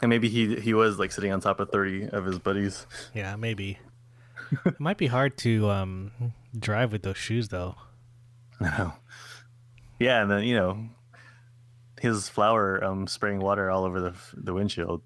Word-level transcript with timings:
And 0.00 0.08
maybe 0.10 0.28
he 0.28 0.56
he 0.56 0.74
was 0.74 0.98
like 0.98 1.10
sitting 1.12 1.32
on 1.32 1.40
top 1.40 1.60
of 1.60 1.70
thirty 1.70 2.08
of 2.08 2.24
his 2.24 2.38
buddies. 2.38 2.86
Yeah, 3.14 3.36
maybe. 3.36 3.78
it 4.64 4.78
might 4.78 4.96
be 4.96 5.08
hard 5.08 5.36
to 5.38 5.68
um, 5.70 6.12
drive 6.58 6.92
with 6.92 7.02
those 7.02 7.16
shoes, 7.16 7.48
though. 7.48 7.74
No. 8.60 8.94
Yeah, 10.00 10.22
and 10.22 10.30
then 10.30 10.42
you 10.44 10.56
know, 10.56 10.88
his 12.00 12.28
flower 12.28 12.82
um, 12.82 13.06
spraying 13.06 13.40
water 13.40 13.70
all 13.70 13.84
over 13.84 14.00
the 14.00 14.14
the 14.34 14.54
windshield 14.54 15.02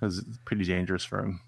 was 0.00 0.24
pretty 0.44 0.64
dangerous 0.64 1.04
for 1.04 1.20
him. 1.20 1.40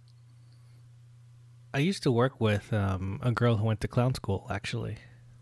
I 1.74 1.78
used 1.78 2.02
to 2.02 2.12
work 2.12 2.40
with 2.40 2.72
um, 2.72 3.18
a 3.22 3.32
girl 3.32 3.56
who 3.56 3.64
went 3.64 3.80
to 3.80 3.88
clown 3.88 4.14
school, 4.14 4.46
actually. 4.50 4.96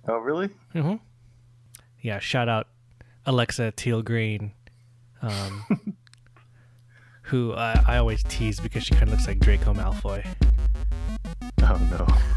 Oh, 0.06 0.18
really? 0.18 0.48
Mm-hmm. 0.74 0.96
Yeah, 2.00 2.20
shout 2.20 2.48
out 2.48 2.68
Alexa 3.26 3.72
Teal 3.72 4.02
Green, 4.02 4.52
um, 5.22 5.96
who 7.30 7.54
I, 7.54 7.80
I 7.86 7.96
always 7.98 8.24
tease 8.24 8.58
because 8.58 8.82
she 8.82 8.92
kind 8.92 9.04
of 9.04 9.10
looks 9.10 9.28
like 9.28 9.38
Draco 9.38 9.72
Malfoy. 9.72 10.26
Oh 11.62 11.88
no. 11.90 12.29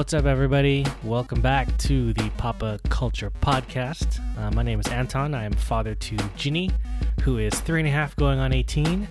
What's 0.00 0.14
up, 0.14 0.24
everybody? 0.24 0.86
Welcome 1.04 1.42
back 1.42 1.76
to 1.80 2.14
the 2.14 2.30
Papa 2.38 2.80
Culture 2.88 3.30
Podcast. 3.42 4.18
Uh, 4.38 4.50
my 4.52 4.62
name 4.62 4.80
is 4.80 4.86
Anton. 4.86 5.34
I 5.34 5.44
am 5.44 5.52
father 5.52 5.94
to 5.94 6.16
Ginny, 6.36 6.70
who 7.20 7.36
is 7.36 7.52
three 7.60 7.80
and 7.80 7.86
a 7.86 7.90
half 7.90 8.16
going 8.16 8.38
on 8.38 8.54
18, 8.54 9.06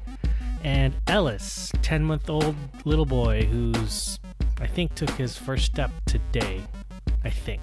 and 0.64 0.96
Ellis, 1.06 1.72
10 1.84 2.04
month 2.04 2.28
old 2.28 2.56
little 2.86 3.06
boy 3.06 3.44
who's, 3.44 4.18
I 4.59 4.66
think, 4.66 4.96
took 4.96 5.12
his 5.12 5.38
first 5.38 5.66
step 5.66 5.92
today. 6.08 6.64
I 7.24 7.30
think. 7.30 7.62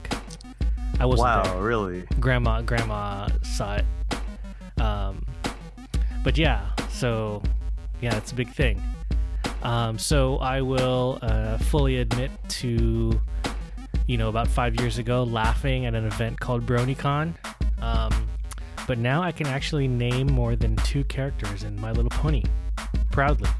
I 1.00 1.04
wasn't 1.04 1.26
Wow, 1.26 1.42
there. 1.42 1.62
really? 1.62 2.04
Grandma, 2.20 2.62
grandma 2.62 3.26
saw 3.42 3.74
it. 3.74 4.80
Um, 4.80 5.26
but 6.22 6.38
yeah, 6.38 6.70
so 6.90 7.42
yeah, 8.00 8.16
it's 8.16 8.30
a 8.30 8.36
big 8.36 8.50
thing. 8.50 8.80
Um, 9.62 9.98
so 9.98 10.36
I 10.38 10.60
will 10.60 11.18
uh, 11.22 11.58
fully 11.58 11.98
admit 11.98 12.30
to, 12.48 13.20
you 14.06 14.16
know, 14.16 14.28
about 14.28 14.48
five 14.48 14.76
years 14.80 14.98
ago, 14.98 15.24
laughing 15.24 15.86
at 15.86 15.94
an 15.94 16.06
event 16.06 16.38
called 16.38 16.66
BronyCon. 16.66 17.34
Um, 17.80 18.28
but 18.86 18.98
now 18.98 19.22
I 19.22 19.32
can 19.32 19.48
actually 19.48 19.88
name 19.88 20.28
more 20.28 20.54
than 20.54 20.76
two 20.76 21.02
characters 21.04 21.64
in 21.64 21.80
My 21.80 21.90
Little 21.90 22.10
Pony, 22.10 22.44
proudly. 23.10 23.50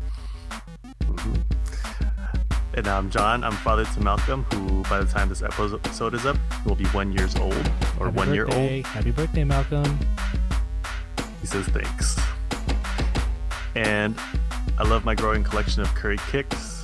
And 2.75 2.87
I'm 2.87 3.11
John. 3.11 3.43
I'm 3.43 3.53
father 3.53 3.87
to 3.87 4.01
Malcolm, 4.01 4.45
who 4.53 4.83
by 4.83 5.01
the 5.01 5.07
time 5.07 5.31
this 5.31 5.43
episode 5.43 6.15
is 6.15 6.27
up, 6.27 6.37
will 6.67 6.75
be 6.75 6.85
one 6.87 7.11
years 7.13 7.35
old 7.37 7.55
or 7.99 8.07
Happy 8.07 8.17
one 8.17 8.35
year 8.35 8.45
old. 8.45 8.85
Happy 8.85 9.11
birthday, 9.11 9.45
Malcolm. 9.45 9.99
He 11.41 11.47
says 11.47 11.67
thanks. 11.69 12.21
And 13.75 14.15
I 14.79 14.83
love 14.83 15.05
my 15.05 15.15
growing 15.15 15.43
collection 15.43 15.83
of 15.83 15.95
curry 15.95 16.19
kicks. 16.31 16.83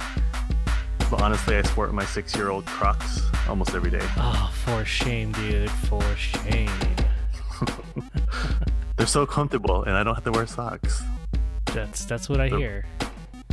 But 1.10 1.20
honestly, 1.20 1.56
I 1.56 1.62
sport 1.62 1.92
my 1.92 2.06
six-year-old 2.06 2.64
Crocs 2.64 3.20
almost 3.46 3.74
every 3.74 3.90
day. 3.90 4.00
Oh, 4.16 4.50
for 4.64 4.82
shame, 4.84 5.32
dude. 5.32 5.70
For 5.70 6.02
shame. 6.16 6.70
They're 8.96 9.06
so 9.06 9.26
comfortable, 9.26 9.84
and 9.84 9.94
I 9.94 10.02
don't 10.02 10.14
have 10.14 10.24
to 10.24 10.32
wear 10.32 10.46
socks. 10.46 11.02
That's 11.66 12.06
that's 12.06 12.30
what 12.30 12.40
I 12.40 12.48
hear. 12.48 12.86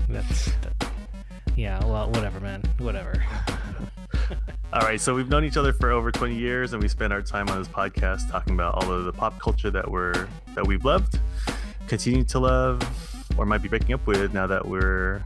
That's 0.08 0.46
that, 0.62 0.90
yeah. 1.58 1.84
Well, 1.84 2.10
whatever, 2.12 2.40
man. 2.40 2.64
Whatever. 2.78 3.22
All 4.74 4.82
right, 4.82 5.02
so 5.02 5.16
we've 5.16 5.30
known 5.30 5.44
each 5.44 5.58
other 5.58 5.74
for 5.74 5.92
over 5.92 6.12
20 6.12 6.36
years, 6.36 6.74
and 6.74 6.82
we 6.82 6.88
spend 6.88 7.12
our 7.12 7.22
time 7.22 7.50
on 7.50 7.58
this 7.58 7.68
podcast 7.68 8.30
talking 8.30 8.54
about 8.54 8.76
all 8.76 8.92
of 8.92 9.04
the 9.04 9.12
pop 9.12 9.40
culture 9.40 9.72
that 9.72 9.90
we're 9.90 10.28
that 10.54 10.66
we've 10.66 10.86
loved, 10.86 11.20
continue 11.88 12.24
to 12.26 12.40
love, 12.40 12.80
or 13.40 13.46
might 13.46 13.62
be 13.62 13.70
breaking 13.70 13.94
up 13.94 14.06
with 14.06 14.34
now 14.34 14.46
that 14.46 14.68
we're 14.68 15.24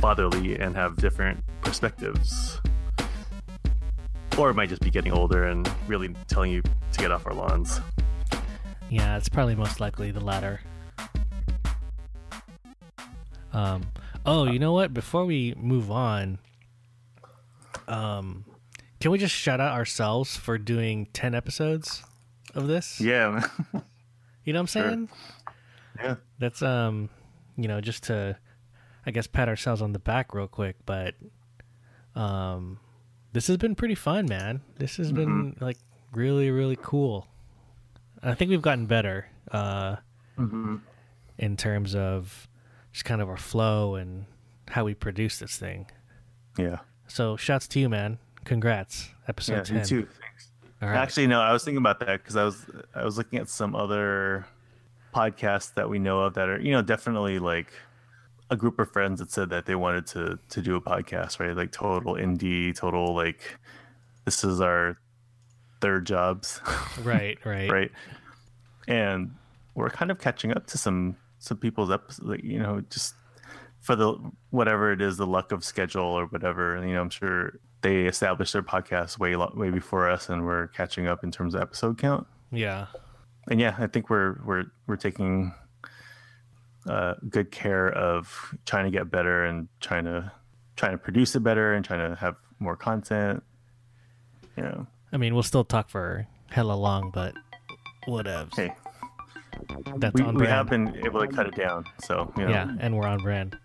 fatherly 0.00 0.58
and 0.58 0.74
have 0.74 0.96
different 0.96 1.38
perspectives, 1.62 2.60
or 4.36 4.50
it 4.50 4.54
might 4.54 4.68
just 4.68 4.82
be 4.82 4.90
getting 4.90 5.12
older 5.12 5.44
and 5.44 5.70
really 5.86 6.12
telling 6.26 6.50
you 6.50 6.60
to 6.62 6.98
get 6.98 7.12
off 7.12 7.24
our 7.26 7.32
lawns. 7.32 7.80
Yeah, 8.88 9.16
it's 9.16 9.28
probably 9.28 9.54
most 9.54 9.78
likely 9.78 10.10
the 10.10 10.18
latter. 10.20 10.62
Um. 13.52 13.86
Oh, 14.26 14.46
you 14.46 14.58
know 14.58 14.72
what? 14.72 14.92
Before 14.92 15.24
we 15.24 15.54
move 15.56 15.92
on, 15.92 16.38
um, 17.86 18.44
can 18.98 19.12
we 19.12 19.18
just 19.18 19.34
shout 19.34 19.60
out 19.60 19.72
ourselves 19.72 20.36
for 20.36 20.58
doing 20.58 21.06
ten 21.12 21.36
episodes 21.36 22.02
of 22.52 22.66
this? 22.66 23.00
Yeah, 23.00 23.46
You 24.44 24.54
know 24.54 24.62
what 24.62 24.74
I'm 24.74 25.06
Sure. 25.06 25.16
Yeah, 26.02 26.14
That's 26.38 26.62
um, 26.62 27.08
you 27.56 27.68
know, 27.68 27.80
just 27.80 28.04
to, 28.04 28.36
I 29.06 29.10
guess, 29.10 29.26
pat 29.26 29.48
ourselves 29.48 29.82
on 29.82 29.92
the 29.92 29.98
back 29.98 30.34
real 30.34 30.48
quick. 30.48 30.76
But, 30.86 31.14
um, 32.14 32.78
this 33.32 33.46
has 33.46 33.56
been 33.56 33.74
pretty 33.74 33.94
fun, 33.94 34.26
man. 34.26 34.62
This 34.78 34.96
has 34.96 35.12
been 35.12 35.56
like 35.60 35.76
really, 36.12 36.50
really 36.50 36.78
cool. 36.80 37.26
I 38.22 38.34
think 38.34 38.50
we've 38.50 38.62
gotten 38.62 38.86
better, 38.86 39.28
uh, 39.50 39.96
hmm 40.36 40.76
in 41.38 41.56
terms 41.56 41.94
of 41.94 42.48
just 42.92 43.06
kind 43.06 43.22
of 43.22 43.28
our 43.30 43.36
flow 43.38 43.94
and 43.94 44.26
how 44.68 44.84
we 44.84 44.92
produce 44.94 45.38
this 45.38 45.56
thing. 45.56 45.86
yeah, 46.58 46.80
So, 47.06 47.34
shouts 47.38 47.66
to 47.68 47.80
you, 47.80 47.88
man. 47.88 48.18
Congrats, 48.44 49.08
episode 49.26 49.54
yeah. 49.54 49.62
ten. 49.62 49.76
You 49.78 49.84
too. 49.84 50.02
Thanks. 50.20 50.50
All 50.82 50.88
right. 50.88 50.96
Actually, 50.98 51.28
no, 51.28 51.40
I 51.40 51.52
was 51.54 51.64
thinking 51.64 51.78
about 51.78 52.00
that 52.00 52.18
because 52.22 52.36
I 52.36 52.44
was 52.44 52.66
I 52.94 53.04
was 53.04 53.16
looking 53.16 53.38
at 53.38 53.48
some 53.48 53.74
other 53.74 54.46
podcasts 55.14 55.74
that 55.74 55.88
we 55.88 55.98
know 55.98 56.20
of 56.20 56.34
that 56.34 56.48
are 56.48 56.60
you 56.60 56.72
know 56.72 56.82
definitely 56.82 57.38
like 57.38 57.72
a 58.50 58.56
group 58.56 58.78
of 58.78 58.90
friends 58.90 59.20
that 59.20 59.30
said 59.30 59.50
that 59.50 59.66
they 59.66 59.74
wanted 59.74 60.06
to 60.06 60.38
to 60.48 60.62
do 60.62 60.76
a 60.76 60.80
podcast, 60.80 61.40
right? 61.40 61.56
Like 61.56 61.72
total 61.72 62.14
indie, 62.14 62.74
total 62.74 63.14
like 63.14 63.58
this 64.24 64.44
is 64.44 64.60
our 64.60 64.98
third 65.80 66.06
jobs, 66.06 66.60
right, 67.02 67.38
right, 67.44 67.70
right? 67.70 67.90
And 68.88 69.34
we're 69.74 69.90
kind 69.90 70.10
of 70.10 70.18
catching 70.18 70.52
up 70.52 70.66
to 70.68 70.78
some 70.78 71.16
some 71.38 71.56
people's 71.56 71.90
episodes, 71.90 72.28
like, 72.28 72.44
you 72.44 72.58
know, 72.58 72.82
just 72.90 73.14
for 73.80 73.96
the 73.96 74.14
whatever 74.50 74.92
it 74.92 75.00
is, 75.00 75.16
the 75.16 75.26
luck 75.26 75.52
of 75.52 75.64
schedule 75.64 76.02
or 76.04 76.26
whatever. 76.26 76.84
You 76.84 76.94
know, 76.94 77.00
I'm 77.00 77.10
sure 77.10 77.60
they 77.82 78.06
established 78.06 78.52
their 78.52 78.62
podcast 78.62 79.18
way 79.18 79.36
way 79.36 79.70
before 79.70 80.10
us, 80.10 80.28
and 80.28 80.44
we're 80.44 80.68
catching 80.68 81.06
up 81.06 81.24
in 81.24 81.30
terms 81.30 81.54
of 81.54 81.62
episode 81.62 81.98
count. 81.98 82.26
Yeah. 82.50 82.86
And 83.48 83.60
yeah, 83.60 83.74
I 83.78 83.86
think 83.86 84.10
we're 84.10 84.36
we're 84.44 84.64
we're 84.86 84.96
taking 84.96 85.52
uh, 86.88 87.14
good 87.28 87.50
care 87.50 87.88
of 87.88 88.54
trying 88.66 88.84
to 88.84 88.90
get 88.90 89.10
better 89.10 89.44
and 89.44 89.68
trying 89.80 90.04
to 90.04 90.30
trying 90.76 90.92
to 90.92 90.98
produce 90.98 91.34
it 91.34 91.40
better 91.40 91.74
and 91.74 91.84
trying 91.84 92.08
to 92.08 92.16
have 92.16 92.36
more 92.58 92.76
content. 92.76 93.42
You 94.56 94.62
know, 94.64 94.86
I 95.12 95.16
mean, 95.16 95.34
we'll 95.34 95.42
still 95.42 95.64
talk 95.64 95.88
for 95.88 96.26
hella 96.50 96.74
long, 96.74 97.10
but 97.12 97.34
whatevs. 98.06 98.54
hey, 98.56 98.72
That's 99.96 100.14
we, 100.14 100.22
on 100.22 100.36
we 100.36 100.46
have 100.46 100.68
been 100.68 100.96
able 101.04 101.20
to 101.20 101.28
cut 101.28 101.46
it 101.46 101.56
down. 101.56 101.84
So 102.04 102.32
you 102.36 102.44
know, 102.44 102.50
Yeah, 102.50 102.70
and 102.80 102.96
we're 102.96 103.06
on 103.06 103.18
brand. 103.22 103.56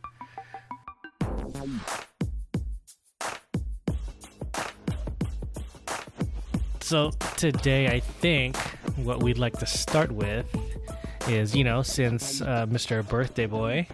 So 6.81 7.09
today, 7.35 7.87
I 7.87 7.99
think 7.99 8.55
what 8.97 9.21
we'd 9.21 9.37
like 9.37 9.57
to 9.59 9.65
start 9.65 10.11
with 10.11 10.45
is, 11.27 11.55
you 11.55 11.63
know, 11.63 11.81
since 11.81 12.41
uh, 12.41 12.65
Mr. 12.67 13.07
Birthday 13.07 13.45
Boy 13.45 13.87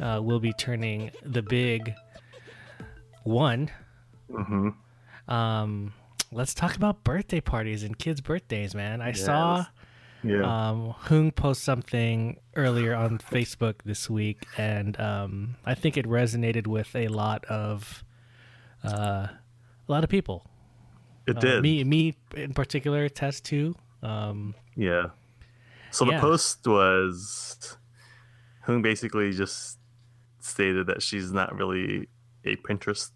uh, 0.00 0.20
will 0.22 0.40
be 0.40 0.52
turning 0.52 1.10
the 1.24 1.42
big 1.42 1.92
one, 3.24 3.70
hmm 4.30 4.70
um, 5.28 5.92
let's 6.32 6.52
talk 6.52 6.76
about 6.76 7.02
birthday 7.04 7.40
parties 7.40 7.82
and 7.82 7.98
kids' 7.98 8.20
birthdays, 8.20 8.74
man. 8.74 9.00
I 9.00 9.12
saw 9.12 9.64
yeah, 10.22 10.68
um, 10.70 10.90
Hung 10.90 11.30
post 11.30 11.62
something 11.64 12.38
earlier 12.56 12.94
on 12.94 13.18
Facebook 13.18 13.76
this 13.86 14.10
week, 14.10 14.44
and 14.58 14.98
um, 15.00 15.56
I 15.64 15.74
think 15.74 15.96
it 15.96 16.04
resonated 16.06 16.66
with 16.66 16.94
a 16.94 17.08
lot 17.08 17.44
of 17.46 18.04
uh, 18.84 19.28
a 19.28 19.38
lot 19.88 20.04
of 20.04 20.10
people. 20.10 20.46
it 21.26 21.38
Uh, 21.38 21.40
did. 21.40 21.62
me, 21.62 21.84
me 21.84 22.14
in 22.36 22.52
particular, 22.52 23.08
test 23.08 23.44
too. 23.46 23.74
Um, 24.04 24.54
Yeah. 24.76 25.06
So 25.90 26.04
Yeah. 26.04 26.16
the 26.16 26.20
post 26.20 26.66
was 26.66 27.76
Hung 28.62 28.82
basically 28.82 29.32
just 29.32 29.78
stated 30.40 30.86
that 30.88 31.02
she's 31.02 31.32
not 31.32 31.54
really 31.56 32.08
a 32.44 32.56
Pinterest 32.56 33.10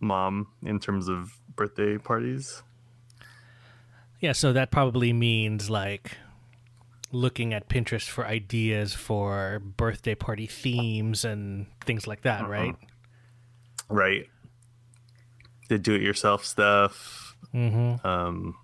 mom 0.00 0.48
in 0.62 0.78
terms 0.80 1.08
of 1.08 1.38
birthday 1.56 1.98
parties. 1.98 2.62
yeah, 4.20 4.32
so 4.32 4.52
that 4.52 4.70
probably 4.70 5.12
means 5.14 5.70
like 5.70 6.16
looking 7.12 7.54
at 7.54 7.68
Pinterest 7.68 8.08
for 8.08 8.26
ideas 8.26 8.92
for 8.94 9.60
birthday 9.60 10.14
party 10.14 10.46
themes 10.46 11.24
and 11.24 11.66
things 11.80 12.06
like 12.06 12.22
that, 12.22 12.46
right? 12.48 12.76
Right. 13.88 14.26
The 15.68 15.78
do-it-yourself 15.78 16.44
stuff. 16.44 17.36
Mm-hmm. 17.54 18.06
Um, 18.06 18.56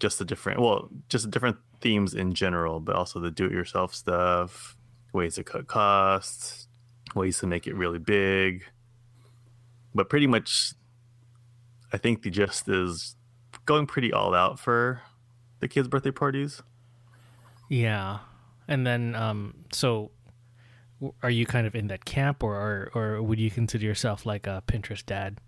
just 0.00 0.18
the 0.18 0.24
different, 0.24 0.60
well, 0.60 0.88
just 1.08 1.24
the 1.26 1.30
different 1.30 1.58
themes 1.80 2.14
in 2.14 2.34
general, 2.34 2.80
but 2.80 2.96
also 2.96 3.20
the 3.20 3.30
do-it-yourself 3.30 3.94
stuff, 3.94 4.76
ways 5.12 5.36
to 5.36 5.44
cut 5.44 5.66
costs, 5.66 6.66
ways 7.14 7.38
to 7.38 7.46
make 7.46 7.66
it 7.66 7.74
really 7.76 7.98
big. 7.98 8.64
But 9.94 10.08
pretty 10.08 10.26
much, 10.26 10.72
I 11.92 11.98
think 11.98 12.22
the 12.22 12.30
gist 12.30 12.68
is 12.68 13.16
going 13.66 13.86
pretty 13.86 14.12
all 14.12 14.34
out 14.34 14.58
for 14.58 15.02
the 15.60 15.68
kids' 15.68 15.88
birthday 15.88 16.10
parties. 16.10 16.62
Yeah, 17.68 18.18
and 18.66 18.86
then 18.86 19.14
um, 19.14 19.54
so 19.72 20.10
are 21.22 21.30
you 21.30 21.46
kind 21.46 21.66
of 21.66 21.74
in 21.74 21.88
that 21.88 22.04
camp, 22.04 22.42
or 22.42 22.54
or, 22.54 22.90
or 22.94 23.22
would 23.22 23.38
you 23.38 23.50
consider 23.50 23.84
yourself 23.84 24.26
like 24.26 24.46
a 24.46 24.62
Pinterest 24.66 25.04
dad? 25.04 25.38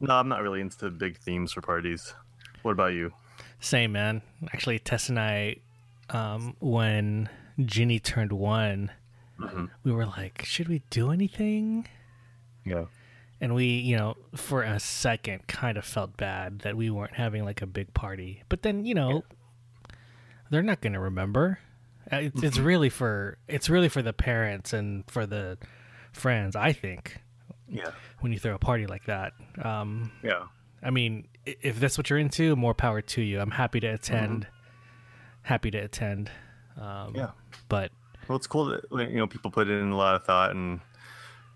No, 0.00 0.14
I'm 0.14 0.28
not 0.28 0.42
really 0.42 0.60
into 0.60 0.90
big 0.90 1.18
themes 1.18 1.52
for 1.52 1.60
parties. 1.60 2.14
What 2.62 2.72
about 2.72 2.92
you? 2.92 3.12
Same 3.60 3.92
man. 3.92 4.22
Actually, 4.52 4.78
Tess 4.78 5.08
and 5.08 5.18
I, 5.18 5.56
um, 6.10 6.56
when 6.60 7.28
Ginny 7.64 7.98
turned 8.00 8.32
one, 8.32 8.90
Mhm. 9.38 9.70
we 9.84 9.92
were 9.92 10.06
like, 10.06 10.44
should 10.44 10.68
we 10.68 10.82
do 10.90 11.10
anything? 11.10 11.86
Yeah. 12.64 12.86
And 13.40 13.54
we, 13.54 13.64
you 13.64 13.96
know, 13.96 14.16
for 14.34 14.62
a 14.62 14.78
second 14.78 15.46
kind 15.46 15.78
of 15.78 15.84
felt 15.84 16.16
bad 16.16 16.60
that 16.60 16.76
we 16.76 16.90
weren't 16.90 17.14
having 17.14 17.44
like 17.44 17.62
a 17.62 17.66
big 17.66 17.94
party. 17.94 18.42
But 18.50 18.62
then, 18.62 18.84
you 18.84 18.94
know, 18.94 19.24
they're 20.50 20.62
not 20.62 20.80
going 20.80 20.92
to 20.92 21.00
remember. 21.00 21.58
Uh, 22.12 22.16
It's, 22.16 22.42
it's 22.42 22.58
really 22.58 22.90
for 22.90 23.38
it's 23.48 23.70
really 23.70 23.88
for 23.88 24.02
the 24.02 24.12
parents 24.12 24.72
and 24.72 25.04
for 25.10 25.24
the 25.26 25.56
friends, 26.12 26.56
I 26.56 26.72
think, 26.72 27.20
Yeah. 27.68 27.92
when 28.20 28.32
you 28.32 28.38
throw 28.38 28.54
a 28.54 28.58
party 28.58 28.86
like 28.86 29.04
that. 29.06 29.32
Um, 29.62 30.10
Yeah. 30.22 30.46
I 30.82 30.90
mean, 30.90 31.28
if 31.60 31.80
that's 31.80 31.98
what 31.98 32.10
you're 32.10 32.18
into, 32.18 32.56
more 32.56 32.74
power 32.74 33.00
to 33.00 33.22
you. 33.22 33.40
I'm 33.40 33.50
happy 33.50 33.80
to 33.80 33.88
attend. 33.88 34.46
Happy 35.42 35.70
to 35.70 35.78
attend. 35.78 36.30
Um, 36.80 37.14
Yeah. 37.14 37.30
But 37.68 37.92
Well, 38.28 38.36
it's 38.36 38.46
cool 38.46 38.66
that 38.66 38.84
you 38.90 39.16
know 39.16 39.26
people 39.26 39.50
put 39.50 39.68
in 39.68 39.90
a 39.90 39.96
lot 39.96 40.14
of 40.14 40.24
thought 40.24 40.52
and 40.52 40.80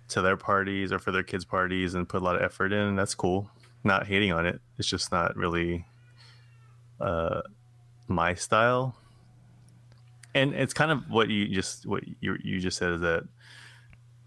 to 0.08 0.20
their 0.20 0.36
parties 0.36 0.92
or 0.92 0.98
for 0.98 1.12
their 1.12 1.22
kids' 1.22 1.44
parties 1.44 1.94
and 1.94 2.08
put 2.08 2.20
a 2.20 2.24
lot 2.24 2.36
of 2.36 2.42
effort 2.42 2.72
in. 2.72 2.78
And 2.78 2.98
that's 2.98 3.14
cool. 3.14 3.50
Not 3.84 4.06
hating 4.06 4.32
on 4.32 4.46
it. 4.46 4.60
It's 4.78 4.88
just 4.88 5.12
not 5.12 5.36
really 5.36 5.86
uh, 7.00 7.42
my 8.08 8.34
style. 8.34 8.96
And 10.34 10.52
it's 10.54 10.74
kind 10.74 10.90
of 10.90 11.08
what 11.10 11.28
you 11.28 11.48
just 11.48 11.86
what 11.86 12.02
you 12.20 12.36
you 12.42 12.60
just 12.60 12.76
said 12.76 12.92
is 12.92 13.00
that 13.02 13.24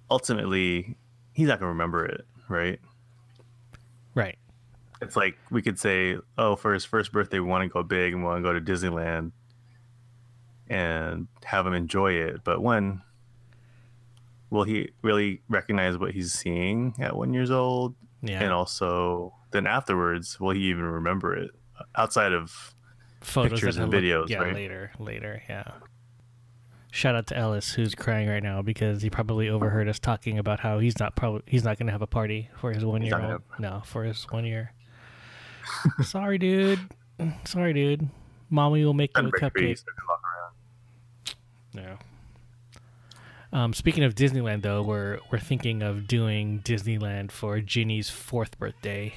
ultimately 0.09 0.95
he's 1.33 1.47
not 1.47 1.59
gonna 1.59 1.71
remember 1.71 2.05
it, 2.05 2.25
right? 2.47 2.79
right, 4.15 4.37
It's 5.01 5.15
like 5.15 5.37
we 5.51 5.61
could 5.61 5.79
say, 5.79 6.17
oh, 6.37 6.55
for 6.55 6.73
his 6.73 6.85
first 6.85 7.11
birthday, 7.11 7.39
we 7.39 7.47
want 7.47 7.63
to 7.63 7.69
go 7.69 7.83
big 7.83 8.13
and 8.13 8.23
we 8.23 8.27
want 8.27 8.43
to 8.43 8.49
go 8.49 8.53
to 8.53 8.61
Disneyland 8.61 9.31
and 10.69 11.27
have 11.43 11.65
him 11.67 11.73
enjoy 11.73 12.13
it. 12.13 12.43
But 12.43 12.61
when 12.61 13.01
will 14.49 14.63
he 14.63 14.89
really 15.01 15.41
recognize 15.49 15.97
what 15.97 16.11
he's 16.11 16.33
seeing 16.33 16.95
at 16.99 17.15
one 17.15 17.33
years 17.33 17.51
old? 17.51 17.95
yeah. 18.21 18.41
And 18.43 18.51
also, 18.51 19.33
then 19.51 19.67
afterwards, 19.67 20.39
will 20.39 20.51
he 20.51 20.61
even 20.63 20.83
remember 20.85 21.35
it 21.35 21.51
outside 21.95 22.33
of? 22.33 22.73
Photos 23.21 23.53
pictures 23.59 23.77
and 23.77 23.91
videos, 23.91 24.21
look- 24.21 24.29
yeah, 24.29 24.39
right? 24.39 24.53
later, 24.53 24.91
later, 24.99 25.41
yeah. 25.49 25.71
Shout 26.91 27.15
out 27.15 27.27
to 27.27 27.37
Ellis 27.37 27.73
who's 27.73 27.93
crying 27.93 28.27
right 28.27 28.41
now 28.41 28.61
because 28.61 29.01
he 29.01 29.09
probably 29.09 29.49
overheard 29.49 29.87
us 29.87 29.99
talking 29.99 30.39
about 30.39 30.59
how 30.61 30.79
he's 30.79 30.99
not 30.99 31.15
probably 31.15 31.41
he's 31.45 31.63
not 31.63 31.77
going 31.77 31.87
to 31.87 31.91
have 31.91 32.01
a 32.01 32.07
party 32.07 32.49
for 32.55 32.71
his 32.71 32.83
one 32.85 33.01
year 33.01 33.11
not 33.11 33.21
gonna 33.21 33.33
old. 33.33 33.41
No, 33.59 33.81
for 33.85 34.03
his 34.03 34.23
one 34.31 34.45
year. 34.45 34.71
Sorry, 36.03 36.37
dude. 36.37 36.79
Sorry, 37.45 37.73
dude. 37.73 38.07
Mommy 38.49 38.83
will 38.85 38.93
make 38.93 39.11
you 39.17 39.27
a 39.27 39.31
cupcake. 39.31 39.53
trees, 39.55 39.79
so 39.79 39.85
they 39.85 40.03
walk 40.07 40.21
around. 41.83 41.97
No. 43.51 43.57
Um, 43.59 43.73
speaking 43.73 44.03
of 44.03 44.13
Disneyland, 44.15 44.61
though, 44.61 44.81
we're 44.81 45.19
we're 45.31 45.39
thinking 45.39 45.81
of 45.81 46.07
doing 46.07 46.61
Disneyland 46.63 47.31
for 47.31 47.59
Ginny's 47.59 48.09
fourth 48.09 48.57
birthday. 48.59 49.13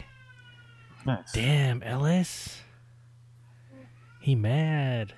Nice. 1.07 1.33
Damn, 1.33 1.83
Ellis. 1.83 2.61
He 4.21 4.35
mad. 4.35 5.15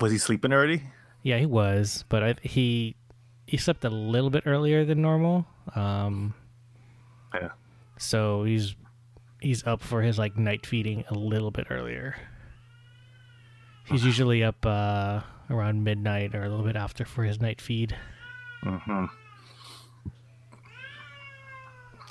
Was 0.00 0.12
he 0.12 0.18
sleeping 0.18 0.52
already? 0.52 0.82
Yeah, 1.22 1.38
he 1.38 1.46
was, 1.46 2.04
but 2.08 2.22
I, 2.22 2.34
he 2.42 2.96
he 3.46 3.56
slept 3.56 3.84
a 3.84 3.90
little 3.90 4.30
bit 4.30 4.42
earlier 4.46 4.84
than 4.84 5.00
normal. 5.02 5.46
Um, 5.74 6.34
Yeah. 7.34 7.50
so 7.98 8.44
he's 8.44 8.74
he's 9.40 9.66
up 9.66 9.82
for 9.82 10.02
his 10.02 10.18
like 10.18 10.36
night 10.36 10.66
feeding 10.66 11.04
a 11.08 11.14
little 11.14 11.50
bit 11.50 11.66
earlier. 11.70 12.16
He's 13.84 14.04
usually 14.04 14.42
up 14.42 14.66
uh, 14.66 15.20
around 15.48 15.84
midnight 15.84 16.34
or 16.34 16.42
a 16.42 16.48
little 16.48 16.64
bit 16.64 16.76
after 16.76 17.04
for 17.04 17.22
his 17.24 17.40
night 17.40 17.60
feed. 17.60 17.96
Mm-hmm. 18.64 19.04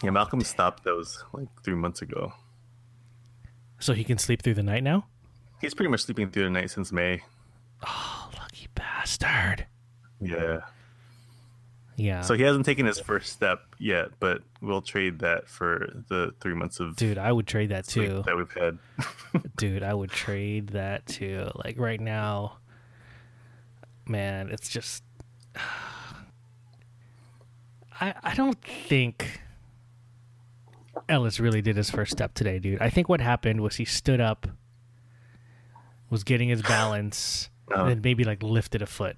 Yeah, 0.03 0.09
Malcolm 0.11 0.41
stopped 0.41 0.83
those 0.83 1.23
like 1.33 1.47
three 1.63 1.75
months 1.75 2.01
ago. 2.01 2.33
So 3.79 3.93
he 3.93 4.03
can 4.03 4.17
sleep 4.17 4.41
through 4.41 4.53
the 4.53 4.63
night 4.63 4.83
now. 4.83 5.05
He's 5.59 5.73
pretty 5.73 5.89
much 5.89 6.01
sleeping 6.01 6.31
through 6.31 6.45
the 6.45 6.49
night 6.49 6.71
since 6.71 6.91
May. 6.91 7.23
Oh, 7.85 8.29
lucky 8.37 8.67
bastard! 8.73 9.67
Yeah. 10.21 10.61
Yeah, 11.97 12.21
So 12.21 12.33
he 12.33 12.43
hasn't 12.43 12.65
taken 12.65 12.85
his 12.85 12.99
first 12.99 13.31
step 13.31 13.61
yet, 13.79 14.09
but 14.19 14.41
we'll 14.61 14.81
trade 14.81 15.19
that 15.19 15.47
for 15.47 15.89
the 16.09 16.33
three 16.41 16.53
months 16.53 16.81
of 16.81 16.97
dude, 16.97 17.17
I 17.17 17.31
would 17.31 17.47
trade 17.47 17.69
that 17.69 17.87
too. 17.87 18.21
that 18.25 18.35
we've 18.35 18.51
had. 18.51 18.77
dude 19.57 19.83
i 19.83 19.93
would 19.93 20.09
trade 20.11 20.67
that 20.69 21.05
too 21.05 21.49
like 21.63 21.77
right 21.79 21.99
now 22.01 22.57
man 24.05 24.49
it's 24.49 24.67
just 24.69 25.03
i 28.01 28.13
i 28.23 28.33
don't 28.35 28.61
think 28.61 29.41
ellis 31.09 31.39
really 31.39 31.61
did 31.61 31.75
his 31.77 31.89
first 31.89 32.11
step 32.11 32.33
today 32.33 32.59
dude 32.59 32.81
i 32.81 32.89
think 32.89 33.07
what 33.09 33.21
happened 33.21 33.61
was 33.61 33.75
he 33.77 33.85
stood 33.85 34.19
up 34.21 34.47
was 36.09 36.23
getting 36.23 36.49
his 36.49 36.61
balance 36.61 37.49
Oh. 37.73 37.81
and 37.81 37.89
then 37.89 38.01
maybe 38.03 38.23
like 38.23 38.43
lifted 38.43 38.83
a 38.83 38.85
foot 38.85 39.17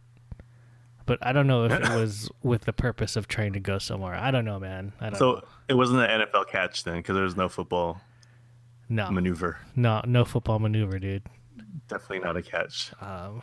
but 1.08 1.18
i 1.26 1.34
don't 1.34 1.48
know 1.48 1.66
if 1.66 1.72
it 1.72 1.82
was 2.00 2.30
with 2.44 2.66
the 2.66 2.74
purpose 2.74 3.16
of 3.16 3.28
trying 3.28 3.54
to 3.54 3.60
go 3.60 3.80
somewhere 3.80 4.14
i 4.14 4.30
don't 4.30 4.46
know 4.46 4.60
man 4.60 4.94
i 5.02 5.10
don't 5.10 5.18
So 5.18 5.34
know 5.34 5.42
it 5.68 5.74
wasn't 5.74 6.00
an 6.02 6.22
NFL 6.22 6.48
catch 6.50 6.84
then, 6.84 6.98
because 6.98 7.16
there 7.16 7.24
was 7.24 7.36
no 7.36 7.50
football 7.50 8.00
no 8.88 9.10
maneuver. 9.10 9.58
no 9.76 10.02
no 10.06 10.24
football 10.26 10.60
maneuver 10.60 11.00
dude 11.00 11.24
Definitely 11.88 12.20
not 12.20 12.36
a 12.36 12.42
catch. 12.42 12.92
Um, 13.02 13.42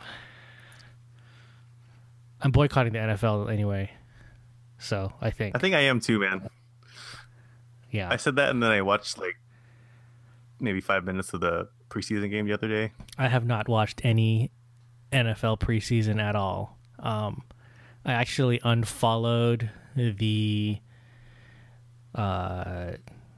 I'm 2.41 2.51
boycotting 2.51 2.93
the 2.93 2.99
NFL 2.99 3.51
anyway. 3.51 3.91
So 4.77 5.11
I 5.19 5.31
think, 5.31 5.55
I 5.55 5.59
think 5.59 5.73
I 5.73 5.79
am 5.81 5.99
too, 5.99 6.19
man. 6.19 6.49
yeah, 7.91 8.09
I 8.11 8.17
said 8.17 8.35
that, 8.35 8.49
and 8.51 8.61
then 8.61 8.69
I 8.71 8.81
watched 8.81 9.17
like 9.17 9.37
maybe 10.59 10.79
five 10.81 11.05
minutes 11.05 11.33
of 11.33 11.41
the 11.41 11.69
preseason 11.89 12.29
game 12.29 12.45
the 12.45 12.53
other 12.53 12.67
day. 12.67 12.91
I 13.17 13.27
have 13.29 13.45
not 13.45 13.67
watched 13.67 14.01
any 14.03 14.51
NFL 15.11 15.59
preseason 15.59 16.21
at 16.21 16.35
all. 16.35 16.77
Um, 16.99 17.43
I 18.05 18.13
actually 18.13 18.59
unfollowed 18.63 19.69
the, 19.95 20.77
uh, 22.13 22.91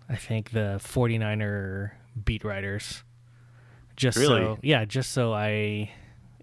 I 0.09 0.15
think 0.15 0.51
the 0.51 0.79
49er 0.83 1.91
beat 2.25 2.43
writers. 2.43 3.03
Just 3.95 4.17
so, 4.17 4.59
yeah, 4.61 4.85
just 4.85 5.11
so 5.11 5.33
I, 5.33 5.91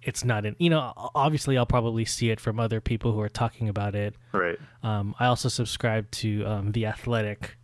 it's 0.03 0.25
not 0.25 0.45
an, 0.47 0.57
you 0.59 0.71
know, 0.71 0.93
obviously 1.15 1.57
I'll 1.59 1.67
probably 1.67 2.05
see 2.05 2.31
it 2.31 2.41
from 2.41 2.59
other 2.59 2.81
people 2.81 3.13
who 3.13 3.21
are 3.21 3.29
talking 3.29 3.69
about 3.69 3.95
it. 3.95 4.15
Right. 4.33 4.59
Um, 4.83 5.15
I 5.21 5.27
also 5.27 5.49
subscribe 5.49 6.11
to 6.13 6.45
um, 6.47 6.73
the 6.73 6.87
Athletic. 6.87 7.57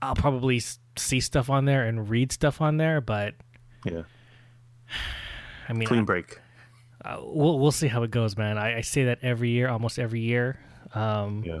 I'll 0.00 0.14
probably 0.14 0.62
see 0.96 1.20
stuff 1.20 1.50
on 1.50 1.64
there 1.66 1.84
and 1.86 2.08
read 2.08 2.32
stuff 2.32 2.60
on 2.60 2.76
there, 2.78 3.00
but 3.00 3.34
Yeah. 3.84 4.02
I 5.68 5.72
mean, 5.72 5.86
Clean 5.86 6.04
break. 6.04 6.38
Uh, 7.04 7.18
we'll 7.22 7.58
we'll 7.58 7.72
see 7.72 7.88
how 7.88 8.02
it 8.02 8.10
goes, 8.10 8.36
man. 8.36 8.58
I, 8.58 8.78
I 8.78 8.80
say 8.82 9.04
that 9.04 9.18
every 9.22 9.50
year, 9.50 9.68
almost 9.68 9.98
every 9.98 10.20
year. 10.20 10.58
Um, 10.94 11.42
Yeah. 11.46 11.60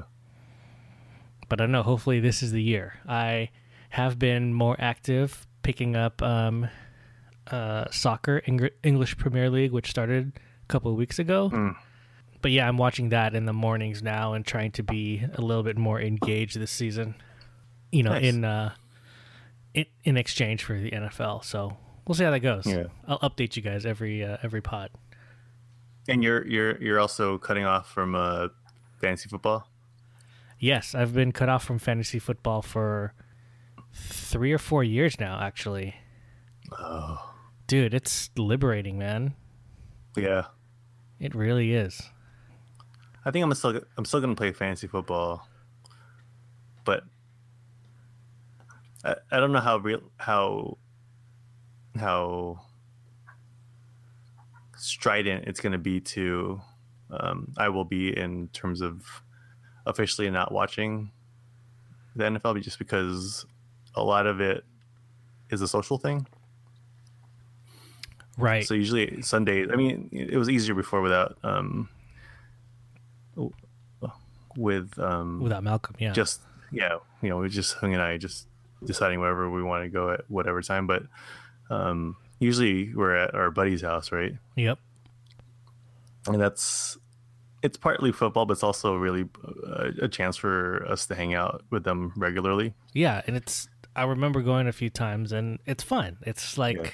but 1.48 1.60
I 1.60 1.64
don't 1.64 1.72
know. 1.72 1.82
Hopefully, 1.82 2.20
this 2.20 2.42
is 2.42 2.52
the 2.52 2.62
year. 2.62 2.94
I 3.08 3.50
have 3.90 4.18
been 4.18 4.52
more 4.54 4.76
active 4.78 5.46
picking 5.62 5.96
up 5.96 6.22
um, 6.22 6.68
uh, 7.50 7.86
soccer, 7.90 8.42
Eng- 8.46 8.70
English 8.82 9.16
Premier 9.18 9.50
League, 9.50 9.72
which 9.72 9.90
started 9.90 10.32
a 10.36 10.66
couple 10.68 10.90
of 10.90 10.96
weeks 10.96 11.18
ago. 11.18 11.50
Mm. 11.52 11.76
But 12.42 12.52
yeah, 12.52 12.66
I'm 12.66 12.78
watching 12.78 13.10
that 13.10 13.34
in 13.34 13.44
the 13.46 13.52
mornings 13.52 14.02
now 14.02 14.32
and 14.32 14.46
trying 14.46 14.72
to 14.72 14.82
be 14.82 15.24
a 15.34 15.40
little 15.42 15.62
bit 15.62 15.76
more 15.76 16.00
engaged 16.00 16.58
this 16.58 16.70
season. 16.70 17.14
You 17.92 18.02
know, 18.04 18.12
Nice. 18.12 18.24
in 18.24 18.44
uh, 18.44 18.72
in 19.74 19.86
in 20.04 20.16
exchange 20.16 20.64
for 20.64 20.78
the 20.78 20.90
NFL. 20.90 21.44
So 21.44 21.76
we'll 22.06 22.14
see 22.14 22.24
how 22.24 22.30
that 22.30 22.40
goes. 22.40 22.64
Yeah. 22.66 22.84
I'll 23.06 23.18
update 23.18 23.56
you 23.56 23.62
guys 23.62 23.84
every 23.84 24.24
uh, 24.24 24.36
every 24.42 24.60
pod. 24.62 24.90
And 26.08 26.22
you're 26.22 26.46
you're 26.46 26.80
you're 26.82 26.98
also 27.00 27.38
cutting 27.38 27.64
off 27.64 27.90
from 27.90 28.14
uh, 28.14 28.48
fantasy 29.00 29.28
football. 29.28 29.68
Yes, 30.58 30.94
I've 30.94 31.14
been 31.14 31.32
cut 31.32 31.48
off 31.48 31.64
from 31.64 31.78
fantasy 31.78 32.18
football 32.18 32.62
for 32.62 33.14
three 33.94 34.52
or 34.52 34.58
four 34.58 34.84
years 34.84 35.18
now. 35.18 35.40
Actually, 35.40 35.94
Oh, 36.72 37.34
dude, 37.66 37.94
it's 37.94 38.30
liberating, 38.36 38.98
man. 38.98 39.34
yeah. 40.16 40.46
It 41.18 41.34
really 41.34 41.74
is. 41.74 42.02
I 43.24 43.30
think 43.30 43.44
I'm 43.44 43.52
still 43.54 43.80
I'm 43.96 44.04
still 44.04 44.20
gonna 44.20 44.34
play 44.34 44.52
fantasy 44.52 44.86
football, 44.86 45.46
but 46.84 47.04
I, 49.04 49.16
I 49.30 49.38
don't 49.40 49.52
know 49.52 49.60
how 49.60 49.76
real 49.78 50.00
how 50.16 50.78
how 51.98 52.62
strident 54.80 55.44
it's 55.46 55.60
gonna 55.60 55.78
be 55.78 56.00
to 56.00 56.60
um, 57.10 57.52
I 57.56 57.68
will 57.68 57.84
be 57.84 58.16
in 58.16 58.48
terms 58.48 58.80
of 58.80 59.22
officially 59.86 60.30
not 60.30 60.52
watching 60.52 61.10
the 62.14 62.24
NFL 62.24 62.62
just 62.62 62.78
because 62.78 63.46
a 63.94 64.02
lot 64.02 64.26
of 64.26 64.40
it 64.40 64.64
is 65.50 65.60
a 65.60 65.68
social 65.68 65.98
thing. 65.98 66.26
Right. 68.38 68.64
So 68.64 68.74
usually 68.74 69.22
Sundays. 69.22 69.68
I 69.72 69.76
mean, 69.76 70.08
it 70.12 70.36
was 70.36 70.48
easier 70.48 70.74
before 70.74 71.02
without 71.02 71.36
um, 71.42 71.88
with 74.56 74.98
um, 74.98 75.40
Without 75.40 75.62
Malcolm, 75.62 75.96
yeah. 75.98 76.12
just 76.12 76.40
yeah, 76.72 76.98
you 77.22 77.28
know, 77.28 77.38
we 77.38 77.48
just 77.48 77.74
Hung 77.74 77.92
and 77.92 78.02
I 78.02 78.16
just 78.16 78.46
deciding 78.84 79.20
wherever 79.20 79.50
we 79.50 79.62
want 79.62 79.84
to 79.84 79.88
go 79.88 80.10
at 80.10 80.22
whatever 80.28 80.62
time. 80.62 80.86
But 80.86 81.02
um, 81.68 82.16
usually 82.40 82.92
we're 82.94 83.14
at 83.14 83.34
our 83.34 83.50
buddy's 83.52 83.82
house, 83.82 84.10
right? 84.10 84.32
yep. 84.56 84.78
And 86.26 86.40
that's 86.40 86.98
it's 87.62 87.76
partly 87.76 88.10
football, 88.12 88.46
but 88.46 88.52
it's 88.54 88.62
also 88.62 88.94
really 88.96 89.28
uh, 89.44 89.90
a, 90.00 90.04
a 90.04 90.08
chance 90.08 90.36
for 90.36 90.84
us 90.88 91.06
to 91.06 91.14
hang 91.14 91.34
out 91.34 91.62
with 91.70 91.84
them 91.84 92.12
regularly. 92.16 92.74
Yeah, 92.94 93.22
and 93.26 93.36
it's 93.36 93.68
I 93.96 94.04
remember 94.04 94.40
going 94.42 94.66
a 94.66 94.72
few 94.72 94.90
times 94.90 95.32
and 95.32 95.58
it's 95.66 95.82
fun. 95.82 96.18
It's 96.22 96.56
like 96.58 96.76
Yeah. 96.76 96.90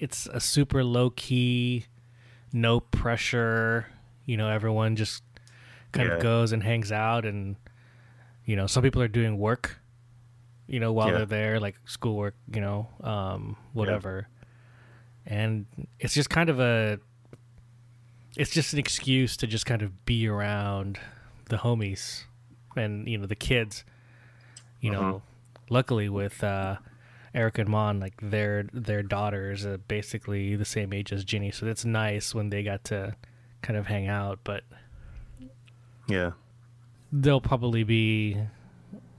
it's 0.00 0.26
a 0.26 0.40
super 0.40 0.82
low 0.84 1.10
key, 1.10 1.86
no 2.52 2.80
pressure, 2.80 3.86
you 4.24 4.36
know, 4.36 4.48
everyone 4.50 4.96
just 4.96 5.22
kind 5.92 6.08
Yeah. 6.08 6.16
of 6.16 6.22
goes 6.22 6.52
and 6.52 6.62
hangs 6.62 6.90
out 6.92 7.24
and 7.24 7.56
you 8.44 8.56
know, 8.56 8.66
some 8.66 8.82
people 8.82 9.00
are 9.00 9.08
doing 9.08 9.38
work, 9.38 9.80
you 10.66 10.78
know, 10.78 10.92
while 10.92 11.08
Yeah. 11.08 11.18
they're 11.18 11.26
there, 11.26 11.60
like 11.60 11.76
schoolwork, 11.86 12.34
you 12.52 12.60
know, 12.60 12.88
um, 13.02 13.56
whatever. 13.72 14.28
And 15.26 15.66
it's 15.98 16.14
just 16.14 16.30
kind 16.30 16.50
of 16.50 16.60
a 16.60 16.98
it's 18.36 18.50
just 18.50 18.72
an 18.72 18.78
excuse 18.78 19.36
to 19.38 19.46
just 19.46 19.64
kind 19.66 19.82
of 19.82 20.04
be 20.04 20.26
around 20.28 20.98
the 21.48 21.56
homies 21.56 22.24
and 22.76 23.06
you 23.06 23.16
know 23.16 23.26
the 23.26 23.36
kids 23.36 23.84
you 24.80 24.90
know 24.90 25.22
luckily 25.70 26.08
with 26.08 26.42
uh 26.42 26.76
eric 27.32 27.58
and 27.58 27.68
mon 27.68 28.00
like 28.00 28.14
their 28.20 28.64
their 28.72 29.02
daughters 29.02 29.64
are 29.64 29.78
basically 29.78 30.56
the 30.56 30.64
same 30.64 30.92
age 30.92 31.12
as 31.12 31.24
ginny. 31.24 31.50
So 31.50 31.66
it's 31.66 31.84
nice 31.84 32.34
when 32.34 32.50
they 32.50 32.62
got 32.62 32.82
to 32.84 33.14
kind 33.62 33.76
of 33.78 33.86
hang 33.86 34.08
out 34.08 34.40
but 34.44 34.64
Yeah, 36.08 36.32
there'll 37.12 37.40
probably 37.40 37.82
be 37.84 38.36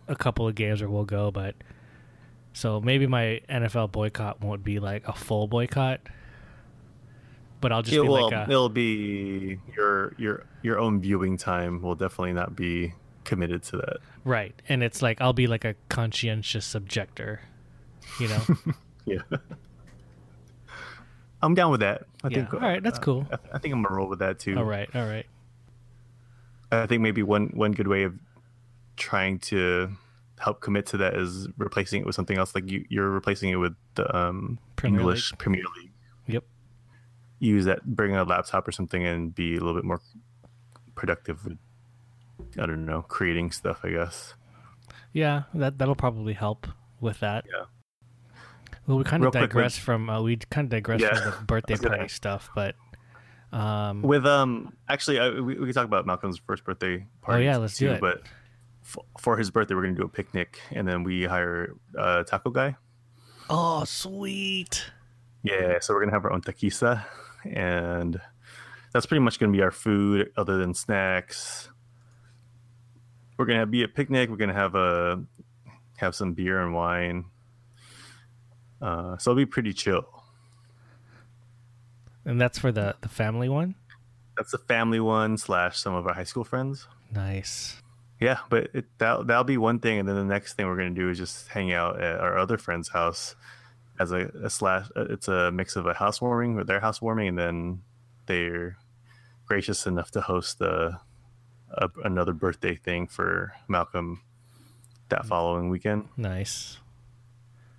a 0.08 0.16
couple 0.16 0.48
of 0.48 0.56
games 0.56 0.82
where 0.82 0.90
we'll 0.90 1.06
go 1.06 1.32
but 1.32 1.56
so 2.56 2.80
maybe 2.80 3.06
my 3.06 3.42
nfl 3.50 3.92
boycott 3.92 4.40
won't 4.42 4.64
be 4.64 4.80
like 4.80 5.06
a 5.08 5.14
full 5.14 5.46
boycott 5.48 6.00
but 7.60 7.72
i'll 7.72 7.82
just 7.82 7.96
it 7.98 8.02
be 8.02 8.08
will. 8.08 8.30
like 8.30 8.34
a, 8.34 8.50
it'll 8.50 8.70
be 8.70 9.60
your 9.76 10.14
your 10.18 10.46
your 10.64 10.80
own 10.80 11.00
viewing 11.02 11.36
time 11.38 11.82
will 11.82 11.96
definitely 11.96 12.32
not 12.34 12.56
be 12.56 12.94
committed 13.26 13.62
to 13.64 13.76
that. 13.78 13.98
right 14.24 14.54
and 14.70 14.82
it's 14.84 15.02
like 15.02 15.20
i'll 15.20 15.34
be 15.34 15.48
like 15.48 15.66
a 15.66 15.76
conscientious 15.90 16.74
objector 16.76 17.42
you 18.20 18.28
know 18.30 18.42
Yeah. 19.06 19.20
I'm 21.42 21.54
down 21.54 21.70
with 21.70 21.82
that. 21.82 22.06
I 22.24 22.30
Yeah. 22.30 22.36
think. 22.38 22.54
All 22.56 22.60
right, 22.60 22.82
that's 22.82 22.98
uh, 22.98 23.02
cool. 23.04 23.28
I, 23.32 23.38
I 23.54 23.58
think 23.60 23.74
I'm 23.74 23.84
gonna 23.84 23.96
roll 23.96 24.08
with 24.08 24.18
that 24.20 24.40
too. 24.40 24.58
all 24.58 24.64
right 24.64 24.90
all 24.96 25.06
right 25.06 25.26
I 26.72 26.88
think 26.88 27.02
maybe 27.04 27.22
one 27.22 27.48
one 27.54 27.72
good 27.72 27.88
way 27.88 28.04
of 28.04 28.16
trying 28.98 29.38
to 29.40 29.92
help 30.40 30.62
commit 30.62 30.86
to 30.88 30.98
that 30.98 31.16
is 31.16 31.48
replacing 31.58 32.02
it 32.02 32.06
with 32.06 32.16
something 32.16 32.38
else. 32.38 32.54
Like 32.56 32.70
you, 32.70 32.86
you're 32.90 33.10
replacing 33.10 33.50
it 33.52 33.56
with 33.56 33.76
the 33.96 34.16
um, 34.16 34.60
Premier 34.76 35.00
English 35.02 35.34
Premier 35.38 35.64
League. 35.82 35.92
yep 36.28 36.44
Use 37.40 37.66
that, 37.66 37.86
bring 37.86 38.16
a 38.16 38.24
laptop 38.24 38.68
or 38.68 38.72
something, 38.72 39.06
and 39.06 39.34
be 39.36 39.56
a 39.56 39.60
little 39.60 39.76
bit 39.76 39.84
more 39.86 40.02
productive 40.96 41.44
with. 41.46 41.58
I 42.60 42.66
don't 42.66 42.86
know, 42.86 43.02
creating 43.02 43.52
stuff. 43.52 43.80
I 43.84 43.90
guess. 43.92 44.34
Yeah, 45.14 45.44
that 45.54 45.78
that'll 45.78 45.96
probably 45.96 46.34
help 46.34 46.68
with 47.00 47.20
that. 47.22 47.46
Yeah. 47.48 47.66
Well, 48.88 48.98
we 48.98 49.04
kind 49.04 49.24
Real 49.24 49.30
of 49.30 49.34
quick, 49.34 49.50
digress 49.50 49.78
from 49.78 50.10
uh, 50.10 50.22
we 50.22 50.38
kind 50.38 50.66
of 50.66 50.70
digress 50.70 51.02
Yeah. 51.02 51.14
from 51.16 51.32
the 51.32 51.46
birthday 51.48 51.74
was 51.74 51.82
gonna- 51.82 51.98
party 51.98 52.10
stuff, 52.10 52.50
but 52.56 52.76
um, 53.52 54.02
With 54.02 54.26
um, 54.26 54.74
actually, 54.90 55.20
uh, 55.20 55.32
we 55.42 55.58
we 55.58 55.66
could 55.68 55.74
talk 55.76 55.86
about 55.86 56.06
Malcolm's 56.06 56.38
first 56.46 56.64
birthday 56.66 57.06
party. 57.22 57.44
Oh, 57.48 57.52
yeah, 57.52 57.58
let's 57.58 57.78
do 57.78 57.92
it. 57.92 58.02
But 58.02 58.24
f- 58.86 58.98
for 59.20 59.38
his 59.38 59.50
birthday, 59.52 59.74
we're 59.76 59.82
gonna 59.84 59.96
do 59.96 60.04
a 60.04 60.10
picnic, 60.10 60.60
and 60.72 60.88
then 60.88 61.04
we 61.04 61.24
hire 61.26 61.74
a 61.98 62.24
taco 62.24 62.50
guy. 62.52 62.76
oh 63.50 63.84
sweet, 63.84 64.86
Yeah, 65.44 65.80
so 65.82 65.94
we're 65.94 66.02
gonna 66.02 66.14
have 66.14 66.26
our 66.26 66.32
own 66.32 66.42
taquiza, 66.42 67.04
and 67.44 68.20
that's 68.94 69.06
pretty 69.06 69.22
much 69.22 69.40
gonna 69.40 69.52
be 69.52 69.62
our 69.62 69.72
food, 69.72 70.32
other 70.38 70.58
than 70.58 70.74
snacks. 70.74 71.70
We're 73.38 73.46
gonna 73.46 73.66
be 73.66 73.84
a 73.84 73.88
picnic. 73.88 74.30
We're 74.30 74.38
gonna 74.38 74.54
have 74.54 74.76
a 74.76 75.24
have 75.98 76.16
some 76.16 76.34
beer 76.34 76.62
and 76.62 76.74
wine. 76.74 77.26
Uh, 78.82 79.18
so 79.18 79.32
it'll 79.32 79.38
be 79.42 79.46
pretty 79.46 79.74
chill. 79.74 80.06
and 82.26 82.40
that's 82.40 82.58
for 82.60 82.72
the 82.72 82.96
the 83.02 83.10
family 83.10 83.50
one. 83.50 83.76
That's 84.38 84.52
the 84.52 84.58
family 84.58 85.00
one 85.00 85.38
slash 85.38 85.78
some 85.80 85.94
of 85.94 86.06
our 86.08 86.14
high 86.14 86.24
school 86.26 86.44
friends. 86.44 86.88
Nice. 87.12 87.82
Yeah, 88.26 88.40
but 88.50 88.70
it, 88.74 88.86
that 88.98 89.28
that'll 89.28 89.44
be 89.44 89.58
one 89.58 89.78
thing, 89.80 90.00
and 90.00 90.08
then 90.10 90.16
the 90.16 90.24
next 90.36 90.54
thing 90.54 90.66
we're 90.66 90.78
gonna 90.78 90.90
do 91.04 91.10
is 91.12 91.18
just 91.18 91.48
hang 91.50 91.72
out 91.74 92.02
at 92.02 92.20
our 92.20 92.38
other 92.38 92.58
friend's 92.58 92.90
house 92.90 93.36
as 94.00 94.12
a, 94.12 94.32
a 94.44 94.50
slash. 94.50 94.88
uh, 94.96 95.06
It's 95.10 95.28
a 95.28 95.52
mix 95.52 95.76
of 95.76 95.86
a 95.86 95.94
housewarming 95.94 96.58
or 96.58 96.64
their 96.64 96.80
housewarming, 96.80 97.28
and 97.30 97.38
then 97.38 97.82
they're 98.26 98.78
gracious 99.46 99.86
enough 99.86 100.10
to 100.12 100.22
host 100.22 100.60
a, 100.62 101.00
a 101.70 101.90
another 102.04 102.34
birthday 102.34 102.76
thing 102.76 103.08
for 103.08 103.54
Malcolm 103.68 104.22
that 105.10 105.26
following 105.26 105.70
weekend. 105.70 106.08
Nice. 106.18 106.80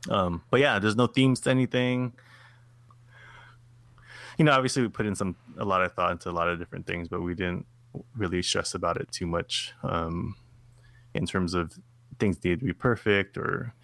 Um, 0.09 0.43
but 0.51 0.61
yeah, 0.61 0.79
there's 0.79 0.95
no 0.97 1.09
themes 1.09 1.41
to 1.41 1.51
anything. 1.51 2.13
You 4.39 4.45
know, 4.45 4.53
obviously 4.53 4.83
we 4.83 4.89
put 4.89 5.07
in 5.07 5.17
some 5.17 5.35
a 5.59 5.65
lot 5.65 5.83
of 5.83 5.93
thought 5.95 6.13
into 6.13 6.31
a 6.31 6.37
lot 6.41 6.49
of 6.49 6.59
different 6.61 6.87
things, 6.87 7.09
but 7.09 7.21
we 7.23 7.35
didn't 7.35 7.67
really 8.17 8.43
stress 8.43 8.75
about 8.75 8.97
it 8.97 9.11
too 9.11 9.27
much 9.27 9.73
um, 9.83 10.37
in 11.15 11.27
terms 11.27 11.55
of 11.55 11.79
things 12.19 12.43
need 12.45 12.61
to 12.61 12.67
be 12.67 12.73
perfect 12.73 13.37
or. 13.37 13.75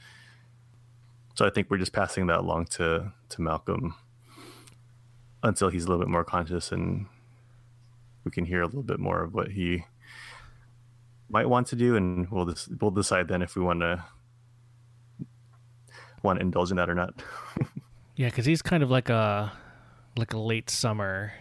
So 1.34 1.46
I 1.46 1.50
think 1.50 1.70
we're 1.70 1.78
just 1.78 1.94
passing 1.94 2.26
that 2.26 2.40
along 2.40 2.66
to 2.76 3.12
to 3.30 3.40
Malcolm 3.40 3.94
until 5.42 5.70
he's 5.70 5.84
a 5.84 5.88
little 5.88 6.04
bit 6.04 6.10
more 6.10 6.24
conscious 6.24 6.70
and 6.70 7.06
we 8.24 8.30
can 8.30 8.44
hear 8.44 8.62
a 8.62 8.66
little 8.66 8.82
bit 8.82 9.00
more 9.00 9.22
of 9.22 9.34
what 9.34 9.52
he 9.52 9.84
might 11.28 11.48
want 11.48 11.66
to 11.68 11.76
do, 11.76 11.96
and 11.96 12.30
we'll 12.30 12.46
just 12.46 12.68
we'll 12.80 12.90
decide 12.90 13.28
then 13.28 13.42
if 13.42 13.56
we 13.56 13.62
want 13.62 13.80
to 13.80 14.04
want 16.22 16.38
to 16.38 16.44
indulge 16.44 16.70
in 16.70 16.76
that 16.76 16.90
or 16.90 16.94
not. 16.94 17.22
Yeah, 18.14 18.28
because 18.28 18.44
he's 18.44 18.60
kind 18.60 18.82
of 18.82 18.90
like 18.90 19.08
a 19.08 19.50
like 20.18 20.34
a 20.34 20.38
late 20.38 20.68
summer. 20.68 21.32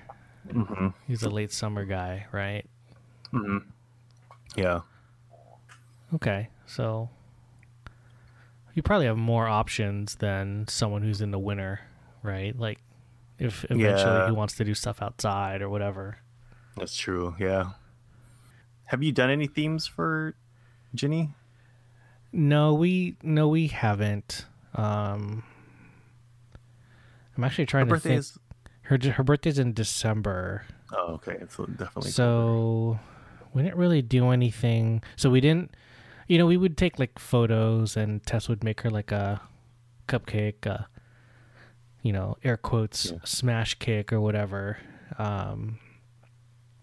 Hmm 0.53 0.87
He's 1.07 1.23
a 1.23 1.29
late 1.29 1.51
summer 1.51 1.85
guy, 1.85 2.25
right? 2.31 2.65
Mm-hmm. 3.33 3.57
Yeah. 4.55 4.81
Okay, 6.13 6.49
so 6.65 7.09
you 8.73 8.81
probably 8.83 9.05
have 9.05 9.17
more 9.17 9.47
options 9.47 10.15
than 10.15 10.67
someone 10.67 11.01
who's 11.01 11.21
in 11.21 11.31
the 11.31 11.39
winter, 11.39 11.81
right? 12.23 12.57
Like 12.57 12.79
if 13.39 13.63
eventually 13.65 13.83
Yeah. 14.19 14.25
he 14.25 14.31
wants 14.31 14.55
to 14.55 14.63
do 14.65 14.73
stuff 14.73 15.01
outside 15.01 15.61
or 15.61 15.69
whatever. 15.69 16.17
That's 16.77 16.95
true. 16.95 17.35
Yeah. 17.39 17.71
Have 18.85 19.01
you 19.03 19.11
done 19.11 19.29
any 19.29 19.47
themes 19.47 19.87
for 19.87 20.35
Ginny? 20.93 21.29
No, 22.33 22.73
we 22.73 23.15
no 23.23 23.47
we 23.47 23.67
haven't. 23.67 24.45
Um 24.75 25.43
I'm 27.37 27.43
actually 27.45 27.63
Her 27.63 27.67
trying 27.67 27.85
to 27.85 27.89
birthday 27.91 28.09
think. 28.09 28.19
is. 28.19 28.37
Her 28.91 28.97
her 29.11 29.23
birthday's 29.23 29.57
in 29.57 29.71
December, 29.73 30.65
Oh, 30.91 31.13
okay. 31.13 31.37
It's 31.39 31.55
definitely. 31.55 32.11
so 32.11 32.99
we 33.53 33.63
didn't 33.63 33.77
really 33.77 34.01
do 34.01 34.31
anything. 34.31 35.01
So 35.15 35.29
we 35.29 35.39
didn't, 35.39 35.73
you 36.27 36.37
know, 36.37 36.45
we 36.45 36.57
would 36.57 36.75
take 36.77 36.99
like 36.99 37.17
photos, 37.17 37.95
and 37.95 38.21
Tess 38.25 38.49
would 38.49 38.65
make 38.65 38.81
her 38.81 38.89
like 38.89 39.13
a 39.13 39.39
cupcake, 40.09 40.67
uh, 40.67 40.83
you 42.01 42.11
know, 42.11 42.35
air 42.43 42.57
quotes, 42.57 43.11
Yeah. 43.11 43.19
smash 43.23 43.75
cake 43.75 44.11
or 44.11 44.19
whatever. 44.19 44.77
Um, 45.17 45.79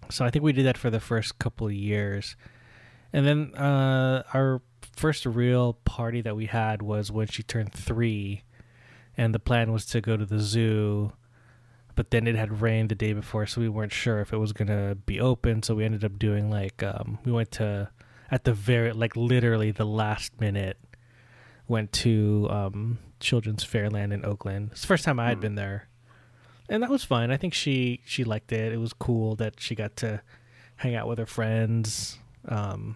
so 0.08 0.24
I 0.24 0.30
think 0.30 0.42
we 0.42 0.54
did 0.54 0.64
that 0.64 0.78
for 0.78 0.88
the 0.88 1.00
first 1.00 1.38
couple 1.38 1.66
of 1.66 1.74
years. 1.74 2.36
And 3.12 3.26
then 3.26 3.54
uh, 3.54 4.22
our 4.32 4.62
first 4.96 5.26
real 5.26 5.74
party 5.84 6.22
that 6.22 6.34
we 6.36 6.46
had 6.46 6.80
was 6.80 7.12
when 7.12 7.26
she 7.26 7.42
turned 7.42 7.74
three. 7.74 8.44
And 9.16 9.34
the 9.34 9.38
plan 9.38 9.72
was 9.72 9.84
to 9.86 10.00
go 10.00 10.16
to 10.16 10.24
the 10.24 10.38
zoo. 10.38 11.12
But 11.98 12.12
then 12.12 12.28
it 12.28 12.36
had 12.36 12.60
rained 12.60 12.90
the 12.90 12.94
day 12.94 13.12
before, 13.12 13.44
so 13.46 13.60
we 13.60 13.68
weren't 13.68 13.92
sure 13.92 14.20
if 14.20 14.32
it 14.32 14.36
was 14.36 14.52
going 14.52 14.68
to 14.68 14.94
be 15.04 15.18
open. 15.18 15.64
So 15.64 15.74
we 15.74 15.84
ended 15.84 16.04
up 16.04 16.16
doing 16.16 16.48
like, 16.48 16.80
um, 16.84 17.18
we 17.24 17.32
went 17.32 17.50
to, 17.58 17.90
at 18.30 18.44
the 18.44 18.52
very, 18.52 18.92
like 18.92 19.16
literally 19.16 19.72
the 19.72 19.84
last 19.84 20.40
minute, 20.40 20.78
went 21.66 21.90
to 21.94 22.46
um, 22.50 22.98
Children's 23.18 23.64
Fairyland 23.64 24.12
in 24.12 24.24
Oakland. 24.24 24.68
It's 24.70 24.82
the 24.82 24.86
first 24.86 25.04
time 25.04 25.18
I 25.18 25.26
had 25.26 25.38
Hmm. 25.38 25.40
been 25.40 25.54
there, 25.56 25.88
and 26.68 26.84
that 26.84 26.88
was 26.90 27.02
fun. 27.02 27.32
I 27.32 27.36
think 27.36 27.52
she 27.52 28.00
she 28.06 28.22
liked 28.22 28.52
it. 28.52 28.72
It 28.72 28.78
was 28.78 28.92
cool 28.92 29.34
that 29.34 29.58
she 29.58 29.74
got 29.74 29.96
to 29.96 30.22
hang 30.76 30.94
out 30.94 31.08
with 31.08 31.18
her 31.18 31.26
friends, 31.26 32.16
um, 32.46 32.94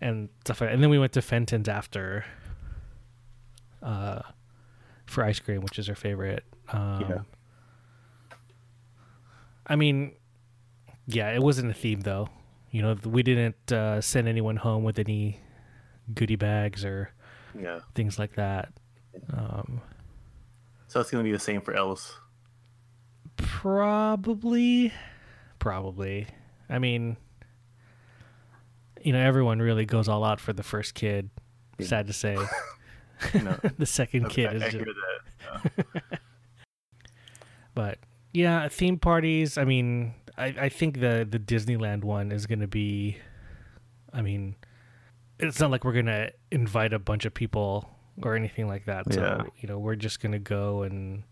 and 0.00 0.28
stuff. 0.44 0.60
Like 0.60 0.70
that. 0.70 0.74
And 0.74 0.82
then 0.84 0.90
we 0.90 1.00
went 1.00 1.14
to 1.14 1.20
Fenton's 1.22 1.68
after, 1.68 2.24
uh, 3.82 4.22
for 5.06 5.24
ice 5.24 5.40
cream, 5.40 5.62
which 5.62 5.80
is 5.80 5.88
her 5.88 5.96
favorite. 5.96 6.44
Um, 6.72 7.00
Yeah. 7.08 7.18
I 9.66 9.76
mean, 9.76 10.12
yeah, 11.06 11.30
it 11.30 11.40
wasn't 11.42 11.70
a 11.70 11.74
theme 11.74 12.00
though. 12.00 12.28
You 12.70 12.82
know, 12.82 12.96
we 13.04 13.22
didn't 13.22 13.70
uh, 13.72 14.00
send 14.00 14.26
anyone 14.28 14.56
home 14.56 14.82
with 14.82 14.98
any 14.98 15.38
goodie 16.14 16.36
bags 16.36 16.84
or 16.84 17.10
Yeah. 17.58 17.80
things 17.94 18.18
like 18.18 18.34
that. 18.36 18.72
Um, 19.32 19.80
So 20.88 21.00
it's 21.00 21.10
gonna 21.10 21.22
be 21.24 21.32
the 21.32 21.38
same 21.38 21.60
for 21.60 21.74
Ellis. 21.74 22.16
probably, 23.36 24.92
probably. 25.58 26.26
I 26.68 26.78
mean, 26.78 27.16
you 29.02 29.12
know, 29.12 29.20
everyone 29.20 29.60
really 29.60 29.84
goes 29.86 30.08
all 30.08 30.24
out 30.24 30.40
for 30.40 30.52
the 30.52 30.62
first 30.62 30.94
kid. 30.94 31.30
Yeah. 31.78 31.86
Sad 31.86 32.06
to 32.08 32.12
say, 32.12 32.36
You 33.34 33.42
know, 33.42 33.58
the 33.78 33.86
second 33.86 34.28
kid 34.30 34.48
I, 34.48 34.52
is 34.54 34.62
I 34.62 34.68
just. 34.70 34.84
But 37.74 37.98
yeah, 38.32 38.68
theme 38.68 38.98
parties. 38.98 39.56
I 39.58 39.64
mean, 39.64 40.14
I, 40.36 40.46
I 40.46 40.68
think 40.68 41.00
the 41.00 41.26
the 41.28 41.38
Disneyland 41.38 42.04
one 42.04 42.32
is 42.32 42.46
gonna 42.46 42.68
be. 42.68 43.16
I 44.12 44.20
mean, 44.22 44.56
it's 45.38 45.58
not 45.60 45.70
like 45.70 45.84
we're 45.84 45.92
gonna 45.94 46.30
invite 46.50 46.92
a 46.92 46.98
bunch 46.98 47.24
of 47.24 47.32
people 47.34 47.88
or 48.22 48.34
anything 48.36 48.68
like 48.68 48.84
that. 48.86 49.12
So 49.12 49.20
Yeah. 49.22 49.42
you 49.60 49.68
know, 49.68 49.78
we're 49.78 49.96
just 49.96 50.20
gonna 50.20 50.38
go 50.38 50.82
and, 50.82 51.22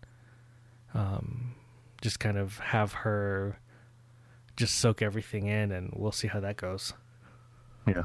um, 0.95 1.53
just 2.01 2.19
kind 2.19 2.37
of 2.37 2.57
have 2.57 2.91
her, 2.93 3.59
just 4.57 4.77
soak 4.79 5.03
everything 5.03 5.45
in, 5.45 5.71
and 5.71 5.93
we'll 5.95 6.11
see 6.11 6.27
how 6.27 6.39
that 6.39 6.57
goes. 6.57 6.93
Yeah. 7.87 8.03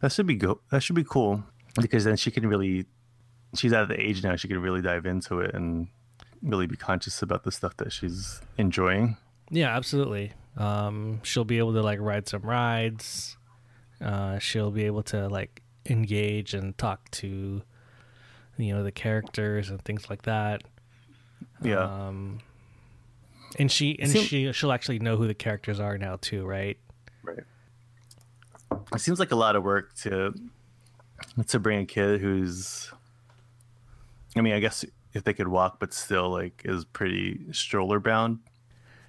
That 0.00 0.12
should 0.12 0.26
be 0.26 0.34
go. 0.36 0.60
That 0.70 0.82
should 0.82 0.96
be 0.96 1.04
cool 1.04 1.44
because 1.80 2.04
then 2.04 2.16
she 2.16 2.30
can 2.30 2.46
really. 2.46 2.86
She's 3.54 3.72
at 3.72 3.88
the 3.88 4.00
age 4.00 4.22
now. 4.22 4.36
She 4.36 4.48
can 4.48 4.60
really 4.60 4.82
dive 4.82 5.06
into 5.06 5.40
it 5.40 5.54
and 5.54 5.88
really 6.42 6.66
be 6.66 6.76
conscious 6.76 7.22
about 7.22 7.44
the 7.44 7.52
stuff 7.52 7.76
that 7.78 7.92
she's 7.92 8.40
enjoying. 8.58 9.16
Yeah, 9.50 9.74
absolutely. 9.74 10.32
Um, 10.56 11.20
she'll 11.22 11.44
be 11.44 11.58
able 11.58 11.72
to 11.74 11.82
like 11.82 11.98
ride 12.00 12.28
some 12.28 12.42
rides. 12.42 13.36
Uh, 14.00 14.38
she'll 14.38 14.70
be 14.70 14.84
able 14.84 15.02
to 15.04 15.28
like 15.28 15.62
engage 15.86 16.52
and 16.54 16.76
talk 16.76 17.10
to, 17.12 17.62
you 18.58 18.74
know, 18.74 18.82
the 18.84 18.92
characters 18.92 19.70
and 19.70 19.82
things 19.82 20.10
like 20.10 20.22
that. 20.22 20.62
Yeah. 21.62 21.78
Um, 21.82 22.40
and 23.58 23.72
she 23.72 23.98
and 23.98 24.10
Seem- 24.10 24.24
she 24.24 24.52
she'll 24.52 24.72
actually 24.72 24.98
know 24.98 25.16
who 25.16 25.26
the 25.26 25.34
characters 25.34 25.80
are 25.80 25.96
now 25.96 26.16
too, 26.20 26.44
right? 26.44 26.76
Right. 27.22 27.44
It 28.94 29.00
seems 29.00 29.18
like 29.18 29.30
a 29.30 29.36
lot 29.36 29.56
of 29.56 29.64
work 29.64 29.94
to 30.02 30.34
to 31.46 31.58
bring 31.58 31.80
a 31.80 31.86
kid 31.86 32.20
who's. 32.20 32.92
I 34.38 34.42
mean, 34.42 34.54
I 34.54 34.60
guess 34.60 34.84
if 35.14 35.24
they 35.24 35.32
could 35.34 35.48
walk, 35.48 35.78
but 35.80 35.92
still 35.94 36.30
like 36.30 36.62
is 36.64 36.84
pretty 36.84 37.52
stroller 37.52 37.98
bound. 38.00 38.38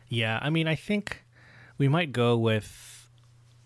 Yeah, 0.08 0.40
I 0.42 0.50
mean, 0.50 0.68
I 0.68 0.76
think 0.76 1.24
we 1.78 1.88
might 1.88 2.12
go 2.12 2.36
with 2.38 3.10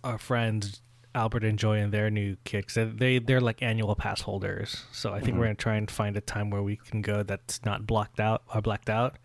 our 0.03 0.17
friends 0.17 0.81
Albert 1.15 1.43
and 1.43 1.57
Joy 1.59 1.77
and 1.79 1.93
their 1.93 2.09
new 2.09 2.35
kicks. 2.43 2.75
They 2.75 3.19
they're 3.19 3.39
like 3.41 3.61
annual 3.61 3.95
pass 3.95 4.21
holders, 4.21 4.83
so 4.91 5.13
I 5.13 5.19
think 5.19 5.35
Mhm. 5.35 5.39
we're 5.39 5.45
gonna 5.45 5.55
try 5.55 5.75
and 5.75 5.89
find 5.89 6.17
a 6.17 6.21
time 6.21 6.49
where 6.49 6.63
we 6.63 6.75
can 6.77 7.01
go 7.01 7.23
that's 7.23 7.63
not 7.63 7.85
blocked 7.87 8.19
out 8.19 8.43
or 8.53 8.61
blacked 8.61 8.89
out. 8.89 9.17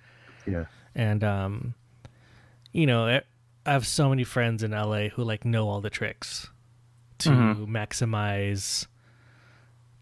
Yeah. 0.46 0.66
And 0.94 1.24
um, 1.24 1.74
you 2.72 2.86
know, 2.86 3.06
I 3.06 3.22
I 3.66 3.72
have 3.72 3.86
so 3.86 4.08
many 4.10 4.24
friends 4.24 4.62
in 4.62 4.72
LA 4.72 5.08
who 5.08 5.24
like 5.24 5.44
know 5.44 5.68
all 5.68 5.80
the 5.80 5.90
tricks 5.90 6.50
to 7.18 7.30
Mhm. 7.30 7.66
maximize 7.66 8.86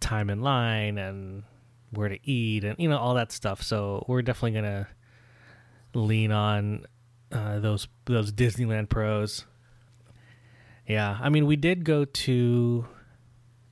time 0.00 0.28
in 0.30 0.40
line 0.40 0.98
and 0.98 1.44
where 1.90 2.08
to 2.08 2.18
eat 2.28 2.64
and 2.64 2.78
you 2.78 2.88
know 2.88 2.98
all 2.98 3.14
that 3.14 3.32
stuff. 3.32 3.62
So 3.62 4.04
we're 4.08 4.22
definitely 4.22 4.52
gonna 4.60 4.88
lean 5.94 6.32
on 6.32 6.86
uh, 7.32 7.58
those 7.58 7.88
those 8.04 8.32
Disneyland 8.32 8.88
pros. 8.88 9.44
Yeah, 10.86 11.18
I 11.20 11.30
mean, 11.30 11.46
we 11.46 11.56
did 11.56 11.84
go 11.84 12.04
to 12.04 12.86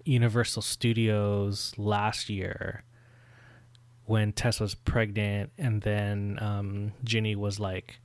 Universal 0.05 0.62
Studios 0.62 1.72
last 1.77 2.29
year 2.29 2.83
when 4.07 4.33
Tess 4.33 4.59
was 4.59 4.74
pregnant, 4.74 5.53
and 5.57 5.81
then 5.83 6.38
um, 6.40 6.92
Ginny 7.05 7.37
was 7.37 7.61
like 7.61 8.00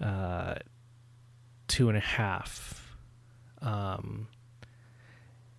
uh, 0.00 0.54
two 1.66 1.88
and 1.88 1.98
a 1.98 2.00
half, 2.00 2.96
um, 3.60 4.28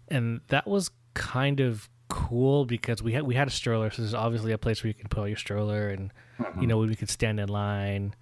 and 0.07 0.39
that 0.47 0.65
was 0.65 0.91
kind 1.13 1.59
of 1.59 1.89
cool 2.07 2.65
because 2.65 3.01
we 3.01 3.13
had 3.13 3.23
we 3.23 3.35
had 3.35 3.47
a 3.47 3.51
stroller, 3.51 3.89
so 3.91 4.01
there's 4.01 4.13
obviously 4.13 4.51
a 4.51 4.57
place 4.57 4.83
where 4.83 4.87
you 4.89 4.93
can 4.93 5.07
put 5.09 5.19
all 5.19 5.27
your 5.27 5.37
stroller, 5.37 5.89
and 5.89 6.11
you 6.59 6.67
know 6.67 6.77
we 6.77 6.95
could 6.95 7.09
stand 7.09 7.39
in 7.39 7.49
line, 7.49 8.13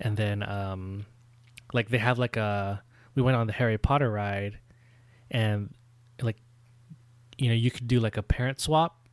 and 0.00 0.16
then 0.16 0.42
um, 0.42 1.06
like 1.72 1.88
they 1.88 1.98
have 1.98 2.18
like 2.18 2.36
a 2.36 2.82
we 3.14 3.22
went 3.22 3.36
on 3.36 3.46
the 3.46 3.52
Harry 3.52 3.78
Potter 3.78 4.10
ride, 4.10 4.58
and 5.30 5.74
like 6.22 6.36
you 7.36 7.48
know 7.48 7.54
you 7.54 7.70
could 7.70 7.88
do 7.88 8.00
like 8.00 8.16
a 8.16 8.22
parent 8.22 8.60
swap. 8.60 9.06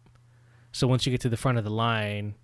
So 0.72 0.88
once 0.88 1.06
you 1.06 1.12
get 1.12 1.22
to 1.22 1.30
the 1.30 1.38
front 1.38 1.58
of 1.58 1.63
the 1.63 1.70
line, 1.72 2.36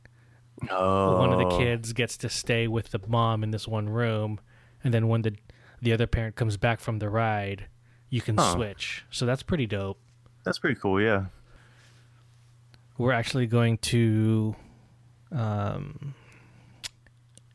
Oh. 0.69 1.19
one 1.19 1.31
of 1.33 1.37
the 1.39 1.45
kids 1.57 1.91
gets 1.93 2.15
to 2.17 2.29
stay 2.29 2.67
with 2.67 2.91
the 2.91 2.99
mom 3.07 3.43
in 3.43 3.51
this 3.51 3.67
one 3.67 3.89
room, 3.89 4.39
and 4.83 4.93
then 4.93 5.07
when 5.07 5.21
the 5.23 5.35
the 5.81 5.91
other 5.93 6.07
parent 6.07 6.35
comes 6.35 6.57
back 6.57 6.79
from 6.79 6.99
the 6.99 7.09
ride, 7.09 7.65
you 8.09 8.21
can 8.21 8.37
Huh. 8.37 8.53
switch. 8.53 9.03
So 9.09 9.25
that's 9.25 9.41
pretty 9.43 9.65
dope. 9.65 9.99
That's 10.43 10.59
pretty 10.59 10.79
cool. 10.79 11.01
Yeah. 11.01 11.25
We're 13.01 13.13
actually 13.13 13.47
going 13.47 13.79
to 13.79 14.55
um, 15.31 16.13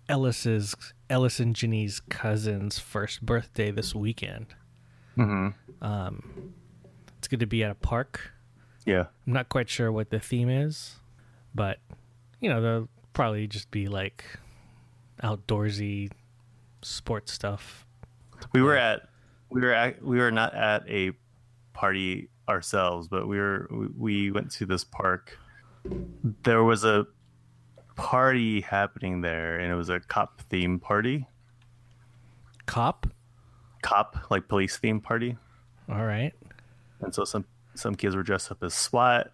Ellis's 0.08 0.74
Ellis 1.08 1.38
and 1.38 1.54
Ginny's 1.54 2.00
cousin's 2.00 2.80
first 2.80 3.24
birthday 3.24 3.70
this 3.70 3.94
weekend. 3.94 4.46
Mm-hmm. 5.16 5.84
Um, 5.84 6.52
it's 7.18 7.28
going 7.28 7.38
to 7.38 7.46
be 7.46 7.62
at 7.62 7.70
a 7.70 7.76
park. 7.76 8.32
Yeah. 8.84 9.04
I'm 9.24 9.34
not 9.34 9.48
quite 9.48 9.68
sure 9.68 9.92
what 9.92 10.10
the 10.10 10.18
theme 10.18 10.50
is, 10.50 10.96
but 11.54 11.78
you 12.40 12.50
know, 12.50 12.60
there'll 12.60 12.88
probably 13.12 13.46
just 13.46 13.70
be 13.70 13.86
like 13.86 14.24
outdoorsy 15.22 16.10
sports 16.82 17.32
stuff. 17.32 17.86
We 18.52 18.62
were 18.62 18.76
at 18.76 19.08
we 19.50 19.60
were 19.60 19.72
at 19.72 20.02
we 20.02 20.18
were 20.18 20.32
not 20.32 20.54
at 20.54 20.88
a 20.88 21.12
party 21.72 22.30
ourselves, 22.48 23.08
but 23.08 23.26
we 23.28 23.38
were 23.38 23.66
we- 23.70 23.86
we 23.96 24.30
went 24.30 24.50
to 24.52 24.66
this 24.66 24.84
park. 24.84 25.38
There 26.42 26.64
was 26.64 26.84
a 26.84 27.06
party 27.96 28.60
happening 28.60 29.20
there, 29.20 29.58
and 29.58 29.72
it 29.72 29.76
was 29.76 29.88
a 29.88 30.00
cop 30.00 30.40
theme 30.42 30.78
party. 30.78 31.26
Cop. 32.66 33.06
Cop 33.82 34.30
like 34.30 34.48
police 34.48 34.76
theme 34.76 35.00
party, 35.00 35.36
All 35.88 36.04
right. 36.04 36.32
and 37.00 37.14
so 37.14 37.24
some 37.24 37.44
some 37.74 37.94
kids 37.94 38.16
were 38.16 38.22
dressed 38.22 38.50
up 38.50 38.62
as 38.64 38.74
SWAT, 38.74 39.30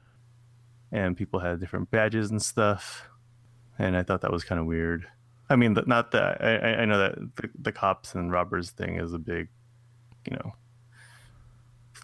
and 0.90 1.16
people 1.16 1.40
had 1.40 1.60
different 1.60 1.90
badges 1.90 2.30
and 2.30 2.42
stuff. 2.42 3.08
And 3.78 3.96
I 3.96 4.02
thought 4.02 4.20
that 4.22 4.32
was 4.32 4.44
kind 4.44 4.60
of 4.60 4.66
weird. 4.66 5.06
I 5.48 5.56
mean, 5.56 5.76
not 5.86 6.10
that 6.10 6.42
I, 6.42 6.56
I- 6.56 6.82
I 6.82 6.84
know 6.84 6.98
that 6.98 7.36
the, 7.36 7.50
the 7.58 7.72
cops 7.72 8.14
and 8.14 8.30
robbers 8.30 8.70
thing 8.70 8.96
is 8.98 9.12
a 9.14 9.18
big, 9.18 9.48
you 10.28 10.36
know, 10.36 10.52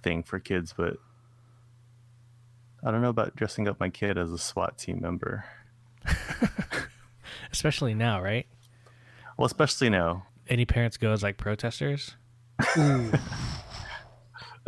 thing 0.03 0.23
for 0.23 0.39
kids, 0.39 0.75
but 0.77 0.97
I 2.85 2.91
don't 2.91 3.03
know 3.03 3.09
about 3.11 3.35
dressing 3.37 3.67
up 3.69 3.79
my 3.81 3.89
kid 3.89 4.17
as 4.19 4.33
a 4.33 4.39
SWAT 4.39 4.79
team 4.79 5.01
member. 5.01 5.45
Especially 7.53 7.95
now, 7.95 8.21
right? 8.23 8.47
Well, 9.37 9.47
especially 9.47 9.91
now. 9.91 10.27
Any 10.49 10.65
parents 10.65 10.97
go 10.97 11.13
as 11.13 11.23
like 11.23 11.37
protesters? 11.37 12.17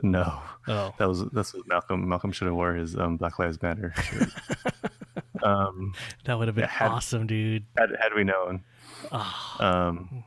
No, 0.03 0.41
Oh, 0.67 0.95
that 0.99 1.09
was 1.09 1.25
that's 1.33 1.53
what 1.53 1.67
Malcolm 1.69 2.09
Malcolm 2.09 2.33
should 2.33 2.47
have 2.47 2.55
wore 2.55 2.75
his 2.75 2.97
um, 2.97 3.17
Black 3.19 3.39
Lives 3.39 3.61
Matter 3.61 3.93
shirt. 4.03 4.29
um, 5.43 5.93
that 6.25 6.39
would 6.39 6.49
have 6.49 6.55
been 6.55 6.69
had- 6.69 6.91
awesome, 6.91 7.27
dude. 7.27 7.67
had 7.77 7.91
had 8.01 8.15
we 8.15 8.25
known. 8.25 8.63
Ah, 9.13 9.89
Um, 9.89 10.25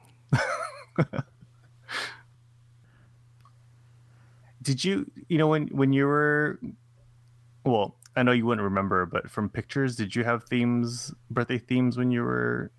did 4.64 4.84
you 4.84 5.06
you 5.30 5.38
know 5.38 5.48
when 5.48 5.68
when 5.68 5.94
you 5.94 6.06
were 6.08 6.60
well 7.66 7.96
I 8.16 8.24
know 8.24 8.32
you 8.32 8.46
wouldn't 8.46 8.64
remember 8.64 9.06
but 9.06 9.30
from 9.30 9.50
pictures 9.50 9.96
did 9.96 10.16
you 10.16 10.24
have 10.24 10.44
themes 10.46 11.14
birthday 11.30 11.58
themes 11.60 11.98
when 11.98 12.10
you 12.12 12.24
were 12.24 12.72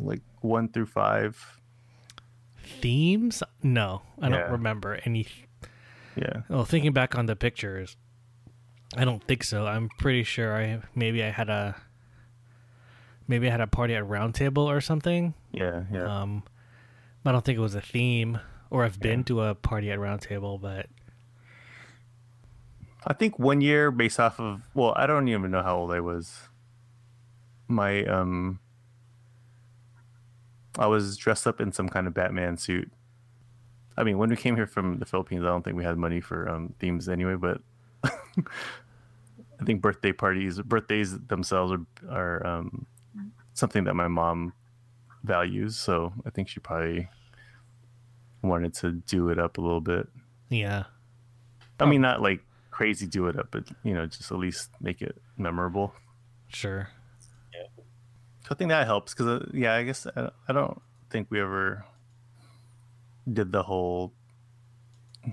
like 0.00 0.22
one 0.40 0.68
through 0.68 0.86
five 0.86 1.38
themes? 2.80 3.42
No, 3.62 4.02
I 4.20 4.28
Yeah. 4.28 4.38
don't 4.38 4.52
remember 4.52 4.98
any. 5.04 5.26
yeah 6.16 6.42
Well, 6.48 6.64
thinking 6.64 6.92
back 6.92 7.14
on 7.16 7.26
the 7.26 7.36
pictures, 7.36 7.96
I 8.96 9.04
don't 9.04 9.22
think 9.22 9.44
so. 9.44 9.66
I'm 9.66 9.88
pretty 9.98 10.22
sure 10.24 10.56
I 10.56 10.80
maybe 10.94 11.22
I 11.22 11.30
had 11.30 11.48
a 11.48 11.76
maybe 13.28 13.48
I 13.48 13.50
had 13.50 13.60
a 13.60 13.66
party 13.66 13.94
at 13.94 14.06
Round 14.06 14.34
Table 14.34 14.68
or 14.68 14.80
something. 14.80 15.34
yeah 15.52 15.84
yeah 15.92 16.22
Um, 16.22 16.42
I 17.24 17.32
don't 17.32 17.44
think 17.44 17.58
it 17.58 17.60
was 17.62 17.74
a 17.74 17.80
theme, 17.80 18.38
or 18.70 18.84
I've 18.84 19.00
been 19.00 19.24
to 19.24 19.42
a 19.42 19.54
party 19.54 19.90
at 19.90 19.98
Round 19.98 20.20
Table, 20.20 20.58
but 20.58 20.86
I 23.06 23.12
think 23.12 23.38
one 23.38 23.60
year 23.60 23.90
based 23.90 24.18
off 24.18 24.40
of 24.40 24.62
well 24.74 24.92
I 24.96 25.06
don't 25.06 25.28
even 25.28 25.50
know 25.50 25.62
how 25.62 25.76
old 25.76 25.92
I 25.92 26.00
was 26.00 26.48
my 27.68 28.04
um 28.04 28.58
I 30.78 30.86
was 30.86 31.16
dressed 31.16 31.46
up 31.46 31.60
in 31.60 31.72
some 31.72 31.88
kind 31.88 32.06
of 32.06 32.14
Batman 32.14 32.56
suit. 32.56 32.90
I 33.96 34.04
mean, 34.04 34.18
when 34.18 34.28
we 34.28 34.36
came 34.36 34.56
here 34.56 34.66
from 34.66 34.98
the 34.98 35.06
Philippines, 35.06 35.42
I 35.42 35.46
don't 35.48 35.62
think 35.62 35.76
we 35.76 35.84
had 35.84 35.96
money 35.96 36.20
for 36.20 36.48
um, 36.48 36.74
themes 36.78 37.08
anyway. 37.08 37.34
But 37.36 37.62
I 38.04 39.64
think 39.64 39.80
birthday 39.80 40.12
parties, 40.12 40.60
birthdays 40.60 41.18
themselves 41.18 41.72
are 41.72 41.86
are 42.10 42.46
um, 42.46 42.86
something 43.54 43.84
that 43.84 43.94
my 43.94 44.08
mom 44.08 44.52
values. 45.24 45.76
So 45.76 46.12
I 46.26 46.30
think 46.30 46.48
she 46.48 46.60
probably 46.60 47.08
wanted 48.42 48.74
to 48.74 48.92
do 48.92 49.30
it 49.30 49.38
up 49.38 49.56
a 49.56 49.60
little 49.60 49.80
bit. 49.80 50.08
yeah, 50.50 50.84
I 51.80 51.86
mean, 51.86 52.02
not 52.02 52.20
like 52.20 52.40
crazy 52.76 53.06
do 53.06 53.26
it 53.26 53.38
up, 53.38 53.48
but 53.50 53.64
you 53.84 53.94
know, 53.94 54.04
just 54.04 54.30
at 54.30 54.36
least 54.36 54.68
make 54.82 55.00
it 55.00 55.16
memorable. 55.38 55.94
sure. 56.48 56.90
So 58.42 58.48
I 58.50 58.54
think 58.54 58.68
that 58.68 58.86
helps 58.86 59.14
because, 59.14 59.26
uh, 59.26 59.46
yeah, 59.52 59.74
I 59.74 59.82
guess 59.82 60.06
I, 60.14 60.30
I 60.46 60.52
don't 60.52 60.80
think 61.10 61.28
we 61.30 61.40
ever 61.40 61.84
did 63.32 63.50
the 63.50 63.62
whole 63.62 64.12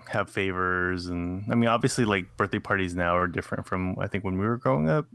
have 0.07 0.29
favors 0.29 1.07
and 1.07 1.43
I 1.51 1.55
mean, 1.55 1.67
obviously, 1.67 2.05
like 2.05 2.37
birthday 2.37 2.59
parties 2.59 2.95
now 2.95 3.17
are 3.17 3.27
different 3.27 3.67
from 3.67 3.99
I 3.99 4.07
think 4.07 4.23
when 4.23 4.39
we 4.39 4.45
were 4.45 4.57
growing 4.57 4.89
up. 4.89 5.05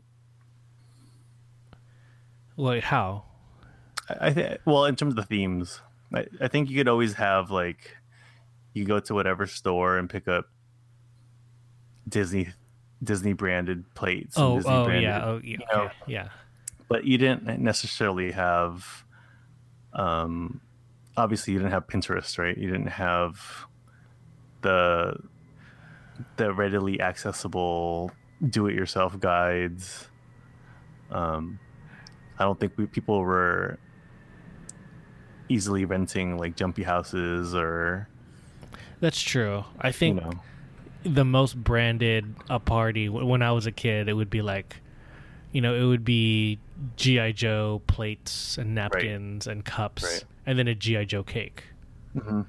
Like 2.59 2.85
how? 2.85 3.25
I, 4.09 4.27
I 4.29 4.33
think 4.35 4.61
well, 4.67 4.85
in 4.85 4.97
terms 4.97 5.13
of 5.13 5.17
the 5.17 5.25
themes, 5.25 5.81
I, 6.15 6.27
I 6.43 6.49
think 6.49 6.69
you 6.69 6.77
could 6.77 6.89
always 6.89 7.15
have 7.15 7.51
like 7.51 7.97
you 8.75 8.85
go 8.85 9.01
to 9.01 9.15
whatever 9.15 9.47
store 9.47 9.97
and 9.97 10.11
pick 10.11 10.29
up 10.29 10.45
Disney 12.09 12.49
Disney 13.03 13.33
branded 13.33 13.85
plates. 13.95 14.37
and 14.37 14.45
Oh, 14.45 14.57
Disney 14.57 14.73
oh 14.73 14.85
branded- 14.85 15.03
yeah, 15.05 15.25
oh 15.25 15.41
yeah, 15.43 15.51
you 15.51 15.59
know, 15.73 15.91
yeah. 16.07 16.29
but 16.89 17.05
you 17.05 17.19
didn't 17.19 17.61
necessarily 17.61 18.33
have 18.33 19.05
um 19.93 20.61
obviously 21.17 21.53
you 21.53 21.59
didn't 21.59 21.73
have 21.73 21.87
pinterest 21.87 22.39
right 22.39 22.57
you 22.59 22.71
didn't 22.71 22.87
have 22.89 23.67
the 24.63 25.17
the 26.37 26.53
readily 26.53 27.01
accessible 27.01 28.11
do 28.51 28.67
it 28.67 28.75
yourself 28.75 29.19
guides 29.19 30.09
um 31.11 31.59
i 32.39 32.45
don't 32.45 32.61
think 32.61 32.73
we, 32.77 32.87
people 32.87 33.21
were 33.21 33.79
easily 35.49 35.85
renting 35.85 36.37
like 36.37 36.55
jumpy 36.57 36.83
houses 36.83 37.55
or 37.55 38.07
That's 39.01 39.21
true. 39.23 39.65
I 39.81 39.87
you 39.89 39.93
think 39.93 40.23
know 40.23 40.33
the 41.05 41.25
most 41.25 41.63
branded 41.63 42.35
a 42.51 42.59
party 42.59 43.09
when 43.09 43.43
I 43.43 43.53
was 43.53 43.67
a 43.67 43.73
kid, 43.73 44.09
it 44.09 44.15
would 44.15 44.31
be 44.31 44.43
like, 44.43 44.81
you 45.53 45.61
know, 45.61 45.75
it 45.75 45.85
would 45.85 46.05
be 46.05 46.59
GI 46.97 47.33
Joe 47.33 47.81
plates 47.87 48.59
and 48.59 48.75
napkins 48.75 49.47
and 49.47 49.65
cups, 49.65 50.03
Right. 50.05 50.25
and 50.47 50.59
then 50.59 50.69
a 50.69 50.75
GI 50.75 51.05
Joe 51.07 51.23
cake, 51.23 51.65
Mhm. 52.15 52.47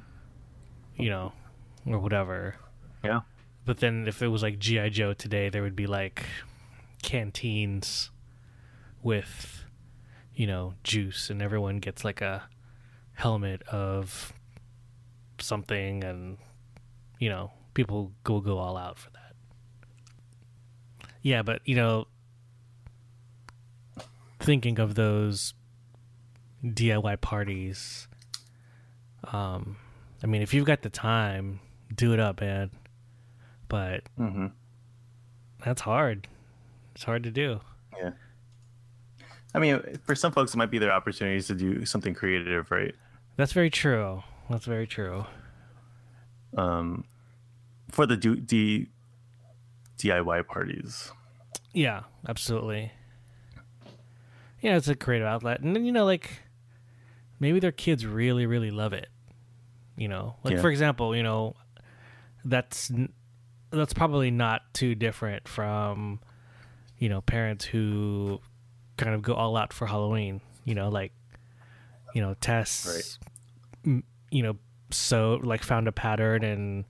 you 0.98 1.10
know, 1.10 1.34
or 1.86 2.00
whatever. 2.00 2.56
yeah 3.04 3.22
But 3.66 3.78
then 3.78 4.08
if 4.08 4.22
it 4.22 4.28
was 4.28 4.42
like 4.44 4.58
GI 4.60 4.90
Joe 4.90 5.14
today, 5.14 5.50
there 5.50 5.62
would 5.62 5.76
be 5.76 5.86
like 5.88 6.26
canteens 7.04 8.10
with, 9.04 9.64
you 10.36 10.48
know, 10.48 10.74
juice, 10.84 11.30
and 11.30 11.42
everyone 11.42 11.80
gets 11.80 12.04
like 12.04 12.20
a 12.22 12.50
helmet 13.14 13.62
of 13.64 14.34
something, 15.40 16.04
and 16.04 16.38
you 17.20 17.30
know, 17.30 17.52
people 17.80 18.12
will 18.28 18.42
go 18.42 18.58
all 18.58 18.76
out 18.76 19.00
for 19.00 19.10
that. 19.12 19.34
Yeah, 21.22 21.44
but 21.44 21.62
you 21.64 21.76
know, 21.76 22.08
thinking 24.42 24.80
of 24.80 24.96
those 24.96 25.54
DIY 26.66 27.22
parties, 27.22 28.10
um, 29.32 29.78
I 30.22 30.28
mean, 30.28 30.42
if 30.42 30.54
you've 30.54 30.66
got 30.66 30.82
the 30.82 30.90
time, 30.90 31.62
do 31.96 32.12
it 32.14 32.20
up, 32.20 32.42
man. 32.42 32.70
But 33.70 34.04
hmm 34.18 34.48
that's 35.64 35.82
hard. 35.82 36.28
It's 36.96 37.04
hard 37.06 37.24
to 37.24 37.32
do. 37.32 37.62
yeah 37.98 38.12
i 39.56 39.58
mean 39.60 39.82
for 40.06 40.14
some 40.16 40.32
folks 40.32 40.54
it 40.54 40.58
might 40.58 40.70
be 40.70 40.78
their 40.78 40.92
opportunities 40.92 41.48
to 41.48 41.56
do 41.56 41.84
something 41.86 42.14
creative 42.14 42.70
right 42.70 42.94
That's 43.36 43.52
very 43.54 43.70
true. 43.72 44.22
That's 44.50 44.66
very 44.66 44.86
true. 44.86 45.26
um, 46.58 47.04
for 47.92 48.06
the 48.06 48.18
D, 48.18 48.88
DIY 49.98 50.48
parties. 50.48 51.12
Yeah, 51.74 52.04
absolutely. 52.28 52.92
Yeah, 54.62 54.76
it's 54.76 54.88
a 54.88 54.96
creative 54.96 55.28
outlet, 55.28 55.62
and 55.62 55.76
then 55.76 55.86
you 55.86 55.92
know, 55.92 56.06
like 56.06 56.42
maybe 57.40 57.60
their 57.60 57.72
kids 57.72 58.06
really, 58.06 58.46
really 58.46 58.72
love 58.72 58.92
it. 58.94 59.08
You 59.96 60.08
know, 60.08 60.36
like 60.44 60.56
Yeah. 60.56 60.62
for 60.62 60.70
example, 60.70 61.16
you 61.16 61.24
know, 61.24 61.56
that's 62.44 62.92
that's 63.72 63.94
probably 63.94 64.32
not 64.32 64.62
too 64.74 64.96
different 64.96 65.48
from 65.48 66.20
you 66.98 67.08
know 67.08 67.22
parents 67.22 67.66
who 67.66 68.40
kind 68.98 69.14
of 69.16 69.22
go 69.22 69.34
all 69.34 69.56
out 69.56 69.72
for 69.72 69.86
Halloween. 69.88 70.42
You 70.66 70.76
know, 70.76 70.90
like 70.90 71.14
you 72.14 72.22
know, 72.22 72.34
Tess, 72.42 73.18
m- 73.86 74.04
you 74.32 74.44
know, 74.44 74.58
so 74.92 75.40
like 75.44 75.64
found 75.64 75.88
a 75.88 75.92
pattern 75.94 76.44
and 76.44 76.84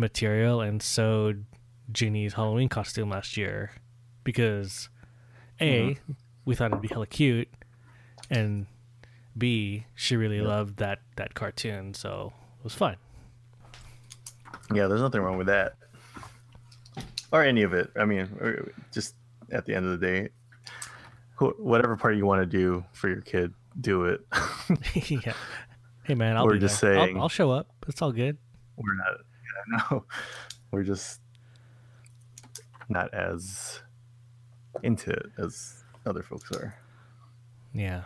material 0.00 0.60
and 0.60 0.82
sewed 0.82 1.44
Ginny's 1.92 2.34
Halloween 2.34 2.68
costume 2.68 3.10
last 3.10 3.36
year 3.36 3.70
because 4.24 4.88
a 5.60 5.90
mm-hmm. 5.94 6.12
we 6.44 6.54
thought 6.54 6.70
it'd 6.70 6.80
be 6.82 6.88
hella 6.88 7.06
cute 7.06 7.48
and 8.30 8.66
b 9.36 9.86
she 9.94 10.16
really 10.16 10.40
loved 10.40 10.78
that 10.78 10.98
that 11.16 11.34
cartoon 11.34 11.94
so 11.94 12.32
it 12.58 12.64
was 12.64 12.74
fun 12.74 12.96
Yeah, 14.74 14.86
there's 14.86 15.00
nothing 15.00 15.20
wrong 15.20 15.36
with 15.36 15.48
that, 15.48 15.74
or 17.32 17.42
any 17.44 17.62
of 17.62 17.72
it. 17.72 17.90
I 17.96 18.04
mean, 18.04 18.28
uh, 18.40 18.70
just 18.92 19.14
at 19.50 19.66
the 19.66 19.74
end 19.74 19.84
of 19.86 19.98
the 19.98 20.06
day, 20.06 20.28
whatever 21.58 21.96
part 21.96 22.16
you 22.16 22.24
want 22.26 22.40
to 22.42 22.46
do 22.46 22.84
for 22.92 23.08
your 23.08 23.20
kid, 23.20 23.52
do 23.80 24.04
it. 24.04 24.20
yeah 25.08 25.32
hey 26.04 26.14
man 26.14 26.36
i'll 26.36 26.46
We're 26.46 26.54
be 26.54 26.60
just 26.60 26.80
there. 26.80 26.98
I'll- 26.98 27.06
saying- 27.06 27.20
I'll, 27.20 27.28
show 27.28 27.50
up 27.50 27.68
it's 27.88 28.00
all 28.02 28.12
good 28.12 28.36
We're 28.76 28.94
not. 28.94 29.20
Yeah, 29.50 29.78
no, 29.90 30.04
we're 30.70 30.82
just 30.82 31.20
not 32.88 33.12
as 33.14 33.80
into 34.82 35.10
it 35.10 35.26
as 35.38 35.84
other 36.06 36.22
folks 36.22 36.50
are. 36.52 36.74
yeah 37.72 38.02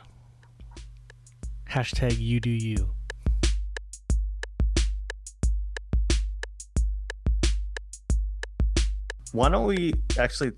hashtag 1.71 2.19
you 2.19 2.41
do 2.41 2.51
you 2.51 2.95
Why 9.35 9.49
don't 9.49 9.67
we 9.67 9.95
actually? 10.17 10.53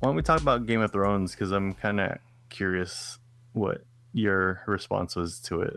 Why 0.00 0.08
don't 0.08 0.14
we 0.14 0.20
talk 0.20 0.42
about 0.42 0.66
Game 0.66 0.82
of 0.82 0.92
Thrones? 0.92 1.32
Because 1.32 1.50
I'm 1.50 1.72
kind 1.72 1.98
of 1.98 2.18
curious 2.50 3.18
what 3.54 3.86
your 4.12 4.60
response 4.66 5.16
was 5.16 5.40
to 5.44 5.62
it, 5.62 5.76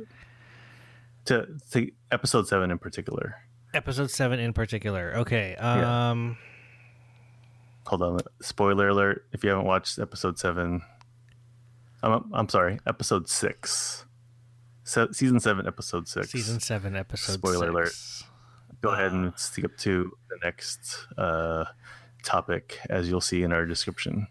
to 1.26 1.48
to 1.72 1.90
episode 2.12 2.50
seven 2.50 2.70
in 2.70 2.78
particular. 2.78 3.38
Episode 3.74 4.12
7 4.12 4.40
in 4.40 4.54
particular 4.54 5.14
okay 5.18 5.56
Yeah. 5.58 6.10
um 6.12 6.38
Hold 7.88 8.04
on, 8.04 8.20
spoiler 8.42 8.90
alert! 8.90 9.26
If 9.34 9.44
you 9.44 9.50
haven't 9.50 9.66
watched 9.66 9.98
episode 9.98 10.38
seven, 10.38 10.84
I'm 12.04 12.32
I'm 12.32 12.48
sorry, 12.48 12.80
episode 12.86 13.28
six, 13.28 14.06
Se- 14.84 15.08
season 15.14 15.40
seven, 15.40 15.66
episode 15.68 16.08
six. 16.08 16.30
season 16.30 16.60
7 16.60 16.96
episode 16.96 17.34
Spoiler 17.34 17.70
alert. 17.70 17.88
six. 17.88 18.24
go 18.82 18.92
ahead 18.92 19.12
and 19.14 19.34
skip 19.36 19.76
to 19.80 20.16
the 20.30 20.38
next 20.44 21.08
uh, 21.18 21.66
topic, 22.24 22.78
as 22.88 23.10
you'll 23.10 23.20
see 23.20 23.42
in 23.42 23.52
our 23.52 23.66
description. 23.66 24.28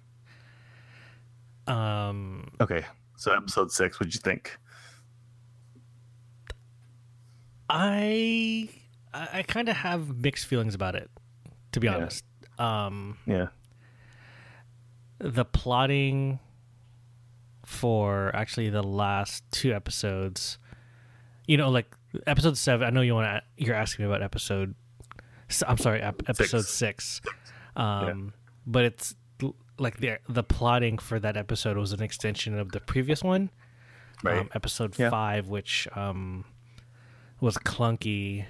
Um, 1.66 2.53
Okay, 2.61 2.85
so 3.16 3.35
episode 3.35 3.72
six. 3.72 3.98
What'd 3.98 4.14
you 4.14 4.20
think? 4.20 4.57
I 7.68 8.68
I, 9.12 9.29
I 9.38 9.42
kind 9.42 9.68
of 9.68 9.77
have 9.77 10.16
mixed 10.23 10.46
feelings 10.46 10.75
about 10.75 10.94
it, 10.94 11.11
to 11.73 11.81
be 11.81 11.87
Yeah. 11.87 11.96
honest. 11.96 12.25
Um, 12.59 13.16
Yeah, 13.27 13.49
the 15.18 15.44
plotting 15.44 16.38
for 17.64 18.35
actually 18.35 18.68
the 18.70 18.83
last 18.83 19.44
two 19.51 19.73
episodes, 19.73 20.59
you 21.46 21.57
know, 21.57 21.70
like 21.70 21.94
episode 22.27 22.57
seven. 22.59 22.87
I 22.87 22.90
know 22.90 23.01
you 23.01 23.14
want 23.14 23.27
to. 23.27 23.64
You're 23.64 23.75
asking 23.77 24.05
me 24.05 24.11
about 24.11 24.23
episode. 24.23 24.75
I'm 25.66 25.79
sorry, 25.79 26.01
ep- 26.03 26.29
episode 26.29 26.64
six. 26.66 27.20
Um, 27.77 28.33
but 28.66 28.85
it's 28.85 29.14
like 29.79 29.99
the 29.99 30.18
the 30.29 30.42
plotting 30.42 30.99
for 30.99 31.18
that 31.20 31.37
episode 31.37 31.77
was 31.77 31.92
an 31.92 32.03
extension 32.03 32.59
of 32.59 32.73
the 32.73 32.81
previous 32.81 33.23
one. 33.23 33.51
right. 34.23 34.38
um, 34.40 34.51
episode 34.55 34.99
Yeah. 34.99 35.09
five, 35.11 35.49
which 35.49 35.88
um, 35.96 36.44
was 37.40 37.57
clunky 37.59 38.44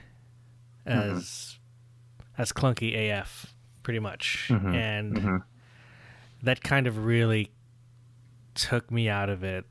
Mm-hmm. 0.86 1.16
as 1.18 1.58
as 2.38 2.52
clunky 2.52 2.94
AF, 3.10 3.52
pretty 3.82 3.98
much, 3.98 4.46
Mhm. 4.48 4.74
and 4.74 5.16
Mhm. 5.16 5.42
that 6.42 6.62
kind 6.62 6.86
of 6.86 7.04
really 7.04 7.50
took 8.54 8.90
me 8.90 9.08
out 9.08 9.28
of 9.28 9.44
it. 9.44 9.66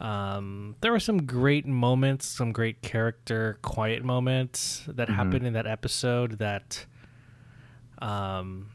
Um, 0.00 0.74
there 0.80 0.90
were 0.90 0.98
some 1.00 1.26
great 1.26 1.66
moments, 1.66 2.26
some 2.26 2.50
great 2.52 2.80
character, 2.82 3.58
quiet 3.62 4.02
moments 4.04 4.84
that 4.86 5.06
Mm-hmm. 5.08 5.14
happened 5.16 5.46
in 5.46 5.52
that 5.52 5.66
episode 5.66 6.38
that 6.38 6.86
um, 8.00 8.70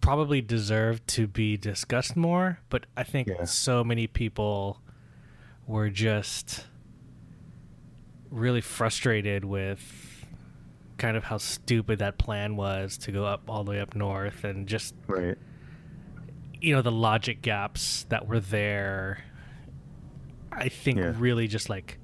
probably 0.00 0.40
deserved 0.40 1.06
to 1.06 1.28
be 1.28 1.56
discussed 1.56 2.16
more. 2.16 2.58
But 2.70 2.86
I 2.96 3.04
think 3.04 3.28
Yeah. 3.28 3.44
so 3.44 3.84
many 3.84 4.08
people 4.08 4.82
were 5.64 5.90
just 5.90 6.66
really 8.30 8.60
frustrated 8.60 9.44
with 9.44 10.11
kind 11.02 11.16
of 11.16 11.24
how 11.24 11.36
stupid 11.36 11.98
that 11.98 12.16
plan 12.16 12.54
was 12.54 12.96
to 12.96 13.10
go 13.10 13.24
up 13.24 13.42
all 13.50 13.64
the 13.64 13.72
way 13.72 13.80
up 13.80 13.96
north 13.96 14.44
and 14.44 14.68
just 14.68 14.94
right. 15.08 15.36
you 16.60 16.72
know 16.72 16.80
the 16.80 16.92
logic 16.92 17.42
gaps 17.42 18.06
that 18.08 18.28
were 18.28 18.38
there 18.38 19.18
i 20.52 20.68
think 20.68 20.98
Yeah. 20.98 21.12
really 21.18 21.48
just 21.48 21.68
like 21.68 21.98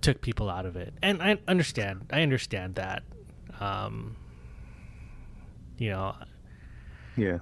took 0.00 0.22
people 0.22 0.48
out 0.48 0.64
of 0.64 0.76
it 0.76 0.94
and 1.02 1.22
i 1.22 1.36
understand 1.46 2.06
i 2.10 2.22
understand 2.22 2.76
that 2.76 3.02
um 3.60 4.16
you 5.76 5.90
know 5.90 6.14
Yeah. 7.16 7.40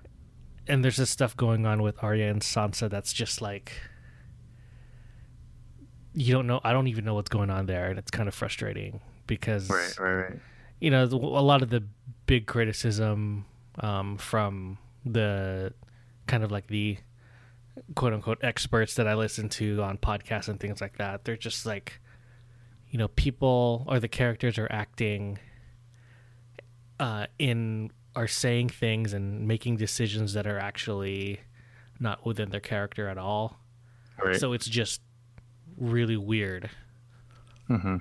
and 0.66 0.82
there's 0.84 0.96
this 0.96 1.10
stuff 1.10 1.36
going 1.36 1.66
on 1.66 1.82
with 1.82 2.02
Arya 2.02 2.30
and 2.30 2.42
Sansa 2.42 2.90
that's 2.90 3.12
just 3.12 3.40
like 3.40 3.72
you 6.14 6.32
don't 6.32 6.46
know 6.46 6.60
I 6.64 6.72
don't 6.72 6.88
even 6.88 7.04
know 7.04 7.14
what's 7.14 7.30
going 7.30 7.48
on 7.50 7.66
there 7.66 7.88
and 7.90 7.98
it's 7.98 8.10
kind 8.10 8.28
of 8.28 8.34
frustrating 8.34 9.00
because 9.26 9.68
Right. 9.70 9.98
Right. 9.98 10.14
Right. 10.30 10.38
you 10.80 10.90
know 10.90 11.04
a 11.04 11.06
lot 11.44 11.62
of 11.62 11.70
the 11.70 11.82
big 12.26 12.46
criticism 12.46 13.44
um, 13.80 14.16
from 14.18 14.78
the 15.04 15.72
kind 16.26 16.44
of 16.44 16.50
like 16.52 16.66
the 16.68 16.98
quote 17.94 18.12
unquote 18.12 18.38
experts 18.42 18.94
that 18.94 19.06
I 19.08 19.14
listen 19.14 19.48
to 19.50 19.82
on 19.82 19.96
podcasts 19.98 20.48
and 20.48 20.58
things 20.60 20.80
like 20.80 20.98
that 20.98 21.24
they're 21.24 21.36
just 21.36 21.64
like 21.66 22.00
you 22.90 22.98
know 22.98 23.08
people 23.08 23.84
or 23.88 23.98
the 23.98 24.08
characters 24.08 24.58
are 24.58 24.68
acting 24.70 25.38
uh, 27.00 27.26
in 27.38 27.90
are 28.14 28.28
saying 28.28 28.68
things 28.68 29.12
and 29.14 29.48
making 29.48 29.76
decisions 29.76 30.34
that 30.34 30.46
are 30.46 30.58
actually 30.58 31.40
not 31.98 32.26
within 32.26 32.50
their 32.50 32.60
character 32.60 33.08
at 33.08 33.16
all 33.18 33.58
Right. 34.22 34.38
so 34.38 34.52
it's 34.52 34.66
just 34.68 35.00
really 35.78 36.16
weird 36.18 36.68
hmm 37.68 37.96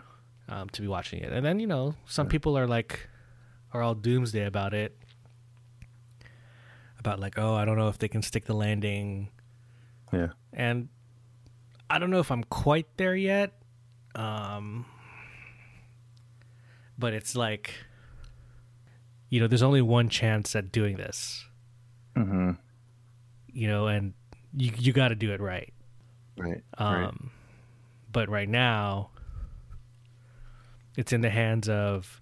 um, 0.50 0.70
to 0.70 0.82
be 0.82 0.88
watching 0.88 1.20
it. 1.22 1.32
And 1.32 1.46
then 1.46 1.60
you 1.60 1.68
know, 1.68 1.96
some 2.06 2.28
people 2.28 2.58
are 2.58 2.68
like, 2.68 3.08
are 3.74 3.82
all 3.82 3.96
doomsday 3.96 4.46
about 4.46 4.74
it, 4.74 4.98
about 7.00 7.20
like, 7.20 7.38
oh, 7.38 7.56
I 7.56 7.66
don't 7.66 7.78
know 7.78 7.88
if 7.88 7.98
they 7.98 8.08
can 8.08 8.22
stick 8.22 8.46
the 8.46 8.54
landing, 8.54 9.30
Yeah. 10.14 10.30
and 10.54 10.90
I 11.90 12.00
don't 12.00 12.10
know 12.12 12.20
if 12.20 12.32
I'm 12.32 12.44
quite 12.44 12.88
there 12.98 13.16
yet. 13.16 13.54
Um, 14.16 14.86
but 16.98 17.14
it's 17.14 17.36
like, 17.36 17.74
you 19.30 19.40
know, 19.40 19.48
there's 19.48 19.64
only 19.64 19.82
one 19.82 20.10
chance 20.10 20.56
at 20.56 20.72
doing 20.72 20.98
this, 20.98 21.46
Mm-hmm. 22.16 22.52
you 23.54 23.68
know, 23.68 23.88
and 23.88 24.14
you 24.56 24.72
you 24.78 24.92
got 24.94 25.08
to 25.10 25.16
do 25.16 25.32
it 25.32 25.40
right. 25.40 25.74
Right. 26.38 26.62
Um, 26.78 26.94
right. 26.96 27.14
But 28.12 28.30
right 28.30 28.50
now, 28.50 29.12
it's 30.96 31.14
in 31.14 31.22
the 31.22 31.30
hands 31.30 31.70
of 31.70 32.22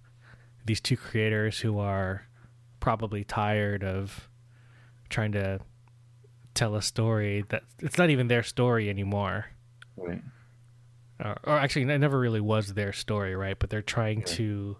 these 0.64 0.80
two 0.80 0.96
creators 0.96 1.60
who 1.60 1.78
are 1.78 2.26
probably 2.78 3.24
tired 3.24 3.82
of 3.84 4.28
trying 5.08 5.32
to 5.32 5.60
tell 6.54 6.74
a 6.74 6.82
story 6.82 7.44
that 7.48 7.62
it's 7.80 7.98
not 7.98 8.10
even 8.10 8.28
their 8.28 8.42
story 8.42 8.88
anymore. 8.88 9.46
Right. 9.96 10.22
Or, 11.22 11.36
or 11.44 11.58
actually, 11.58 11.82
it 11.82 11.98
never 11.98 12.18
really 12.18 12.40
was 12.40 12.74
their 12.74 12.92
story, 12.92 13.34
right? 13.34 13.58
But 13.58 13.70
they're 13.70 13.82
trying 13.82 14.22
to, 14.22 14.76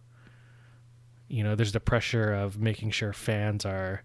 you 1.28 1.44
know, 1.44 1.54
there's 1.54 1.72
the 1.72 1.80
pressure 1.80 2.32
of 2.32 2.58
making 2.58 2.90
sure 2.90 3.12
fans 3.12 3.64
are 3.64 4.02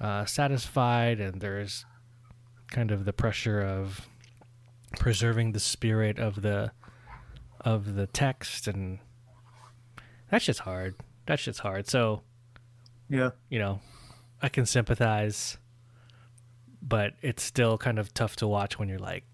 uh, 0.00 0.24
satisfied, 0.24 1.20
and 1.20 1.40
there's 1.40 1.84
kind 2.70 2.90
of 2.90 3.04
the 3.04 3.12
pressure 3.12 3.60
of 3.60 4.08
preserving 4.98 5.52
the 5.52 5.60
spirit 5.60 6.18
of 6.18 6.42
the 6.42 6.72
of 7.64 7.94
the 7.94 8.06
text, 8.06 8.66
and 8.68 8.98
that's 10.30 10.44
just 10.44 10.60
hard. 10.60 10.94
That's 11.26 11.42
just 11.42 11.60
hard. 11.60 11.88
So 11.88 12.22
Yeah. 13.08 13.30
you 13.48 13.58
know, 13.58 13.80
I 14.42 14.48
can 14.48 14.66
sympathize, 14.66 15.58
but 16.82 17.14
it's 17.22 17.42
still 17.42 17.76
kind 17.78 17.98
of 17.98 18.12
tough 18.14 18.36
to 18.36 18.46
watch 18.46 18.78
when 18.78 18.88
you're 18.88 18.98
like, 18.98 19.24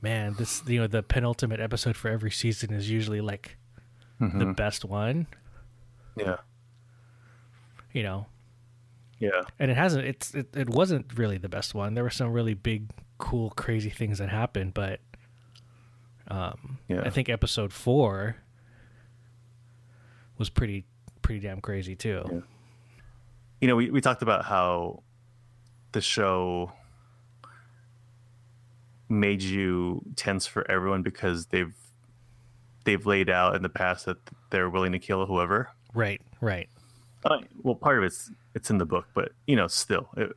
man, 0.00 0.34
this 0.38 0.62
you 0.66 0.80
know 0.80 0.86
the 0.86 1.02
penultimate 1.02 1.60
episode 1.60 1.96
for 1.96 2.08
every 2.08 2.30
season 2.30 2.72
is 2.72 2.88
usually 2.90 3.20
like 3.20 3.56
the 4.20 4.26
Mhm. 4.26 4.56
best 4.56 4.84
one, 4.84 5.26
Yeah. 6.16 6.38
you 7.92 8.02
know, 8.02 8.26
Yeah. 9.18 9.42
and 9.58 9.70
it 9.70 9.76
hasn't. 9.76 10.04
It's 10.06 10.34
it, 10.34 10.54
it 10.56 10.68
wasn't 10.68 11.16
really 11.18 11.38
the 11.38 11.48
best 11.48 11.74
one. 11.74 11.94
There 11.94 12.04
were 12.04 12.10
some 12.10 12.32
really 12.32 12.54
big, 12.54 12.90
cool, 13.18 13.50
crazy 13.50 13.90
things 13.90 14.18
that 14.18 14.28
happened, 14.28 14.74
but 14.74 15.00
um, 16.28 16.78
Yeah. 16.88 17.02
I 17.04 17.10
think 17.10 17.28
episode 17.28 17.72
four 17.72 18.36
was 20.36 20.50
pretty 20.50 20.84
pretty 21.22 21.40
damn 21.40 21.60
crazy 21.60 21.94
too. 21.96 22.22
Yeah. 22.30 22.40
you 23.60 23.68
know, 23.68 23.76
we, 23.76 23.90
we 23.90 24.00
talked 24.00 24.22
about 24.22 24.44
how 24.44 25.02
the 25.92 26.00
show 26.00 26.72
made 29.08 29.42
you 29.42 30.02
tense 30.16 30.46
for 30.46 30.70
everyone 30.70 31.02
because 31.02 31.46
they've 31.46 31.74
they've 32.84 33.04
laid 33.06 33.28
out 33.30 33.54
in 33.56 33.62
the 33.62 33.68
past 33.68 34.06
that 34.06 34.18
they're 34.50 34.70
willing 34.70 34.92
to 34.92 34.98
kill 34.98 35.26
whoever. 35.26 35.70
Right, 35.94 36.20
right. 36.40 36.68
Uh, 37.24 37.38
well, 37.62 37.74
part 37.74 37.98
of 37.98 38.04
it's 38.04 38.30
it's 38.54 38.70
in 38.70 38.78
the 38.78 38.86
book, 38.86 39.06
but 39.14 39.32
you 39.46 39.56
know, 39.56 39.66
still, 39.66 40.08
it, 40.16 40.30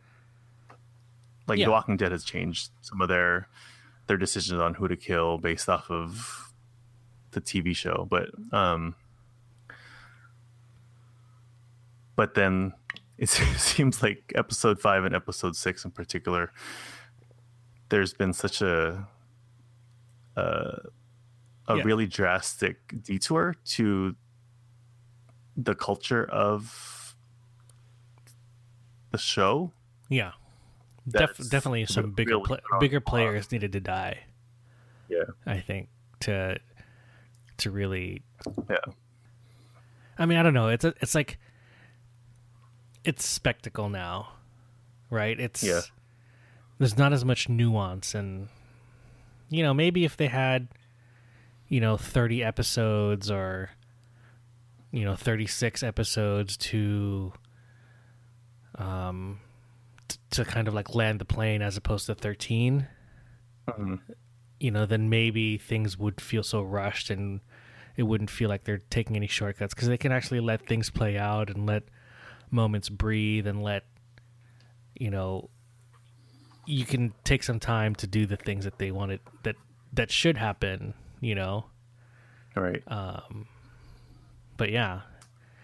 like 1.48 1.60
Yeah. 1.60 1.66
The 1.66 1.72
Walking 1.72 1.98
Dead 1.98 2.12
has 2.12 2.24
changed 2.24 2.72
some 2.82 3.02
of 3.02 3.10
their 3.10 3.48
their 4.12 4.18
decisions 4.18 4.60
on 4.60 4.74
who 4.74 4.90
to 4.90 4.98
kill 4.98 5.38
based 5.38 5.70
off 5.70 5.90
of 5.90 6.52
the 7.32 7.40
TV 7.40 7.74
show, 7.74 8.06
but 8.10 8.28
um, 8.52 8.94
but 12.18 12.34
then 12.34 12.74
it 13.18 13.30
seems 13.30 14.04
like 14.04 14.34
episode 14.36 14.82
five 14.82 15.06
and 15.06 15.16
episode 15.16 15.56
six 15.56 15.86
in 15.86 15.92
particular, 15.92 16.52
there's 17.88 18.14
been 18.14 18.34
such 18.34 18.62
a 18.62 19.08
uh, 20.36 20.76
a 21.70 21.78
Yeah. 21.78 21.84
really 21.84 22.06
drastic 22.06 22.78
detour 23.04 23.56
to 23.78 24.16
the 25.56 25.74
culture 25.76 26.26
of 26.26 27.16
the 29.12 29.18
show. 29.18 29.72
Yeah, 30.10 30.32
Def- 31.08 31.50
definitely 31.50 31.86
some 31.88 32.12
bigger 32.12 32.36
really 32.36 32.46
pla- 32.46 32.80
bigger 32.80 33.00
players 33.00 33.52
needed 33.52 33.72
to 33.74 33.80
die. 33.80 34.20
Yeah, 35.10 35.24
I 35.46 35.60
think 35.60 35.90
to 36.22 36.60
to 37.58 37.72
really. 37.72 38.22
yeah, 38.70 38.78
I 40.18 40.26
mean, 40.26 40.38
I 40.38 40.44
don't 40.44 40.54
know. 40.54 40.68
It's 40.68 40.86
a, 40.86 40.94
it's 41.02 41.16
like 41.16 41.40
it's 43.04 43.26
spectacle 43.26 43.90
now, 43.90 44.34
right? 45.10 45.40
It's 45.40 45.64
Yeah. 45.64 45.82
There's 46.78 46.98
not 46.98 47.14
as 47.14 47.24
much 47.26 47.50
nuance, 47.50 48.16
and 48.16 48.48
you 49.50 49.64
know, 49.64 49.74
maybe 49.74 50.06
if 50.06 50.18
they 50.18 50.28
had, 50.28 50.68
you 51.68 51.80
know, 51.80 51.98
thirty 51.98 52.44
episodes 52.44 53.30
or 53.30 53.72
you 54.92 55.06
know 55.06 55.16
36 55.16 55.84
episodes 55.84 56.58
to 56.58 57.32
um 58.76 59.40
t- 60.14 60.20
to 60.32 60.46
kind 60.46 60.68
of 60.68 60.74
like 60.74 60.94
land 60.96 61.20
the 61.20 61.26
plane 61.26 61.62
as 61.62 61.78
opposed 61.78 62.06
to 62.08 62.16
13 62.16 62.88
Mhm. 63.68 64.00
you 64.60 64.72
know 64.72 64.86
then 64.86 65.10
maybe 65.10 65.58
things 65.58 65.98
would 65.98 66.20
feel 66.22 66.44
so 66.44 66.62
rushed 66.62 67.10
and 67.10 67.42
it 67.98 68.04
wouldn't 68.04 68.30
feel 68.30 68.50
like 68.50 68.64
they're 68.64 68.80
taking 68.90 69.16
any 69.16 69.28
shortcuts 69.28 69.74
because 69.74 69.88
they 69.88 69.98
can 69.98 70.12
actually 70.12 70.40
let 70.40 70.66
things 70.68 70.90
play 70.90 71.18
out 71.18 71.50
and 71.50 71.66
let 71.66 71.84
moments 72.50 72.90
breathe 72.90 73.48
and 73.48 73.62
let 73.64 73.84
you 74.98 75.10
know 75.10 75.50
you 76.66 76.86
can 76.86 77.14
take 77.24 77.44
some 77.44 77.60
time 77.60 77.96
to 77.96 78.08
do 78.08 78.26
the 78.26 78.38
things 78.38 78.64
that 78.66 78.78
they 78.78 78.92
wanted 78.92 79.20
that 79.44 79.56
that 79.94 80.12
should 80.12 80.38
happen 80.38 80.94
you 81.20 81.36
know 81.36 81.66
Right. 82.56 82.84
um 82.88 83.48
but 84.58 84.70
yeah 84.72 85.02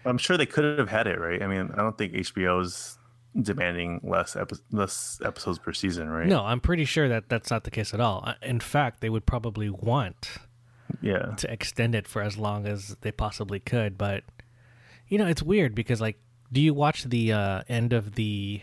I'm 0.04 0.16
sure 0.18 0.36
they 0.38 0.46
could 0.46 0.78
have 0.78 0.88
had 0.88 1.06
it, 1.06 1.18
right? 1.20 1.42
I 1.42 1.46
mean, 1.48 1.70
I 1.74 1.78
don't 1.82 1.98
think 1.98 2.14
HBO's 2.14 2.97
demanding 3.40 4.00
less 4.02 4.34
epi- 4.36 4.56
less 4.72 5.20
episodes 5.24 5.58
per 5.58 5.72
season, 5.72 6.08
right? 6.08 6.26
no 6.26 6.42
i'm 6.44 6.60
pretty 6.60 6.84
sure 6.84 7.08
that 7.08 7.28
that's 7.28 7.50
not 7.50 7.64
the 7.64 7.70
case 7.70 7.92
at 7.94 8.00
all 8.00 8.26
in 8.42 8.58
fact 8.60 9.00
they 9.00 9.10
would 9.10 9.26
probably 9.26 9.70
want 9.70 10.38
Yeah. 11.02 11.34
to 11.36 11.52
extend 11.52 11.94
it 11.94 12.08
for 12.08 12.22
as 12.22 12.36
long 12.38 12.66
as 12.66 12.96
they 13.02 13.12
possibly 13.12 13.60
could 13.60 13.96
but 13.98 14.24
you 15.08 15.18
know 15.18 15.26
it's 15.26 15.42
weird 15.42 15.74
because 15.74 16.00
like 16.00 16.18
do 16.52 16.60
you 16.60 16.72
watch 16.74 17.04
the 17.04 17.32
uh 17.32 17.62
end 17.68 17.92
of 17.92 18.14
the 18.14 18.60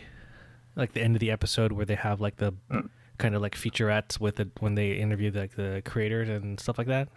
like 0.74 0.92
the 0.92 1.00
end 1.00 1.16
of 1.16 1.20
the 1.20 1.30
episode 1.30 1.72
where 1.72 1.86
they 1.86 1.94
have 1.94 2.20
like 2.20 2.36
the 2.36 2.52
Mm. 2.70 2.88
kind 3.18 3.34
of 3.34 3.40
like 3.40 3.54
featurettes 3.54 4.20
with 4.20 4.38
it 4.40 4.48
when 4.60 4.74
they 4.74 4.92
interview 4.92 5.30
like 5.32 5.54
the 5.56 5.80
creators 5.86 6.28
and 6.28 6.60
stuff 6.60 6.76
like 6.76 6.88
that 6.88 7.08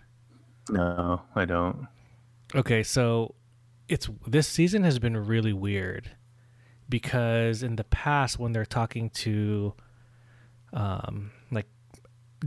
No, 0.69 1.23
I 1.35 1.45
don't. 1.45 1.87
okay 2.55 2.83
so 2.83 3.35
it's 3.89 4.07
this 4.27 4.47
season 4.47 4.83
has 4.83 4.99
been 4.99 5.17
really 5.17 5.51
weird 5.51 6.11
because 6.89 7.61
in 7.63 7.75
the 7.75 7.83
past 7.83 8.39
when 8.39 8.51
they're 8.51 8.65
talking 8.65 9.09
to 9.11 9.73
um 10.73 11.31
like 11.51 11.67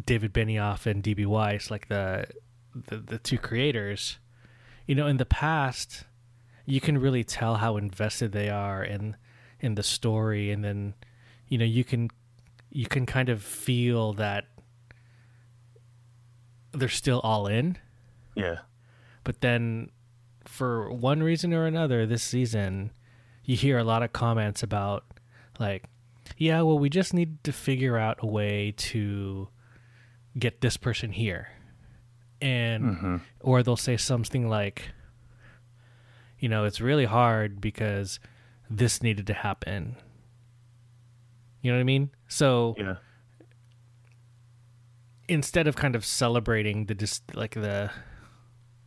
David 0.07 0.33
Benioff 0.35 0.87
and 0.87 1.03
DB 1.03 1.25
Weiss 1.27 1.71
like 1.71 1.89
the 1.89 2.27
the, 2.75 2.97
the 2.99 3.19
two 3.19 3.39
creators 3.39 4.19
you 4.87 4.95
know 4.95 5.07
in 5.07 5.17
the 5.19 5.25
past 5.27 6.05
you 6.67 6.81
can 6.81 6.99
really 6.99 7.25
tell 7.25 7.57
how 7.57 7.77
invested 7.77 8.33
they 8.33 8.49
are 8.49 8.83
in 8.83 9.17
in 9.61 9.75
the 9.75 9.83
story 9.83 10.51
and 10.51 10.65
then 10.65 10.95
you 11.49 11.59
know 11.59 11.65
you 11.65 11.85
can 11.85 12.11
you 12.71 12.87
can 12.87 13.05
kind 13.07 13.29
of 13.29 13.43
feel 13.43 14.13
that 14.15 14.47
they're 16.73 16.89
still 16.89 17.21
all 17.21 17.47
in 17.47 17.77
Yeah. 18.35 18.61
but 19.25 19.41
then 19.41 19.91
for 20.45 20.91
one 20.91 21.23
reason 21.23 21.53
or 21.53 21.67
another 21.67 22.07
this 22.07 22.23
season 22.23 22.93
you 23.53 23.57
hear 23.59 23.79
a 23.79 23.85
lot 23.85 24.03
of 24.03 24.13
comments 24.13 24.63
about 24.63 25.05
like 25.61 25.85
yeah 26.39 26.63
well 26.63 26.79
we 26.79 26.89
just 26.89 27.13
need 27.13 27.43
to 27.45 27.53
figure 27.53 27.97
out 27.99 28.17
a 28.21 28.27
way 28.27 28.73
to 28.77 29.49
get 30.39 30.61
this 30.63 30.77
person 30.77 31.13
here 31.13 31.49
and 32.41 32.97
hmm 32.97 33.17
or 33.41 33.63
they'll 33.63 33.77
say 33.77 33.97
something 33.97 34.49
like 34.49 34.91
you 36.39 36.49
know 36.49 36.65
it's 36.65 36.81
really 36.81 37.05
hard 37.05 37.61
because 37.61 38.19
this 38.71 39.03
needed 39.03 39.27
to 39.27 39.35
happen 39.35 39.97
you 41.61 41.71
know 41.71 41.77
what 41.77 41.81
i 41.83 41.85
mean 41.85 42.11
so 42.29 42.75
Yeah. 42.79 42.97
instead 45.29 45.67
of 45.67 45.77
kind 45.77 45.95
of 45.95 46.05
celebrating 46.05 46.87
the 46.87 46.95
dis- 46.95 47.23
like 47.35 47.55
the 47.55 47.91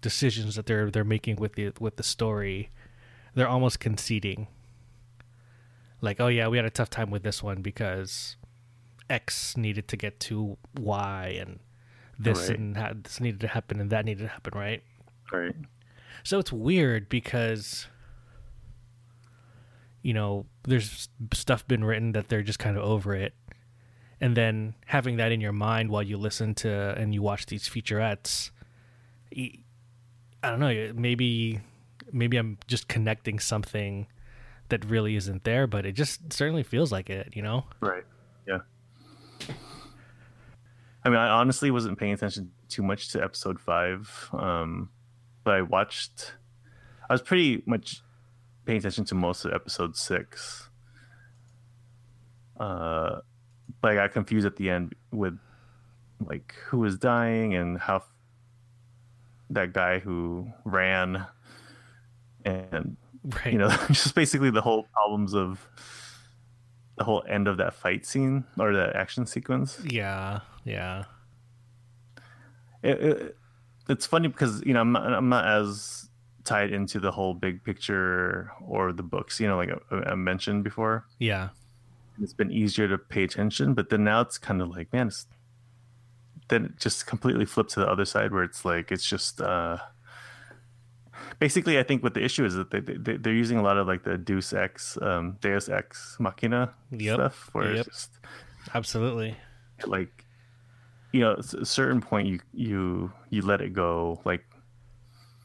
decisions 0.02 0.56
that 0.56 0.66
they're 0.66 0.92
they're 0.92 1.04
making 1.04 1.38
with 1.38 1.54
the 1.56 1.72
with 1.80 1.96
the 1.98 2.04
story, 2.04 2.70
they're 3.34 3.48
almost 3.48 3.80
conceding. 3.80 4.48
Like, 6.02 6.20
oh 6.20 6.28
yeah, 6.28 6.48
we 6.48 6.58
had 6.58 6.66
a 6.66 6.70
tough 6.70 6.90
time 6.90 7.10
with 7.10 7.24
this 7.24 7.42
one 7.42 7.62
because 7.62 8.36
X 9.10 9.56
needed 9.58 9.88
to 9.90 9.98
get 9.98 10.20
to 10.22 10.58
Y, 10.80 11.38
and 11.40 11.60
this 12.20 12.50
Right. 12.50 12.58
and 12.60 12.78
ha- 12.78 12.94
this 12.96 13.20
needed 13.20 13.40
to 13.42 13.48
happen, 13.48 13.80
and 13.80 13.90
that 13.92 14.06
needed 14.06 14.24
to 14.24 14.30
happen, 14.30 14.58
right? 14.58 14.84
Right. 15.32 15.56
So 16.24 16.40
it's 16.40 16.52
weird 16.52 17.10
because 17.10 17.88
you 20.02 20.14
know, 20.14 20.46
there's 20.68 21.10
stuff 21.34 21.68
been 21.68 21.84
written 21.84 22.12
that 22.12 22.30
they're 22.30 22.44
just 22.44 22.60
kind 22.60 22.78
of 22.78 22.84
over 22.84 23.16
it. 23.16 23.34
And 24.22 24.38
then 24.38 24.76
having 24.86 25.18
that 25.18 25.32
in 25.32 25.42
your 25.42 25.52
mind 25.52 25.90
while 25.90 26.04
you 26.04 26.16
listen 26.16 26.54
to 26.56 26.70
and 26.96 27.12
you 27.12 27.24
watch 27.24 27.48
these 27.48 27.68
featurettes, 27.68 28.52
i 29.36 29.52
don't 30.44 30.60
know, 30.60 30.92
maybe 30.96 31.60
maybe 32.14 32.38
I'm 32.38 32.60
just 32.68 32.88
connecting 32.88 33.40
something 33.40 34.06
that 34.70 34.86
really 34.86 35.16
isn't 35.16 35.44
there, 35.44 35.68
but 35.68 35.86
it 35.86 35.94
just 35.94 36.34
certainly 36.34 36.64
feels 36.64 36.92
like 36.92 37.10
it, 37.10 37.34
you 37.36 37.42
know? 37.42 37.66
Right. 37.80 38.04
Yeah. 38.48 38.60
I 41.04 41.10
mean, 41.10 41.20
I 41.20 41.30
honestly 41.30 41.70
wasn't 41.70 42.00
paying 42.00 42.14
attention 42.14 42.52
too 42.68 42.82
much 42.82 43.10
to 43.10 43.24
episode 43.24 43.60
five, 43.60 44.30
um, 44.34 44.90
but 45.44 45.54
I 45.54 45.62
watched. 45.62 46.34
I 47.08 47.14
was 47.14 47.22
pretty 47.22 47.62
much 47.68 48.02
paying 48.66 48.80
attention 48.80 49.06
to 49.06 49.16
most 49.16 49.46
of 49.46 49.54
episode 49.54 49.96
six. 49.96 50.70
Uh, 52.60 53.20
but 53.82 53.92
I 53.92 53.96
got 53.96 54.14
confused 54.14 54.48
at 54.48 54.56
the 54.56 54.70
end 54.70 54.96
with 55.12 55.38
like 56.26 56.56
who 56.68 56.80
was 56.80 56.98
dying 56.98 57.54
and 57.54 57.78
how 57.78 58.04
that 59.52 59.74
guy 59.74 60.00
who 60.00 60.52
ran 60.64 61.26
and 62.44 62.98
Right. 63.26 63.54
you 63.54 63.58
know 63.60 63.70
just 63.88 64.14
basically 64.16 64.52
the 64.52 64.62
whole 64.62 64.84
problems 64.94 65.34
of 65.34 65.68
the 66.98 67.04
whole 67.04 67.24
end 67.28 67.48
of 67.48 67.58
that 67.58 67.74
fight 67.74 68.06
scene 68.06 68.46
or 68.60 68.72
the 68.74 68.96
action 68.96 69.26
sequence 69.26 69.80
yeah, 69.84 70.42
yeah. 70.64 71.06
it, 72.84 73.02
it, 73.02 73.38
it's 73.90 74.06
funny 74.06 74.28
because 74.28 74.62
you 74.66 74.74
know 74.74 74.82
I'm 74.82 74.92
not, 74.92 75.14
I'm 75.14 75.30
not 75.30 75.46
as 75.46 76.10
tied 76.44 76.72
into 76.72 77.00
the 77.00 77.12
whole 77.12 77.34
big 77.34 77.64
picture 77.64 78.52
or 78.62 78.94
the 78.94 79.04
books 79.04 79.40
you 79.40 79.48
know 79.48 79.58
like 79.58 79.72
I, 79.92 80.12
I 80.12 80.16
mentioned 80.16 80.64
before 80.64 81.06
Yeah. 81.20 81.50
it's 82.22 82.34
been 82.34 82.52
easier 82.52 82.88
to 82.88 82.98
pay 82.98 83.24
attention 83.24 83.74
but 83.74 83.90
then 83.90 84.04
now 84.04 84.22
it's 84.22 84.38
kind 84.38 84.62
of 84.62 84.70
like 84.70 84.94
man 84.94 85.08
it's 85.08 85.26
then 86.48 86.66
it 86.66 86.80
just 86.80 87.08
completely 87.08 87.46
flipped 87.46 87.72
to 87.72 87.80
the 87.80 87.88
other 87.90 88.06
side 88.06 88.32
where 88.32 88.44
it's 88.44 88.64
like 88.64 88.92
it's 88.92 89.06
just 89.10 89.42
uh 89.42 89.78
basically 91.40 91.78
i 91.80 91.84
think 91.84 92.02
what 92.04 92.14
the 92.14 92.24
issue 92.24 92.46
is 92.46 92.54
that 92.56 92.72
they, 92.72 92.80
they 92.80 93.18
they're 93.18 93.34
using 93.34 93.58
a 93.58 93.62
lot 93.62 93.78
of 93.78 93.88
like 93.88 94.04
the 94.04 94.18
deus 94.18 94.54
ex 94.54 94.98
um 95.02 95.38
deus 95.42 95.70
ex 95.70 96.16
machina 96.20 96.74
Yep. 96.92 97.16
stuff 97.16 97.50
where 97.54 97.74
Yep. 97.76 97.88
it's 97.88 97.88
just 97.88 98.20
Absolutely. 98.74 99.36
like 99.86 100.26
you 101.12 101.22
know 101.22 101.34
at 101.34 101.54
a 101.54 101.66
certain 101.66 102.02
point 102.02 102.28
you 102.28 102.40
you 102.54 103.12
you 103.30 103.42
let 103.42 103.62
it 103.62 103.74
go 103.74 104.22
like 104.26 104.44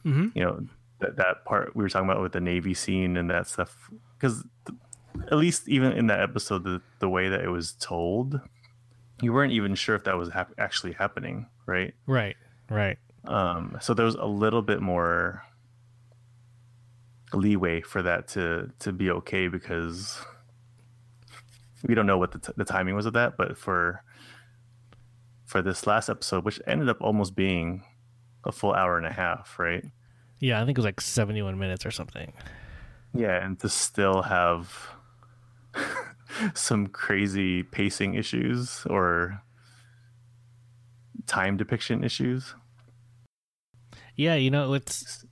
Mhm. 0.05 0.31
you 0.35 0.43
know 0.43 0.65
that 0.99 1.15
that 1.17 1.45
part 1.45 1.75
we 1.75 1.83
were 1.83 1.89
talking 1.89 2.09
about 2.09 2.21
with 2.21 2.31
the 2.31 2.41
navy 2.41 2.73
scene 2.73 3.17
and 3.17 3.29
that 3.29 3.47
stuff 3.47 3.89
because 4.17 4.43
at 5.31 5.37
least 5.37 5.67
even 5.69 5.91
in 5.91 6.07
that 6.07 6.19
episode 6.21 6.63
the, 6.63 6.81
the 6.99 7.09
way 7.09 7.29
that 7.29 7.41
it 7.41 7.49
was 7.49 7.73
told 7.73 8.39
you 9.21 9.31
weren't 9.33 9.53
even 9.53 9.75
sure 9.75 9.93
if 9.95 10.03
that 10.05 10.17
was 10.17 10.29
hap- 10.29 10.53
actually 10.57 10.93
happening 10.93 11.45
right 11.67 11.93
Right. 12.07 12.35
Right. 12.69 12.97
um 13.25 13.77
so 13.81 13.93
there 13.93 14.05
was 14.05 14.15
a 14.15 14.25
little 14.25 14.61
bit 14.63 14.81
more 14.81 15.43
leeway 17.33 17.81
for 17.81 18.01
that 18.01 18.27
to 18.29 18.71
to 18.79 18.91
be 18.91 19.09
okay 19.09 19.47
because 19.47 20.19
we 21.87 21.95
don't 21.95 22.05
know 22.05 22.17
what 22.17 22.31
the, 22.31 22.39
t- 22.39 22.53
the 22.57 22.65
timing 22.65 22.95
was 22.95 23.05
of 23.05 23.13
that 23.13 23.37
but 23.37 23.57
for 23.57 24.03
for 25.45 25.61
this 25.61 25.87
last 25.87 26.09
episode 26.09 26.43
which 26.45 26.59
ended 26.67 26.89
up 26.89 26.97
almost 27.01 27.35
being 27.35 27.83
a 28.43 28.51
full 28.51 28.73
hour 28.73 28.97
and 28.97 29.05
a 29.05 29.11
half 29.11 29.57
right 29.59 29.85
Yeah, 30.39 30.61
I 30.61 30.65
think 30.65 30.77
it 30.77 30.81
was 30.81 30.85
like 30.85 30.99
71 31.01 31.57
minutes 31.57 31.85
or 31.85 31.91
something. 31.91 32.33
yeah 33.13 33.43
and 33.45 33.57
to 33.59 33.69
still 33.69 34.23
have 34.23 34.89
some 36.53 36.87
crazy 36.87 37.63
pacing 37.63 38.15
issues 38.15 38.85
or 38.89 39.41
time 41.27 41.55
depiction 41.57 42.03
issues 42.03 42.55
Yeah, 44.15 44.35
you 44.35 44.51
know, 44.51 44.73
it's 44.73 45.25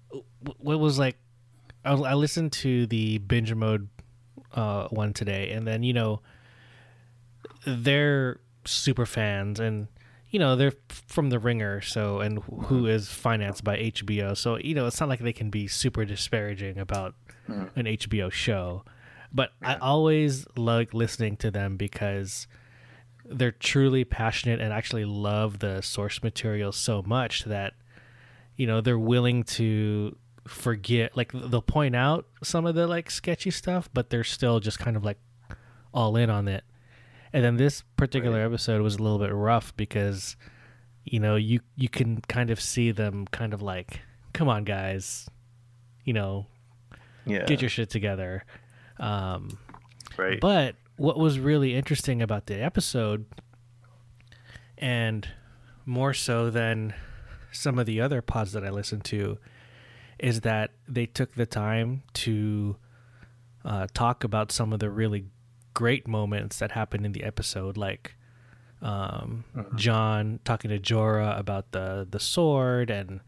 what 0.57 0.79
was 0.79 0.97
like. 0.97 1.17
I, 1.85 1.93
I 1.93 2.13
listened 2.13 2.51
to 2.53 2.85
the 2.87 3.17
binge 3.19 3.53
mode 3.53 3.87
uh, 4.53 4.87
one 4.89 5.13
today, 5.13 5.51
and 5.51 5.67
then 5.67 5.83
you 5.83 5.93
know, 5.93 6.21
they're 7.65 8.39
super 8.65 9.05
fans, 9.05 9.59
and 9.59 9.87
you 10.29 10.39
know 10.39 10.55
they're 10.55 10.73
from 11.07 11.29
the 11.29 11.39
Ringer, 11.39 11.81
so 11.81 12.19
and 12.19 12.39
who 12.65 12.85
is 12.85 13.09
financed 13.09 13.63
by 13.63 13.77
HBO, 13.77 14.35
so 14.35 14.57
you 14.57 14.75
know 14.75 14.85
it's 14.87 14.99
not 14.99 15.09
like 15.09 15.19
they 15.19 15.33
can 15.33 15.49
be 15.49 15.67
super 15.67 16.05
disparaging 16.05 16.77
about 16.77 17.15
Mhm. 17.47 17.69
an 17.75 17.85
HBO 17.87 18.29
show. 18.31 18.83
But 19.31 19.51
I 19.61 19.75
always 19.75 20.47
like 20.55 20.93
listening 20.93 21.37
to 21.37 21.51
them 21.51 21.77
because 21.77 22.47
they're 23.25 23.51
truly 23.51 24.03
passionate 24.03 24.59
and 24.59 24.73
actually 24.73 25.05
love 25.05 25.59
the 25.59 25.81
source 25.81 26.23
material 26.23 26.71
so 26.71 27.03
much 27.03 27.43
that 27.45 27.73
you 28.55 28.65
know 28.67 28.81
they're 28.81 28.97
willing 28.99 29.43
to 29.43 30.15
forget 30.49 31.15
like 31.15 31.31
they'll 31.31 31.61
point 31.61 31.95
out 31.95 32.25
some 32.43 32.65
of 32.65 32.75
the 32.75 32.87
like 32.87 33.09
sketchy 33.11 33.51
stuff, 33.51 33.89
but 33.93 34.09
they're 34.09 34.23
still 34.23 34.59
just 34.59 34.79
kind 34.79 34.97
of 34.97 35.03
like 35.05 35.17
all 35.93 36.15
in 36.15 36.29
on 36.29 36.47
it. 36.47 36.63
And 37.31 37.43
then 37.43 37.57
this 37.57 37.83
particular 37.95 38.39
Right. 38.39 38.45
episode 38.45 38.81
was 38.81 38.95
a 38.95 39.03
little 39.03 39.19
bit 39.19 39.31
rough 39.33 39.75
because 39.77 40.35
you 41.05 41.19
know, 41.19 41.35
you 41.35 41.59
you 41.75 41.89
can 41.89 42.21
kind 42.21 42.49
of 42.49 42.59
see 42.61 42.91
them 42.91 43.25
kind 43.31 43.53
of 43.53 43.61
like, 43.61 44.01
come 44.33 44.47
on 44.49 44.63
guys, 44.63 45.27
you 46.03 46.13
know, 46.13 46.45
Yeah. 47.25 47.45
get 47.45 47.61
your 47.61 47.69
shit 47.69 47.89
together. 47.89 48.43
Um 48.99 49.57
right. 50.17 50.39
but 50.41 50.75
what 50.97 51.17
was 51.17 51.39
really 51.39 51.75
interesting 51.75 52.21
about 52.21 52.47
the 52.47 52.61
episode, 52.61 53.25
and 54.77 55.27
more 55.85 56.13
so 56.13 56.49
than 56.49 56.93
some 57.51 57.79
of 57.79 57.85
the 57.85 58.01
other 58.01 58.21
pods 58.21 58.51
that 58.53 58.63
I 58.65 58.69
listened 58.69 59.03
to, 59.05 59.37
is 60.19 60.41
that 60.41 60.71
they 60.87 61.05
took 61.05 61.35
the 61.35 61.45
time 61.45 62.03
to 62.13 62.75
uh, 63.65 63.87
talk 63.93 64.23
about 64.23 64.51
some 64.51 64.73
of 64.73 64.79
the 64.79 64.89
really 64.89 65.25
great 65.73 66.07
moments 66.07 66.59
that 66.59 66.71
happened 66.71 67.05
in 67.05 67.11
the 67.11 67.23
episode, 67.23 67.77
like 67.77 68.15
um, 68.81 69.43
Jon 69.75 70.39
talking 70.43 70.69
to 70.69 70.79
Jorah 70.79 71.37
about 71.39 71.71
the 71.71 72.07
the 72.09 72.19
sword, 72.19 72.89
and 72.89 73.21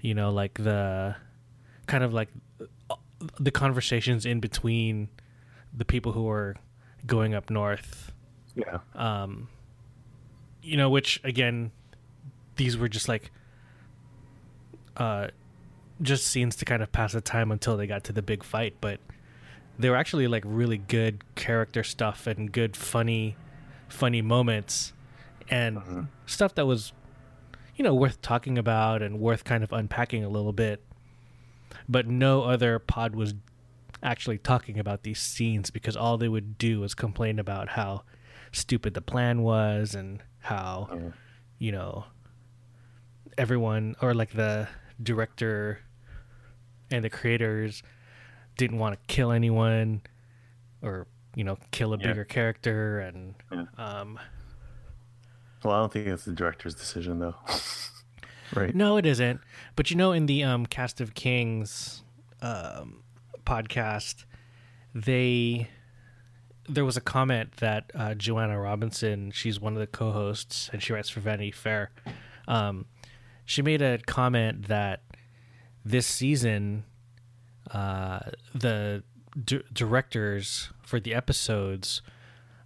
you 0.00 0.14
know, 0.14 0.30
like 0.30 0.54
the 0.54 1.16
kind 1.86 2.04
of 2.04 2.12
like 2.12 2.28
uh, 2.90 2.96
the 3.38 3.50
conversations 3.50 4.26
in 4.26 4.40
between 4.40 5.08
the 5.72 5.84
people 5.84 6.12
who 6.12 6.28
are 6.28 6.56
going 7.06 7.34
up 7.34 7.50
north 7.50 8.12
yeah. 8.54 8.78
um 8.94 9.48
you 10.62 10.76
know 10.76 10.90
which 10.90 11.20
again 11.24 11.70
these 12.56 12.76
were 12.76 12.88
just 12.88 13.08
like 13.08 13.30
uh 14.96 15.28
just 16.00 16.26
scenes 16.26 16.56
to 16.56 16.64
kind 16.64 16.82
of 16.82 16.92
pass 16.92 17.12
the 17.12 17.20
time 17.20 17.50
until 17.50 17.76
they 17.76 17.86
got 17.86 18.04
to 18.04 18.12
the 18.12 18.22
big 18.22 18.44
fight 18.44 18.74
but 18.80 19.00
they 19.78 19.88
were 19.90 19.96
actually 19.96 20.26
like 20.26 20.42
really 20.46 20.78
good 20.78 21.22
character 21.34 21.82
stuff 21.82 22.26
and 22.26 22.52
good 22.52 22.76
funny 22.76 23.36
funny 23.88 24.22
moments 24.22 24.92
and 25.50 25.78
mm-hmm. 25.78 26.00
stuff 26.26 26.54
that 26.54 26.66
was 26.66 26.92
you 27.76 27.82
know 27.84 27.94
worth 27.94 28.20
talking 28.20 28.58
about 28.58 29.02
and 29.02 29.18
worth 29.18 29.44
kind 29.44 29.64
of 29.64 29.72
unpacking 29.72 30.24
a 30.24 30.28
little 30.28 30.52
bit 30.52 30.82
but 31.88 32.06
no 32.06 32.42
other 32.42 32.78
pod 32.78 33.14
was 33.14 33.34
actually 34.02 34.38
talking 34.38 34.78
about 34.78 35.02
these 35.02 35.20
scenes 35.20 35.70
because 35.70 35.96
all 35.96 36.16
they 36.18 36.28
would 36.28 36.58
do 36.58 36.80
was 36.80 36.94
complain 36.94 37.38
about 37.38 37.70
how 37.70 38.02
stupid 38.52 38.94
the 38.94 39.00
plan 39.00 39.42
was 39.42 39.94
and 39.94 40.22
how 40.40 40.88
Yeah. 40.92 41.10
you 41.58 41.72
know 41.72 42.04
everyone 43.36 43.96
or 44.00 44.14
like 44.14 44.30
the 44.32 44.68
director 45.02 45.80
and 46.90 47.04
the 47.04 47.10
creators 47.10 47.82
didn't 48.56 48.78
want 48.78 48.94
to 48.94 49.14
kill 49.14 49.30
anyone 49.30 50.02
or 50.82 51.06
you 51.34 51.44
know 51.44 51.56
kill 51.70 51.92
a 51.94 51.98
Yeah. 51.98 52.06
bigger 52.08 52.24
character 52.24 53.00
and 53.00 53.34
Yeah. 53.52 53.64
um 53.76 54.18
Well, 55.64 55.74
I 55.74 55.78
don't 55.80 55.92
think 55.92 56.06
it's 56.06 56.24
the 56.24 56.32
director's 56.32 56.74
decision 56.74 57.18
though. 57.18 57.34
right. 58.54 58.74
No, 58.74 58.96
it 58.96 59.06
isn't. 59.06 59.40
But 59.76 59.90
you 59.90 59.96
know, 59.96 60.12
in 60.12 60.26
the 60.26 60.44
um, 60.44 60.66
Cast 60.66 61.00
of 61.00 61.14
Kings 61.14 62.02
um, 62.40 63.02
podcast, 63.44 64.24
they 64.94 65.68
there 66.68 66.84
was 66.84 66.96
a 66.96 67.00
comment 67.00 67.52
that 67.56 67.90
uh, 67.94 68.14
Joanna 68.14 68.60
Robinson, 68.60 69.30
she's 69.30 69.58
one 69.58 69.72
of 69.72 69.80
the 69.80 69.86
co-hosts, 69.86 70.68
and 70.72 70.82
she 70.82 70.92
writes 70.92 71.08
for 71.08 71.20
Vanity 71.20 71.50
Fair. 71.50 71.90
Um, 72.46 72.84
she 73.46 73.62
made 73.62 73.80
a 73.82 73.98
comment 73.98 74.68
that 74.68 75.00
this 75.84 76.06
season, 76.06 76.84
uh, 77.70 78.20
the 78.54 79.02
d- 79.44 79.62
directors 79.72 80.70
for 80.82 81.00
the 81.00 81.14
episodes 81.14 82.02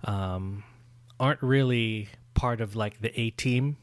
um, 0.04 0.64
aren't 1.18 1.42
really 1.42 2.08
part 2.34 2.60
of 2.60 2.74
like 2.74 3.00
the 3.00 3.18
A 3.20 3.30
team 3.30 3.76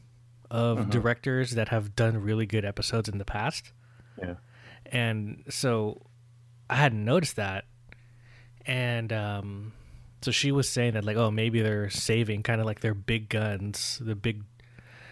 of 0.50 0.90
directors 0.90 1.52
that 1.52 1.68
have 1.68 1.94
done 1.94 2.20
really 2.22 2.44
good 2.44 2.64
episodes 2.64 3.08
in 3.08 3.18
the 3.18 3.24
past. 3.24 3.72
Yeah. 4.20 4.34
And 4.86 5.44
so 5.48 6.02
I 6.68 6.74
hadn't 6.74 7.04
noticed 7.04 7.36
that. 7.36 7.66
And 8.66 9.12
um, 9.12 9.72
so 10.22 10.30
she 10.30 10.52
was 10.52 10.68
saying 10.68 10.94
that, 10.94 11.04
like, 11.04 11.16
oh, 11.16 11.30
maybe 11.30 11.62
they're 11.62 11.88
saving 11.88 12.42
kind 12.42 12.60
of 12.60 12.66
like 12.66 12.80
their 12.80 12.94
big 12.94 13.28
guns, 13.28 14.00
the 14.04 14.14
big, 14.14 14.42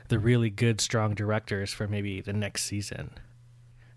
the 0.09 0.19
really 0.19 0.51
good, 0.51 0.81
strong 0.81 1.15
directors 1.15 1.73
for 1.73 1.87
maybe 1.87 2.21
the 2.21 2.33
next 2.33 2.65
season. 2.65 3.13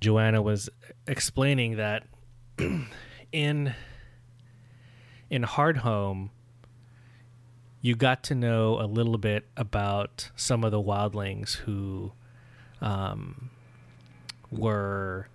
Joanna 0.02 0.42
was 0.42 0.70
explaining 1.08 1.78
that 1.78 2.08
in 3.32 3.74
in 5.30 5.44
Hardhome, 5.44 6.30
you 7.82 7.96
got 7.96 8.24
to 8.24 8.36
know 8.36 8.80
a 8.82 8.86
little 8.86 9.18
bit 9.18 9.46
about 9.56 10.30
some 10.36 10.64
of 10.64 10.72
the 10.72 10.82
wildlings 10.82 11.56
who 11.56 12.12
um, 12.82 13.52
were 14.52 15.28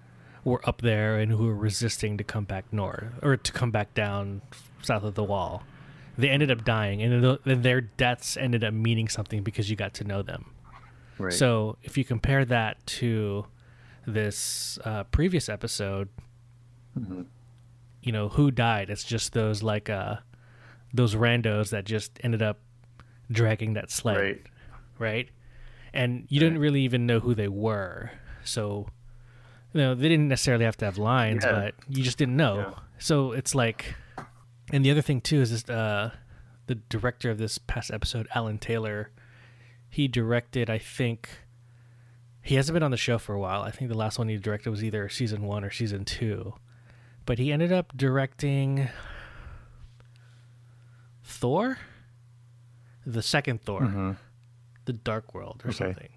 were 0.45 0.69
up 0.69 0.83
there 0.83 1.19
and 1.19 1.33
who 1.33 1.47
were 1.47 1.55
resisting 1.55 2.19
to 2.19 2.25
come 2.25 2.45
back 2.45 2.73
north 2.73 3.05
or 3.23 3.37
to 3.37 3.53
come 3.53 3.71
back 3.71 3.95
down 3.95 4.43
south 4.83 5.03
of 5.03 5.15
the 5.15 5.25
wall. 5.25 5.63
They 6.19 6.31
ended 6.31 6.51
up 6.51 6.65
dying, 6.65 7.03
and 7.03 7.39
their 7.45 7.83
deaths 7.83 8.39
ended 8.39 8.65
up 8.65 8.73
meaning 8.73 9.09
something 9.09 9.43
because 9.43 9.69
you 9.69 9.77
got 9.77 9.93
to 9.95 10.05
know 10.05 10.23
them. 10.23 10.47
Right. 11.19 11.33
So 11.33 11.77
if 11.83 11.99
you 11.99 12.05
compare 12.05 12.45
that 12.47 12.85
to 12.87 13.47
this 14.07 14.79
uh, 14.85 15.05
previous 15.05 15.49
episode, 15.49 16.09
you 18.03 18.13
know 18.13 18.29
who 18.29 18.51
died? 18.51 18.89
It's 18.91 19.05
just 19.05 19.33
those 19.33 19.63
like 19.63 19.91
uh 19.91 20.17
those 20.95 21.15
randos 21.15 21.71
that 21.71 21.85
just 21.85 22.19
ended 22.23 22.41
up 22.43 22.61
dragging 23.31 23.75
that 23.75 23.91
sled, 23.91 24.17
right. 24.17 24.43
right? 24.99 25.29
And 25.93 26.27
you 26.29 26.41
didn't 26.41 26.59
really 26.59 26.83
even 26.83 27.07
know 27.07 27.21
who 27.21 27.35
they 27.35 27.49
were, 27.49 28.11
so 28.45 28.89
you 29.73 29.81
know 29.81 29.95
they 29.95 30.09
didn't 30.09 30.29
necessarily 30.29 30.65
have 30.65 30.77
to 30.79 30.85
have 30.85 30.99
lines, 30.99 31.45
Yeah. 31.45 31.53
but 31.53 31.75
you 31.89 32.03
just 32.03 32.19
didn't 32.19 32.37
know. 32.37 32.59
Yeah. 32.59 32.75
So 32.99 33.33
it's 33.33 33.55
like, 33.55 33.95
and 34.73 34.85
the 34.85 34.91
other 34.91 35.03
thing 35.03 35.21
too 35.21 35.41
is 35.41 35.51
this, 35.51 35.69
uh, 35.69 36.13
the 36.67 36.77
director 36.77 37.31
of 37.31 37.39
this 37.39 37.59
past 37.59 37.91
episode, 37.91 38.29
Alan 38.35 38.59
Taylor. 38.59 39.11
He 39.89 40.09
directed, 40.09 40.69
I 40.69 40.79
think. 40.79 41.29
He 42.47 42.55
hasn't 42.55 42.75
been 42.75 42.83
on 42.85 42.93
the 42.93 42.97
show 42.97 43.19
for 43.19 43.35
a 43.35 43.41
while. 43.41 43.63
I 43.63 43.73
think 43.73 43.91
the 43.91 43.97
last 43.97 44.19
one 44.19 44.29
he 44.29 44.37
directed 44.39 44.71
was 44.71 44.85
either 44.85 45.09
season 45.09 45.43
one 45.43 45.65
or 45.65 45.71
season 45.71 46.05
two, 46.05 46.55
but 47.25 47.39
he 47.41 47.51
ended 47.53 47.73
up 47.73 47.93
directing 47.97 48.89
Thor, 51.25 51.79
the 53.05 53.23
second 53.23 53.63
Thor, 53.63 53.85
hmm 53.87 54.13
the 54.85 54.93
Dark 54.93 55.35
World 55.35 55.63
or 55.65 55.71
Okay. 55.71 55.77
something. 55.79 56.09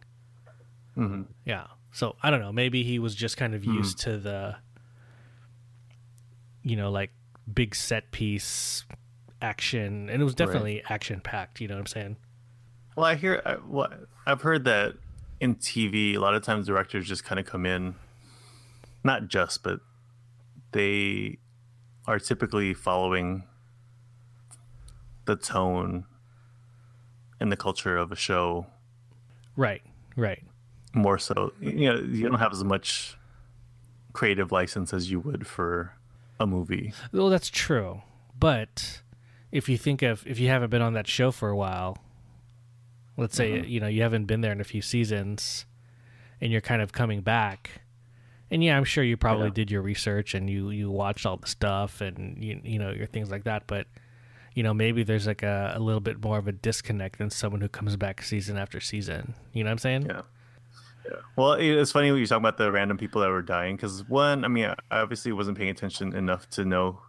hmm 0.93 1.21
Yeah. 1.45 1.65
So 1.91 2.15
I 2.21 2.29
don't 2.29 2.39
know. 2.41 2.51
Maybe 2.53 2.83
he 2.83 2.99
was 2.99 3.15
just 3.15 3.35
kind 3.35 3.55
of 3.55 3.63
Hmm. 3.63 3.77
used 3.77 3.97
to 4.01 4.19
the, 4.19 4.57
you 6.61 6.75
know, 6.75 6.91
like 6.91 7.09
big 7.51 7.73
set 7.73 8.11
piece 8.11 8.85
action, 9.41 10.09
and 10.11 10.21
it 10.21 10.23
was 10.25 10.35
definitely 10.35 10.83
action 10.87 11.21
packed. 11.21 11.59
You 11.59 11.67
know 11.69 11.73
what 11.73 11.79
I'm 11.79 11.85
saying? 11.87 12.17
Well, 12.95 13.07
I 13.07 13.15
hear 13.15 13.41
I, 13.43 13.53
what 13.55 14.01
I've 14.27 14.41
heard 14.43 14.65
that 14.65 14.93
in 15.39 15.55
TV, 15.55 16.15
a 16.15 16.19
lot 16.19 16.33
of 16.35 16.43
times 16.43 16.67
directors 16.67 17.07
just 17.07 17.23
kind 17.23 17.39
of 17.39 17.45
come 17.45 17.65
in, 17.65 17.95
not 19.03 19.27
just, 19.27 19.63
but 19.63 19.79
they 20.71 21.37
are 22.05 22.19
typically 22.19 22.73
following 22.73 23.43
the 25.25 25.35
tone 25.35 26.05
and 27.39 27.51
the 27.51 27.57
culture 27.57 27.97
of 27.97 28.11
a 28.11 28.15
show 28.15 28.65
Right. 29.55 29.81
Right. 30.15 30.43
more 30.93 31.17
so. 31.17 31.53
You 31.59 31.93
know, 31.93 31.99
you 31.99 32.27
don't 32.29 32.39
have 32.39 32.51
as 32.53 32.63
much 32.63 33.17
creative 34.13 34.51
license 34.51 34.93
as 34.93 35.11
you 35.11 35.19
would 35.19 35.45
for 35.45 35.93
a 36.39 36.47
movie. 36.47 36.93
Well, 37.11 37.29
that's 37.29 37.49
true. 37.49 38.01
But 38.37 39.01
if 39.51 39.67
you 39.69 39.77
think 39.77 40.01
of 40.01 40.25
if 40.25 40.39
you 40.39 40.47
haven't 40.47 40.69
been 40.69 40.81
on 40.81 40.93
that 40.93 41.07
show 41.07 41.31
for 41.31 41.49
a 41.49 41.55
while, 41.55 41.97
let's 43.19 43.35
say 43.35 43.59
Mm-hmm. 43.59 43.69
you 43.69 43.79
know 43.79 43.87
you 43.87 44.01
haven't 44.01 44.25
been 44.25 44.41
there 44.41 44.51
in 44.51 44.61
a 44.61 44.65
few 44.65 44.81
seasons, 44.81 45.65
and 46.41 46.51
you're 46.51 46.61
kind 46.61 46.81
of 46.81 46.91
coming 46.91 47.21
back, 47.21 47.81
and 48.49 48.63
yeah, 48.63 48.75
I'm 48.77 48.83
sure 48.85 49.03
you 49.03 49.17
probably 49.17 49.47
Yeah. 49.47 49.53
did 49.53 49.71
your 49.71 49.81
research 49.81 50.33
and 50.33 50.49
you 50.49 50.69
you 50.71 50.89
watched 50.89 51.25
all 51.25 51.37
the 51.37 51.47
stuff 51.47 52.01
and 52.01 52.43
you 52.43 52.59
you 52.63 52.79
know 52.79 52.91
your 52.91 53.07
things 53.07 53.29
like 53.31 53.43
that, 53.45 53.63
but. 53.67 53.87
You 54.55 54.63
know, 54.63 54.73
maybe 54.73 55.03
there's 55.03 55.27
like 55.27 55.43
a, 55.43 55.73
a 55.77 55.79
little 55.79 56.01
bit 56.01 56.21
more 56.21 56.37
of 56.37 56.47
a 56.47 56.51
disconnect 56.51 57.19
than 57.19 57.29
someone 57.29 57.61
who 57.61 57.69
comes 57.69 57.95
back 57.95 58.21
season 58.23 58.57
after 58.57 58.81
season. 58.81 59.35
You 59.53 59.63
know 59.63 59.69
what 59.69 59.73
I'm 59.73 59.77
saying? 59.77 60.05
Yeah. 60.07 60.21
Yeah. 61.05 61.17
Well, 61.37 61.53
it's 61.53 61.91
funny 61.93 62.11
when 62.11 62.19
you 62.19 62.25
talk 62.25 62.39
about 62.39 62.57
the 62.57 62.69
random 62.71 62.97
people 62.97 63.21
that 63.21 63.29
were 63.29 63.43
dying 63.43 63.77
because 63.77 64.03
one, 64.09 64.43
I 64.43 64.47
mean, 64.49 64.65
I 64.91 64.99
obviously 64.99 65.31
wasn't 65.31 65.57
paying 65.57 65.69
attention 65.69 66.13
enough 66.13 66.49
to 66.49 66.65
know 66.65 66.99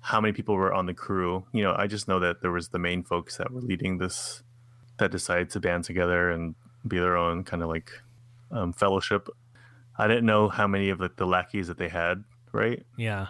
how 0.00 0.20
many 0.20 0.34
people 0.34 0.54
were 0.54 0.72
on 0.72 0.86
the 0.86 0.94
crew. 0.94 1.46
You 1.52 1.64
know, 1.64 1.74
I 1.76 1.88
just 1.88 2.06
know 2.06 2.20
that 2.20 2.42
there 2.42 2.52
was 2.52 2.68
the 2.68 2.78
main 2.78 3.02
folks 3.02 3.38
that 3.38 3.50
were 3.50 3.62
leading 3.62 3.98
this 3.98 4.43
that 4.98 5.10
decided 5.10 5.50
to 5.50 5.60
band 5.60 5.84
together 5.84 6.30
and 6.30 6.54
be 6.86 6.98
their 6.98 7.16
own 7.16 7.44
kind 7.44 7.62
of 7.62 7.68
like 7.68 7.90
um, 8.50 8.72
fellowship. 8.72 9.28
I 9.98 10.06
didn't 10.08 10.26
know 10.26 10.48
how 10.48 10.66
many 10.66 10.90
of 10.90 11.00
like 11.00 11.16
the 11.16 11.26
lackeys 11.26 11.68
that 11.68 11.78
they 11.78 11.88
had, 11.88 12.24
right? 12.52 12.84
Yeah. 12.96 13.28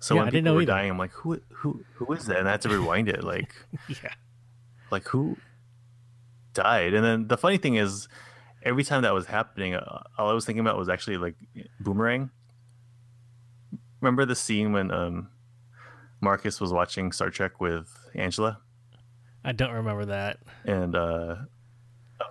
So 0.00 0.14
Yeah, 0.14 0.20
when 0.22 0.28
I 0.28 0.30
people 0.30 0.54
were 0.54 0.62
either. 0.62 0.72
dying, 0.72 0.90
I'm 0.90 0.98
like, 0.98 1.12
who 1.12 1.40
who 1.50 1.84
who 1.94 2.12
is 2.12 2.26
that? 2.26 2.38
And 2.38 2.48
I 2.48 2.52
had 2.52 2.60
to 2.62 2.68
rewind 2.68 3.08
it, 3.08 3.24
like 3.34 3.54
Yeah. 3.88 4.12
like 4.90 5.06
who 5.08 5.36
died? 6.54 6.94
And 6.94 7.04
then 7.04 7.28
the 7.28 7.36
funny 7.36 7.56
thing 7.58 7.74
is, 7.76 8.08
every 8.62 8.84
time 8.84 9.02
that 9.02 9.14
was 9.14 9.26
happening, 9.26 9.74
uh, 9.74 10.02
all 10.18 10.28
I 10.30 10.32
was 10.32 10.44
thinking 10.44 10.60
about 10.60 10.76
was 10.78 10.88
actually 10.88 11.16
like 11.16 11.34
Boomerang. 11.80 12.30
Remember 14.00 14.24
the 14.24 14.36
scene 14.36 14.72
when 14.72 14.90
um 14.92 15.28
Marcus 16.20 16.60
was 16.60 16.72
watching 16.72 17.10
Star 17.12 17.30
Trek 17.30 17.60
with 17.60 17.88
Angela? 18.14 18.60
I 19.48 19.52
don't 19.52 19.72
remember 19.72 20.04
that. 20.06 20.38
and 20.64 20.94
uh 20.94 21.36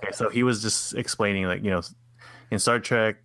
okay 0.04 0.12
so 0.12 0.30
he 0.30 0.44
was 0.44 0.62
just 0.62 0.94
explaining 0.96 1.46
like 1.46 1.64
you 1.64 1.72
know 1.72 1.82
in 2.52 2.60
star 2.60 2.80
trek 2.80 3.18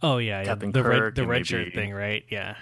Oh 0.00 0.18
yeah, 0.18 0.40
yeah. 0.40 0.44
Captain 0.46 0.70
the 0.72 0.82
red 0.82 0.98
Kirk 1.00 1.14
the 1.16 1.22
and 1.22 1.30
red 1.30 1.46
shirt 1.46 1.74
thing, 1.74 1.92
right? 1.92 2.24
Yeah. 2.30 2.54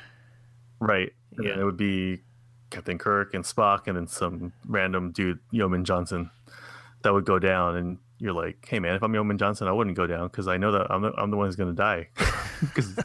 right 0.80 1.12
and 1.36 1.46
Yeah. 1.46 1.60
it 1.60 1.64
would 1.64 1.76
be 1.76 2.22
captain 2.70 2.98
kirk 2.98 3.32
and 3.34 3.44
spock 3.44 3.86
and 3.86 3.96
then 3.96 4.06
some 4.08 4.52
random 4.66 5.12
dude 5.12 5.38
yeoman 5.52 5.84
johnson 5.84 6.30
that 7.02 7.12
would 7.12 7.24
go 7.24 7.38
down 7.38 7.76
and 7.76 7.98
you're 8.18 8.32
like 8.32 8.66
hey 8.68 8.80
man 8.80 8.96
if 8.96 9.02
i'm 9.04 9.14
yeoman 9.14 9.38
johnson 9.38 9.68
i 9.68 9.72
wouldn't 9.72 9.96
go 9.96 10.06
down 10.06 10.26
because 10.26 10.48
i 10.48 10.56
know 10.56 10.72
that 10.72 10.90
i'm 10.90 11.02
the, 11.02 11.12
I'm 11.16 11.30
the 11.30 11.36
one 11.36 11.46
who's 11.46 11.54
going 11.56 11.70
to 11.70 11.76
die 11.76 12.08
because 12.60 12.96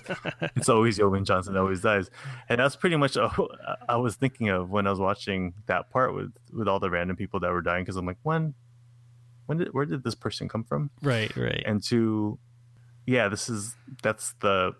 it's 0.56 0.70
always 0.70 0.98
yeoman 0.98 1.26
johnson 1.26 1.54
that 1.54 1.60
always 1.60 1.82
dies. 1.82 2.10
And 2.50 2.60
that's 2.60 2.76
pretty 2.76 2.96
much 2.96 3.18
all 3.18 3.50
i 3.88 3.96
was 3.96 4.16
thinking 4.16 4.50
of 4.50 4.70
when 4.70 4.88
i 4.88 4.90
was 4.90 5.00
watching 5.00 5.54
that 5.68 5.90
part 5.90 6.14
with 6.14 6.34
with 6.54 6.68
all 6.68 6.80
the 6.80 6.90
random 6.90 7.16
people 7.16 7.40
that 7.40 7.52
were 7.52 7.62
dying 7.62 7.84
because 7.84 7.96
i'm 7.96 8.06
like 8.06 8.18
when 8.24 8.54
when 9.52 9.58
did 9.58 9.74
where 9.74 9.86
did 9.86 10.04
this 10.04 10.16
person 10.16 10.48
come 10.48 10.64
from? 10.64 10.92
Right, 11.02 11.36
right. 11.36 11.62
and 11.66 11.84
to 11.84 12.40
yeah 13.06 13.28
this 13.28 13.50
is 13.50 13.76
that's 14.02 14.34
the 14.40 14.74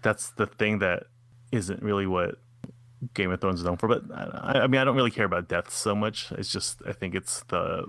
that's 0.00 0.30
the 0.32 0.46
thing 0.46 0.78
that 0.78 1.04
isn't 1.50 1.82
really 1.82 2.06
what 2.06 2.36
game 3.14 3.32
of 3.32 3.40
thrones 3.40 3.60
is 3.60 3.66
known 3.66 3.76
for 3.76 3.88
but 3.88 4.02
i, 4.14 4.60
I 4.60 4.66
mean 4.68 4.80
i 4.80 4.84
don't 4.84 4.96
really 4.96 5.10
care 5.10 5.24
about 5.24 5.48
death 5.48 5.72
so 5.72 5.94
much. 5.94 6.30
It's 6.32 6.52
just 6.52 6.82
i 6.86 6.92
think 6.92 7.16
it's 7.16 7.42
the 7.48 7.86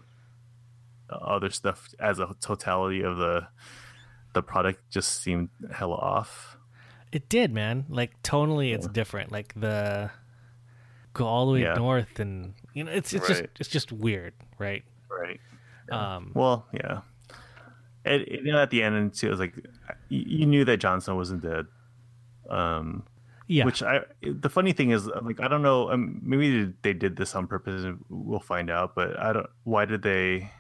other 1.10 1.52
stuff 1.52 1.90
as 2.00 2.18
a 2.18 2.36
totality 2.42 3.04
of 3.04 3.18
the 3.18 3.48
the 4.38 4.44
product 4.44 4.80
just 4.90 5.22
seemed 5.24 5.50
hella 5.74 5.96
off 5.98 6.58
It 7.12 7.30
did, 7.30 7.50
man. 7.54 7.86
Like 7.90 8.12
tonally, 8.22 8.76
it's 8.76 8.88
different. 8.88 9.32
Like 9.32 9.54
the 9.56 10.12
go 11.14 11.26
all 11.26 11.48
the 11.48 11.54
way 11.54 11.62
Yeah. 11.64 11.74
north, 11.76 12.20
and 12.20 12.54
you 12.76 12.84
know, 12.84 12.92
it's 12.92 13.14
it's 13.14 13.28
just 13.28 13.44
it's 13.60 13.70
just 13.70 13.92
weird, 13.92 14.34
right? 14.60 14.84
right 15.10 15.40
Um, 15.90 16.32
well 16.36 16.68
yeah 16.74 17.02
and, 18.04 18.22
and, 18.28 18.46
you 18.46 18.52
know 18.52 18.62
at 18.62 18.70
the 18.70 18.84
end 18.84 18.94
and 18.96 19.14
too 19.14 19.28
it 19.28 19.32
was 19.32 19.40
like 19.40 19.56
you, 20.10 20.24
you 20.40 20.46
knew 20.46 20.66
that 20.66 20.78
johnson 20.84 21.16
wasn't 21.16 21.42
dead 21.42 21.66
um 22.52 23.04
yeah, 23.50 23.64
Which 23.64 23.82
I, 23.82 24.02
the 24.22 24.50
funny 24.50 24.74
thing 24.74 24.92
is, 24.92 25.08
like, 25.08 25.40
I 25.40 25.48
don't 25.48 25.62
know. 25.62 25.90
Um, 25.90 26.20
maybe 26.22 26.74
they 26.82 26.92
did 26.92 27.16
this 27.16 27.34
on 27.34 27.48
purpose. 27.48 27.86
We'll 28.10 28.42
find 28.42 28.70
out. 28.70 28.94
But 28.94 29.18
I 29.18 29.32
don't. 29.32 29.48
Why 29.64 29.86
did 29.86 30.02
they? 30.02 30.52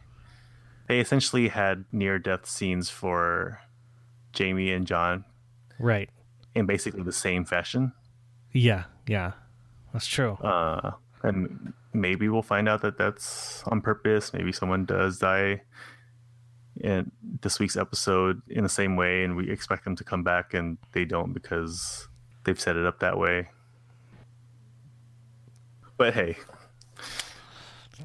They 0.87 1.01
essentially 1.01 1.49
had 1.49 1.83
near 1.91 2.17
death 2.17 2.47
scenes 2.47 2.89
for 2.89 3.59
Jaime 4.37 4.71
and 4.71 4.85
Jon 4.85 5.25
right. 5.79 6.09
in 6.55 6.65
basically 6.65 7.03
the 7.03 7.11
same 7.11 7.45
fashion. 7.45 7.93
Yeah, 8.53 8.85
yeah, 9.07 9.33
that's 9.93 10.07
true. 10.07 10.33
Uh, 10.33 10.91
and 11.23 11.73
maybe 11.93 12.29
we'll 12.29 12.41
find 12.41 12.69
out 12.69 12.81
that 12.81 12.97
that's 12.97 13.63
on 13.67 13.81
purpose. 13.81 14.33
Maybe 14.33 14.51
someone 14.51 14.85
does 14.85 15.19
die 15.19 15.61
in 16.81 17.11
this 17.41 17.59
week's 17.59 17.75
episode 17.75 18.41
in 18.49 18.63
the 18.63 18.69
same 18.69 18.95
way, 18.95 19.23
and 19.23 19.35
we 19.35 19.49
expect 19.49 19.83
them 19.83 19.95
to 19.95 20.03
come 20.03 20.23
back, 20.23 20.53
and 20.53 20.77
they 20.93 21.05
don't 21.05 21.33
because 21.33 22.07
they've 22.43 22.59
set 22.59 22.75
it 22.75 22.85
up 22.85 22.99
that 22.99 23.17
way. 23.17 23.49
But 25.97 26.13
hey, 26.13 26.37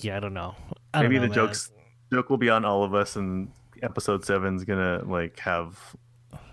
yeah, 0.00 0.16
I 0.16 0.20
don't 0.20 0.34
know. 0.34 0.54
I 0.94 1.02
don't 1.02 1.10
maybe 1.10 1.16
know, 1.16 1.22
the 1.22 1.28
man. 1.28 1.34
jokes 1.34 1.70
joke 2.12 2.30
will 2.30 2.38
be 2.38 2.50
on 2.50 2.64
all 2.64 2.84
of 2.84 2.94
us, 2.94 3.16
and 3.16 3.50
episode 3.82 4.24
seven's 4.24 4.64
gonna 4.64 5.02
like 5.04 5.38
have 5.40 5.94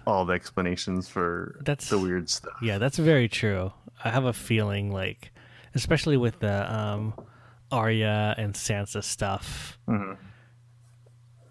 all 0.10 0.26
the 0.26 0.34
explanations 0.34 1.08
for 1.08 1.60
That's- 1.64 1.90
the 1.90 1.98
weird 2.00 2.30
stuff. 2.30 2.54
Yeah, 2.62 2.78
that's 2.78 2.98
very 2.98 3.28
true. 3.30 3.72
I 4.04 4.10
have 4.10 4.26
a 4.26 4.34
feeling 4.34 4.92
like, 4.92 5.32
especially 5.76 6.18
with 6.18 6.40
the 6.40 6.74
um, 6.74 7.14
Arya 7.72 8.36
and 8.38 8.54
Sansa 8.54 9.04
stuff, 9.04 9.78
Mhm. 9.88 10.18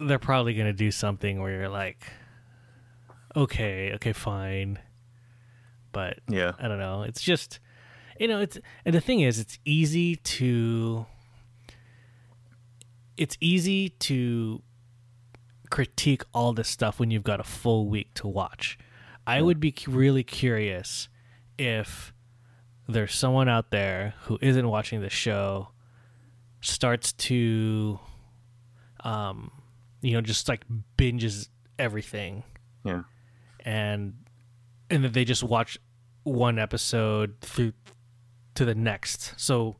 they're 0.01 0.19
probably 0.19 0.55
gonna 0.55 0.73
do 0.73 0.91
something 0.91 1.41
where 1.41 1.53
you're 1.53 1.69
like, 1.69 2.07
okay, 3.37 3.93
okay, 3.95 4.13
fine, 4.13 4.79
but 5.93 6.19
Yeah, 6.29 6.53
I 6.59 6.69
don't 6.69 6.79
know. 6.81 7.03
It's 7.03 7.21
just, 7.23 7.61
you 8.19 8.27
know, 8.29 8.41
it's 8.41 8.59
and 8.85 8.95
the 8.95 9.01
thing 9.01 9.21
is, 9.21 9.39
it's 9.39 9.59
easy 9.65 10.17
to, 10.17 11.07
it's 13.17 13.37
easy 13.41 13.91
to 13.91 14.63
critique 15.71 16.23
all 16.33 16.53
this 16.53 16.69
stuff 16.69 16.99
when 16.99 17.11
you've 17.11 17.25
got 17.25 17.41
a 17.41 17.45
full 17.45 17.89
week 17.89 18.15
to 18.15 18.27
watch. 18.27 18.79
I 19.27 19.43
would 19.43 19.61
be 19.61 19.75
really 19.87 20.23
curious 20.23 21.09
if 21.59 22.13
there's 22.89 23.15
someone 23.15 23.49
out 23.49 23.71
there 23.71 24.15
who 24.23 24.39
isn't 24.41 24.67
watching 24.67 25.03
the 25.03 25.11
show 25.11 25.69
starts 26.61 27.13
to 27.13 28.01
um 29.05 29.53
you 30.01 30.13
know 30.13 30.21
just 30.21 30.49
like 30.49 30.65
binges 30.97 31.49
everything. 31.79 32.43
Yeah, 32.85 33.03
and 33.65 34.15
and 34.91 35.05
then 35.05 35.13
they 35.13 35.25
just 35.25 35.43
watch 35.43 35.79
one 36.25 36.59
episode 36.59 37.35
through 37.41 37.73
to 38.55 38.65
the 38.65 38.75
next. 38.75 39.35
So 39.37 39.77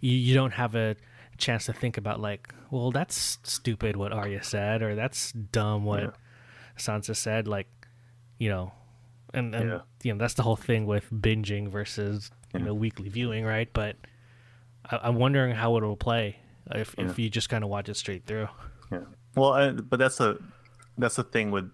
you, 0.00 0.12
you 0.12 0.34
don't 0.34 0.52
have 0.52 0.74
a 0.74 0.96
chance 1.36 1.66
to 1.66 1.72
think 1.72 1.96
about 1.96 2.20
like 2.20 2.54
well 2.70 2.90
that's 2.90 3.38
stupid 3.42 3.96
what 3.96 4.12
Arya 4.12 4.42
said 4.42 4.82
or 4.82 4.94
that's 4.94 5.32
dumb 5.32 5.84
what 5.84 6.02
Yeah. 6.02 6.10
Sansa 6.78 7.14
said 7.16 7.46
like 7.48 7.68
you 8.38 8.48
know 8.48 8.72
and, 9.32 9.54
and 9.54 9.68
Yeah. 9.70 9.80
you 10.02 10.12
know 10.12 10.18
that's 10.18 10.34
the 10.34 10.42
whole 10.42 10.56
thing 10.56 10.86
with 10.86 11.10
binging 11.12 11.68
versus 11.68 12.30
you 12.52 12.60
Yeah. 12.60 12.66
know 12.66 12.74
weekly 12.74 13.08
viewing 13.08 13.44
right 13.44 13.68
but 13.72 13.96
I, 14.90 15.00
I'm 15.02 15.16
wondering 15.16 15.54
how 15.54 15.76
it'll 15.76 15.96
play 15.96 16.36
if, 16.70 16.94
if 16.98 17.18
you 17.18 17.28
just 17.28 17.48
kind 17.48 17.62
of 17.64 17.70
watch 17.70 17.88
it 17.88 17.96
straight 17.96 18.26
through 18.26 18.48
yeah. 18.92 19.00
Well, 19.34 19.52
I, 19.52 19.70
but 19.72 19.98
that's 19.98 20.20
a 20.20 20.38
that's 20.96 21.16
the 21.16 21.24
thing 21.24 21.50
with 21.50 21.70